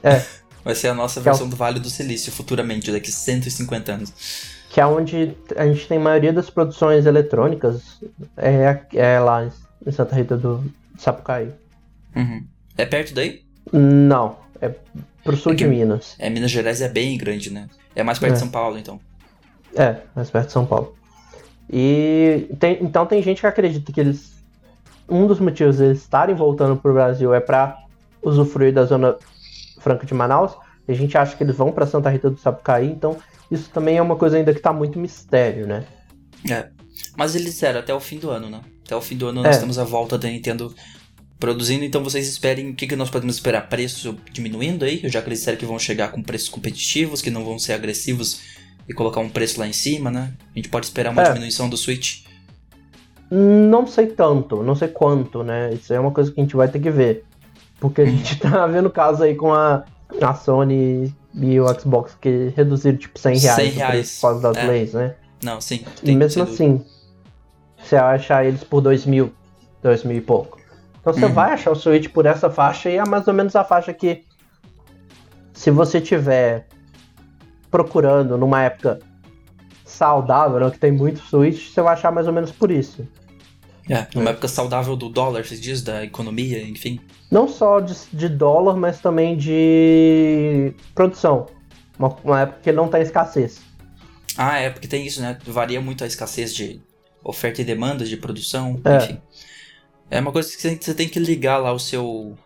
É. 0.05 0.23
Vai 0.63 0.73
ser 0.75 0.87
a 0.87 0.93
nossa 0.93 1.21
Que 1.21 1.27
é 1.27 1.31
o- 1.31 1.33
versão 1.33 1.49
do 1.49 1.55
Vale 1.55 1.79
do 1.79 1.89
Silício 1.89 2.31
futuramente, 2.31 2.91
daqui 2.91 3.11
150 3.11 3.91
anos. 3.91 4.13
Que 4.69 4.81
é 4.81 4.85
onde 4.85 5.35
a 5.55 5.65
gente 5.67 5.87
tem 5.87 5.97
a 5.97 6.01
maioria 6.01 6.33
das 6.33 6.49
produções 6.49 7.05
eletrônicas, 7.05 7.99
é, 8.35 8.79
é 8.93 9.19
lá 9.19 9.45
em 9.85 9.91
Santa 9.91 10.15
Rita 10.15 10.35
do 10.35 10.63
Sapucaí. 10.97 11.49
Uhum. 12.15 12.43
É 12.77 12.85
perto 12.85 13.13
daí? 13.13 13.43
Não, 13.71 14.37
é 14.61 14.71
pro 15.23 15.37
sul 15.37 15.53
É 15.53 15.55
que- 15.55 15.63
de 15.63 15.69
Minas. 15.69 16.15
É, 16.19 16.29
Minas 16.29 16.51
Gerais 16.51 16.81
é 16.81 16.89
bem 16.89 17.17
grande, 17.17 17.51
né? 17.51 17.67
É 17.95 18.03
mais 18.03 18.19
perto 18.19 18.31
É. 18.31 18.33
de 18.35 18.39
São 18.39 18.49
Paulo, 18.49 18.77
então. 18.77 18.99
É, 19.75 19.97
mais 20.15 20.29
perto 20.29 20.47
de 20.47 20.51
São 20.53 20.65
Paulo. 20.65 20.95
E 21.71 22.47
tem- 22.59 22.77
então 22.81 23.05
tem 23.05 23.21
gente 23.23 23.41
que 23.41 23.47
acredita 23.47 23.91
que 23.91 23.99
eles. 23.99 24.33
Um 25.07 25.27
dos 25.27 25.39
motivos 25.39 25.77
deles 25.77 25.99
estarem 25.99 26.35
voltando 26.35 26.75
pro 26.75 26.93
Brasil 26.93 27.33
é 27.33 27.39
para 27.39 27.77
usufruir 28.21 28.73
da 28.73 28.85
Zona 28.85 29.15
Franca 29.85 30.03
de 30.05 30.13
Manaus. 30.15 30.51
A 30.87 30.93
gente 30.93 31.15
acha 31.15 31.35
que 31.37 31.43
eles 31.43 31.55
vão 31.55 31.71
para 31.71 31.85
Santa 31.85 32.09
Rita 32.09 32.29
do 32.31 32.39
Sapucaí, 32.39 32.87
então 32.87 33.17
isso 33.51 33.69
também 33.69 33.97
é 33.97 34.01
uma 34.01 34.15
coisa 34.15 34.35
ainda 34.37 34.51
que 34.53 34.59
tá 34.59 34.73
muito 34.73 34.97
mistério, 34.99 35.67
né? 35.67 35.85
É. 36.49 36.67
Mas 37.15 37.35
eles 37.35 37.53
disseram 37.53 37.79
até 37.79 37.93
o 37.93 37.99
fim 37.99 38.17
do 38.17 38.31
ano, 38.31 38.49
né? 38.49 38.61
Até 38.83 38.95
o 38.95 39.01
fim 39.01 39.15
do 39.15 39.27
ano 39.27 39.43
nós 39.43 39.57
É. 39.57 39.59
temos 39.59 39.77
a 39.77 39.83
volta 39.83 40.17
da 40.17 40.27
Nintendo 40.27 40.73
produzindo, 41.39 41.83
então 41.85 42.03
vocês 42.03 42.27
esperem. 42.27 42.71
O 42.71 42.75
que, 42.75 42.87
que 42.87 42.95
nós 42.95 43.09
podemos 43.11 43.35
esperar? 43.35 43.67
Preço 43.69 44.17
diminuindo 44.31 44.85
aí? 44.85 45.01
Já 45.05 45.21
que 45.21 45.27
eles 45.29 45.39
disseram 45.39 45.57
que 45.57 45.65
vão 45.65 45.77
chegar 45.77 46.09
com 46.11 46.21
preços 46.23 46.49
competitivos, 46.49 47.21
que 47.21 47.29
não 47.29 47.43
vão 47.45 47.59
ser 47.59 47.73
agressivos 47.73 48.41
e 48.89 48.93
colocar 48.93 49.19
um 49.19 49.29
preço 49.29 49.59
lá 49.59 49.67
em 49.67 49.73
cima, 49.73 50.09
né? 50.11 50.33
A 50.53 50.57
gente 50.59 50.69
pode 50.69 50.85
esperar 50.87 51.11
uma 51.11 51.21
É. 51.23 51.27
diminuição 51.27 51.67
do 51.69 51.77
Switch. 51.77 52.23
Não 53.31 53.87
sei 53.87 54.07
tanto, 54.07 54.61
não 54.61 54.75
sei 54.75 54.87
quanto, 54.87 55.43
né? 55.43 55.73
Isso 55.73 55.91
é 55.93 55.99
uma 55.99 56.11
coisa 56.11 56.31
que 56.31 56.39
a 56.39 56.43
gente 56.43 56.55
vai 56.55 56.67
ter 56.67 56.79
que 56.79 56.91
ver. 56.91 57.23
Porque 57.79 58.01
a 58.01 58.05
gente 58.05 58.37
tá 58.39 58.65
vendo 58.67 58.89
caso 58.89 59.23
aí 59.23 59.35
com 59.35 59.53
a, 59.53 59.83
a 60.21 60.33
Sony 60.33 61.13
e 61.33 61.59
o 61.59 61.79
Xbox 61.79 62.15
que 62.19 62.53
reduziram 62.55 62.97
tipo 62.97 63.19
100 63.19 63.37
reais, 63.37 63.55
100 63.55 63.65
o 63.65 63.71
preço 63.71 63.77
reais, 63.77 64.15
por 64.15 64.21
causa 64.21 64.41
das 64.41 64.57
é. 64.57 64.67
leis, 64.67 64.93
né? 64.93 65.15
Não, 65.43 65.61
sim. 65.61 65.85
E 66.03 66.15
mesmo 66.15 66.43
assim, 66.43 66.83
Você 67.77 67.97
vai 67.97 68.15
achar 68.15 68.45
eles 68.45 68.63
por 68.63 68.81
dois 68.81 69.05
mil, 69.05 69.33
dois 69.81 70.03
mil 70.03 70.17
e 70.17 70.21
pouco. 70.21 70.59
Então 70.99 71.13
você 71.13 71.25
uhum. 71.25 71.33
vai 71.33 71.51
achar 71.51 71.71
o 71.71 71.75
Switch 71.75 72.09
por 72.09 72.25
essa 72.25 72.49
faixa 72.49 72.89
e 72.89 72.97
é 72.97 73.05
mais 73.05 73.27
ou 73.27 73.33
menos 73.33 73.55
a 73.55 73.63
faixa 73.63 73.93
que 73.93 74.23
se 75.53 75.69
você 75.69 76.01
tiver 76.01 76.67
procurando 77.69 78.37
numa 78.37 78.63
época 78.63 78.99
saudável, 79.85 80.59
né, 80.59 80.71
que 80.71 80.79
tem 80.79 80.91
muito 80.91 81.19
Switch, 81.19 81.69
você 81.69 81.81
vai 81.81 81.93
achar 81.93 82.11
mais 82.11 82.27
ou 82.27 82.33
menos 82.33 82.51
por 82.51 82.71
isso. 82.71 83.07
É, 83.89 84.07
numa 84.15 84.29
é. 84.29 84.33
época 84.33 84.47
saudável 84.47 84.95
do 84.95 85.09
dólar, 85.09 85.45
você 85.45 85.55
diz, 85.55 85.81
da 85.81 86.03
economia, 86.03 86.61
enfim. 86.61 86.99
Não 87.29 87.47
só 87.47 87.79
de, 87.79 87.93
de 88.11 88.27
dólar, 88.27 88.75
mas 88.75 88.99
também 88.99 89.37
de 89.37 90.73
produção. 90.93 91.47
Uma, 91.97 92.09
uma 92.23 92.41
época 92.41 92.59
que 92.63 92.71
não 92.71 92.87
tem 92.87 93.01
escassez. 93.01 93.61
Ah, 94.37 94.57
é, 94.57 94.69
porque 94.69 94.87
tem 94.87 95.05
isso, 95.05 95.21
né? 95.21 95.37
Varia 95.45 95.79
muito 95.79 96.03
a 96.03 96.07
escassez 96.07 96.53
de 96.53 96.81
oferta 97.23 97.61
e 97.61 97.65
demanda 97.65 98.05
de 98.05 98.17
produção, 98.17 98.79
é. 98.83 98.97
enfim. 98.97 99.21
É 100.09 100.19
uma 100.19 100.31
coisa 100.31 100.55
que 100.55 100.77
você 100.83 100.93
tem 100.93 101.07
que 101.07 101.19
ligar 101.19 101.57
lá 101.57 101.71
o 101.71 101.79
seu 101.79 102.37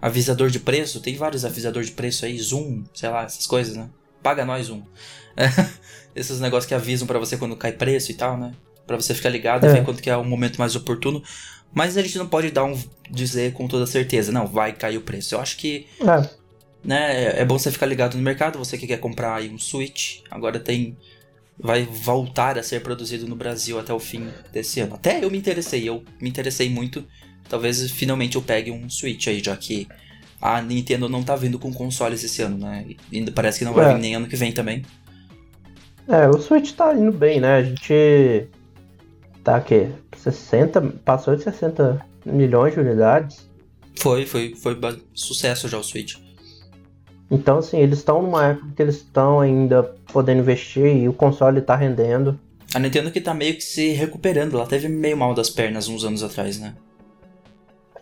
avisador 0.00 0.50
de 0.50 0.60
preço. 0.60 1.00
Tem 1.00 1.16
vários 1.16 1.44
avisadores 1.44 1.88
de 1.88 1.94
preço 1.94 2.24
aí, 2.24 2.38
Zoom, 2.38 2.84
sei 2.94 3.08
lá, 3.08 3.24
essas 3.24 3.46
coisas, 3.46 3.76
né? 3.76 3.88
Paga 4.22 4.44
nós, 4.44 4.66
Zoom. 4.66 4.82
É, 5.36 5.46
esses 6.14 6.40
negócios 6.40 6.66
que 6.66 6.74
avisam 6.74 7.06
para 7.06 7.18
você 7.18 7.36
quando 7.36 7.56
cai 7.56 7.72
preço 7.72 8.10
e 8.10 8.14
tal, 8.14 8.36
né? 8.36 8.52
Para 8.96 9.06
você 9.06 9.14
ficar 9.14 9.28
ligado 9.28 9.64
é. 9.66 9.70
e 9.70 9.72
ver 9.72 9.84
quando 9.84 10.00
que 10.00 10.10
é 10.10 10.16
o 10.16 10.24
momento 10.24 10.58
mais 10.58 10.76
oportuno. 10.76 11.22
Mas 11.74 11.96
a 11.96 12.02
gente 12.02 12.18
não 12.18 12.26
pode 12.26 12.50
dar 12.50 12.64
um 12.64 12.78
dizer 13.10 13.52
com 13.52 13.66
toda 13.66 13.86
certeza, 13.86 14.30
não, 14.30 14.46
vai 14.46 14.72
cair 14.72 14.98
o 14.98 15.02
preço. 15.02 15.34
Eu 15.34 15.40
acho 15.40 15.56
que 15.56 15.86
é. 16.00 16.28
né, 16.84 17.40
é 17.40 17.44
bom 17.44 17.58
você 17.58 17.70
ficar 17.70 17.86
ligado 17.86 18.16
no 18.16 18.22
mercado, 18.22 18.58
você 18.58 18.76
que 18.76 18.86
quer 18.86 18.98
comprar 18.98 19.36
aí 19.36 19.48
um 19.48 19.58
Switch, 19.58 20.20
agora 20.30 20.60
tem 20.60 20.96
vai 21.58 21.84
voltar 21.84 22.58
a 22.58 22.62
ser 22.62 22.80
produzido 22.80 23.26
no 23.28 23.36
Brasil 23.36 23.78
até 23.78 23.92
o 23.92 24.00
fim 24.00 24.28
desse 24.52 24.80
ano. 24.80 24.94
Até 24.94 25.24
eu 25.24 25.30
me 25.30 25.38
interessei, 25.38 25.88
eu 25.88 26.02
me 26.20 26.28
interessei 26.28 26.68
muito. 26.68 27.04
Talvez 27.48 27.90
finalmente 27.90 28.36
eu 28.36 28.42
pegue 28.42 28.70
um 28.70 28.88
Switch 28.88 29.28
aí, 29.28 29.42
já 29.42 29.56
que 29.56 29.86
a 30.40 30.60
Nintendo 30.60 31.08
não 31.08 31.22
tá 31.22 31.36
vindo 31.36 31.58
com 31.58 31.72
consoles 31.72 32.24
esse 32.24 32.42
ano, 32.42 32.58
né? 32.58 32.84
E 33.12 33.30
parece 33.30 33.60
que 33.60 33.64
não 33.64 33.72
vai 33.72 33.90
é. 33.90 33.94
vir 33.94 34.00
nem 34.00 34.14
ano 34.14 34.26
que 34.26 34.34
vem 34.34 34.50
também. 34.50 34.82
É, 36.08 36.28
o 36.28 36.40
Switch 36.40 36.72
tá 36.72 36.92
indo 36.94 37.12
bem, 37.12 37.40
né? 37.40 37.56
A 37.56 37.62
gente 37.62 38.48
tá 39.42 39.60
que 39.60 39.88
60, 40.16 40.80
passou 41.04 41.36
de 41.36 41.42
60 41.42 42.04
milhões 42.24 42.74
de 42.74 42.80
unidades. 42.80 43.48
Foi, 43.98 44.24
foi, 44.24 44.54
foi 44.54 44.78
sucesso 45.14 45.68
já 45.68 45.78
o 45.78 45.82
Switch. 45.82 46.16
Então, 47.30 47.58
assim, 47.58 47.78
eles 47.78 47.98
estão 47.98 48.22
numa 48.22 48.48
época 48.48 48.68
que 48.76 48.82
eles 48.82 48.96
estão 48.96 49.40
ainda 49.40 49.82
podendo 50.12 50.40
investir 50.40 50.84
e 50.84 51.08
o 51.08 51.12
console 51.12 51.62
tá 51.62 51.74
rendendo. 51.74 52.38
A 52.74 52.78
Nintendo 52.78 53.10
que 53.10 53.20
tá 53.20 53.32
meio 53.32 53.54
que 53.54 53.62
se 53.62 53.92
recuperando, 53.92 54.56
ela 54.56 54.66
teve 54.66 54.88
meio 54.88 55.16
mal 55.16 55.34
das 55.34 55.48
pernas 55.48 55.88
uns 55.88 56.04
anos 56.04 56.22
atrás, 56.22 56.58
né? 56.58 56.74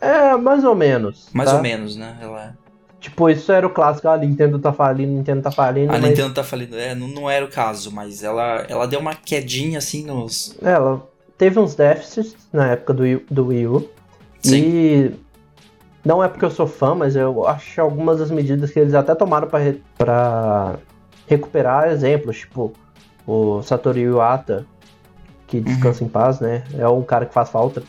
É, 0.01 0.37
mais 0.37 0.65
ou 0.65 0.75
menos. 0.75 1.29
Mais 1.33 1.51
tá? 1.51 1.57
ou 1.57 1.63
menos, 1.63 1.95
né? 1.97 2.17
Ela... 2.21 2.59
Tipo, 2.99 3.31
isso 3.31 3.51
era 3.53 3.67
o 3.67 3.71
clássico, 3.71 4.09
a 4.09 4.19
Nintendo 4.19 4.59
tá 4.59 4.73
falindo, 4.73 5.13
a 5.13 5.17
Nintendo 5.17 5.43
tá 5.43 5.51
falindo. 5.51 5.91
A 5.91 5.99
mas... 5.99 6.11
Nintendo 6.11 6.35
tá 6.35 6.45
falindo, 6.45 6.77
é, 6.77 6.95
não, 6.95 7.09
não 7.09 7.31
era 7.31 7.45
o 7.45 7.49
caso, 7.49 7.91
mas 7.93 8.23
ela, 8.23 8.67
ela 8.69 8.87
deu 8.87 9.01
uma 9.01 9.15
quedinha 9.15 9.79
assim 9.79 10.05
nos. 10.05 10.57
Ela 10.61 11.09
teve 11.41 11.59
uns 11.59 11.75
déficits 11.75 12.37
na 12.53 12.67
época 12.67 12.93
do, 12.93 13.03
do 13.31 13.47
Wii 13.47 13.67
U. 13.67 13.91
Sim. 14.43 14.57
E 14.57 15.15
não 16.05 16.23
é 16.23 16.29
porque 16.29 16.45
eu 16.45 16.51
sou 16.51 16.67
fã, 16.67 16.95
mas 16.95 17.17
eu 17.17 17.49
acho 17.49 17.81
algumas 17.81 18.19
das 18.19 18.31
medidas 18.31 18.71
que 18.71 18.79
eles 18.79 18.93
até 18.93 19.15
tomaram 19.15 19.49
para 19.49 20.77
recuperar 21.27 21.89
exemplos, 21.89 22.41
tipo 22.41 22.75
o 23.27 23.63
Satoru 23.63 23.99
Iwata, 23.99 24.67
que 25.47 25.57
uhum. 25.57 25.63
descansa 25.63 26.03
uhum. 26.03 26.09
em 26.09 26.11
paz, 26.11 26.41
né? 26.41 26.63
É 26.77 26.87
um 26.87 27.03
cara 27.03 27.25
que 27.25 27.33
faz 27.33 27.49
falta. 27.49 27.83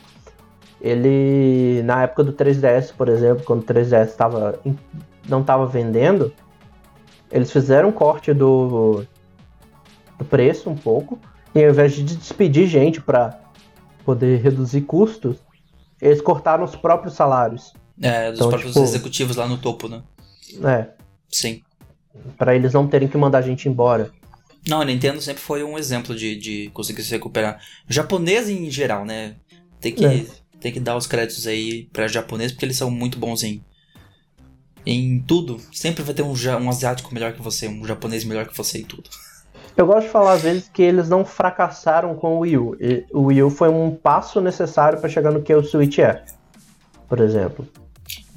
Ele, 0.79 1.81
na 1.83 2.03
época 2.03 2.23
do 2.23 2.31
3DS, 2.31 2.93
por 2.95 3.09
exemplo, 3.09 3.43
quando 3.43 3.63
o 3.63 3.65
3DS 3.65 4.15
tava, 4.15 4.59
não 5.27 5.41
estava 5.41 5.65
vendendo, 5.65 6.31
eles 7.29 7.51
fizeram 7.51 7.89
um 7.89 7.91
corte 7.91 8.33
do, 8.33 9.03
do 10.17 10.23
preço 10.23 10.69
um 10.69 10.75
pouco, 10.75 11.19
e 11.53 11.63
ao 11.63 11.71
invés 11.71 11.93
de 11.93 12.03
despedir 12.03 12.67
gente 12.67 13.01
para 13.01 13.39
poder 14.05 14.41
reduzir 14.41 14.81
custos, 14.81 15.37
eles 16.01 16.21
cortaram 16.21 16.63
os 16.63 16.75
próprios 16.75 17.13
salários. 17.13 17.73
É, 18.01 18.29
dos 18.29 18.39
então, 18.39 18.49
próprios 18.49 18.73
tipo, 18.73 18.83
executivos 18.83 19.35
lá 19.35 19.47
no 19.47 19.57
topo, 19.57 19.87
né? 19.87 20.01
É. 20.63 20.87
Sim. 21.29 21.61
Para 22.37 22.55
eles 22.55 22.73
não 22.73 22.87
terem 22.87 23.07
que 23.07 23.17
mandar 23.17 23.39
a 23.39 23.41
gente 23.41 23.69
embora. 23.69 24.11
Não, 24.67 24.81
a 24.81 24.85
Nintendo 24.85 25.21
sempre 25.21 25.41
foi 25.41 25.63
um 25.63 25.77
exemplo 25.77 26.15
de, 26.15 26.35
de 26.35 26.69
conseguir 26.73 27.03
se 27.03 27.11
recuperar. 27.11 27.61
Japonês 27.87 28.49
em 28.49 28.69
geral, 28.69 29.05
né? 29.05 29.35
Tem 29.79 29.93
que, 29.93 30.05
é. 30.05 30.25
tem 30.59 30.71
que 30.71 30.79
dar 30.79 30.95
os 30.95 31.07
créditos 31.07 31.47
aí 31.47 31.89
para 31.91 32.07
japonês 32.07 32.51
porque 32.51 32.65
eles 32.65 32.77
são 32.77 32.91
muito 32.91 33.17
bons 33.17 33.43
em, 33.43 33.63
em 34.85 35.19
tudo. 35.19 35.59
Sempre 35.71 36.03
vai 36.03 36.13
ter 36.13 36.21
um, 36.21 36.33
um 36.33 36.69
asiático 36.69 37.13
melhor 37.13 37.33
que 37.33 37.41
você, 37.41 37.67
um 37.67 37.85
japonês 37.85 38.23
melhor 38.23 38.47
que 38.47 38.55
você 38.55 38.79
em 38.79 38.85
tudo. 38.85 39.09
Eu 39.81 39.87
gosto 39.87 40.05
de 40.05 40.09
falar 40.09 40.33
às 40.33 40.43
vezes 40.43 40.69
que 40.71 40.83
eles 40.83 41.09
não 41.09 41.25
fracassaram 41.25 42.13
com 42.13 42.35
o 42.35 42.39
Wii 42.41 42.57
U. 42.57 42.77
O 43.11 43.21
Wii 43.23 43.41
U 43.41 43.49
foi 43.49 43.67
um 43.67 43.89
passo 43.89 44.39
necessário 44.39 44.99
para 44.99 45.09
chegar 45.09 45.31
no 45.31 45.41
que 45.41 45.51
o 45.55 45.63
Switch 45.63 45.97
é, 45.97 46.23
por 47.09 47.19
exemplo. 47.19 47.67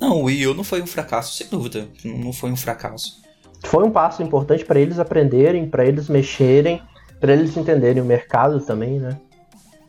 Não, 0.01 0.23
o 0.23 0.25
Wii 0.25 0.47
U 0.47 0.55
não 0.55 0.65
foi 0.65 0.81
um 0.81 0.87
fracasso, 0.87 1.37
sem 1.37 1.47
dúvida. 1.49 1.87
Não 2.03 2.33
foi 2.33 2.51
um 2.51 2.57
fracasso. 2.57 3.21
Foi 3.67 3.85
um 3.85 3.91
passo 3.91 4.23
importante 4.23 4.65
para 4.65 4.81
eles 4.81 4.99
aprenderem, 4.99 5.69
para 5.69 5.85
eles 5.85 6.09
mexerem, 6.09 6.81
para 7.21 7.35
eles 7.35 7.55
entenderem 7.59 8.03
o 8.03 8.07
mercado 8.07 8.59
também, 8.61 8.99
né? 8.99 9.19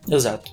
Exato. 0.10 0.52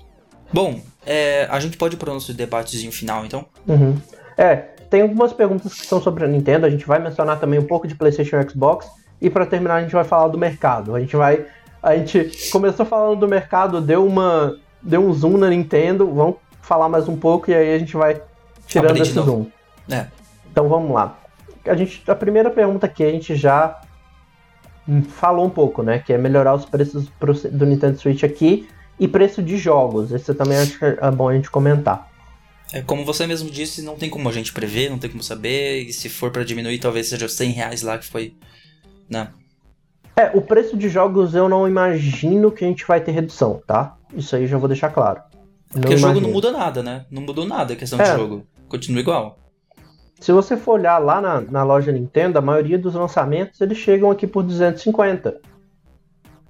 Bom, 0.53 0.81
é, 1.05 1.49
a 1.51 1.59
gente 1.59 1.77
pode 1.77 1.97
ir 1.97 1.99
para 1.99 2.11
o 2.11 2.15
nosso 2.15 2.33
debatezinho 2.33 2.93
final, 2.93 3.27
então? 3.27 3.45
Uhum. 3.67 3.97
É, 4.39 4.55
tem 4.89 5.03
algumas 5.03 5.33
perguntas 5.33 5.75
que 5.75 5.85
são 5.85 6.01
sobre 6.01 6.25
a 6.25 6.29
Nintendo. 6.29 6.65
A 6.65 6.71
gente 6.71 6.87
vai 6.87 7.01
mencionar 7.01 7.41
também 7.41 7.59
um 7.59 7.67
pouco 7.67 7.89
de 7.89 7.97
PlayStation 7.97 8.37
e 8.37 8.49
Xbox. 8.49 9.02
E 9.23 9.31
para 9.31 9.47
terminar, 9.47 9.77
a 9.77 9.83
gente 9.83 9.93
vai 9.93 10.03
falar 10.03 10.27
do 10.27 10.37
mercado. 10.37 10.97
A 10.97 11.01
gente 11.01 11.15
vai. 11.15 11.47
A 11.81 11.97
gente 11.97 12.51
começou 12.51 12.85
falando 12.85 13.21
do 13.21 13.29
mercado, 13.29 13.81
deu 13.81 14.05
uma. 14.05 14.59
Deu 14.83 15.01
um 15.01 15.13
zoom 15.13 15.39
na 15.39 15.49
Nintendo. 15.49 16.13
Vamos 16.13 16.37
falar 16.61 16.89
mais 16.89 17.09
um 17.09 17.17
pouco 17.17 17.49
e 17.49 17.55
aí 17.55 17.73
a 17.73 17.79
gente 17.79 17.97
vai 17.97 18.21
tirando 18.67 19.01
esse 19.01 19.13
zoom. 19.13 19.47
É. 19.89 20.07
Então 20.51 20.69
vamos 20.69 20.93
lá. 20.93 21.17
A, 21.65 21.77
gente, 21.77 22.03
a 22.11 22.17
primeira 22.17 22.51
pergunta 22.51 22.87
aqui 22.87 23.05
a 23.05 23.11
gente 23.13 23.37
já 23.37 23.81
falou 25.11 25.47
um 25.47 25.51
pouco, 25.51 25.85
né? 25.85 26.01
Que 26.01 26.13
é 26.13 26.19
melhorar 26.19 26.55
os 26.55 26.65
preços 26.65 27.07
do 27.53 27.65
Nintendo 27.65 28.01
Switch 28.01 28.25
aqui 28.25 28.69
e 28.99 29.07
preço 29.07 29.41
de 29.41 29.57
jogos. 29.57 30.11
Esse 30.11 30.35
também 30.35 30.59
acho 30.59 30.77
que 30.77 30.85
é 30.85 31.11
bom 31.13 31.29
a 31.29 31.35
gente 31.35 31.49
comentar. 31.49 32.11
É, 32.73 32.83
como 32.83 33.05
você 33.05 33.25
mesmo 33.25 33.49
disse, 33.49 33.83
não 33.83 33.95
tem 33.95 34.11
como 34.11 34.29
a 34.29 34.33
gente 34.33 34.53
prever, 34.53 34.91
não 34.91 34.99
tem 34.99 35.11
como 35.11 35.23
saber. 35.23 35.83
E 35.83 35.93
se 35.93 36.09
for 36.09 36.33
para 36.33 36.43
diminuir, 36.43 36.81
talvez 36.81 37.07
seja 37.07 37.29
100 37.29 37.51
reais 37.53 37.83
lá 37.83 37.97
que 37.99 38.07
foi 38.07 38.35
né? 39.13 39.29
É, 40.17 40.31
o 40.35 40.43
preço 40.43 40.77
de 40.77 40.89
jogos 40.89 41.35
eu 41.35 41.49
não 41.49 41.67
imagino 41.67 42.51
que 42.51 42.65
a 42.65 42.69
gente 42.69 42.87
vai 42.87 43.01
ter 43.01 43.13
redução, 43.13 43.63
tá? 43.67 43.97
Isso 44.15 44.37
aí 44.37 44.47
já 44.47 44.59
vou 44.59 44.69
deixar 44.69 44.91
claro. 44.91 45.21
Não 45.75 45.81
Porque 45.81 45.95
o 45.95 45.99
jogo 45.99 46.21
não 46.21 46.31
muda 46.31 46.51
nada, 46.51 46.83
né? 46.83 47.07
Não 47.11 47.23
mudou 47.23 47.47
nada 47.47 47.73
a 47.73 47.77
questão 47.77 47.99
é. 47.99 48.05
de 48.05 48.19
jogo. 48.19 48.47
Continua 48.69 49.01
igual. 49.01 49.39
Se 50.21 50.31
você 50.31 50.57
for 50.57 50.75
olhar 50.75 50.99
lá 50.99 51.21
na, 51.21 51.41
na 51.41 51.63
loja 51.63 51.91
Nintendo, 51.91 52.39
a 52.39 52.43
maioria 52.43 52.79
dos 52.79 52.95
lançamentos 52.95 53.61
eles 53.61 53.79
chegam 53.79 54.11
aqui 54.11 54.27
por 54.27 54.43
250. 54.43 55.41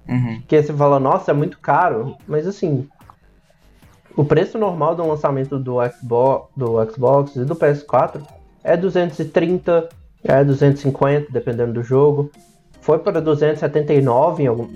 Uhum. 0.07 0.43
Que 0.47 0.61
você 0.61 0.73
fala, 0.73 0.99
nossa, 0.99 1.31
é 1.31 1.33
muito 1.33 1.57
caro. 1.59 2.15
Mas 2.27 2.45
assim, 2.45 2.87
o 4.15 4.23
preço 4.23 4.57
normal 4.57 4.95
do 4.95 5.07
lançamento 5.07 5.57
do 5.57 5.77
Xbox, 5.89 6.49
do 6.55 6.91
Xbox 6.91 7.35
e 7.35 7.45
do 7.45 7.55
PS4 7.55 8.21
é 8.63 8.77
230, 8.77 9.89
é 10.23 10.43
250, 10.43 11.31
dependendo 11.31 11.73
do 11.73 11.83
jogo. 11.83 12.29
Foi 12.83 12.99
para 12.99 13.21
279 13.21 14.43
em, 14.43 14.47
algum, 14.47 14.69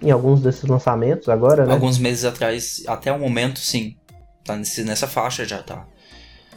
em 0.00 0.10
alguns 0.10 0.40
desses 0.40 0.64
lançamentos 0.64 1.28
agora, 1.28 1.66
né? 1.66 1.74
Alguns 1.74 1.98
meses 1.98 2.24
atrás, 2.24 2.82
até 2.88 3.12
o 3.12 3.18
momento, 3.18 3.58
sim. 3.58 3.94
Tá 4.42 4.56
nesse, 4.56 4.82
nessa 4.82 5.06
faixa 5.06 5.44
já, 5.44 5.62
tá. 5.62 5.84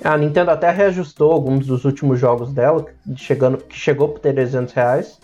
A 0.01 0.17
Nintendo 0.17 0.49
até 0.49 0.71
reajustou 0.71 1.33
alguns 1.33 1.67
dos 1.67 1.83
últimos 1.83 2.17
jogos 2.17 2.53
dela, 2.53 2.85
chegando, 3.17 3.57
que 3.57 3.77
chegou 3.77 4.07
por 4.07 4.19
300 4.19 4.73
reais. 4.73 5.19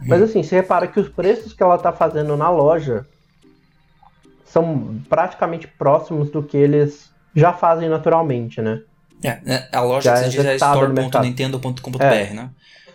Hum. 0.00 0.04
Mas 0.06 0.22
assim, 0.22 0.44
você 0.44 0.54
repara 0.54 0.86
que 0.86 1.00
os 1.00 1.08
preços 1.08 1.52
que 1.52 1.64
ela 1.64 1.76
tá 1.76 1.92
fazendo 1.92 2.36
na 2.36 2.48
loja 2.48 3.04
são 4.44 5.00
praticamente 5.08 5.66
próximos 5.66 6.30
do 6.30 6.44
que 6.44 6.56
eles 6.56 7.10
já 7.34 7.52
fazem 7.52 7.88
naturalmente, 7.88 8.62
né? 8.62 8.82
É, 9.24 9.40
né, 9.42 9.68
a 9.72 9.80
loja 9.80 10.10
já 10.10 10.12
que 10.12 10.18
você 10.20 10.26
é 10.26 10.28
diz 10.28 10.44
é 10.44 10.54
store.nintendo.com.br, 10.54 12.02
é. 12.04 12.32
né? 12.32 12.50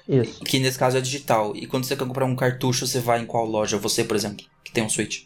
Isso. 0.08 0.44
Que 0.44 0.60
nesse 0.60 0.78
caso 0.78 0.98
é 0.98 1.02
digital. 1.02 1.56
E 1.56 1.66
quando 1.68 1.86
você 1.86 1.96
quer 1.96 2.06
comprar 2.06 2.26
um 2.26 2.36
cartucho, 2.36 2.86
você 2.86 3.00
vai 3.00 3.22
em 3.22 3.26
qual 3.26 3.46
loja? 3.46 3.78
Você, 3.78 4.04
por 4.04 4.16
exemplo, 4.16 4.46
que 4.64 4.72
tem 4.72 4.84
um 4.84 4.90
Switch. 4.90 5.24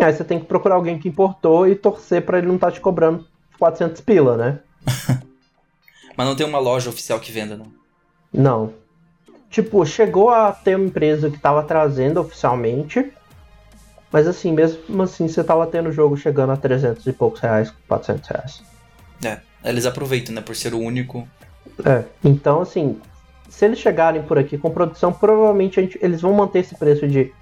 Aí 0.00 0.12
você 0.12 0.24
tem 0.24 0.38
que 0.38 0.46
procurar 0.46 0.74
alguém 0.74 0.98
que 0.98 1.08
importou 1.08 1.66
e 1.66 1.74
torcer 1.74 2.22
para 2.24 2.38
ele 2.38 2.46
não 2.46 2.56
estar 2.56 2.68
tá 2.68 2.72
te 2.72 2.80
cobrando 2.80 3.26
400 3.58 4.00
pila, 4.02 4.36
né? 4.36 4.58
Mas 6.16 6.26
não 6.26 6.36
tem 6.36 6.46
uma 6.46 6.58
loja 6.58 6.90
oficial 6.90 7.18
que 7.20 7.32
venda, 7.32 7.56
não? 7.56 7.72
Não. 8.32 8.74
Tipo, 9.50 9.84
chegou 9.86 10.30
a 10.30 10.52
ter 10.52 10.76
uma 10.76 10.86
empresa 10.86 11.30
que 11.30 11.36
estava 11.36 11.62
trazendo 11.62 12.20
oficialmente, 12.20 13.12
Mas 14.12 14.26
assim, 14.26 14.52
mesmo 14.52 15.02
assim, 15.02 15.28
você 15.28 15.42
tava 15.42 15.66
tendo 15.66 15.88
o 15.88 15.92
jogo 15.92 16.16
chegando 16.16 16.52
a 16.52 16.56
300 16.56 17.06
e 17.06 17.12
poucos 17.12 17.40
reais, 17.40 17.72
400 17.88 18.28
reais. 18.28 18.62
É, 19.24 19.40
eles 19.64 19.84
aproveitam, 19.84 20.34
né, 20.34 20.40
por 20.40 20.54
ser 20.54 20.74
o 20.74 20.78
único. 20.78 21.28
É, 21.84 22.04
então 22.24 22.60
assim, 22.60 23.00
se 23.48 23.64
eles 23.64 23.78
chegarem 23.78 24.22
por 24.22 24.38
aqui 24.38 24.58
com 24.58 24.70
produção, 24.70 25.12
provavelmente 25.12 25.80
gente, 25.80 25.98
eles 26.02 26.20
vão 26.20 26.32
manter 26.32 26.60
esse 26.60 26.74
preço 26.74 27.06
de 27.06 27.32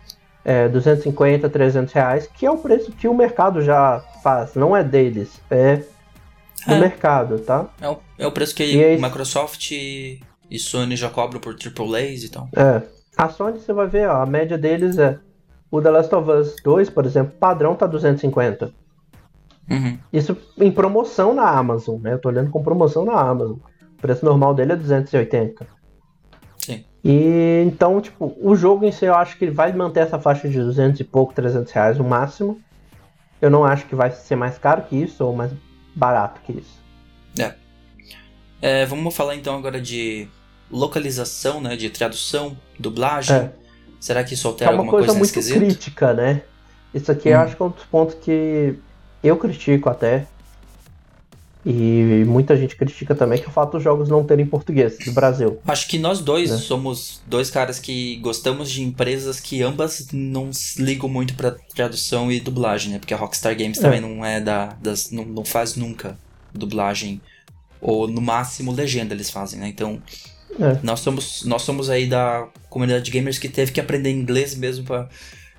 é, 0.44 0.68
250, 0.68 1.48
300 1.48 1.92
reais, 1.92 2.26
que 2.26 2.44
é 2.44 2.50
o 2.50 2.58
preço 2.58 2.92
que 2.92 3.08
o 3.08 3.14
mercado 3.14 3.62
já 3.62 4.00
faz, 4.22 4.54
não 4.54 4.76
é 4.76 4.84
deles, 4.84 5.40
é 5.50 5.76
do 6.66 6.74
é. 6.74 6.80
mercado, 6.80 7.38
tá? 7.40 7.68
É 7.80 7.88
o, 7.88 7.98
é 8.18 8.26
o 8.26 8.32
preço 8.32 8.54
que 8.54 8.62
aí, 8.62 9.00
Microsoft 9.00 9.70
e, 9.70 10.20
e 10.50 10.58
Sony 10.58 10.96
já 10.96 11.08
cobram 11.10 11.40
por 11.40 11.54
AAAs 11.54 12.24
e 12.24 12.28
tal. 12.30 12.48
É. 12.56 12.82
A 13.16 13.28
Sony, 13.28 13.60
você 13.60 13.72
vai 13.72 13.86
ver, 13.86 14.08
ó, 14.08 14.22
a 14.22 14.26
média 14.26 14.58
deles 14.58 14.98
é 14.98 15.18
o 15.70 15.80
The 15.80 15.90
Last 15.90 16.14
of 16.14 16.30
Us 16.30 16.56
2, 16.62 16.90
por 16.90 17.06
exemplo, 17.06 17.32
padrão 17.38 17.74
tá 17.74 17.86
250. 17.86 18.72
Uhum. 19.70 19.98
Isso 20.12 20.36
em 20.58 20.70
promoção 20.70 21.34
na 21.34 21.48
Amazon, 21.48 22.00
né? 22.00 22.12
Eu 22.12 22.20
tô 22.20 22.28
olhando 22.28 22.50
com 22.50 22.62
promoção 22.62 23.04
na 23.04 23.18
Amazon. 23.18 23.56
O 23.56 24.00
preço 24.00 24.24
normal 24.24 24.54
dele 24.54 24.72
é 24.72 24.76
280. 24.76 25.66
E 27.04 27.62
então, 27.66 28.00
tipo, 28.00 28.34
o 28.40 28.56
jogo 28.56 28.86
em 28.86 28.90
si 28.90 29.04
eu 29.04 29.14
acho 29.14 29.36
que 29.36 29.44
ele 29.44 29.52
vai 29.52 29.72
manter 29.74 30.00
essa 30.00 30.18
faixa 30.18 30.48
de 30.48 30.58
200 30.58 31.00
e 31.00 31.04
pouco, 31.04 31.34
300 31.34 31.70
reais 31.70 31.98
no 31.98 32.04
máximo. 32.04 32.58
Eu 33.42 33.50
não 33.50 33.62
acho 33.62 33.84
que 33.84 33.94
vai 33.94 34.10
ser 34.10 34.36
mais 34.36 34.56
caro 34.56 34.82
que 34.82 34.96
isso 34.96 35.22
ou 35.22 35.36
mais 35.36 35.52
barato 35.94 36.40
que 36.46 36.52
isso. 36.52 36.82
É. 37.38 37.54
é 38.62 38.86
vamos 38.86 39.14
falar 39.14 39.34
então 39.34 39.54
agora 39.54 39.78
de 39.78 40.26
localização, 40.70 41.60
né? 41.60 41.76
De 41.76 41.90
tradução, 41.90 42.56
dublagem. 42.78 43.36
É. 43.36 43.52
Será 44.00 44.24
que 44.24 44.32
isso 44.32 44.48
altera 44.48 44.70
é 44.70 44.74
alguma 44.74 44.90
coisa, 44.90 45.08
coisa 45.08 45.18
muito 45.18 45.60
crítica, 45.60 46.14
né? 46.14 46.42
Isso 46.94 47.12
aqui 47.12 47.28
hum. 47.28 47.32
eu 47.32 47.40
acho 47.40 47.54
que 47.54 47.62
é 47.62 47.64
um 47.66 47.70
dos 47.70 47.84
pontos 47.84 48.14
que 48.14 48.78
eu 49.22 49.36
critico 49.36 49.90
até. 49.90 50.26
E 51.66 52.24
muita 52.26 52.56
gente 52.56 52.76
critica 52.76 53.14
também 53.14 53.40
que 53.40 53.48
o 53.48 53.50
fato 53.50 53.72
dos 53.72 53.82
jogos 53.82 54.08
não 54.08 54.22
terem 54.22 54.44
português 54.44 54.98
do 54.98 55.12
Brasil. 55.12 55.58
Acho 55.66 55.88
que 55.88 55.98
nós 55.98 56.20
dois 56.20 56.50
né? 56.50 56.58
somos 56.58 57.22
dois 57.26 57.50
caras 57.50 57.78
que 57.78 58.16
gostamos 58.16 58.70
de 58.70 58.82
empresas 58.82 59.40
que 59.40 59.62
ambas 59.62 60.08
não 60.12 60.50
ligam 60.78 61.08
muito 61.08 61.34
para 61.34 61.52
tradução 61.74 62.30
e 62.30 62.38
dublagem, 62.38 62.92
né? 62.92 62.98
Porque 62.98 63.14
a 63.14 63.16
Rockstar 63.16 63.56
Games 63.56 63.78
é. 63.78 63.80
também 63.80 64.00
não 64.00 64.22
é 64.22 64.40
da 64.40 64.76
das 64.80 65.10
não, 65.10 65.24
não 65.24 65.44
faz 65.44 65.74
nunca 65.74 66.18
dublagem 66.52 67.20
ou 67.80 68.06
no 68.06 68.20
máximo 68.20 68.70
legenda 68.70 69.14
eles 69.14 69.30
fazem, 69.30 69.58
né? 69.58 69.68
Então 69.68 70.02
é. 70.60 70.78
nós 70.82 71.00
somos 71.00 71.44
nós 71.46 71.62
somos 71.62 71.88
aí 71.88 72.06
da 72.06 72.46
comunidade 72.68 73.06
de 73.06 73.10
gamers 73.10 73.38
que 73.38 73.48
teve 73.48 73.72
que 73.72 73.80
aprender 73.80 74.10
inglês 74.10 74.54
mesmo 74.54 74.84
para 74.84 75.08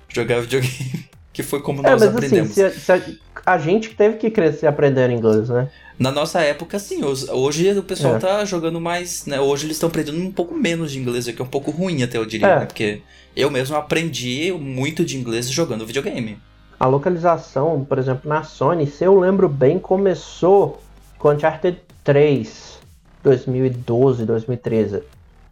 jogar 0.08 0.40
videogame. 0.40 1.06
que 1.36 1.42
foi 1.42 1.60
como 1.60 1.80
é, 1.80 1.90
nós 1.90 2.00
mas, 2.00 2.02
assim, 2.02 2.16
aprendemos. 2.16 2.58
Assim, 2.58 2.80
se 2.80 2.92
a, 2.92 2.98
se 2.98 3.10
a, 3.44 3.52
a, 3.52 3.58
gente 3.58 3.90
teve 3.90 4.16
que 4.16 4.30
crescer 4.30 4.66
aprendendo 4.66 5.12
inglês, 5.12 5.50
né? 5.50 5.68
Na 5.98 6.10
nossa 6.10 6.40
época, 6.40 6.78
sim. 6.78 7.02
Hoje 7.04 7.78
o 7.78 7.82
pessoal 7.82 8.16
é. 8.16 8.18
tá 8.18 8.44
jogando 8.46 8.80
mais. 8.80 9.26
Né? 9.26 9.38
Hoje 9.38 9.66
eles 9.66 9.76
estão 9.76 9.90
aprendendo 9.90 10.18
um 10.18 10.32
pouco 10.32 10.54
menos 10.54 10.92
de 10.92 10.98
inglês, 10.98 11.26
o 11.26 11.32
que 11.34 11.42
é 11.42 11.44
um 11.44 11.48
pouco 11.48 11.70
ruim, 11.70 12.02
até 12.02 12.16
eu 12.16 12.24
diria. 12.24 12.46
É. 12.46 12.58
Né? 12.60 12.64
Porque 12.64 13.02
eu 13.36 13.50
mesmo 13.50 13.76
aprendi 13.76 14.50
muito 14.50 15.04
de 15.04 15.18
inglês 15.18 15.50
jogando 15.50 15.84
videogame. 15.84 16.38
A 16.80 16.86
localização, 16.86 17.84
por 17.86 17.98
exemplo, 17.98 18.26
na 18.26 18.42
Sony, 18.42 18.86
se 18.86 19.04
eu 19.04 19.20
lembro 19.20 19.46
bem, 19.46 19.78
começou 19.78 20.82
com 21.18 21.32
Uncharted 21.32 21.78
3, 22.02 22.78
2012, 23.22 24.24
2013. 24.24 25.02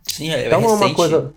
Sim, 0.02 0.30
é, 0.30 0.46
então, 0.46 0.60
é 0.60 0.62
recente. 0.62 0.82
É 0.82 0.86
uma 0.86 0.94
coisa... 0.94 1.34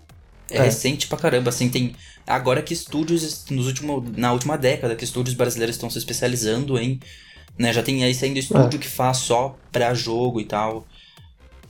É, 0.50 0.56
é, 0.56 0.62
recente 0.62 1.06
pra 1.06 1.18
caramba, 1.18 1.50
assim, 1.50 1.68
tem... 1.68 1.94
Agora 2.28 2.62
que 2.62 2.74
estúdios, 2.74 3.46
nos 3.50 3.66
último, 3.66 4.04
na 4.16 4.32
última 4.32 4.58
década, 4.58 4.94
que 4.94 5.04
estúdios 5.04 5.34
brasileiros 5.34 5.76
estão 5.76 5.88
se 5.88 5.98
especializando 5.98 6.78
em 6.78 7.00
né? 7.58 7.72
Já 7.72 7.82
tem 7.82 8.04
aí 8.04 8.14
saindo 8.14 8.38
estúdio 8.38 8.78
é. 8.78 8.78
que 8.78 8.88
faz 8.88 9.18
só 9.18 9.56
pra 9.72 9.92
jogo 9.92 10.40
e 10.40 10.44
tal, 10.44 10.86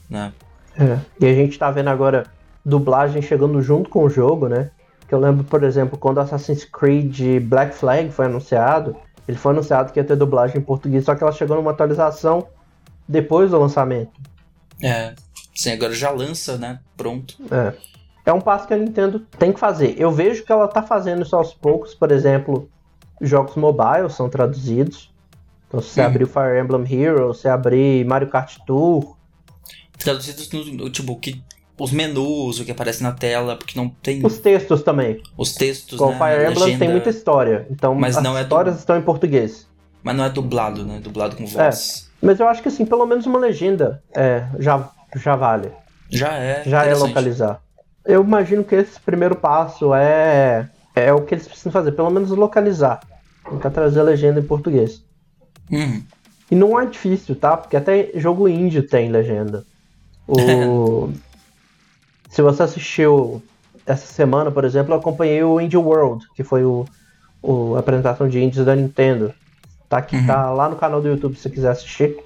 né? 0.09 0.31
É. 0.77 0.99
E 1.19 1.25
a 1.25 1.33
gente 1.33 1.57
tá 1.57 1.71
vendo 1.71 1.89
agora 1.89 2.27
dublagem 2.63 3.21
chegando 3.21 3.61
junto 3.61 3.89
com 3.89 4.03
o 4.03 4.09
jogo, 4.09 4.47
né? 4.47 4.69
Que 5.07 5.15
eu 5.15 5.19
lembro, 5.19 5.43
por 5.43 5.63
exemplo, 5.63 5.97
quando 5.97 6.19
Assassin's 6.19 6.63
Creed 6.63 7.41
Black 7.41 7.75
Flag 7.75 8.11
foi 8.11 8.25
anunciado, 8.25 8.95
ele 9.27 9.37
foi 9.37 9.51
anunciado 9.51 9.91
que 9.91 9.99
ia 9.99 10.03
ter 10.03 10.15
dublagem 10.15 10.57
em 10.57 10.63
português, 10.63 11.03
só 11.03 11.15
que 11.15 11.23
ela 11.23 11.31
chegou 11.31 11.57
numa 11.57 11.71
atualização 11.71 12.47
depois 13.07 13.49
do 13.49 13.59
lançamento. 13.59 14.11
É, 14.81 15.15
sim, 15.55 15.71
agora 15.71 15.93
já 15.93 16.11
lança, 16.11 16.57
né? 16.57 16.79
Pronto. 16.95 17.35
É. 17.51 17.73
É 18.25 18.33
um 18.33 18.41
passo 18.41 18.67
que 18.67 18.73
a 18.73 18.77
Nintendo 18.77 19.19
tem 19.37 19.51
que 19.51 19.59
fazer. 19.59 19.95
Eu 19.97 20.11
vejo 20.11 20.43
que 20.43 20.51
ela 20.51 20.67
tá 20.67 20.83
fazendo 20.83 21.23
isso 21.23 21.35
aos 21.35 21.53
poucos, 21.53 21.93
por 21.93 22.11
exemplo, 22.11 22.69
jogos 23.21 23.55
mobile 23.55 24.09
são 24.09 24.29
traduzidos. 24.29 25.11
Então, 25.67 25.81
se 25.81 25.89
você 25.89 26.01
hum. 26.01 26.05
abrir 26.05 26.27
Fire 26.27 26.59
Emblem 26.59 26.85
Heroes, 26.91 27.39
se 27.39 27.47
abrir 27.47 28.05
Mario 28.05 28.29
Kart 28.29 28.57
Tour. 28.65 29.15
Traduzidos 29.97 30.49
no, 30.51 30.89
tipo, 30.89 31.15
que, 31.17 31.43
os 31.77 31.91
menus, 31.91 32.59
o 32.59 32.65
que 32.65 32.71
aparece 32.71 33.03
na 33.03 33.11
tela, 33.11 33.55
porque 33.55 33.77
não 33.77 33.89
tem. 33.89 34.25
Os 34.25 34.39
textos 34.39 34.83
também. 34.83 35.21
Os 35.37 35.53
textos, 35.53 35.97
Com 35.97 36.11
né? 36.11 36.17
Fire 36.17 36.51
Emblem 36.51 36.65
legenda... 36.65 36.79
tem 36.79 36.89
muita 36.89 37.09
história. 37.09 37.67
Então, 37.69 37.95
mas 37.95 38.17
as 38.17 38.23
não 38.23 38.37
é 38.37 38.41
histórias 38.41 38.75
du... 38.75 38.79
estão 38.79 38.97
em 38.97 39.01
português. 39.01 39.67
Mas 40.03 40.15
não 40.15 40.23
é 40.23 40.29
dublado, 40.29 40.85
né? 40.85 40.99
Dublado 40.99 41.35
com 41.35 41.45
voz. 41.45 42.09
É. 42.13 42.25
Mas 42.25 42.39
eu 42.39 42.47
acho 42.47 42.61
que 42.61 42.67
assim, 42.67 42.85
pelo 42.85 43.05
menos 43.05 43.25
uma 43.25 43.39
legenda 43.39 44.01
é, 44.13 44.45
já, 44.59 44.89
já 45.15 45.35
vale. 45.35 45.71
Já 46.09 46.33
é. 46.33 46.63
Já 46.65 46.85
é 46.85 46.93
localizar. 46.93 47.61
Eu 48.05 48.23
imagino 48.23 48.63
que 48.63 48.75
esse 48.75 48.99
primeiro 48.99 49.35
passo 49.35 49.93
é, 49.93 50.69
é 50.95 51.13
o 51.13 51.21
que 51.21 51.35
eles 51.35 51.47
precisam 51.47 51.71
fazer, 51.71 51.91
pelo 51.91 52.09
menos 52.09 52.29
localizar. 52.31 53.01
Tentar 53.49 53.69
trazer 53.69 53.99
a 53.99 54.03
legenda 54.03 54.39
em 54.39 54.43
português. 54.43 55.03
Uhum. 55.71 56.03
E 56.51 56.55
não 56.55 56.79
é 56.79 56.85
difícil, 56.85 57.35
tá? 57.35 57.55
Porque 57.55 57.77
até 57.77 58.11
jogo 58.15 58.47
indie 58.47 58.81
tem 58.81 59.11
legenda. 59.11 59.63
O... 60.27 61.11
Se 62.29 62.43
você 62.43 62.61
assistiu 62.61 63.41
essa 63.85 64.05
semana, 64.05 64.51
por 64.51 64.63
exemplo, 64.63 64.93
eu 64.93 64.99
acompanhei 64.99 65.43
o 65.43 65.59
Indie 65.59 65.77
World, 65.77 66.23
que 66.35 66.43
foi 66.43 66.63
o, 66.63 66.85
o 67.41 67.75
a 67.75 67.79
apresentação 67.79 68.29
de 68.29 68.39
indies 68.39 68.63
da 68.63 68.75
Nintendo. 68.75 69.33
Tá, 69.87 69.97
aqui, 69.97 70.15
uhum. 70.15 70.27
tá 70.27 70.51
lá 70.51 70.69
no 70.69 70.75
canal 70.75 71.01
do 71.01 71.07
YouTube 71.07 71.35
se 71.35 71.41
você 71.41 71.49
quiser 71.49 71.71
assistir. 71.71 72.17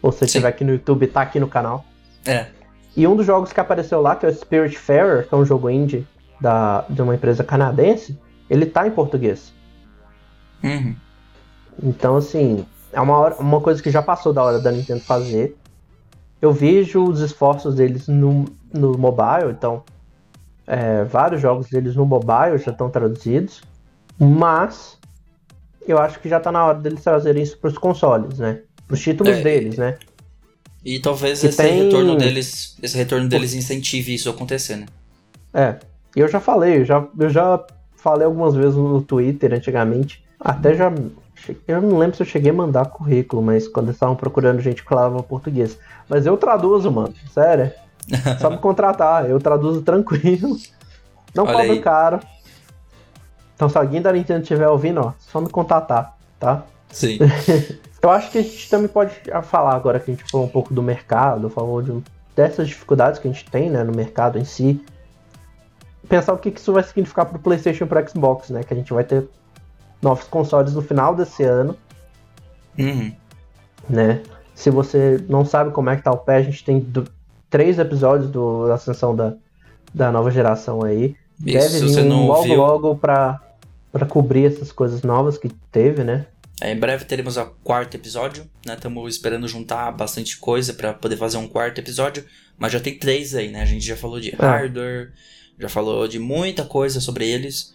Ou 0.00 0.12
se 0.12 0.24
estiver 0.24 0.46
aqui 0.46 0.62
no 0.62 0.72
YouTube, 0.72 1.08
tá 1.08 1.22
aqui 1.22 1.40
no 1.40 1.48
canal. 1.48 1.84
É. 2.24 2.46
E 2.98 3.06
um 3.06 3.14
dos 3.14 3.24
jogos 3.24 3.52
que 3.52 3.60
apareceu 3.60 4.00
lá, 4.00 4.16
que 4.16 4.26
é 4.26 4.28
o 4.28 4.34
Spiritfarer, 4.34 5.28
que 5.28 5.32
é 5.32 5.38
um 5.38 5.44
jogo 5.44 5.70
indie 5.70 6.04
da, 6.40 6.84
de 6.90 7.00
uma 7.00 7.14
empresa 7.14 7.44
canadense, 7.44 8.18
ele 8.50 8.66
tá 8.66 8.88
em 8.88 8.90
português. 8.90 9.54
Uhum. 10.64 10.96
Então, 11.80 12.16
assim, 12.16 12.66
é 12.92 13.00
uma, 13.00 13.16
hora, 13.16 13.36
uma 13.36 13.60
coisa 13.60 13.80
que 13.80 13.88
já 13.88 14.02
passou 14.02 14.32
da 14.32 14.42
hora 14.42 14.58
da 14.58 14.72
Nintendo 14.72 15.00
fazer. 15.00 15.56
Eu 16.42 16.52
vejo 16.52 17.04
os 17.04 17.20
esforços 17.20 17.76
deles 17.76 18.08
no, 18.08 18.46
no 18.74 18.98
mobile, 18.98 19.52
então 19.52 19.84
é, 20.66 21.04
vários 21.04 21.40
jogos 21.40 21.70
deles 21.70 21.94
no 21.94 22.04
mobile 22.04 22.58
já 22.58 22.72
estão 22.72 22.90
traduzidos, 22.90 23.62
mas 24.18 24.98
eu 25.86 25.98
acho 25.98 26.18
que 26.18 26.28
já 26.28 26.38
está 26.38 26.50
na 26.50 26.66
hora 26.66 26.78
deles 26.80 27.04
trazerem 27.04 27.44
isso 27.44 27.56
para 27.58 27.68
os 27.68 27.78
consoles, 27.78 28.40
né? 28.40 28.62
Para 28.88 28.94
os 28.94 29.00
títulos 29.00 29.36
é, 29.36 29.40
deles, 29.40 29.78
né? 29.78 29.98
E 30.88 30.98
talvez 30.98 31.44
esse 31.44 31.58
tem... 31.58 31.84
retorno 31.84 32.16
deles, 32.16 32.74
esse 32.82 32.96
retorno 32.96 33.28
deles 33.28 33.52
incentive 33.52 34.14
isso 34.14 34.26
a 34.30 34.32
acontecer, 34.32 34.76
né? 34.76 34.86
É, 35.52 35.76
eu 36.16 36.26
já 36.28 36.40
falei, 36.40 36.78
eu 36.78 36.84
já, 36.86 37.06
eu 37.18 37.28
já 37.28 37.62
falei 37.94 38.24
algumas 38.24 38.54
vezes 38.54 38.74
no 38.74 39.02
Twitter 39.02 39.52
antigamente, 39.52 40.24
até 40.40 40.74
já 40.74 40.90
eu 41.66 41.82
não 41.82 41.98
lembro 41.98 42.16
se 42.16 42.22
eu 42.22 42.26
cheguei 42.26 42.52
a 42.52 42.54
mandar 42.54 42.86
currículo, 42.86 43.42
mas 43.42 43.68
quando 43.68 43.88
eles 43.88 43.96
estavam 43.96 44.16
procurando 44.16 44.62
gente 44.62 44.82
que 44.82 44.88
falava 44.88 45.22
português. 45.22 45.78
Mas 46.08 46.24
eu 46.24 46.38
traduzo, 46.38 46.90
mano. 46.90 47.14
Sério. 47.32 47.70
Só 48.40 48.48
me 48.48 48.56
contratar. 48.56 49.28
Eu 49.28 49.38
traduzo 49.38 49.82
tranquilo. 49.82 50.56
Não 51.34 51.46
cobro 51.46 51.80
caro. 51.82 52.20
Então 53.54 53.68
se 53.68 53.76
alguém 53.76 54.00
da 54.00 54.10
Nintendo 54.10 54.40
estiver 54.40 54.68
ouvindo, 54.68 55.00
ó, 55.00 55.12
só 55.18 55.40
me 55.40 55.48
contatar, 55.48 56.16
tá? 56.40 56.64
Sim. 56.90 57.18
eu 58.00 58.10
acho 58.10 58.30
que 58.30 58.38
a 58.38 58.42
gente 58.42 58.70
também 58.70 58.88
pode 58.88 59.14
falar 59.42 59.74
agora 59.74 59.98
que 59.98 60.10
a 60.10 60.14
gente 60.14 60.30
falou 60.30 60.46
um 60.46 60.50
pouco 60.50 60.72
do 60.72 60.82
mercado, 60.82 61.50
falou 61.50 61.82
de, 61.82 62.02
dessas 62.34 62.68
dificuldades 62.68 63.18
que 63.18 63.26
a 63.26 63.32
gente 63.32 63.44
tem, 63.50 63.68
né, 63.68 63.82
no 63.82 63.92
mercado 63.92 64.38
em 64.38 64.44
si. 64.44 64.80
Pensar 66.08 66.32
o 66.32 66.38
que 66.38 66.48
isso 66.48 66.72
vai 66.72 66.82
significar 66.82 67.26
pro 67.26 67.38
PlayStation 67.38 67.84
e 67.84 67.86
pro 67.86 68.08
Xbox, 68.08 68.50
né? 68.50 68.62
Que 68.62 68.72
a 68.72 68.76
gente 68.76 68.92
vai 68.92 69.04
ter 69.04 69.28
novos 70.00 70.24
consoles 70.24 70.72
no 70.74 70.80
final 70.80 71.14
desse 71.14 71.42
ano. 71.42 71.76
Uhum. 72.78 73.12
Né? 73.90 74.22
Se 74.54 74.70
você 74.70 75.22
não 75.28 75.44
sabe 75.44 75.70
como 75.70 75.90
é 75.90 75.96
que 75.96 76.02
tá 76.02 76.12
o 76.12 76.18
pé, 76.18 76.36
a 76.36 76.42
gente 76.42 76.64
tem 76.64 76.78
do, 76.78 77.04
três 77.50 77.78
episódios 77.78 78.30
do, 78.30 78.68
da 78.68 78.74
ascensão 78.74 79.14
da, 79.14 79.34
da 79.92 80.10
nova 80.10 80.30
geração 80.30 80.82
aí. 80.82 81.16
Isso, 81.44 81.82
Deve 81.82 81.94
vir 81.94 82.12
um 82.12 82.26
logo 82.26 82.38
ouviu... 82.38 82.56
logo 82.56 82.96
pra 82.96 83.40
cobrir 84.08 84.46
essas 84.46 84.72
coisas 84.72 85.02
novas 85.02 85.36
que 85.36 85.48
teve, 85.70 86.04
né? 86.04 86.26
É, 86.60 86.72
em 86.72 86.76
breve 86.76 87.04
teremos 87.04 87.36
o 87.36 87.46
quarto 87.62 87.94
episódio, 87.94 88.48
né? 88.66 88.74
Estamos 88.74 89.14
esperando 89.14 89.46
juntar 89.46 89.92
bastante 89.92 90.36
coisa 90.38 90.72
para 90.72 90.92
poder 90.92 91.16
fazer 91.16 91.36
um 91.36 91.46
quarto 91.46 91.78
episódio, 91.78 92.24
mas 92.58 92.72
já 92.72 92.80
tem 92.80 92.98
três 92.98 93.34
aí, 93.34 93.48
né? 93.48 93.62
A 93.62 93.66
gente 93.66 93.84
já 93.84 93.96
falou 93.96 94.18
de 94.18 94.30
é. 94.30 94.36
hardware, 94.36 95.12
já 95.58 95.68
falou 95.68 96.08
de 96.08 96.18
muita 96.18 96.64
coisa 96.64 97.00
sobre 97.00 97.28
eles. 97.28 97.74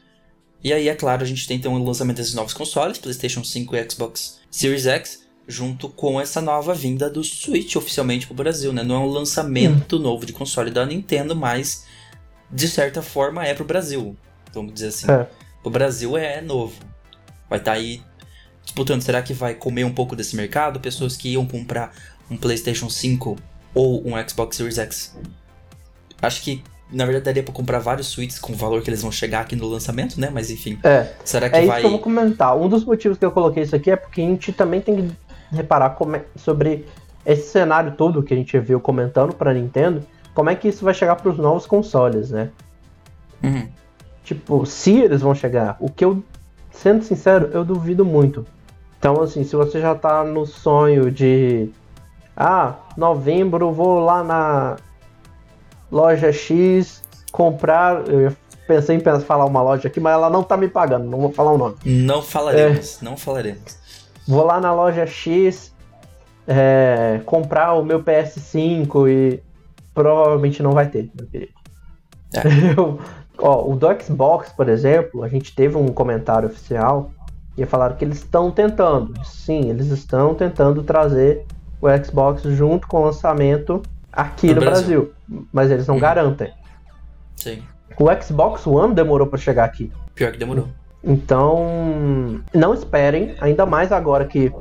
E 0.62 0.72
aí, 0.72 0.88
é 0.88 0.96
claro, 0.96 1.24
a 1.24 1.26
gente 1.26 1.48
tem 1.48 1.58
então 1.58 1.74
o 1.74 1.84
lançamento 1.84 2.18
desses 2.18 2.34
novos 2.34 2.54
consoles, 2.54 2.98
PlayStation 2.98 3.44
5 3.44 3.76
e 3.76 3.90
Xbox 3.90 4.40
Series 4.50 4.86
X, 4.86 5.26
junto 5.48 5.90
com 5.90 6.20
essa 6.20 6.42
nova 6.42 6.74
vinda 6.74 7.10
do 7.10 7.24
Switch 7.24 7.76
oficialmente 7.76 8.26
pro 8.26 8.36
Brasil, 8.36 8.74
né? 8.74 8.84
Não 8.84 8.96
é 8.96 9.00
um 9.00 9.08
lançamento 9.08 9.98
hum. 9.98 10.00
novo 10.00 10.26
de 10.26 10.34
console 10.34 10.72
da 10.72 10.86
Nintendo, 10.86 11.36
mas 11.36 11.86
de 12.52 12.68
certa 12.68 13.02
forma 13.02 13.46
é 13.46 13.54
pro 13.54 13.66
Brasil. 13.66 14.16
Vamos 14.54 14.74
dizer 14.74 14.88
assim. 14.88 15.10
É. 15.10 15.28
O 15.64 15.70
Brasil 15.70 16.18
é 16.18 16.42
novo. 16.42 16.76
Vai 17.50 17.60
estar 17.60 17.72
tá 17.72 17.78
aí 17.78 18.02
disputando. 18.64 19.02
Será 19.02 19.22
que 19.22 19.34
vai 19.34 19.54
comer 19.54 19.84
um 19.84 19.94
pouco 19.94 20.16
desse 20.16 20.36
mercado? 20.36 20.80
Pessoas 20.80 21.16
que 21.18 21.30
iam 21.30 21.46
comprar 21.46 21.94
um 22.30 22.38
PlayStation 22.38 22.90
5 22.90 23.38
ou 23.74 24.08
um 24.08 24.28
Xbox 24.28 24.56
Series 24.56 24.78
X. 24.78 25.18
Acho 26.22 26.42
que 26.42 26.64
na 26.92 27.06
verdade 27.06 27.26
daria 27.26 27.44
para 27.44 27.54
comprar 27.54 27.80
vários 27.80 28.08
suítes 28.08 28.38
com 28.38 28.54
o 28.54 28.56
valor 28.56 28.82
que 28.82 28.90
eles 28.90 29.02
vão 29.02 29.12
chegar 29.12 29.42
aqui 29.42 29.56
no 29.56 29.68
lançamento, 29.68 30.20
né? 30.20 30.30
Mas 30.32 30.52
enfim. 30.52 30.78
É. 30.84 31.12
Será 31.26 31.50
que 31.50 31.56
é 31.56 31.66
vai. 31.66 31.78
É 31.78 31.80
isso 31.80 31.80
que 31.82 31.86
eu 31.88 31.92
vou 31.92 32.00
comentar. 32.00 32.56
Um 32.56 32.70
dos 32.70 32.86
motivos 32.86 33.18
que 33.18 33.26
eu 33.26 33.32
coloquei 33.32 33.64
isso 33.64 33.76
aqui 33.76 33.92
é 33.92 33.96
porque 33.96 34.22
a 34.22 34.26
gente 34.26 34.54
também 34.54 34.80
tem 34.80 34.96
que 34.96 35.12
reparar 35.52 35.98
é, 36.14 36.22
sobre 36.38 36.86
esse 37.26 37.50
cenário 37.50 37.94
todo 37.94 38.22
que 38.22 38.34
a 38.34 38.38
gente 38.38 38.58
viu 38.60 38.80
comentando 38.80 39.34
para 39.34 39.54
Nintendo, 39.54 40.04
como 40.34 40.50
é 40.50 40.56
que 40.56 40.68
isso 40.68 40.84
vai 40.84 40.94
chegar 40.94 41.16
para 41.16 41.32
os 41.32 41.38
novos 41.38 41.66
consoles, 41.66 42.32
né? 42.32 42.50
Uhum. 43.42 43.68
Tipo, 44.24 44.66
se 44.66 45.00
eles 45.00 45.22
vão 45.22 45.36
chegar, 45.36 45.78
o 45.80 45.90
que 45.90 46.04
eu, 46.04 46.24
sendo 46.74 47.04
sincero, 47.04 47.50
eu 47.54 47.64
duvido 47.64 48.04
muito. 48.04 48.46
Então, 49.00 49.22
assim, 49.22 49.44
se 49.44 49.56
você 49.56 49.80
já 49.80 49.96
tá 49.96 50.24
no 50.24 50.46
sonho 50.46 51.12
de. 51.12 51.70
Ah, 52.36 52.76
novembro 52.98 53.72
vou 53.72 54.00
lá 54.00 54.24
na 54.24 54.76
loja 55.92 56.32
X 56.32 57.04
comprar. 57.32 58.08
Eu 58.08 58.36
pensei 58.68 58.96
em 58.96 59.20
falar 59.22 59.46
uma 59.46 59.62
loja 59.62 59.88
aqui, 59.88 60.00
mas 60.00 60.14
ela 60.14 60.30
não 60.30 60.44
tá 60.44 60.58
me 60.58 60.68
pagando, 60.68 61.06
não 61.06 61.20
vou 61.20 61.32
falar 61.32 61.52
o 61.52 61.58
nome. 61.58 61.76
Não 61.86 62.22
falaremos, 62.22 63.02
é, 63.02 63.06
não 63.06 63.18
falaremos. 63.18 63.78
Vou 64.28 64.46
lá 64.46 64.60
na 64.60 64.74
loja 64.74 65.06
X 65.06 65.74
é, 66.48 67.22
comprar 67.26 67.74
o 67.74 67.84
meu 67.84 68.02
PS5 68.02 69.10
e 69.10 69.44
provavelmente 69.94 70.64
não 70.64 70.72
vai 70.72 70.88
ter, 70.88 71.10
meu 71.14 71.28
querido. 71.28 71.54
É. 72.34 72.42
Eu, 72.78 73.00
ó, 73.44 73.70
o 73.70 73.76
do 73.76 73.88
Xbox, 74.02 74.52
por 74.54 74.70
exemplo, 74.70 75.22
a 75.24 75.28
gente 75.28 75.54
teve 75.54 75.76
um 75.76 75.88
comentário 75.88 76.48
oficial 76.48 77.12
e 77.58 77.66
falaram 77.66 77.96
que 77.96 78.06
eles 78.06 78.20
estão 78.20 78.50
tentando. 78.50 79.14
Sim, 79.26 79.70
eles 79.70 79.88
estão 79.88 80.34
tentando 80.34 80.82
trazer 80.82 81.46
o 81.82 81.88
Xbox 82.04 82.44
junto 82.44 82.88
com 82.88 83.02
o 83.02 83.06
lançamento 83.06 83.84
aqui 84.12 84.48
no, 84.48 84.56
no 84.56 84.62
Brasil. 84.62 85.14
Brasil. 85.28 85.46
Mas 85.52 85.70
eles 85.70 85.86
não 85.86 85.96
uhum. 85.96 86.02
garantem. 86.02 86.54
Sim. 87.36 87.62
O 88.00 88.08
Xbox 88.22 88.66
One 88.66 88.96
demorou 88.96 89.28
para 89.28 89.38
chegar 89.38 89.66
aqui. 89.66 89.92
Pior 90.16 90.32
que 90.32 90.38
demorou. 90.38 90.70
Então, 91.04 92.42
não 92.54 92.74
esperem, 92.74 93.36
ainda 93.42 93.66
mais 93.66 93.92
agora 93.92 94.26
que 94.26 94.52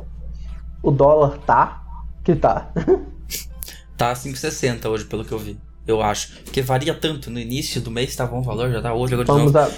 o 0.83 0.91
dólar 0.91 1.39
tá 1.47 1.83
que 2.25 2.35
tá. 2.35 2.71
tá 3.97 4.13
5,60 4.13 4.87
hoje, 4.89 5.05
pelo 5.05 5.25
que 5.25 5.33
eu 5.33 5.39
vi. 5.39 5.59
Eu 5.87 6.01
acho. 6.01 6.33
Porque 6.45 6.63
varia 6.63 6.95
tanto. 6.95 7.31
No 7.31 7.39
início 7.39 7.81
do 7.81 7.91
mês 7.91 8.15
tava 8.15 8.37
um 8.37 8.43
valor, 8.43 8.71
já 8.71 8.81
tá 8.81 8.95
hoje, 8.95 9.15
agora 9.15 9.27
Vamos 9.27 9.53
de 9.53 9.59
novo. 9.59 9.73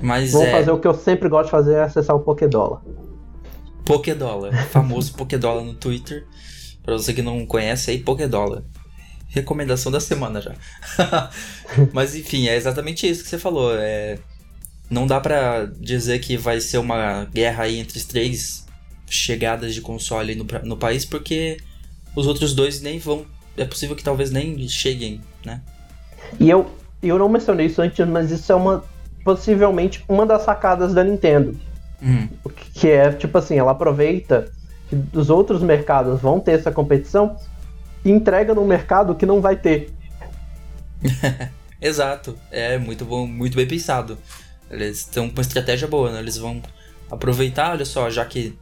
Mas 0.00 0.32
Vamos 0.32 0.48
é... 0.48 0.52
fazer 0.52 0.70
o 0.70 0.78
que 0.78 0.88
eu 0.88 0.94
sempre 0.94 1.28
gosto 1.28 1.46
de 1.46 1.50
fazer, 1.50 1.74
é 1.74 1.82
acessar 1.82 2.16
o 2.16 2.20
Pokédólar. 2.20 2.82
Pokédólar. 3.84 4.52
famoso 4.68 5.14
Pokédólar 5.14 5.64
no 5.64 5.74
Twitter. 5.74 6.26
Pra 6.82 6.94
você 6.94 7.12
que 7.12 7.22
não 7.22 7.46
conhece 7.46 7.90
aí, 7.90 7.98
Pokédólar. 7.98 8.62
Recomendação 9.28 9.90
da 9.90 10.00
semana 10.00 10.40
já. 10.40 10.54
Mas 11.92 12.14
enfim, 12.14 12.46
é 12.46 12.56
exatamente 12.56 13.08
isso 13.08 13.22
que 13.22 13.28
você 13.28 13.38
falou. 13.38 13.74
É... 13.74 14.18
Não 14.90 15.06
dá 15.06 15.20
para 15.20 15.66
dizer 15.66 16.18
que 16.20 16.36
vai 16.36 16.60
ser 16.60 16.78
uma 16.78 17.24
guerra 17.24 17.64
aí 17.64 17.78
entre 17.78 17.98
os 17.98 18.04
três 18.04 18.64
chegadas 19.08 19.74
de 19.74 19.80
console 19.80 20.34
no, 20.34 20.46
no 20.64 20.76
país, 20.76 21.04
porque 21.04 21.58
os 22.14 22.26
outros 22.26 22.54
dois 22.54 22.80
nem 22.80 22.98
vão. 22.98 23.26
É 23.56 23.64
possível 23.64 23.94
que 23.94 24.02
talvez 24.02 24.30
nem 24.30 24.66
cheguem, 24.68 25.20
né? 25.44 25.60
E 26.40 26.50
eu, 26.50 26.70
eu 27.02 27.18
não 27.18 27.28
mencionei 27.28 27.66
isso 27.66 27.80
antes, 27.80 28.06
mas 28.06 28.30
isso 28.30 28.50
é 28.50 28.54
uma 28.54 28.84
possivelmente 29.24 30.04
uma 30.08 30.26
das 30.26 30.42
sacadas 30.42 30.92
da 30.92 31.02
Nintendo. 31.02 31.58
Hum. 32.02 32.28
Que 32.74 32.90
é, 32.90 33.10
tipo 33.12 33.38
assim, 33.38 33.58
ela 33.58 33.72
aproveita 33.72 34.52
que 34.88 34.98
os 35.16 35.30
outros 35.30 35.62
mercados 35.62 36.20
vão 36.20 36.38
ter 36.38 36.52
essa 36.52 36.70
competição 36.70 37.36
e 38.04 38.10
entrega 38.10 38.54
num 38.54 38.66
mercado 38.66 39.14
que 39.14 39.24
não 39.24 39.40
vai 39.40 39.56
ter. 39.56 39.90
Exato. 41.80 42.36
É 42.50 42.78
muito 42.78 43.04
bom, 43.04 43.26
muito 43.26 43.56
bem 43.56 43.66
pensado. 43.66 44.18
Eles 44.70 44.98
estão 44.98 45.28
com 45.28 45.36
uma 45.36 45.42
estratégia 45.42 45.88
boa, 45.88 46.12
né? 46.12 46.20
Eles 46.20 46.36
vão 46.36 46.60
aproveitar, 47.10 47.72
olha 47.72 47.84
só, 47.84 48.10
já 48.10 48.24
que 48.24 48.56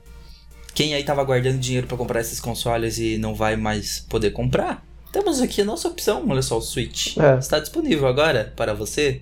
quem 0.74 0.94
aí 0.94 1.04
tava 1.04 1.22
guardando 1.24 1.58
dinheiro 1.58 1.86
para 1.86 1.96
comprar 1.96 2.20
esses 2.20 2.40
consoles 2.40 2.98
e 2.98 3.18
não 3.18 3.34
vai 3.34 3.56
mais 3.56 4.00
poder 4.08 4.30
comprar, 4.30 4.84
temos 5.12 5.40
aqui 5.42 5.60
a 5.60 5.64
nossa 5.64 5.88
opção, 5.88 6.24
olha 6.28 6.40
só, 6.40 6.56
o 6.56 6.62
Switch. 6.62 7.18
É. 7.18 7.38
Está 7.38 7.58
disponível 7.58 8.08
agora 8.08 8.52
para 8.56 8.72
você. 8.72 9.20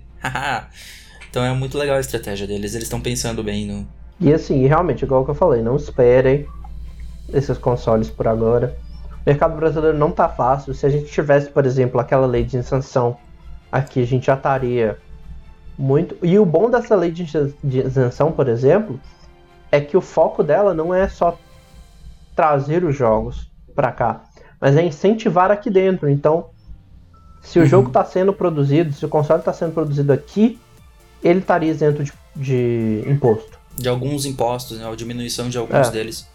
então 1.29 1.43
é 1.43 1.53
muito 1.53 1.77
legal 1.77 1.97
a 1.97 1.99
estratégia 1.99 2.47
deles, 2.47 2.73
eles 2.73 2.85
estão 2.85 3.01
pensando 3.01 3.43
bem 3.43 3.65
no. 3.65 3.87
E 4.19 4.33
assim, 4.33 4.65
realmente, 4.67 5.03
igual 5.03 5.25
que 5.25 5.31
eu 5.31 5.35
falei, 5.35 5.61
não 5.61 5.75
esperem 5.75 6.47
esses 7.33 7.57
consoles 7.57 8.09
por 8.09 8.27
agora. 8.27 8.77
O 9.25 9.29
mercado 9.29 9.55
brasileiro 9.55 9.97
não 9.97 10.11
tá 10.11 10.29
fácil. 10.29 10.73
Se 10.73 10.85
a 10.85 10.89
gente 10.89 11.11
tivesse, 11.11 11.49
por 11.49 11.65
exemplo, 11.65 11.99
aquela 11.99 12.25
lei 12.25 12.43
de 12.43 12.57
isenção 12.57 13.17
aqui, 13.71 14.01
a 14.01 14.05
gente 14.05 14.27
já 14.27 14.35
estaria 14.35 14.97
muito. 15.77 16.15
E 16.23 16.37
o 16.39 16.45
bom 16.45 16.69
dessa 16.69 16.95
lei 16.95 17.11
de 17.11 17.25
isenção, 17.63 18.31
por 18.31 18.47
exemplo, 18.47 18.99
é 19.71 19.79
que 19.79 19.95
o 19.95 20.01
foco 20.01 20.43
dela 20.43 20.73
não 20.73 20.93
é 20.93 21.07
só 21.07 21.37
trazer 22.35 22.83
os 22.83 22.95
jogos 22.95 23.49
para 23.73 23.91
cá, 23.91 24.23
mas 24.59 24.75
é 24.75 24.83
incentivar 24.83 25.49
aqui 25.49 25.69
dentro. 25.69 26.09
Então, 26.09 26.49
se 27.41 27.57
o 27.57 27.61
uhum. 27.61 27.67
jogo 27.67 27.87
está 27.87 28.03
sendo 28.03 28.33
produzido, 28.33 28.93
se 28.93 29.05
o 29.05 29.09
console 29.09 29.39
está 29.39 29.53
sendo 29.53 29.73
produzido 29.73 30.11
aqui, 30.11 30.59
ele 31.23 31.39
estaria 31.39 31.71
isento 31.71 32.03
de, 32.03 32.11
de, 32.35 33.03
imposto. 33.07 33.59
De 33.75 33.87
alguns 33.87 34.25
impostos, 34.25 34.79
né? 34.79 34.87
Ou 34.87 34.95
diminuição 34.95 35.49
de 35.49 35.57
alguns 35.57 35.87
é. 35.87 35.91
deles. 35.91 36.27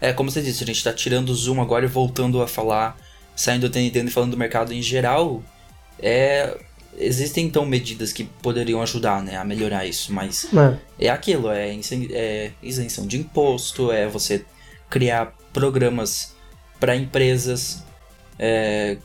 É, 0.00 0.12
como 0.12 0.30
você 0.30 0.42
disse, 0.42 0.62
a 0.64 0.66
gente 0.66 0.76
está 0.76 0.92
tirando 0.92 1.30
o 1.30 1.34
zoom 1.34 1.60
agora 1.60 1.84
e 1.84 1.88
voltando 1.88 2.42
a 2.42 2.48
falar, 2.48 2.96
saindo 3.36 3.68
do 3.68 3.78
Nintendo 3.78 4.08
e 4.08 4.12
falando 4.12 4.32
do 4.32 4.36
mercado 4.36 4.72
em 4.72 4.82
geral. 4.82 5.42
É, 5.98 6.58
existem 6.96 7.46
então 7.46 7.64
medidas 7.64 8.12
que 8.12 8.24
poderiam 8.24 8.82
ajudar 8.82 9.22
né, 9.22 9.36
a 9.36 9.44
melhorar 9.44 9.86
isso, 9.86 10.12
mas 10.12 10.48
é, 10.98 11.06
é 11.06 11.08
aquilo, 11.08 11.50
é, 11.50 11.74
é, 12.12 12.52
isenção 12.62 13.06
de 13.06 13.18
imposto, 13.18 13.90
é 13.90 14.06
você 14.06 14.44
criar 14.88 15.34
programas 15.52 16.34
para 16.78 16.96
empresas, 16.96 17.84
é, 18.38 18.98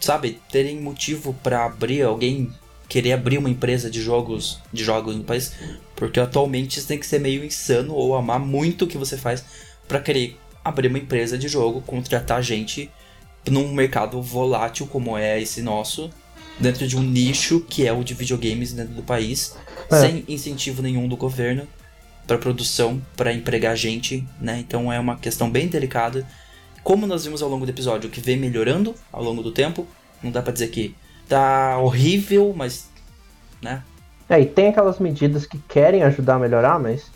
sabe, 0.00 0.40
terem 0.50 0.80
motivo 0.80 1.34
para 1.42 1.64
abrir 1.64 2.02
alguém 2.02 2.52
querer 2.88 3.12
abrir 3.12 3.38
uma 3.38 3.50
empresa 3.50 3.90
de 3.90 4.00
jogos 4.00 4.60
de 4.72 4.84
jogos 4.84 5.16
no 5.16 5.24
país, 5.24 5.52
porque 5.96 6.20
atualmente 6.20 6.78
isso 6.78 6.86
tem 6.86 6.98
que 6.98 7.06
ser 7.06 7.18
meio 7.18 7.44
insano 7.44 7.92
ou 7.92 8.14
amar 8.14 8.38
muito 8.38 8.84
o 8.84 8.88
que 8.88 8.96
você 8.96 9.16
faz 9.16 9.44
para 9.88 10.00
querer 10.00 10.38
abrir 10.64 10.88
uma 10.88 10.98
empresa 10.98 11.36
de 11.36 11.48
jogo, 11.48 11.80
contratar 11.80 12.42
gente 12.42 12.90
num 13.50 13.72
mercado 13.72 14.20
volátil 14.22 14.86
como 14.86 15.16
é 15.16 15.40
esse 15.40 15.62
nosso 15.62 16.10
dentro 16.58 16.86
de 16.86 16.96
um 16.96 17.02
nicho 17.02 17.60
que 17.60 17.86
é 17.86 17.92
o 17.92 18.02
de 18.02 18.14
videogames 18.14 18.72
dentro 18.72 18.94
do 18.94 19.02
país, 19.02 19.56
é. 19.90 20.00
sem 20.00 20.24
incentivo 20.28 20.82
nenhum 20.82 21.06
do 21.08 21.16
governo 21.16 21.66
para 22.26 22.38
produção, 22.38 23.00
para 23.16 23.32
empregar 23.32 23.76
gente, 23.76 24.26
né? 24.40 24.58
Então 24.58 24.92
é 24.92 24.98
uma 24.98 25.16
questão 25.16 25.48
bem 25.48 25.68
delicada. 25.68 26.26
Como 26.82 27.06
nós 27.06 27.24
vimos 27.24 27.42
ao 27.42 27.48
longo 27.48 27.64
do 27.64 27.70
episódio, 27.70 28.10
que 28.10 28.20
vem 28.20 28.36
melhorando 28.36 28.94
ao 29.12 29.22
longo 29.22 29.42
do 29.42 29.52
tempo, 29.52 29.86
não 30.22 30.30
dá 30.30 30.42
para 30.42 30.52
dizer 30.52 30.68
que 30.68 30.94
tá 31.28 31.78
horrível, 31.78 32.52
mas, 32.56 32.88
né? 33.62 33.82
É, 34.28 34.40
e 34.40 34.46
tem 34.46 34.68
aquelas 34.68 34.98
medidas 34.98 35.46
que 35.46 35.58
querem 35.68 36.02
ajudar 36.02 36.34
a 36.34 36.38
melhorar, 36.38 36.80
mas 36.80 37.10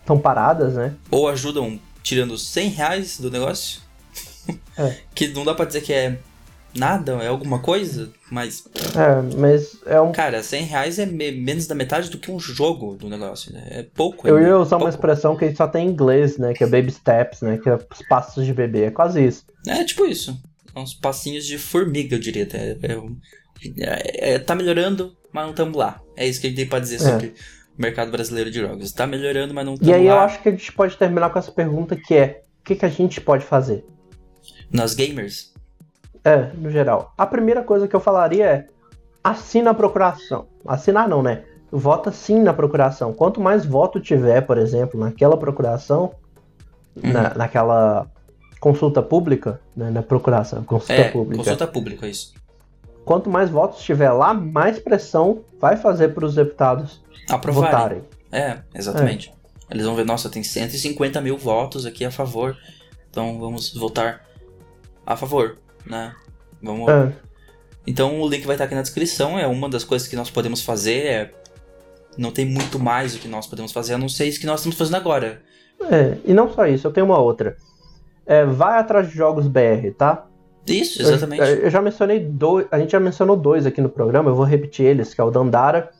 estão 0.00 0.18
paradas, 0.18 0.74
né? 0.74 0.94
Ou 1.10 1.28
ajudam 1.28 1.80
tirando 2.02 2.38
100 2.38 2.68
reais 2.70 3.18
do 3.18 3.30
negócio. 3.30 3.80
É. 4.76 4.96
que 5.14 5.28
não 5.28 5.44
dá 5.44 5.54
pra 5.54 5.64
dizer 5.64 5.80
que 5.82 5.92
é 5.92 6.18
nada, 6.74 7.12
é 7.22 7.28
alguma 7.28 7.58
coisa, 7.60 8.10
mas. 8.30 8.64
É, 8.96 9.36
mas 9.36 9.76
é 9.86 10.00
um. 10.00 10.12
Cara, 10.12 10.42
100 10.42 10.64
reais 10.64 10.98
é 10.98 11.06
me 11.06 11.32
menos 11.32 11.66
da 11.66 11.74
metade 11.74 12.10
do 12.10 12.18
que 12.18 12.30
um 12.30 12.38
jogo 12.38 12.96
do 12.96 13.08
negócio, 13.08 13.52
né? 13.52 13.66
É 13.70 13.82
pouco. 13.82 14.26
Eu 14.26 14.40
ia 14.40 14.56
usar 14.56 14.70
pouco. 14.70 14.84
uma 14.84 14.90
expressão 14.90 15.36
que 15.36 15.54
só 15.54 15.66
tem 15.66 15.86
em 15.86 15.90
inglês, 15.90 16.38
né? 16.38 16.52
Que 16.54 16.64
é 16.64 16.66
baby 16.66 16.90
steps, 16.90 17.40
né? 17.42 17.58
Que 17.58 17.68
é 17.68 17.74
os 17.74 18.02
passos 18.08 18.44
de 18.44 18.52
bebê. 18.52 18.84
É 18.84 18.90
quase 18.90 19.24
isso. 19.24 19.44
É, 19.66 19.84
tipo 19.84 20.06
isso. 20.06 20.40
É 20.74 20.78
uns 20.78 20.94
passinhos 20.94 21.46
de 21.46 21.58
formiga, 21.58 22.14
eu 22.14 22.20
diria. 22.20 22.48
É, 22.52 22.76
é, 23.80 24.34
é, 24.34 24.38
tá 24.38 24.54
melhorando, 24.54 25.16
mas 25.32 25.44
não 25.44 25.50
estamos 25.50 25.76
lá. 25.76 26.00
É 26.16 26.26
isso 26.26 26.40
que 26.40 26.46
a 26.46 26.50
gente 26.50 26.58
tem 26.58 26.68
pra 26.68 26.78
dizer 26.78 26.96
é. 26.96 26.98
sobre 26.98 27.26
o 27.26 27.82
mercado 27.82 28.10
brasileiro 28.10 28.50
de 28.50 28.60
jogos. 28.60 28.92
Tá 28.92 29.06
melhorando, 29.06 29.54
mas 29.54 29.64
não 29.64 29.74
estamos 29.74 29.92
lá. 29.92 29.98
E 29.98 30.00
aí 30.00 30.08
lá. 30.08 30.14
eu 30.14 30.18
acho 30.20 30.42
que 30.42 30.48
a 30.48 30.52
gente 30.52 30.72
pode 30.72 30.96
terminar 30.96 31.30
com 31.30 31.38
essa 31.38 31.52
pergunta 31.52 31.96
que 31.96 32.14
é: 32.14 32.42
o 32.60 32.64
que, 32.64 32.76
que 32.76 32.84
a 32.84 32.90
gente 32.90 33.20
pode 33.20 33.44
fazer? 33.44 33.84
Nós 34.70 34.94
gamers? 34.94 35.52
É, 36.28 36.50
no 36.54 36.70
geral. 36.70 37.12
A 37.16 37.26
primeira 37.26 37.62
coisa 37.62 37.88
que 37.88 37.96
eu 37.96 38.00
falaria 38.00 38.44
é 38.44 38.66
assina 39.22 39.70
a 39.70 39.74
procuração. 39.74 40.46
Assinar 40.66 41.08
não, 41.08 41.22
né? 41.22 41.44
vota 41.70 42.10
sim 42.10 42.40
na 42.40 42.52
procuração. 42.52 43.12
Quanto 43.12 43.40
mais 43.40 43.64
voto 43.64 44.00
tiver, 44.00 44.40
por 44.42 44.58
exemplo, 44.58 44.98
naquela 44.98 45.36
procuração, 45.36 46.14
uhum. 46.96 47.12
na, 47.12 47.34
naquela 47.34 48.10
consulta 48.60 49.02
pública, 49.02 49.60
né, 49.76 49.90
na 49.90 50.02
procuração, 50.02 50.64
consulta 50.64 50.94
é, 50.94 51.10
pública. 51.10 51.44
Consulta 51.44 51.66
pública, 51.66 52.06
é 52.06 52.10
isso. 52.10 52.34
Quanto 53.04 53.30
mais 53.30 53.48
votos 53.50 53.80
tiver 53.82 54.10
lá, 54.10 54.34
mais 54.34 54.78
pressão 54.78 55.44
vai 55.60 55.76
fazer 55.76 56.14
para 56.14 56.26
os 56.26 56.34
deputados 56.34 57.02
Aprovarem. 57.30 57.70
votarem. 57.70 58.02
É, 58.30 58.58
exatamente. 58.74 59.30
É. 59.70 59.74
Eles 59.74 59.84
vão 59.84 59.94
ver, 59.94 60.04
nossa, 60.04 60.28
tem 60.28 60.42
150 60.42 61.20
mil 61.20 61.36
votos 61.36 61.86
aqui 61.86 62.04
a 62.04 62.10
favor, 62.10 62.56
então 63.10 63.38
vamos 63.38 63.72
votar 63.74 64.24
a 65.06 65.16
favor, 65.16 65.58
né? 65.88 66.14
Vamos. 66.62 66.88
É. 66.88 67.12
Então 67.86 68.20
o 68.20 68.28
link 68.28 68.46
vai 68.46 68.54
estar 68.54 68.64
aqui 68.64 68.74
na 68.74 68.82
descrição. 68.82 69.38
É 69.38 69.46
uma 69.46 69.68
das 69.68 69.84
coisas 69.84 70.06
que 70.06 70.16
nós 70.16 70.30
podemos 70.30 70.62
fazer. 70.62 71.06
É... 71.06 71.34
Não 72.16 72.30
tem 72.30 72.44
muito 72.44 72.78
mais 72.78 73.14
o 73.14 73.18
que 73.18 73.28
nós 73.28 73.46
podemos 73.46 73.72
fazer, 73.72 73.94
a 73.94 73.98
não 73.98 74.08
ser 74.08 74.26
isso 74.26 74.40
que 74.40 74.46
nós 74.46 74.60
estamos 74.60 74.76
fazendo 74.76 74.96
agora. 74.96 75.40
É, 75.90 76.16
e 76.24 76.34
não 76.34 76.52
só 76.52 76.66
isso, 76.66 76.86
eu 76.86 76.90
tenho 76.90 77.06
uma 77.06 77.18
outra. 77.18 77.56
É, 78.26 78.44
vai 78.44 78.78
atrás 78.78 79.08
de 79.08 79.14
jogos 79.14 79.46
BR, 79.46 79.92
tá? 79.96 80.26
Isso, 80.66 81.00
exatamente. 81.00 81.40
Eu, 81.40 81.56
eu, 81.60 81.70
já 81.70 81.80
mencionei 81.80 82.20
dois. 82.20 82.66
A 82.70 82.78
gente 82.78 82.92
já 82.92 83.00
mencionou 83.00 83.36
dois 83.36 83.64
aqui 83.64 83.80
no 83.80 83.88
programa, 83.88 84.30
eu 84.30 84.34
vou 84.34 84.44
repetir 84.44 84.84
eles, 84.84 85.14
que 85.14 85.20
é 85.20 85.24
o 85.24 85.30
Dandara, 85.30 85.90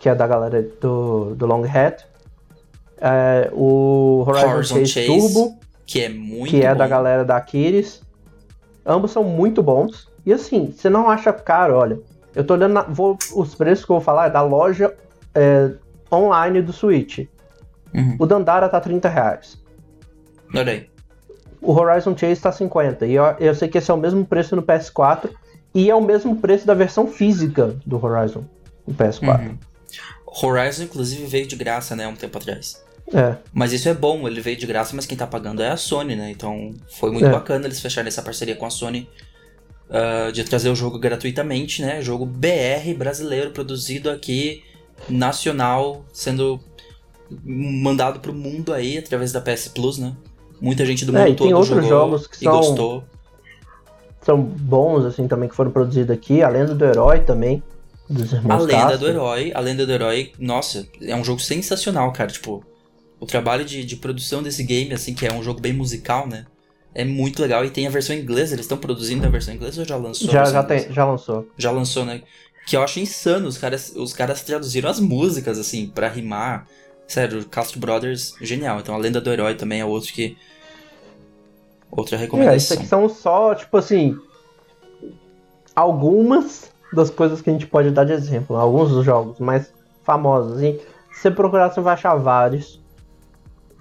que 0.00 0.08
é 0.08 0.14
da 0.14 0.26
galera 0.26 0.62
do, 0.80 1.34
do 1.34 1.46
Long 1.46 1.64
Hat. 1.64 2.04
É, 3.00 3.50
o 3.52 4.24
Horizon, 4.26 4.48
Horizon 4.48 4.74
Chase, 4.74 4.86
Chase, 4.86 5.06
Turbo, 5.06 5.58
que 5.86 6.00
é 6.00 6.08
muito 6.08 6.50
Que 6.50 6.62
é 6.62 6.70
bom. 6.70 6.78
da 6.78 6.88
galera 6.88 7.24
da 7.24 7.36
Aquiles. 7.36 8.02
Ambos 8.84 9.10
são 9.10 9.24
muito 9.24 9.62
bons. 9.62 10.10
E 10.24 10.32
assim, 10.32 10.72
você 10.72 10.88
não 10.88 11.08
acha 11.08 11.32
caro, 11.32 11.76
olha. 11.76 11.98
Eu 12.34 12.44
tô 12.44 12.54
olhando 12.54 12.72
na, 12.72 12.82
vou, 12.82 13.16
os 13.34 13.54
preços 13.54 13.84
que 13.84 13.92
eu 13.92 13.96
vou 13.96 14.04
falar 14.04 14.26
é 14.26 14.30
da 14.30 14.42
loja 14.42 14.94
é, 15.34 15.70
online 16.10 16.62
do 16.62 16.72
Switch. 16.72 17.26
Uhum. 17.94 18.16
O 18.18 18.26
Dandara 18.26 18.68
tá 18.68 18.80
30 18.80 19.08
reais. 19.08 19.62
Olha 20.54 20.72
aí. 20.72 20.90
O 21.60 21.72
Horizon 21.72 22.16
Chase 22.16 22.40
tá 22.40 22.50
50. 22.50 23.06
E 23.06 23.14
eu, 23.14 23.24
eu 23.38 23.54
sei 23.54 23.68
que 23.68 23.78
esse 23.78 23.90
é 23.90 23.94
o 23.94 23.98
mesmo 23.98 24.24
preço 24.24 24.56
no 24.56 24.62
PS4. 24.62 25.30
E 25.74 25.90
é 25.90 25.94
o 25.94 26.00
mesmo 26.00 26.36
preço 26.36 26.66
da 26.66 26.74
versão 26.74 27.06
física 27.06 27.76
do 27.86 28.04
Horizon 28.04 28.44
no 28.86 28.94
PS4. 28.94 29.48
Uhum. 29.48 29.58
Horizon, 30.26 30.84
inclusive, 30.84 31.24
veio 31.26 31.46
de 31.46 31.56
graça, 31.56 31.94
né, 31.94 32.06
um 32.08 32.14
tempo 32.14 32.38
atrás. 32.38 32.82
É. 33.12 33.36
Mas 33.52 33.72
isso 33.72 33.88
é 33.88 33.94
bom, 33.94 34.26
ele 34.26 34.40
veio 34.40 34.56
de 34.56 34.66
graça, 34.66 34.96
mas 34.96 35.04
quem 35.04 35.16
tá 35.16 35.26
pagando 35.26 35.62
é 35.62 35.68
a 35.68 35.76
Sony, 35.76 36.16
né? 36.16 36.30
Então 36.30 36.70
foi 36.98 37.10
muito 37.10 37.26
é. 37.26 37.30
bacana 37.30 37.66
eles 37.66 37.80
fecharem 37.80 38.08
essa 38.08 38.22
parceria 38.22 38.56
com 38.56 38.64
a 38.64 38.70
Sony 38.70 39.08
uh, 39.90 40.32
de 40.32 40.42
trazer 40.44 40.70
o 40.70 40.74
jogo 40.74 40.98
gratuitamente, 40.98 41.82
né? 41.82 42.00
Jogo 42.00 42.24
BR 42.24 42.94
brasileiro, 42.96 43.50
produzido 43.50 44.10
aqui, 44.10 44.62
nacional, 45.08 46.04
sendo 46.12 46.58
mandado 47.44 48.20
pro 48.20 48.32
mundo 48.32 48.72
aí 48.72 48.98
através 48.98 49.32
da 49.32 49.40
PS 49.40 49.68
Plus, 49.68 49.98
né? 49.98 50.14
Muita 50.60 50.86
gente 50.86 51.04
do 51.04 51.16
é, 51.16 51.20
mundo 51.20 51.32
é, 51.32 51.34
todo 51.34 51.64
jogou 51.64 51.88
jogos 51.88 52.26
que 52.26 52.36
e 52.36 52.44
são, 52.44 52.56
gostou. 52.56 53.04
São 54.22 54.40
bons, 54.40 55.04
assim, 55.04 55.26
também, 55.26 55.48
que 55.48 55.56
foram 55.56 55.70
produzidos 55.70 56.10
aqui. 56.10 56.42
A 56.42 56.48
Lenda 56.48 56.74
do 56.74 56.84
Herói 56.84 57.20
também, 57.20 57.62
dos 58.08 58.32
irmãos 58.32 58.62
A 58.62 58.66
Lenda 58.66 58.72
Castro. 58.72 58.98
do 58.98 59.08
Herói, 59.08 59.52
a 59.54 59.60
Lenda 59.60 59.84
do 59.84 59.92
Herói, 59.92 60.32
nossa, 60.38 60.86
é 61.00 61.16
um 61.16 61.24
jogo 61.24 61.40
sensacional, 61.40 62.12
cara. 62.12 62.30
Tipo, 62.30 62.64
o 63.22 63.26
trabalho 63.26 63.64
de, 63.64 63.84
de 63.84 63.94
produção 63.94 64.42
desse 64.42 64.64
game, 64.64 64.92
assim, 64.92 65.14
que 65.14 65.24
é 65.24 65.32
um 65.32 65.44
jogo 65.44 65.60
bem 65.60 65.72
musical, 65.72 66.26
né? 66.26 66.44
É 66.92 67.04
muito 67.04 67.40
legal 67.40 67.64
e 67.64 67.70
tem 67.70 67.86
a 67.86 67.90
versão 67.90 68.16
inglesa. 68.16 68.56
Eles 68.56 68.64
estão 68.64 68.76
produzindo 68.76 69.24
a 69.24 69.30
versão 69.30 69.54
inglesa 69.54 69.80
ou 69.80 69.86
já 69.86 69.96
lançou? 69.96 70.28
Já, 70.28 70.44
já, 70.44 70.60
tem, 70.64 70.92
já 70.92 71.04
lançou. 71.04 71.46
Já 71.56 71.70
lançou, 71.70 72.04
né? 72.04 72.22
Que 72.66 72.76
eu 72.76 72.82
acho 72.82 72.98
insano. 72.98 73.46
Os 73.46 73.56
caras, 73.56 73.92
os 73.94 74.12
caras 74.12 74.42
traduziram 74.42 74.90
as 74.90 74.98
músicas, 74.98 75.56
assim, 75.56 75.86
para 75.86 76.08
rimar. 76.08 76.66
Sério, 77.06 77.44
Castro 77.46 77.78
Brothers, 77.78 78.34
genial. 78.40 78.80
Então 78.80 78.92
a 78.92 78.98
Lenda 78.98 79.20
do 79.20 79.30
Herói 79.30 79.54
também 79.54 79.80
é 79.80 79.84
outro 79.84 80.12
que. 80.12 80.36
Outra 81.92 82.16
recomendação. 82.16 82.54
É, 82.54 82.56
isso 82.56 82.74
aqui 82.74 82.86
são 82.86 83.08
só, 83.08 83.54
tipo 83.54 83.76
assim. 83.76 84.18
Algumas 85.76 86.72
das 86.92 87.08
coisas 87.08 87.40
que 87.40 87.50
a 87.50 87.52
gente 87.52 87.68
pode 87.68 87.92
dar 87.92 88.02
de 88.02 88.12
exemplo. 88.12 88.56
Alguns 88.56 88.90
dos 88.90 89.04
jogos 89.04 89.38
mais 89.38 89.72
famosos. 90.02 90.60
E 90.60 90.80
se 91.12 91.22
você 91.22 91.30
procurar, 91.30 91.70
você 91.70 91.80
vai 91.80 91.94
achar 91.94 92.16
vários. 92.16 92.81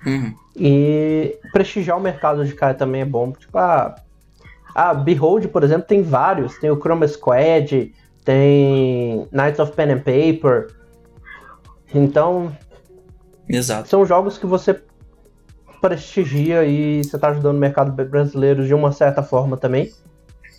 Uhum. 0.05 0.33
E 0.55 1.37
prestigiar 1.51 1.97
o 1.97 2.01
mercado 2.01 2.45
de 2.45 2.53
cara 2.53 2.73
também 2.73 3.01
é 3.01 3.05
bom. 3.05 3.31
Tipo, 3.31 3.57
a, 3.57 3.95
a 4.73 4.93
Behold, 4.93 5.47
por 5.47 5.63
exemplo, 5.63 5.87
tem 5.87 6.01
vários. 6.01 6.57
Tem 6.57 6.69
o 6.69 6.79
Chroma 6.79 7.07
Squad, 7.07 7.93
tem 8.23 9.27
Knights 9.31 9.59
of 9.59 9.73
Pen 9.73 9.91
and 9.91 9.99
Paper. 9.99 10.67
Então. 11.93 12.55
Exato. 13.47 13.87
São 13.89 14.05
jogos 14.05 14.37
que 14.37 14.45
você 14.45 14.81
prestigia 15.81 16.63
e 16.63 17.03
você 17.03 17.17
tá 17.17 17.29
ajudando 17.29 17.55
o 17.55 17.59
mercado 17.59 17.91
brasileiro 17.91 18.65
de 18.65 18.73
uma 18.73 18.91
certa 18.91 19.23
forma 19.23 19.57
também. 19.57 19.91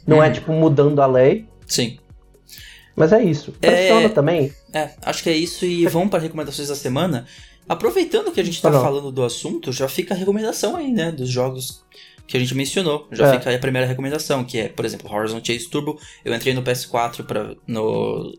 Não 0.06 0.16
é, 0.16 0.20
uhum. 0.20 0.24
é 0.26 0.30
tipo 0.30 0.52
mudando 0.52 1.00
a 1.00 1.06
lei. 1.06 1.48
Sim. 1.66 1.98
Mas 2.94 3.12
é 3.12 3.22
isso. 3.22 3.52
Pressiona 3.52 4.06
é... 4.06 4.08
também. 4.08 4.52
É, 4.72 4.90
acho 5.04 5.22
que 5.22 5.30
é 5.30 5.36
isso. 5.36 5.64
E 5.64 5.86
vamos 5.86 6.10
para 6.10 6.20
recomendações 6.20 6.68
da 6.68 6.74
semana. 6.74 7.26
Aproveitando 7.72 8.30
que 8.30 8.38
a 8.38 8.44
gente 8.44 8.56
está 8.56 8.70
falando 8.70 9.10
do 9.10 9.24
assunto, 9.24 9.72
já 9.72 9.88
fica 9.88 10.12
a 10.12 10.16
recomendação 10.16 10.76
aí, 10.76 10.92
né? 10.92 11.10
Dos 11.10 11.30
jogos 11.30 11.82
que 12.26 12.36
a 12.36 12.40
gente 12.40 12.54
mencionou. 12.54 13.08
Já 13.10 13.28
é. 13.28 13.32
fica 13.32 13.48
aí 13.48 13.56
a 13.56 13.58
primeira 13.58 13.86
recomendação, 13.86 14.44
que 14.44 14.58
é, 14.58 14.68
por 14.68 14.84
exemplo, 14.84 15.10
Horizon 15.10 15.40
Chase 15.42 15.70
Turbo. 15.70 15.98
Eu 16.22 16.34
entrei 16.34 16.52
no 16.52 16.62
PS4 16.62 17.24
pra, 17.24 17.54
no, 17.66 18.36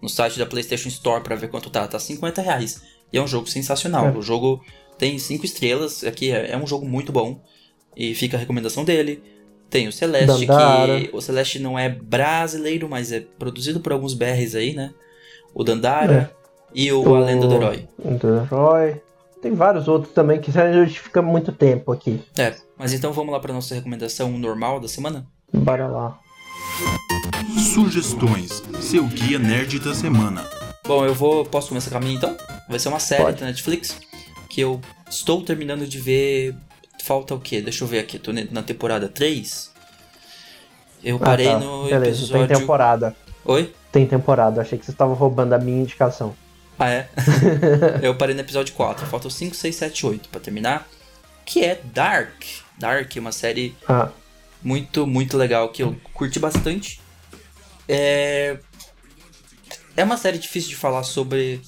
no 0.00 0.08
site 0.08 0.38
da 0.38 0.46
PlayStation 0.46 0.88
Store 0.88 1.20
para 1.20 1.34
ver 1.34 1.48
quanto 1.48 1.68
tá. 1.68 1.86
Tá 1.88 1.98
50 1.98 2.40
reais. 2.42 2.80
E 3.12 3.18
é 3.18 3.20
um 3.20 3.26
jogo 3.26 3.48
sensacional. 3.48 4.06
É. 4.06 4.12
O 4.12 4.22
jogo 4.22 4.64
tem 4.96 5.18
5 5.18 5.44
estrelas. 5.44 6.04
Aqui 6.04 6.30
é, 6.30 6.52
é, 6.52 6.56
um 6.56 6.66
jogo 6.66 6.86
muito 6.86 7.10
bom. 7.10 7.42
E 7.96 8.14
fica 8.14 8.36
a 8.36 8.40
recomendação 8.40 8.84
dele. 8.84 9.20
Tem 9.68 9.88
o 9.88 9.92
Celeste, 9.92 10.46
Dandara. 10.46 11.00
que 11.00 11.10
o 11.12 11.20
Celeste 11.20 11.58
não 11.58 11.76
é 11.76 11.88
brasileiro, 11.88 12.88
mas 12.88 13.10
é 13.10 13.18
produzido 13.18 13.80
por 13.80 13.90
alguns 13.90 14.14
BRs 14.14 14.54
aí, 14.54 14.74
né? 14.74 14.94
O 15.52 15.64
Dandara. 15.64 16.32
E 16.74 16.92
o, 16.92 17.02
o 17.02 17.14
A 17.16 17.20
Lenda 17.20 17.46
do 17.46 17.54
Herói. 17.54 17.88
do 17.98 18.28
Herói. 18.42 19.02
Tem 19.42 19.54
vários 19.54 19.88
outros 19.88 20.12
também 20.12 20.40
que 20.40 20.56
a 20.56 20.84
gente 20.84 21.00
fica 21.00 21.22
muito 21.22 21.50
tempo 21.50 21.90
aqui. 21.92 22.22
É, 22.38 22.54
mas 22.76 22.92
então 22.92 23.12
vamos 23.12 23.32
lá 23.32 23.40
para 23.40 23.54
nossa 23.54 23.74
recomendação 23.74 24.30
normal 24.38 24.78
da 24.78 24.88
semana? 24.88 25.26
Bora 25.52 25.86
lá. 25.86 26.18
Sugestões, 27.72 28.62
seu 28.80 29.04
guia 29.04 29.38
nerd 29.38 29.78
da 29.78 29.94
semana. 29.94 30.44
Bom, 30.86 31.04
eu 31.04 31.14
vou. 31.14 31.44
Posso 31.44 31.68
começar 31.68 31.90
com 31.90 31.96
a 31.96 32.00
minha 32.00 32.14
então? 32.14 32.36
Vai 32.68 32.78
ser 32.78 32.88
uma 32.88 33.00
série 33.00 33.22
Pode. 33.22 33.40
da 33.40 33.46
Netflix 33.46 33.98
que 34.48 34.60
eu 34.60 34.80
estou 35.08 35.42
terminando 35.42 35.86
de 35.86 35.98
ver. 35.98 36.54
Falta 37.02 37.34
o 37.34 37.40
quê? 37.40 37.62
Deixa 37.62 37.82
eu 37.82 37.88
ver 37.88 38.00
aqui. 38.00 38.18
Tô 38.18 38.30
na 38.32 38.62
temporada 38.62 39.08
3. 39.08 39.70
Eu 41.02 41.16
ah, 41.16 41.20
parei 41.20 41.46
tá. 41.46 41.58
no 41.58 41.84
Beleza, 41.84 42.20
episódio. 42.20 42.46
Tem 42.46 42.58
temporada. 42.58 43.16
Oi? 43.44 43.72
Tem 43.90 44.06
temporada. 44.06 44.60
Achei 44.60 44.78
que 44.78 44.84
você 44.84 44.90
estava 44.90 45.14
roubando 45.14 45.54
a 45.54 45.58
minha 45.58 45.80
indicação. 45.80 46.34
Ah, 46.80 46.88
é? 46.88 47.10
eu 48.00 48.14
parei 48.14 48.34
no 48.34 48.40
episódio 48.40 48.72
4. 48.72 49.06
Faltam 49.06 49.30
5, 49.30 49.54
6, 49.54 49.76
7, 49.76 50.06
8 50.06 50.28
pra 50.30 50.40
terminar. 50.40 50.88
Que 51.44 51.62
é 51.62 51.78
Dark. 51.84 52.42
Dark 52.78 53.14
é 53.14 53.20
uma 53.20 53.32
série 53.32 53.76
ah. 53.86 54.08
muito, 54.62 55.06
muito 55.06 55.36
legal 55.36 55.68
que 55.68 55.82
eu 55.82 55.94
curti 56.14 56.38
bastante. 56.38 56.98
É... 57.86 58.56
é 59.94 60.02
uma 60.02 60.16
série 60.16 60.38
difícil 60.38 60.70
de 60.70 60.76
falar 60.76 61.02
sobre. 61.02 61.60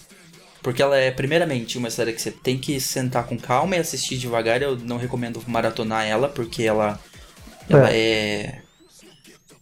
Porque 0.62 0.80
ela 0.80 0.97
é, 0.97 1.10
primeiramente, 1.10 1.76
uma 1.76 1.90
série 1.90 2.14
que 2.14 2.22
você 2.22 2.30
tem 2.30 2.56
que 2.56 2.80
sentar 2.80 3.26
com 3.26 3.36
calma 3.39 3.76
e 3.76 3.80
assistir 3.80 4.16
devagar. 4.16 4.62
Eu 4.62 4.78
não 4.78 4.97
recomendo 4.97 5.43
maratonar 5.47 6.06
ela, 6.06 6.26
porque 6.26 6.62
ela, 6.62 6.98
ela 7.68 7.90
é, 7.90 7.94
é 7.97 8.61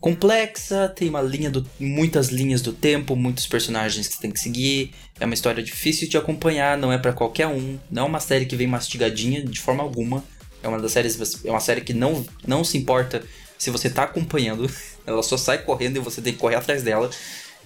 complexa, 0.00 0.88
tem 0.88 1.10
uma 1.10 1.20
linha 1.20 1.50
do, 1.50 1.66
muitas 1.78 2.28
linhas 2.28 2.62
do 2.62 2.72
tempo, 2.72 3.14
muitos 3.14 3.46
personagens 3.46 4.08
que 4.08 4.14
você 4.14 4.20
tem 4.20 4.30
que 4.30 4.40
seguir. 4.40 4.92
É 5.18 5.26
uma 5.26 5.34
história 5.34 5.62
difícil 5.62 6.08
de 6.08 6.16
acompanhar, 6.16 6.78
não 6.78 6.90
é 6.90 6.98
para 6.98 7.12
qualquer 7.12 7.46
um. 7.46 7.78
Não 7.90 8.04
é 8.04 8.06
uma 8.06 8.20
série 8.20 8.46
que 8.46 8.56
vem 8.56 8.66
mastigadinha 8.66 9.44
de 9.44 9.60
forma 9.60 9.82
alguma. 9.82 10.24
É 10.62 10.68
uma 10.68 10.80
das 10.80 10.92
séries, 10.92 11.44
é 11.44 11.50
uma 11.50 11.60
série 11.60 11.82
que 11.82 11.92
não, 11.92 12.24
não 12.46 12.64
se 12.64 12.78
importa 12.78 13.22
se 13.58 13.70
você 13.70 13.90
tá 13.90 14.04
acompanhando. 14.04 14.70
Ela 15.06 15.22
só 15.22 15.36
sai 15.36 15.58
correndo 15.58 15.96
e 15.96 16.00
você 16.00 16.22
tem 16.22 16.32
que 16.32 16.38
correr 16.38 16.56
atrás 16.56 16.82
dela. 16.82 17.10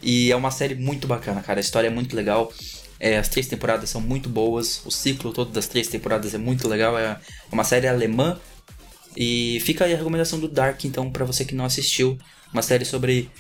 E 0.02 0.32
é 0.32 0.36
uma 0.36 0.50
série 0.50 0.74
muito 0.74 1.06
bacana, 1.06 1.40
cara. 1.40 1.60
A 1.60 1.62
história 1.62 1.86
é 1.86 1.90
muito 1.90 2.16
legal. 2.16 2.52
É, 2.98 3.18
as 3.18 3.28
três 3.28 3.46
temporadas 3.46 3.90
são 3.90 4.00
muito 4.00 4.28
boas. 4.28 4.82
O 4.84 4.90
ciclo 4.90 5.32
todo 5.32 5.52
das 5.52 5.68
três 5.68 5.86
temporadas 5.86 6.34
é 6.34 6.38
muito 6.38 6.66
legal. 6.66 6.98
É 6.98 7.16
uma 7.50 7.64
série 7.64 7.86
alemã 7.86 8.38
e 9.16 9.60
fica 9.60 9.84
aí 9.84 9.94
a 9.94 9.96
recomendação 9.96 10.38
do 10.38 10.48
Dark, 10.48 10.84
então, 10.84 11.10
para 11.10 11.24
você 11.24 11.44
que 11.44 11.54
não 11.54 11.64
assistiu. 11.64 12.18
Uma 12.52 12.62
série 12.62 12.84
sobre 12.84 13.30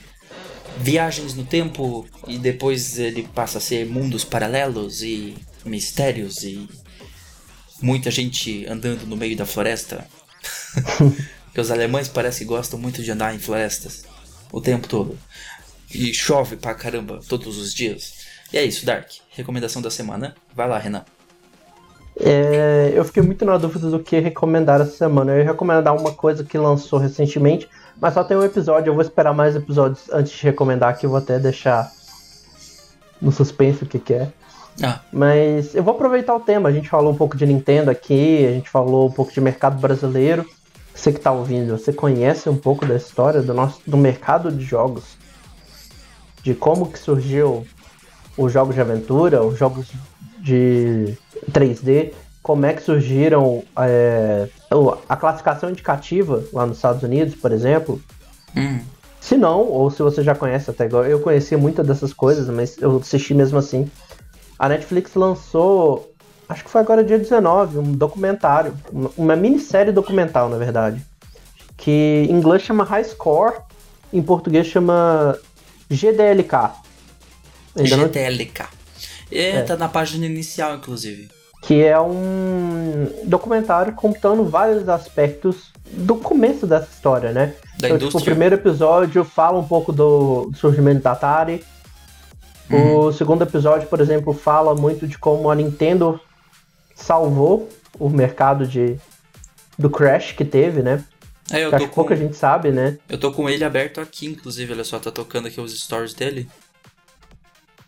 viagens 0.78 1.34
no 1.34 1.44
tempo 1.44 2.06
e 2.26 2.36
depois 2.38 2.98
ele 2.98 3.28
passa 3.34 3.58
a 3.58 3.60
ser 3.60 3.86
mundos 3.86 4.24
paralelos 4.24 5.02
e 5.02 5.36
mistérios 5.64 6.42
e 6.42 6.68
muita 7.80 8.10
gente 8.10 8.66
andando 8.66 9.06
no 9.06 9.16
meio 9.16 9.36
da 9.36 9.46
floresta. 9.46 10.06
Porque 11.44 11.60
os 11.60 11.70
alemães 11.70 12.08
parece 12.08 12.40
que 12.40 12.44
gostam 12.44 12.78
muito 12.78 13.02
de 13.02 13.10
andar 13.10 13.34
em 13.34 13.38
florestas 13.38 14.04
o 14.50 14.60
tempo 14.60 14.88
todo. 14.88 15.16
E 15.92 16.12
chove 16.12 16.56
pra 16.56 16.74
caramba 16.74 17.20
todos 17.28 17.56
os 17.56 17.72
dias. 17.72 18.24
E 18.52 18.58
é 18.58 18.64
isso, 18.64 18.84
Dark. 18.84 19.10
Recomendação 19.30 19.80
da 19.80 19.90
semana. 19.90 20.34
Vai 20.54 20.68
lá, 20.68 20.78
Renan. 20.78 21.04
É, 22.18 22.92
eu 22.94 23.04
fiquei 23.04 23.22
muito 23.22 23.44
na 23.44 23.56
dúvida 23.56 23.90
do 23.90 23.98
que 23.98 24.18
recomendar 24.20 24.80
essa 24.80 24.96
semana. 24.96 25.32
Eu 25.32 25.38
ia 25.38 25.44
recomendar 25.44 25.96
uma 25.96 26.12
coisa 26.12 26.44
que 26.44 26.56
lançou 26.56 26.98
recentemente, 26.98 27.68
mas 28.00 28.14
só 28.14 28.22
tem 28.22 28.36
um 28.36 28.44
episódio. 28.44 28.90
Eu 28.90 28.94
vou 28.94 29.02
esperar 29.02 29.34
mais 29.34 29.56
episódios 29.56 30.08
antes 30.12 30.32
de 30.32 30.42
recomendar, 30.42 30.96
que 30.96 31.06
eu 31.06 31.10
vou 31.10 31.18
até 31.18 31.38
deixar 31.38 31.90
no 33.20 33.32
suspense 33.32 33.82
o 33.82 33.86
que, 33.86 33.98
que 33.98 34.14
é. 34.14 34.28
Ah. 34.82 35.00
Mas 35.12 35.74
eu 35.74 35.82
vou 35.82 35.94
aproveitar 35.94 36.34
o 36.34 36.40
tema. 36.40 36.68
A 36.68 36.72
gente 36.72 36.88
falou 36.88 37.12
um 37.12 37.16
pouco 37.16 37.36
de 37.36 37.46
Nintendo 37.46 37.90
aqui, 37.90 38.46
a 38.46 38.52
gente 38.52 38.68
falou 38.68 39.08
um 39.08 39.12
pouco 39.12 39.32
de 39.32 39.40
mercado 39.40 39.80
brasileiro. 39.80 40.46
Você 40.94 41.10
que 41.10 41.18
está 41.18 41.32
ouvindo, 41.32 41.76
você 41.76 41.92
conhece 41.92 42.48
um 42.48 42.56
pouco 42.56 42.86
da 42.86 42.94
história 42.94 43.42
do 43.42 43.52
nosso 43.52 43.80
do 43.86 43.96
mercado 43.96 44.50
de 44.50 44.64
jogos? 44.64 45.16
De 46.42 46.54
como 46.54 46.90
que 46.90 46.98
surgiu 46.98 47.66
os 48.36 48.52
jogos 48.52 48.74
de 48.74 48.80
aventura, 48.80 49.42
os 49.42 49.58
jogos 49.58 49.92
de 50.44 51.16
3D, 51.50 52.12
como 52.42 52.66
é 52.66 52.74
que 52.74 52.82
surgiram 52.82 53.64
é, 53.78 54.46
a 55.08 55.16
classificação 55.16 55.70
indicativa 55.70 56.44
lá 56.52 56.66
nos 56.66 56.76
Estados 56.76 57.02
Unidos, 57.02 57.34
por 57.34 57.50
exemplo. 57.50 58.00
Hum. 58.54 58.80
Se 59.18 59.38
não, 59.38 59.62
ou 59.62 59.90
se 59.90 60.02
você 60.02 60.22
já 60.22 60.34
conhece 60.34 60.70
até 60.70 60.84
agora, 60.84 61.08
eu 61.08 61.18
conhecia 61.20 61.56
muitas 61.56 61.86
dessas 61.86 62.12
coisas, 62.12 62.46
mas 62.50 62.76
eu 62.76 62.98
assisti 62.98 63.32
mesmo 63.32 63.58
assim. 63.58 63.90
A 64.58 64.68
Netflix 64.68 65.14
lançou, 65.14 66.12
acho 66.46 66.62
que 66.62 66.70
foi 66.70 66.82
agora 66.82 67.02
dia 67.02 67.18
19, 67.18 67.78
um 67.78 67.92
documentário, 67.92 68.74
uma 69.16 69.34
minissérie 69.34 69.92
documental, 69.92 70.50
na 70.50 70.58
verdade, 70.58 71.02
que 71.78 72.26
em 72.28 72.32
inglês 72.32 72.60
chama 72.60 72.84
High 72.84 73.04
Score, 73.04 73.54
em 74.12 74.22
português 74.22 74.66
chama 74.66 75.38
GDLK. 75.88 76.72
Ainda 77.74 77.96
GDLK. 77.96 78.60
Não... 78.60 78.83
É, 79.30 79.56
é, 79.56 79.62
tá 79.62 79.76
na 79.76 79.88
página 79.88 80.26
inicial, 80.26 80.76
inclusive. 80.76 81.28
Que 81.62 81.82
é 81.82 81.98
um 81.98 83.10
documentário 83.24 83.94
contando 83.94 84.44
vários 84.44 84.88
aspectos 84.88 85.72
do 85.90 86.16
começo 86.16 86.66
dessa 86.66 86.88
história, 86.90 87.32
né? 87.32 87.54
Da 87.78 87.88
então, 87.88 88.08
tipo, 88.08 88.18
o 88.18 88.24
primeiro 88.24 88.56
episódio 88.56 89.24
fala 89.24 89.58
um 89.58 89.66
pouco 89.66 89.92
do 89.92 90.50
surgimento 90.54 91.02
da 91.02 91.12
Atari. 91.12 91.64
Uhum. 92.70 92.96
O 92.96 93.12
segundo 93.12 93.42
episódio, 93.42 93.88
por 93.88 94.00
exemplo, 94.00 94.32
fala 94.32 94.74
muito 94.74 95.06
de 95.06 95.18
como 95.18 95.50
a 95.50 95.54
Nintendo 95.54 96.20
salvou 96.94 97.68
o 97.98 98.08
mercado 98.08 98.66
de 98.66 98.96
do 99.78 99.90
Crash 99.90 100.32
que 100.32 100.44
teve, 100.44 100.82
né? 100.82 101.04
É, 101.50 101.64
eu 101.64 101.70
que 101.70 101.78
tô 101.78 101.88
com... 101.88 101.94
pouca 101.94 102.16
gente 102.16 102.36
sabe, 102.36 102.70
né? 102.70 102.98
Eu 103.08 103.18
tô 103.18 103.32
com 103.32 103.48
ele 103.48 103.64
aberto 103.64 104.00
aqui, 104.00 104.26
inclusive, 104.26 104.72
olha 104.72 104.84
só, 104.84 104.98
tá 104.98 105.10
tocando 105.10 105.48
aqui 105.48 105.60
os 105.60 105.78
stories 105.78 106.14
dele. 106.14 106.48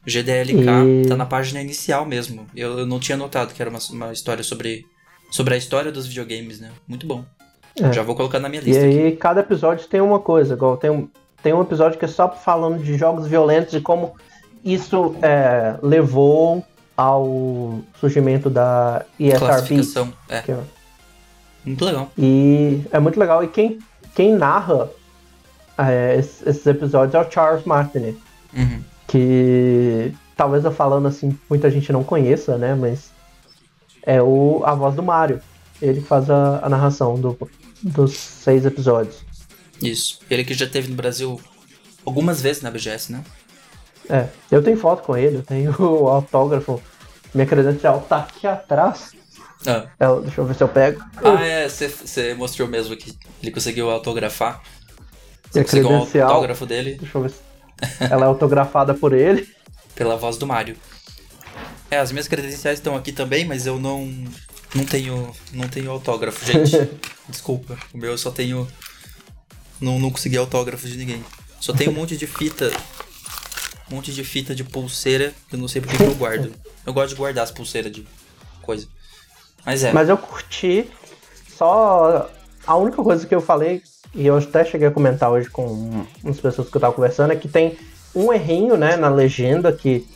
GDLK 0.07 1.03
e... 1.05 1.09
tá 1.09 1.16
na 1.16 1.27
página 1.27 1.61
inicial 1.61 2.07
mesmo. 2.07 2.47
Eu, 2.55 2.78
eu, 2.78 2.87
não 2.87 3.01
tinha 3.01 3.19
notado 3.19 3.53
que 3.53 3.61
era 3.61 3.69
uma, 3.69 3.81
uma 3.91 4.12
história 4.12 4.45
sobre, 4.45 4.87
sobre 5.31 5.55
a 5.55 5.57
história 5.57 5.91
dos 5.91 6.07
videogames, 6.07 6.61
né? 6.61 6.70
Muito 6.87 7.07
bom. 7.07 7.24
É. 7.81 7.93
Já 7.93 8.03
vou 8.03 8.15
colocar 8.15 8.39
na 8.39 8.49
minha 8.49 8.62
lista. 8.62 8.81
E 8.81 8.85
aí, 8.85 9.07
aqui. 9.09 9.16
cada 9.16 9.41
episódio 9.41 9.87
tem 9.89 10.01
uma 10.01 10.20
coisa, 10.20 10.55
igual 10.55 10.77
tem 10.77 10.91
um, 10.91 11.09
tem 11.43 11.53
um 11.53 11.61
episódio 11.61 11.99
que 11.99 12.05
é 12.05 12.09
só 12.09 12.31
falando 12.31 12.83
de 12.83 12.97
jogos 12.97 13.27
violentos 13.27 13.74
e 13.74 13.81
como 13.81 14.15
isso 14.65 15.15
é, 15.20 15.77
levou 15.83 16.65
ao 16.97 17.81
surgimento 18.01 18.49
da 18.49 19.05
ESRB. 19.19 19.81
É. 20.28 20.37
é. 20.37 20.59
Muito 21.65 21.85
legal. 21.85 22.11
E 22.16 22.81
é 22.93 22.99
muito 23.01 23.19
legal. 23.19 23.43
E 23.43 23.49
quem, 23.49 23.78
quem 24.15 24.33
narra 24.33 24.89
é, 25.77 26.16
esses 26.16 26.65
episódios 26.65 27.15
é 27.15 27.20
o 27.20 27.31
Charles 27.31 27.65
Martinet. 27.65 28.16
Uhum 28.57 28.86
que 29.07 30.12
talvez 30.37 30.65
eu 30.65 30.73
falando 30.73 31.09
assim, 31.09 31.37
muita 31.49 31.70
gente 31.70 31.93
não 31.93 32.05
conheça, 32.05 32.59
né? 32.59 32.74
Mas 32.74 33.11
é 34.03 34.20
o, 34.23 34.62
a 34.65 34.74
voz 34.74 34.95
do 34.95 35.03
Mario. 35.03 35.41
Ele 35.81 36.01
faz 36.01 36.31
a, 36.31 36.61
a 36.65 36.69
narração 36.69 37.15
do, 37.16 37.37
dos 37.83 38.16
seis 38.16 38.65
episódios. 38.65 39.24
Isso. 39.83 40.20
Ele 40.31 40.45
que 40.45 40.55
já 40.55 40.66
teve 40.66 40.89
no 40.89 40.95
Brasil 40.95 41.41
algumas 42.05 42.41
vezes 42.41 42.62
na 42.62 42.70
BGS, 42.70 43.12
né? 43.12 43.23
É, 44.09 44.28
eu 44.51 44.62
tenho 44.62 44.77
foto 44.77 45.03
com 45.03 45.16
ele, 45.16 45.39
eu 45.39 45.43
tenho 45.43 45.74
o 45.83 46.09
autógrafo. 46.09 46.81
Minha 47.35 47.47
credencial 47.47 48.01
tá 48.09 48.19
aqui 48.19 48.47
atrás. 48.47 49.12
Ah. 49.66 49.87
É, 49.99 50.20
deixa 50.20 50.41
eu 50.41 50.47
ver 50.47 50.55
se 50.55 50.62
eu 50.62 50.69
pego. 50.69 51.03
Ah, 51.16 51.45
é, 51.45 51.69
você 51.69 52.35
mostrou 52.35 52.69
mesmo 52.69 52.97
que 52.97 53.16
ele 53.43 53.51
conseguiu 53.51 53.91
autografar. 53.91 54.62
Você 55.51 55.65
conseguiu 55.65 55.91
o 55.91 56.23
autógrafo 56.23 56.65
dele. 56.65 56.97
Deixa 56.99 57.19
eu 57.19 57.23
ver 57.23 57.31
se 57.31 57.45
ela 58.01 58.24
é 58.24 58.28
autografada 58.28 58.94
por 58.94 59.12
ele. 59.12 59.48
Pela 59.94 60.16
voz 60.16 60.36
do 60.36 60.47
Mario. 60.47 60.77
É, 61.90 61.98
as 61.98 62.11
minhas 62.11 62.28
credenciais 62.28 62.78
estão 62.78 62.97
aqui 62.97 63.12
também, 63.12 63.44
mas 63.44 63.66
eu 63.66 63.78
não 63.78 64.07
não 64.74 64.85
tenho 64.85 65.32
não 65.53 65.69
tenho 65.69 65.90
autógrafo, 65.90 66.44
gente. 66.44 66.90
Desculpa, 67.28 67.78
o 67.94 67.98
meu 67.98 68.11
eu 68.11 68.19
só 68.19 68.31
tenho 68.31 68.66
não 69.81 69.98
não 69.98 70.11
consegui 70.11 70.36
autógrafo 70.36 70.86
de 70.86 70.97
ninguém. 70.97 71.24
Só 71.61 71.73
tenho 71.73 71.90
um 71.90 71.94
monte 71.94 72.16
de 72.16 72.27
fita 72.27 72.70
um 73.90 73.94
monte 73.94 74.12
de 74.12 74.24
fita 74.24 74.55
de 74.55 74.65
pulseira 74.65 75.32
que 75.48 75.55
eu 75.55 75.59
não 75.59 75.69
sei 75.69 75.81
porque 75.81 75.97
que 75.97 76.03
eu 76.03 76.15
guardo. 76.15 76.53
Eu 76.85 76.93
gosto 76.93 77.11
de 77.11 77.15
guardar 77.15 77.44
as 77.44 77.51
pulseiras 77.51 77.93
de 77.93 78.07
coisa. 78.62 78.89
Mas 79.65 79.85
é. 79.85 79.93
Mas 79.93 80.09
eu 80.09 80.19
curti 80.19 80.89
só 81.57 82.31
a 82.66 82.77
única 82.77 83.03
coisa 83.03 83.27
que 83.27 83.35
eu 83.35 83.40
falei 83.40 83.82
e 84.15 84.27
eu 84.27 84.37
até 84.37 84.65
cheguei 84.65 84.89
a 84.89 84.91
comentar 84.91 85.31
hoje 85.31 85.49
com 85.51 86.05
umas 86.23 86.41
pessoas 86.41 86.69
que 86.69 86.77
eu 86.77 86.81
tava 86.81 86.95
conversando, 86.95 87.33
é 87.33 87.37
que 87.37 87.49
tem 87.49 87.77
um 88.15 88.33
errinho, 88.33 88.77
né, 88.77 88.97
na 88.97 89.09
legenda 89.09 89.73
que 89.73 90.07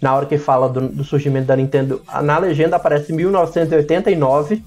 na 0.00 0.14
hora 0.14 0.26
que 0.26 0.36
fala 0.36 0.68
do, 0.68 0.88
do 0.88 1.04
surgimento 1.04 1.46
da 1.46 1.54
Nintendo, 1.54 2.02
na 2.22 2.38
legenda 2.38 2.76
aparece 2.76 3.12
1989, 3.12 4.62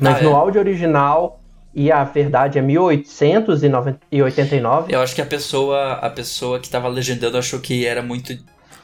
mas 0.00 0.16
ah, 0.16 0.18
é? 0.18 0.22
no 0.24 0.34
áudio 0.34 0.60
original 0.60 1.40
e 1.72 1.92
a 1.92 2.02
verdade 2.02 2.58
é 2.58 2.62
1889. 2.62 4.92
Eu 4.92 5.00
acho 5.00 5.14
que 5.14 5.22
a 5.22 5.26
pessoa, 5.26 5.92
a 5.94 6.10
pessoa 6.10 6.58
que 6.58 6.66
estava 6.66 6.88
legendando 6.88 7.38
achou 7.38 7.60
que 7.60 7.86
era 7.86 8.02
muito 8.02 8.36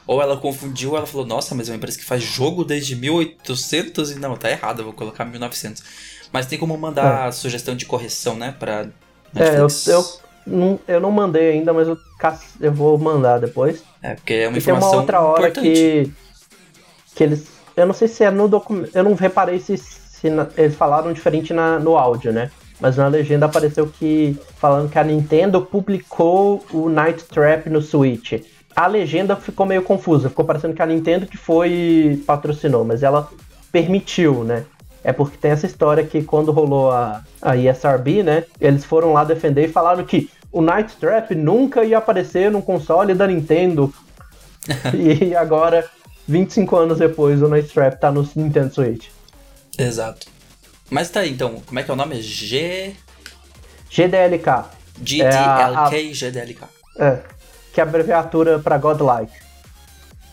ou 0.05 0.21
ela 0.21 0.37
confundiu, 0.37 0.91
ou 0.91 0.97
ela 0.97 1.05
falou: 1.05 1.27
"Nossa, 1.27 1.53
mas 1.53 1.67
é 1.67 1.73
uma 1.73 1.77
empresa 1.77 1.97
que 1.97 2.05
faz 2.05 2.23
jogo 2.23 2.63
desde 2.63 2.95
1800 2.95 4.11
e 4.11 4.19
não, 4.19 4.37
tá 4.37 4.49
errado, 4.49 4.79
eu 4.79 4.85
vou 4.85 4.93
colocar 4.93 5.25
1900". 5.25 5.83
Mas 6.31 6.45
tem 6.45 6.57
como 6.57 6.77
mandar 6.77 7.27
é. 7.27 7.31
sugestão 7.31 7.75
de 7.75 7.85
correção, 7.85 8.35
né? 8.35 8.53
Pra 8.57 8.87
Netflix. 9.33 9.87
É, 9.87 9.91
eu, 9.91 9.97
eu, 9.97 10.05
não, 10.45 10.79
eu 10.87 10.99
não 10.99 11.11
mandei 11.11 11.51
ainda, 11.51 11.73
mas 11.73 11.87
eu, 11.87 11.97
eu 12.61 12.71
vou 12.71 12.97
mandar 12.97 13.39
depois. 13.39 13.83
É, 14.01 14.15
porque 14.15 14.33
é 14.33 14.47
uma 14.47 14.57
e 14.57 14.59
informação 14.59 14.89
tem 14.89 14.97
uma 14.97 15.01
outra 15.01 15.21
hora 15.21 15.49
importante. 15.49 15.67
que, 15.69 16.11
que 17.15 17.23
eles. 17.23 17.47
Eu 17.75 17.85
não 17.85 17.93
sei 17.93 18.07
se 18.07 18.23
é 18.23 18.31
no 18.31 18.47
documento. 18.47 18.95
Eu 18.95 19.03
não 19.03 19.13
reparei 19.13 19.59
se, 19.59 19.77
se 19.77 20.29
na, 20.29 20.47
eles 20.57 20.75
falaram 20.75 21.11
diferente 21.13 21.53
na, 21.53 21.79
no 21.79 21.97
áudio, 21.97 22.31
né? 22.31 22.51
Mas 22.79 22.97
na 22.97 23.07
legenda 23.07 23.45
apareceu 23.45 23.87
que. 23.87 24.37
falando 24.57 24.89
que 24.89 24.99
a 24.99 25.03
Nintendo 25.03 25.61
publicou 25.61 26.63
o 26.71 26.89
Night 26.89 27.25
Trap 27.25 27.69
no 27.69 27.81
Switch. 27.81 28.33
A 28.75 28.85
legenda 28.85 29.35
ficou 29.35 29.65
meio 29.65 29.81
confusa, 29.81 30.29
ficou 30.29 30.45
parecendo 30.45 30.75
que 30.75 30.81
a 30.81 30.85
Nintendo 30.85 31.25
que 31.25 31.35
foi 31.35 32.21
patrocinou, 32.27 32.85
mas 32.85 33.01
ela 33.01 33.27
permitiu, 33.71 34.43
né? 34.43 34.65
É 35.07 35.13
porque 35.13 35.37
tem 35.37 35.51
essa 35.51 35.65
história 35.65 36.05
que 36.05 36.21
quando 36.21 36.51
rolou 36.51 36.91
a, 36.91 37.23
a 37.41 37.55
ESRB, 37.55 38.23
né, 38.23 38.43
eles 38.59 38.83
foram 38.83 39.13
lá 39.13 39.23
defender 39.23 39.63
e 39.63 39.71
falaram 39.71 40.03
que 40.03 40.29
o 40.51 40.61
Night 40.61 40.97
Trap 40.97 41.33
nunca 41.33 41.85
ia 41.85 41.97
aparecer 41.97 42.51
num 42.51 42.61
console 42.61 43.13
da 43.13 43.25
Nintendo. 43.25 43.93
e 44.93 45.33
agora, 45.33 45.89
25 46.27 46.75
anos 46.75 46.99
depois, 46.99 47.41
o 47.41 47.47
Night 47.47 47.73
Trap 47.73 47.97
tá 47.97 48.11
no 48.11 48.29
Nintendo 48.35 48.73
Switch. 48.73 49.07
Exato. 49.77 50.27
Mas 50.89 51.09
tá 51.09 51.21
aí, 51.21 51.31
então, 51.31 51.61
como 51.65 51.79
é 51.79 51.83
que 51.83 51.89
é 51.89 51.93
o 51.93 51.97
nome? 51.97 52.21
G... 52.21 52.93
GDLK. 53.89 54.65
GDLK, 55.01 55.23
é 55.23 55.37
a, 55.37 55.85
a... 55.85 55.89
GDLK. 55.89 56.65
É, 56.99 57.19
que 57.71 57.79
é 57.79 57.83
a 57.85 57.87
abreviatura 57.87 58.59
para 58.59 58.77
Godlike. 58.77 59.31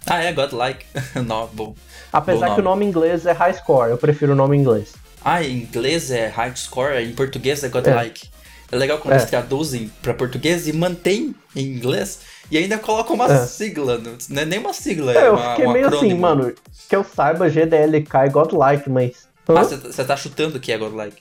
Ah, 0.04 0.20
é, 0.20 0.32
Godlike. 0.32 0.84
Não, 1.24 1.46
bom. 1.52 1.76
Apesar 2.14 2.54
que 2.54 2.60
o 2.60 2.62
nome 2.62 2.84
em 2.84 2.88
inglês 2.88 3.26
é 3.26 3.32
High 3.32 3.54
Score, 3.54 3.90
eu 3.90 3.98
prefiro 3.98 4.34
o 4.34 4.36
nome 4.36 4.56
em 4.56 4.60
inglês. 4.60 4.94
Ah, 5.24 5.42
em 5.42 5.62
inglês 5.62 6.12
é 6.12 6.28
High 6.28 6.54
Score, 6.54 7.02
em 7.02 7.12
português 7.12 7.64
é 7.64 7.68
Godlike. 7.68 8.30
É, 8.70 8.76
é 8.76 8.78
legal 8.78 8.98
quando 8.98 9.14
é. 9.14 9.16
eles 9.16 9.28
traduzem 9.28 9.90
para 10.00 10.14
português 10.14 10.68
e 10.68 10.72
mantém 10.72 11.34
em 11.56 11.66
inglês 11.66 12.20
e 12.52 12.56
ainda 12.56 12.78
colocam 12.78 13.16
uma 13.16 13.26
é. 13.26 13.46
sigla, 13.46 13.98
não 13.98 14.40
é 14.40 14.44
nem 14.44 14.60
uma 14.60 14.72
sigla, 14.72 15.12
é, 15.12 15.26
é 15.26 15.30
uma, 15.30 15.40
eu 15.40 15.50
fiquei 15.50 15.66
meio 15.72 15.86
assim, 15.88 15.96
acrônimo. 15.96 16.26
assim, 16.26 16.38
mano, 16.38 16.54
que 16.88 16.94
eu 16.94 17.02
saiba 17.02 17.50
GDLK 17.50 18.16
é 18.16 18.28
Godlike, 18.28 18.88
mas... 18.88 19.28
Ah, 19.48 19.64
você 19.64 20.04
tá 20.04 20.16
chutando 20.16 20.60
que 20.60 20.70
é 20.70 20.78
Godlike? 20.78 21.20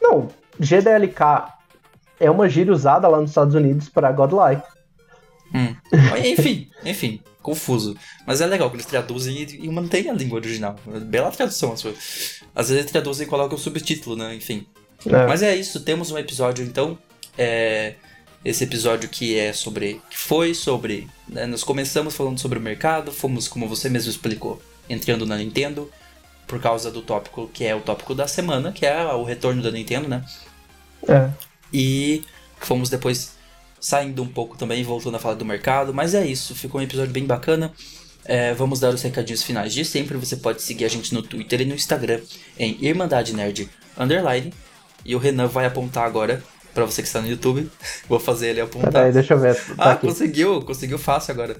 Não, 0.00 0.28
GDLK 0.58 1.52
é 2.18 2.30
uma 2.30 2.48
gíria 2.48 2.72
usada 2.72 3.06
lá 3.08 3.20
nos 3.20 3.30
Estados 3.30 3.54
Unidos 3.54 3.90
para 3.90 4.10
Godlike. 4.10 4.62
Hum. 5.54 5.76
enfim, 6.24 6.70
enfim 6.82 7.22
confuso. 7.42 7.96
Mas 8.26 8.40
é 8.40 8.46
legal 8.46 8.70
que 8.70 8.76
eles 8.76 8.86
traduzem 8.86 9.36
e, 9.42 9.66
e 9.66 9.68
mantêm 9.68 10.08
a 10.08 10.12
língua 10.12 10.38
original. 10.38 10.76
Bela 11.02 11.30
tradução, 11.30 11.72
às 11.72 11.82
vezes. 11.82 12.42
Às 12.54 12.68
vezes 12.68 12.80
eles 12.82 12.92
traduzem 12.92 13.26
e 13.26 13.30
colocam 13.30 13.56
o 13.56 13.60
subtítulo, 13.60 14.16
né? 14.16 14.34
Enfim. 14.34 14.66
É. 15.06 15.26
Mas 15.26 15.42
é 15.42 15.54
isso, 15.54 15.80
temos 15.80 16.10
um 16.10 16.18
episódio 16.18 16.64
então. 16.64 16.96
É... 17.36 17.94
esse 18.44 18.64
episódio 18.64 19.08
que 19.08 19.38
é 19.38 19.52
sobre. 19.52 20.00
que 20.08 20.16
foi 20.16 20.54
sobre. 20.54 21.08
Né, 21.28 21.46
nós 21.46 21.64
começamos 21.64 22.14
falando 22.14 22.38
sobre 22.38 22.58
o 22.58 22.62
mercado, 22.62 23.10
fomos, 23.10 23.48
como 23.48 23.68
você 23.68 23.88
mesmo 23.88 24.10
explicou, 24.10 24.62
entrando 24.88 25.26
na 25.26 25.36
Nintendo, 25.36 25.90
por 26.46 26.60
causa 26.60 26.90
do 26.90 27.02
tópico 27.02 27.50
que 27.52 27.64
é 27.64 27.74
o 27.74 27.80
tópico 27.80 28.14
da 28.14 28.28
semana, 28.28 28.72
que 28.72 28.86
é 28.86 29.04
o 29.06 29.24
retorno 29.24 29.62
da 29.62 29.70
Nintendo, 29.70 30.08
né? 30.08 30.24
É. 31.08 31.30
E 31.72 32.22
fomos 32.60 32.88
depois 32.90 33.32
saindo 33.82 34.22
um 34.22 34.28
pouco 34.28 34.56
também, 34.56 34.84
voltando 34.84 35.16
a 35.16 35.18
falar 35.18 35.34
do 35.34 35.44
mercado, 35.44 35.92
mas 35.92 36.14
é 36.14 36.24
isso, 36.24 36.54
ficou 36.54 36.80
um 36.80 36.84
episódio 36.84 37.12
bem 37.12 37.26
bacana. 37.26 37.72
É, 38.24 38.54
vamos 38.54 38.78
dar 38.78 38.94
os 38.94 39.02
recadinhos 39.02 39.42
finais 39.42 39.74
de 39.74 39.84
sempre. 39.84 40.16
Você 40.16 40.36
pode 40.36 40.62
seguir 40.62 40.84
a 40.84 40.88
gente 40.88 41.12
no 41.12 41.20
Twitter 41.20 41.62
e 41.62 41.64
no 41.64 41.74
Instagram 41.74 42.20
em 42.56 42.78
Irmandade 42.80 43.34
Nerd 43.34 43.68
Underline. 43.98 44.54
E 45.04 45.16
o 45.16 45.18
Renan 45.18 45.48
vai 45.48 45.66
apontar 45.66 46.06
agora 46.06 46.40
para 46.72 46.84
você 46.84 47.02
que 47.02 47.08
está 47.08 47.20
no 47.20 47.28
YouTube. 47.28 47.68
Vou 48.08 48.20
fazer 48.20 48.50
ele 48.50 48.60
apontar. 48.60 48.92
Peraí, 48.92 49.12
deixa 49.12 49.34
eu 49.34 49.40
ver. 49.40 49.56
Tá 49.56 49.74
ah, 49.76 49.92
aqui. 49.92 50.06
conseguiu, 50.06 50.62
conseguiu 50.62 50.98
fácil 50.98 51.32
agora. 51.32 51.56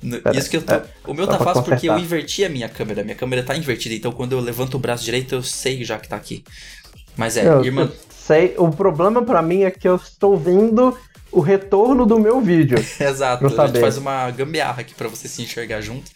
Pera, 0.00 0.36
Isso 0.36 0.50
que 0.50 0.56
eu 0.56 0.62
tô. 0.62 0.74
É, 0.74 0.82
o 1.06 1.14
meu 1.14 1.28
tá 1.28 1.38
fácil 1.38 1.62
porque 1.62 1.88
eu 1.88 1.96
inverti 1.96 2.44
a 2.44 2.48
minha 2.48 2.68
câmera. 2.68 3.04
Minha 3.04 3.16
câmera 3.16 3.44
tá 3.44 3.56
invertida, 3.56 3.94
então 3.94 4.10
quando 4.10 4.32
eu 4.32 4.40
levanto 4.40 4.74
o 4.74 4.80
braço 4.80 5.04
direito 5.04 5.36
eu 5.36 5.42
sei 5.44 5.84
já 5.84 5.96
que 5.96 6.08
tá 6.08 6.16
aqui. 6.16 6.42
Mas 7.16 7.36
é, 7.36 7.46
eu, 7.46 7.64
irmã. 7.64 7.82
Eu 7.82 7.92
sei. 8.10 8.54
O 8.56 8.70
problema 8.70 9.22
para 9.22 9.40
mim 9.42 9.62
é 9.62 9.70
que 9.70 9.86
eu 9.86 9.94
estou 9.96 10.36
vendo 10.36 10.96
o 11.32 11.40
retorno 11.40 12.06
do 12.06 12.18
meu 12.18 12.40
vídeo. 12.40 12.78
Exato, 13.00 13.46
a 13.46 13.66
gente 13.66 13.80
faz 13.80 13.96
uma 13.96 14.30
gambiarra 14.30 14.80
aqui 14.80 14.94
para 14.94 15.08
você 15.08 15.28
se 15.28 15.42
enxergar 15.42 15.80
junto. 15.80 16.10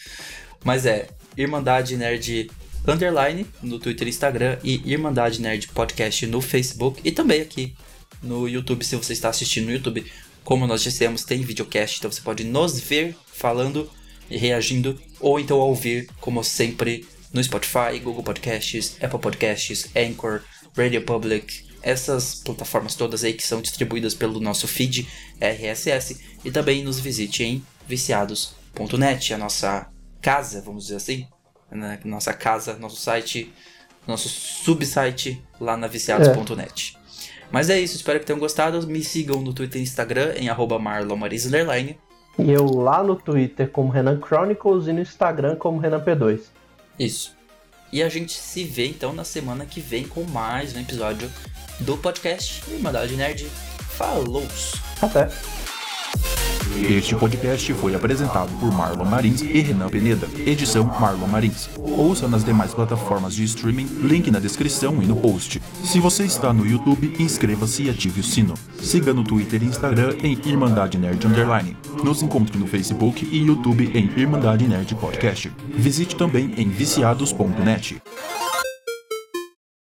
Mas 0.65 0.87
é, 0.87 1.09
Irmandade 1.37 1.97
Nerd 1.97 2.51
Underline 2.87 3.47
no 3.63 3.79
Twitter 3.79 4.07
e 4.07 4.11
Instagram 4.11 4.59
e 4.63 4.93
Irmandade 4.93 5.41
Nerd 5.41 5.69
Podcast 5.69 6.27
no 6.27 6.41
Facebook 6.41 7.01
e 7.05 7.11
também 7.11 7.41
aqui 7.41 7.75
no 8.23 8.49
YouTube, 8.49 8.85
se 8.85 8.97
você 8.97 9.13
está 9.13 9.29
assistindo 9.29 9.67
no 9.67 9.73
YouTube. 9.73 10.05
Como 10.43 10.67
nós 10.67 10.83
dissemos, 10.83 11.25
tem 11.25 11.41
videocast, 11.41 11.99
então 11.99 12.11
você 12.11 12.21
pode 12.21 12.45
nos 12.45 12.79
ver 12.79 13.17
falando 13.33 13.91
e 14.31 14.37
reagindo, 14.37 14.99
ou 15.21 15.41
então 15.41 15.59
ouvir, 15.59 16.09
como 16.21 16.45
sempre, 16.45 17.07
no 17.33 17.43
Spotify, 17.43 17.99
Google 18.03 18.23
Podcasts, 18.23 18.97
Apple 19.03 19.19
Podcasts, 19.19 19.91
Anchor, 19.97 20.43
Radio 20.77 21.03
Public, 21.03 21.64
essas 21.85 22.37
plataformas 22.37 22.95
todas 22.95 23.23
aí 23.23 23.35
que 23.35 23.47
são 23.47 23.61
distribuídas 23.61 24.15
pelo 24.15 24.41
nosso 24.41 24.67
feed 24.67 25.07
RSS 25.39 26.19
e 26.43 26.51
também 26.51 26.83
nos 26.83 26.99
visite 26.99 27.45
em 27.45 27.65
viciados.net, 27.87 29.35
a 29.35 29.39
nossa 29.39 29.87
casa, 30.23 30.63
vamos 30.63 30.85
dizer 30.85 30.97
assim, 30.97 31.29
né? 31.71 32.01
nossa 32.05 32.33
casa, 32.33 32.79
nosso 32.79 32.97
site, 32.97 33.53
nosso 34.07 34.29
subsite 34.29 35.45
lá 35.61 35.77
na 35.77 35.87
viciados.net. 35.87 36.97
É. 36.97 37.05
Mas 37.53 37.69
é 37.69 37.79
isso, 37.79 37.97
espero 37.97 38.19
que 38.19 38.27
tenham 38.27 38.41
gostado. 38.41 38.85
Me 38.87 39.05
sigam 39.05 39.43
no 39.43 39.53
Twitter 39.53 39.81
e 39.81 39.85
Instagram 39.85 40.35
em 40.37 40.49
marlomariz 40.81 41.45
E 42.39 42.51
eu 42.51 42.65
lá 42.65 43.03
no 43.03 43.15
Twitter 43.15 43.71
como 43.71 43.91
Renan 43.91 44.19
Chronicles 44.21 44.89
e 44.89 44.93
no 44.93 45.01
Instagram 45.01 45.57
como 45.57 45.79
Renan 45.79 46.01
P2. 46.01 46.41
Isso. 46.99 47.37
E 47.95 48.03
a 48.03 48.09
gente 48.09 48.33
se 48.33 48.65
vê 48.65 48.89
então 48.89 49.13
na 49.13 49.23
semana 49.23 49.65
que 49.65 49.81
vem 49.81 50.03
com 50.03 50.25
mais 50.25 50.75
um 50.75 50.81
episódio 50.81 51.31
do 51.79 51.97
podcast 51.97 52.61
Irmandade 52.69 53.15
Nerd. 53.15 53.49
Falou! 53.97 54.45
Até! 55.01 55.29
Este 56.77 57.15
podcast 57.15 57.73
foi 57.75 57.95
apresentado 57.95 58.51
por 58.59 58.73
Marlon 58.73 59.05
Marins 59.05 59.41
e 59.41 59.61
Renan 59.61 59.89
Peneda, 59.89 60.29
edição 60.45 60.85
Marlon 61.01 61.29
Marins. 61.29 61.71
Ouça 61.79 62.27
nas 62.27 62.45
demais 62.45 62.75
plataformas 62.75 63.35
de 63.35 63.45
streaming, 63.45 63.87
link 64.03 64.31
na 64.31 64.41
descrição 64.41 65.03
e 65.03 65.07
no 65.07 65.17
post. 65.17 65.63
Se 65.85 66.01
você 66.01 66.25
está 66.25 66.53
no 66.53 66.67
YouTube, 66.67 67.15
inscreva-se 67.19 67.85
e 67.85 67.91
ative 67.91 68.21
o 68.21 68.25
sino. 68.25 68.55
Siga 68.83 69.15
no 69.15 69.23
Twitter 69.23 69.63
e 69.63 69.67
Instagram 69.67 70.17
em 70.23 70.39
Irmandade 70.45 70.99
Nerd 70.99 71.27
Underline. 71.27 71.77
Nos 72.03 72.23
encontre 72.23 72.59
no 72.59 72.67
Facebook 72.67 73.25
e 73.25 73.39
YouTube 73.39 73.91
em 73.95 74.11
Irmandade 74.21 74.67
Nerd 74.67 74.95
Podcast. 74.97 75.51
Visite 75.77 76.17
também 76.17 76.55
em 76.57 76.69
viciados.net. 76.69 78.03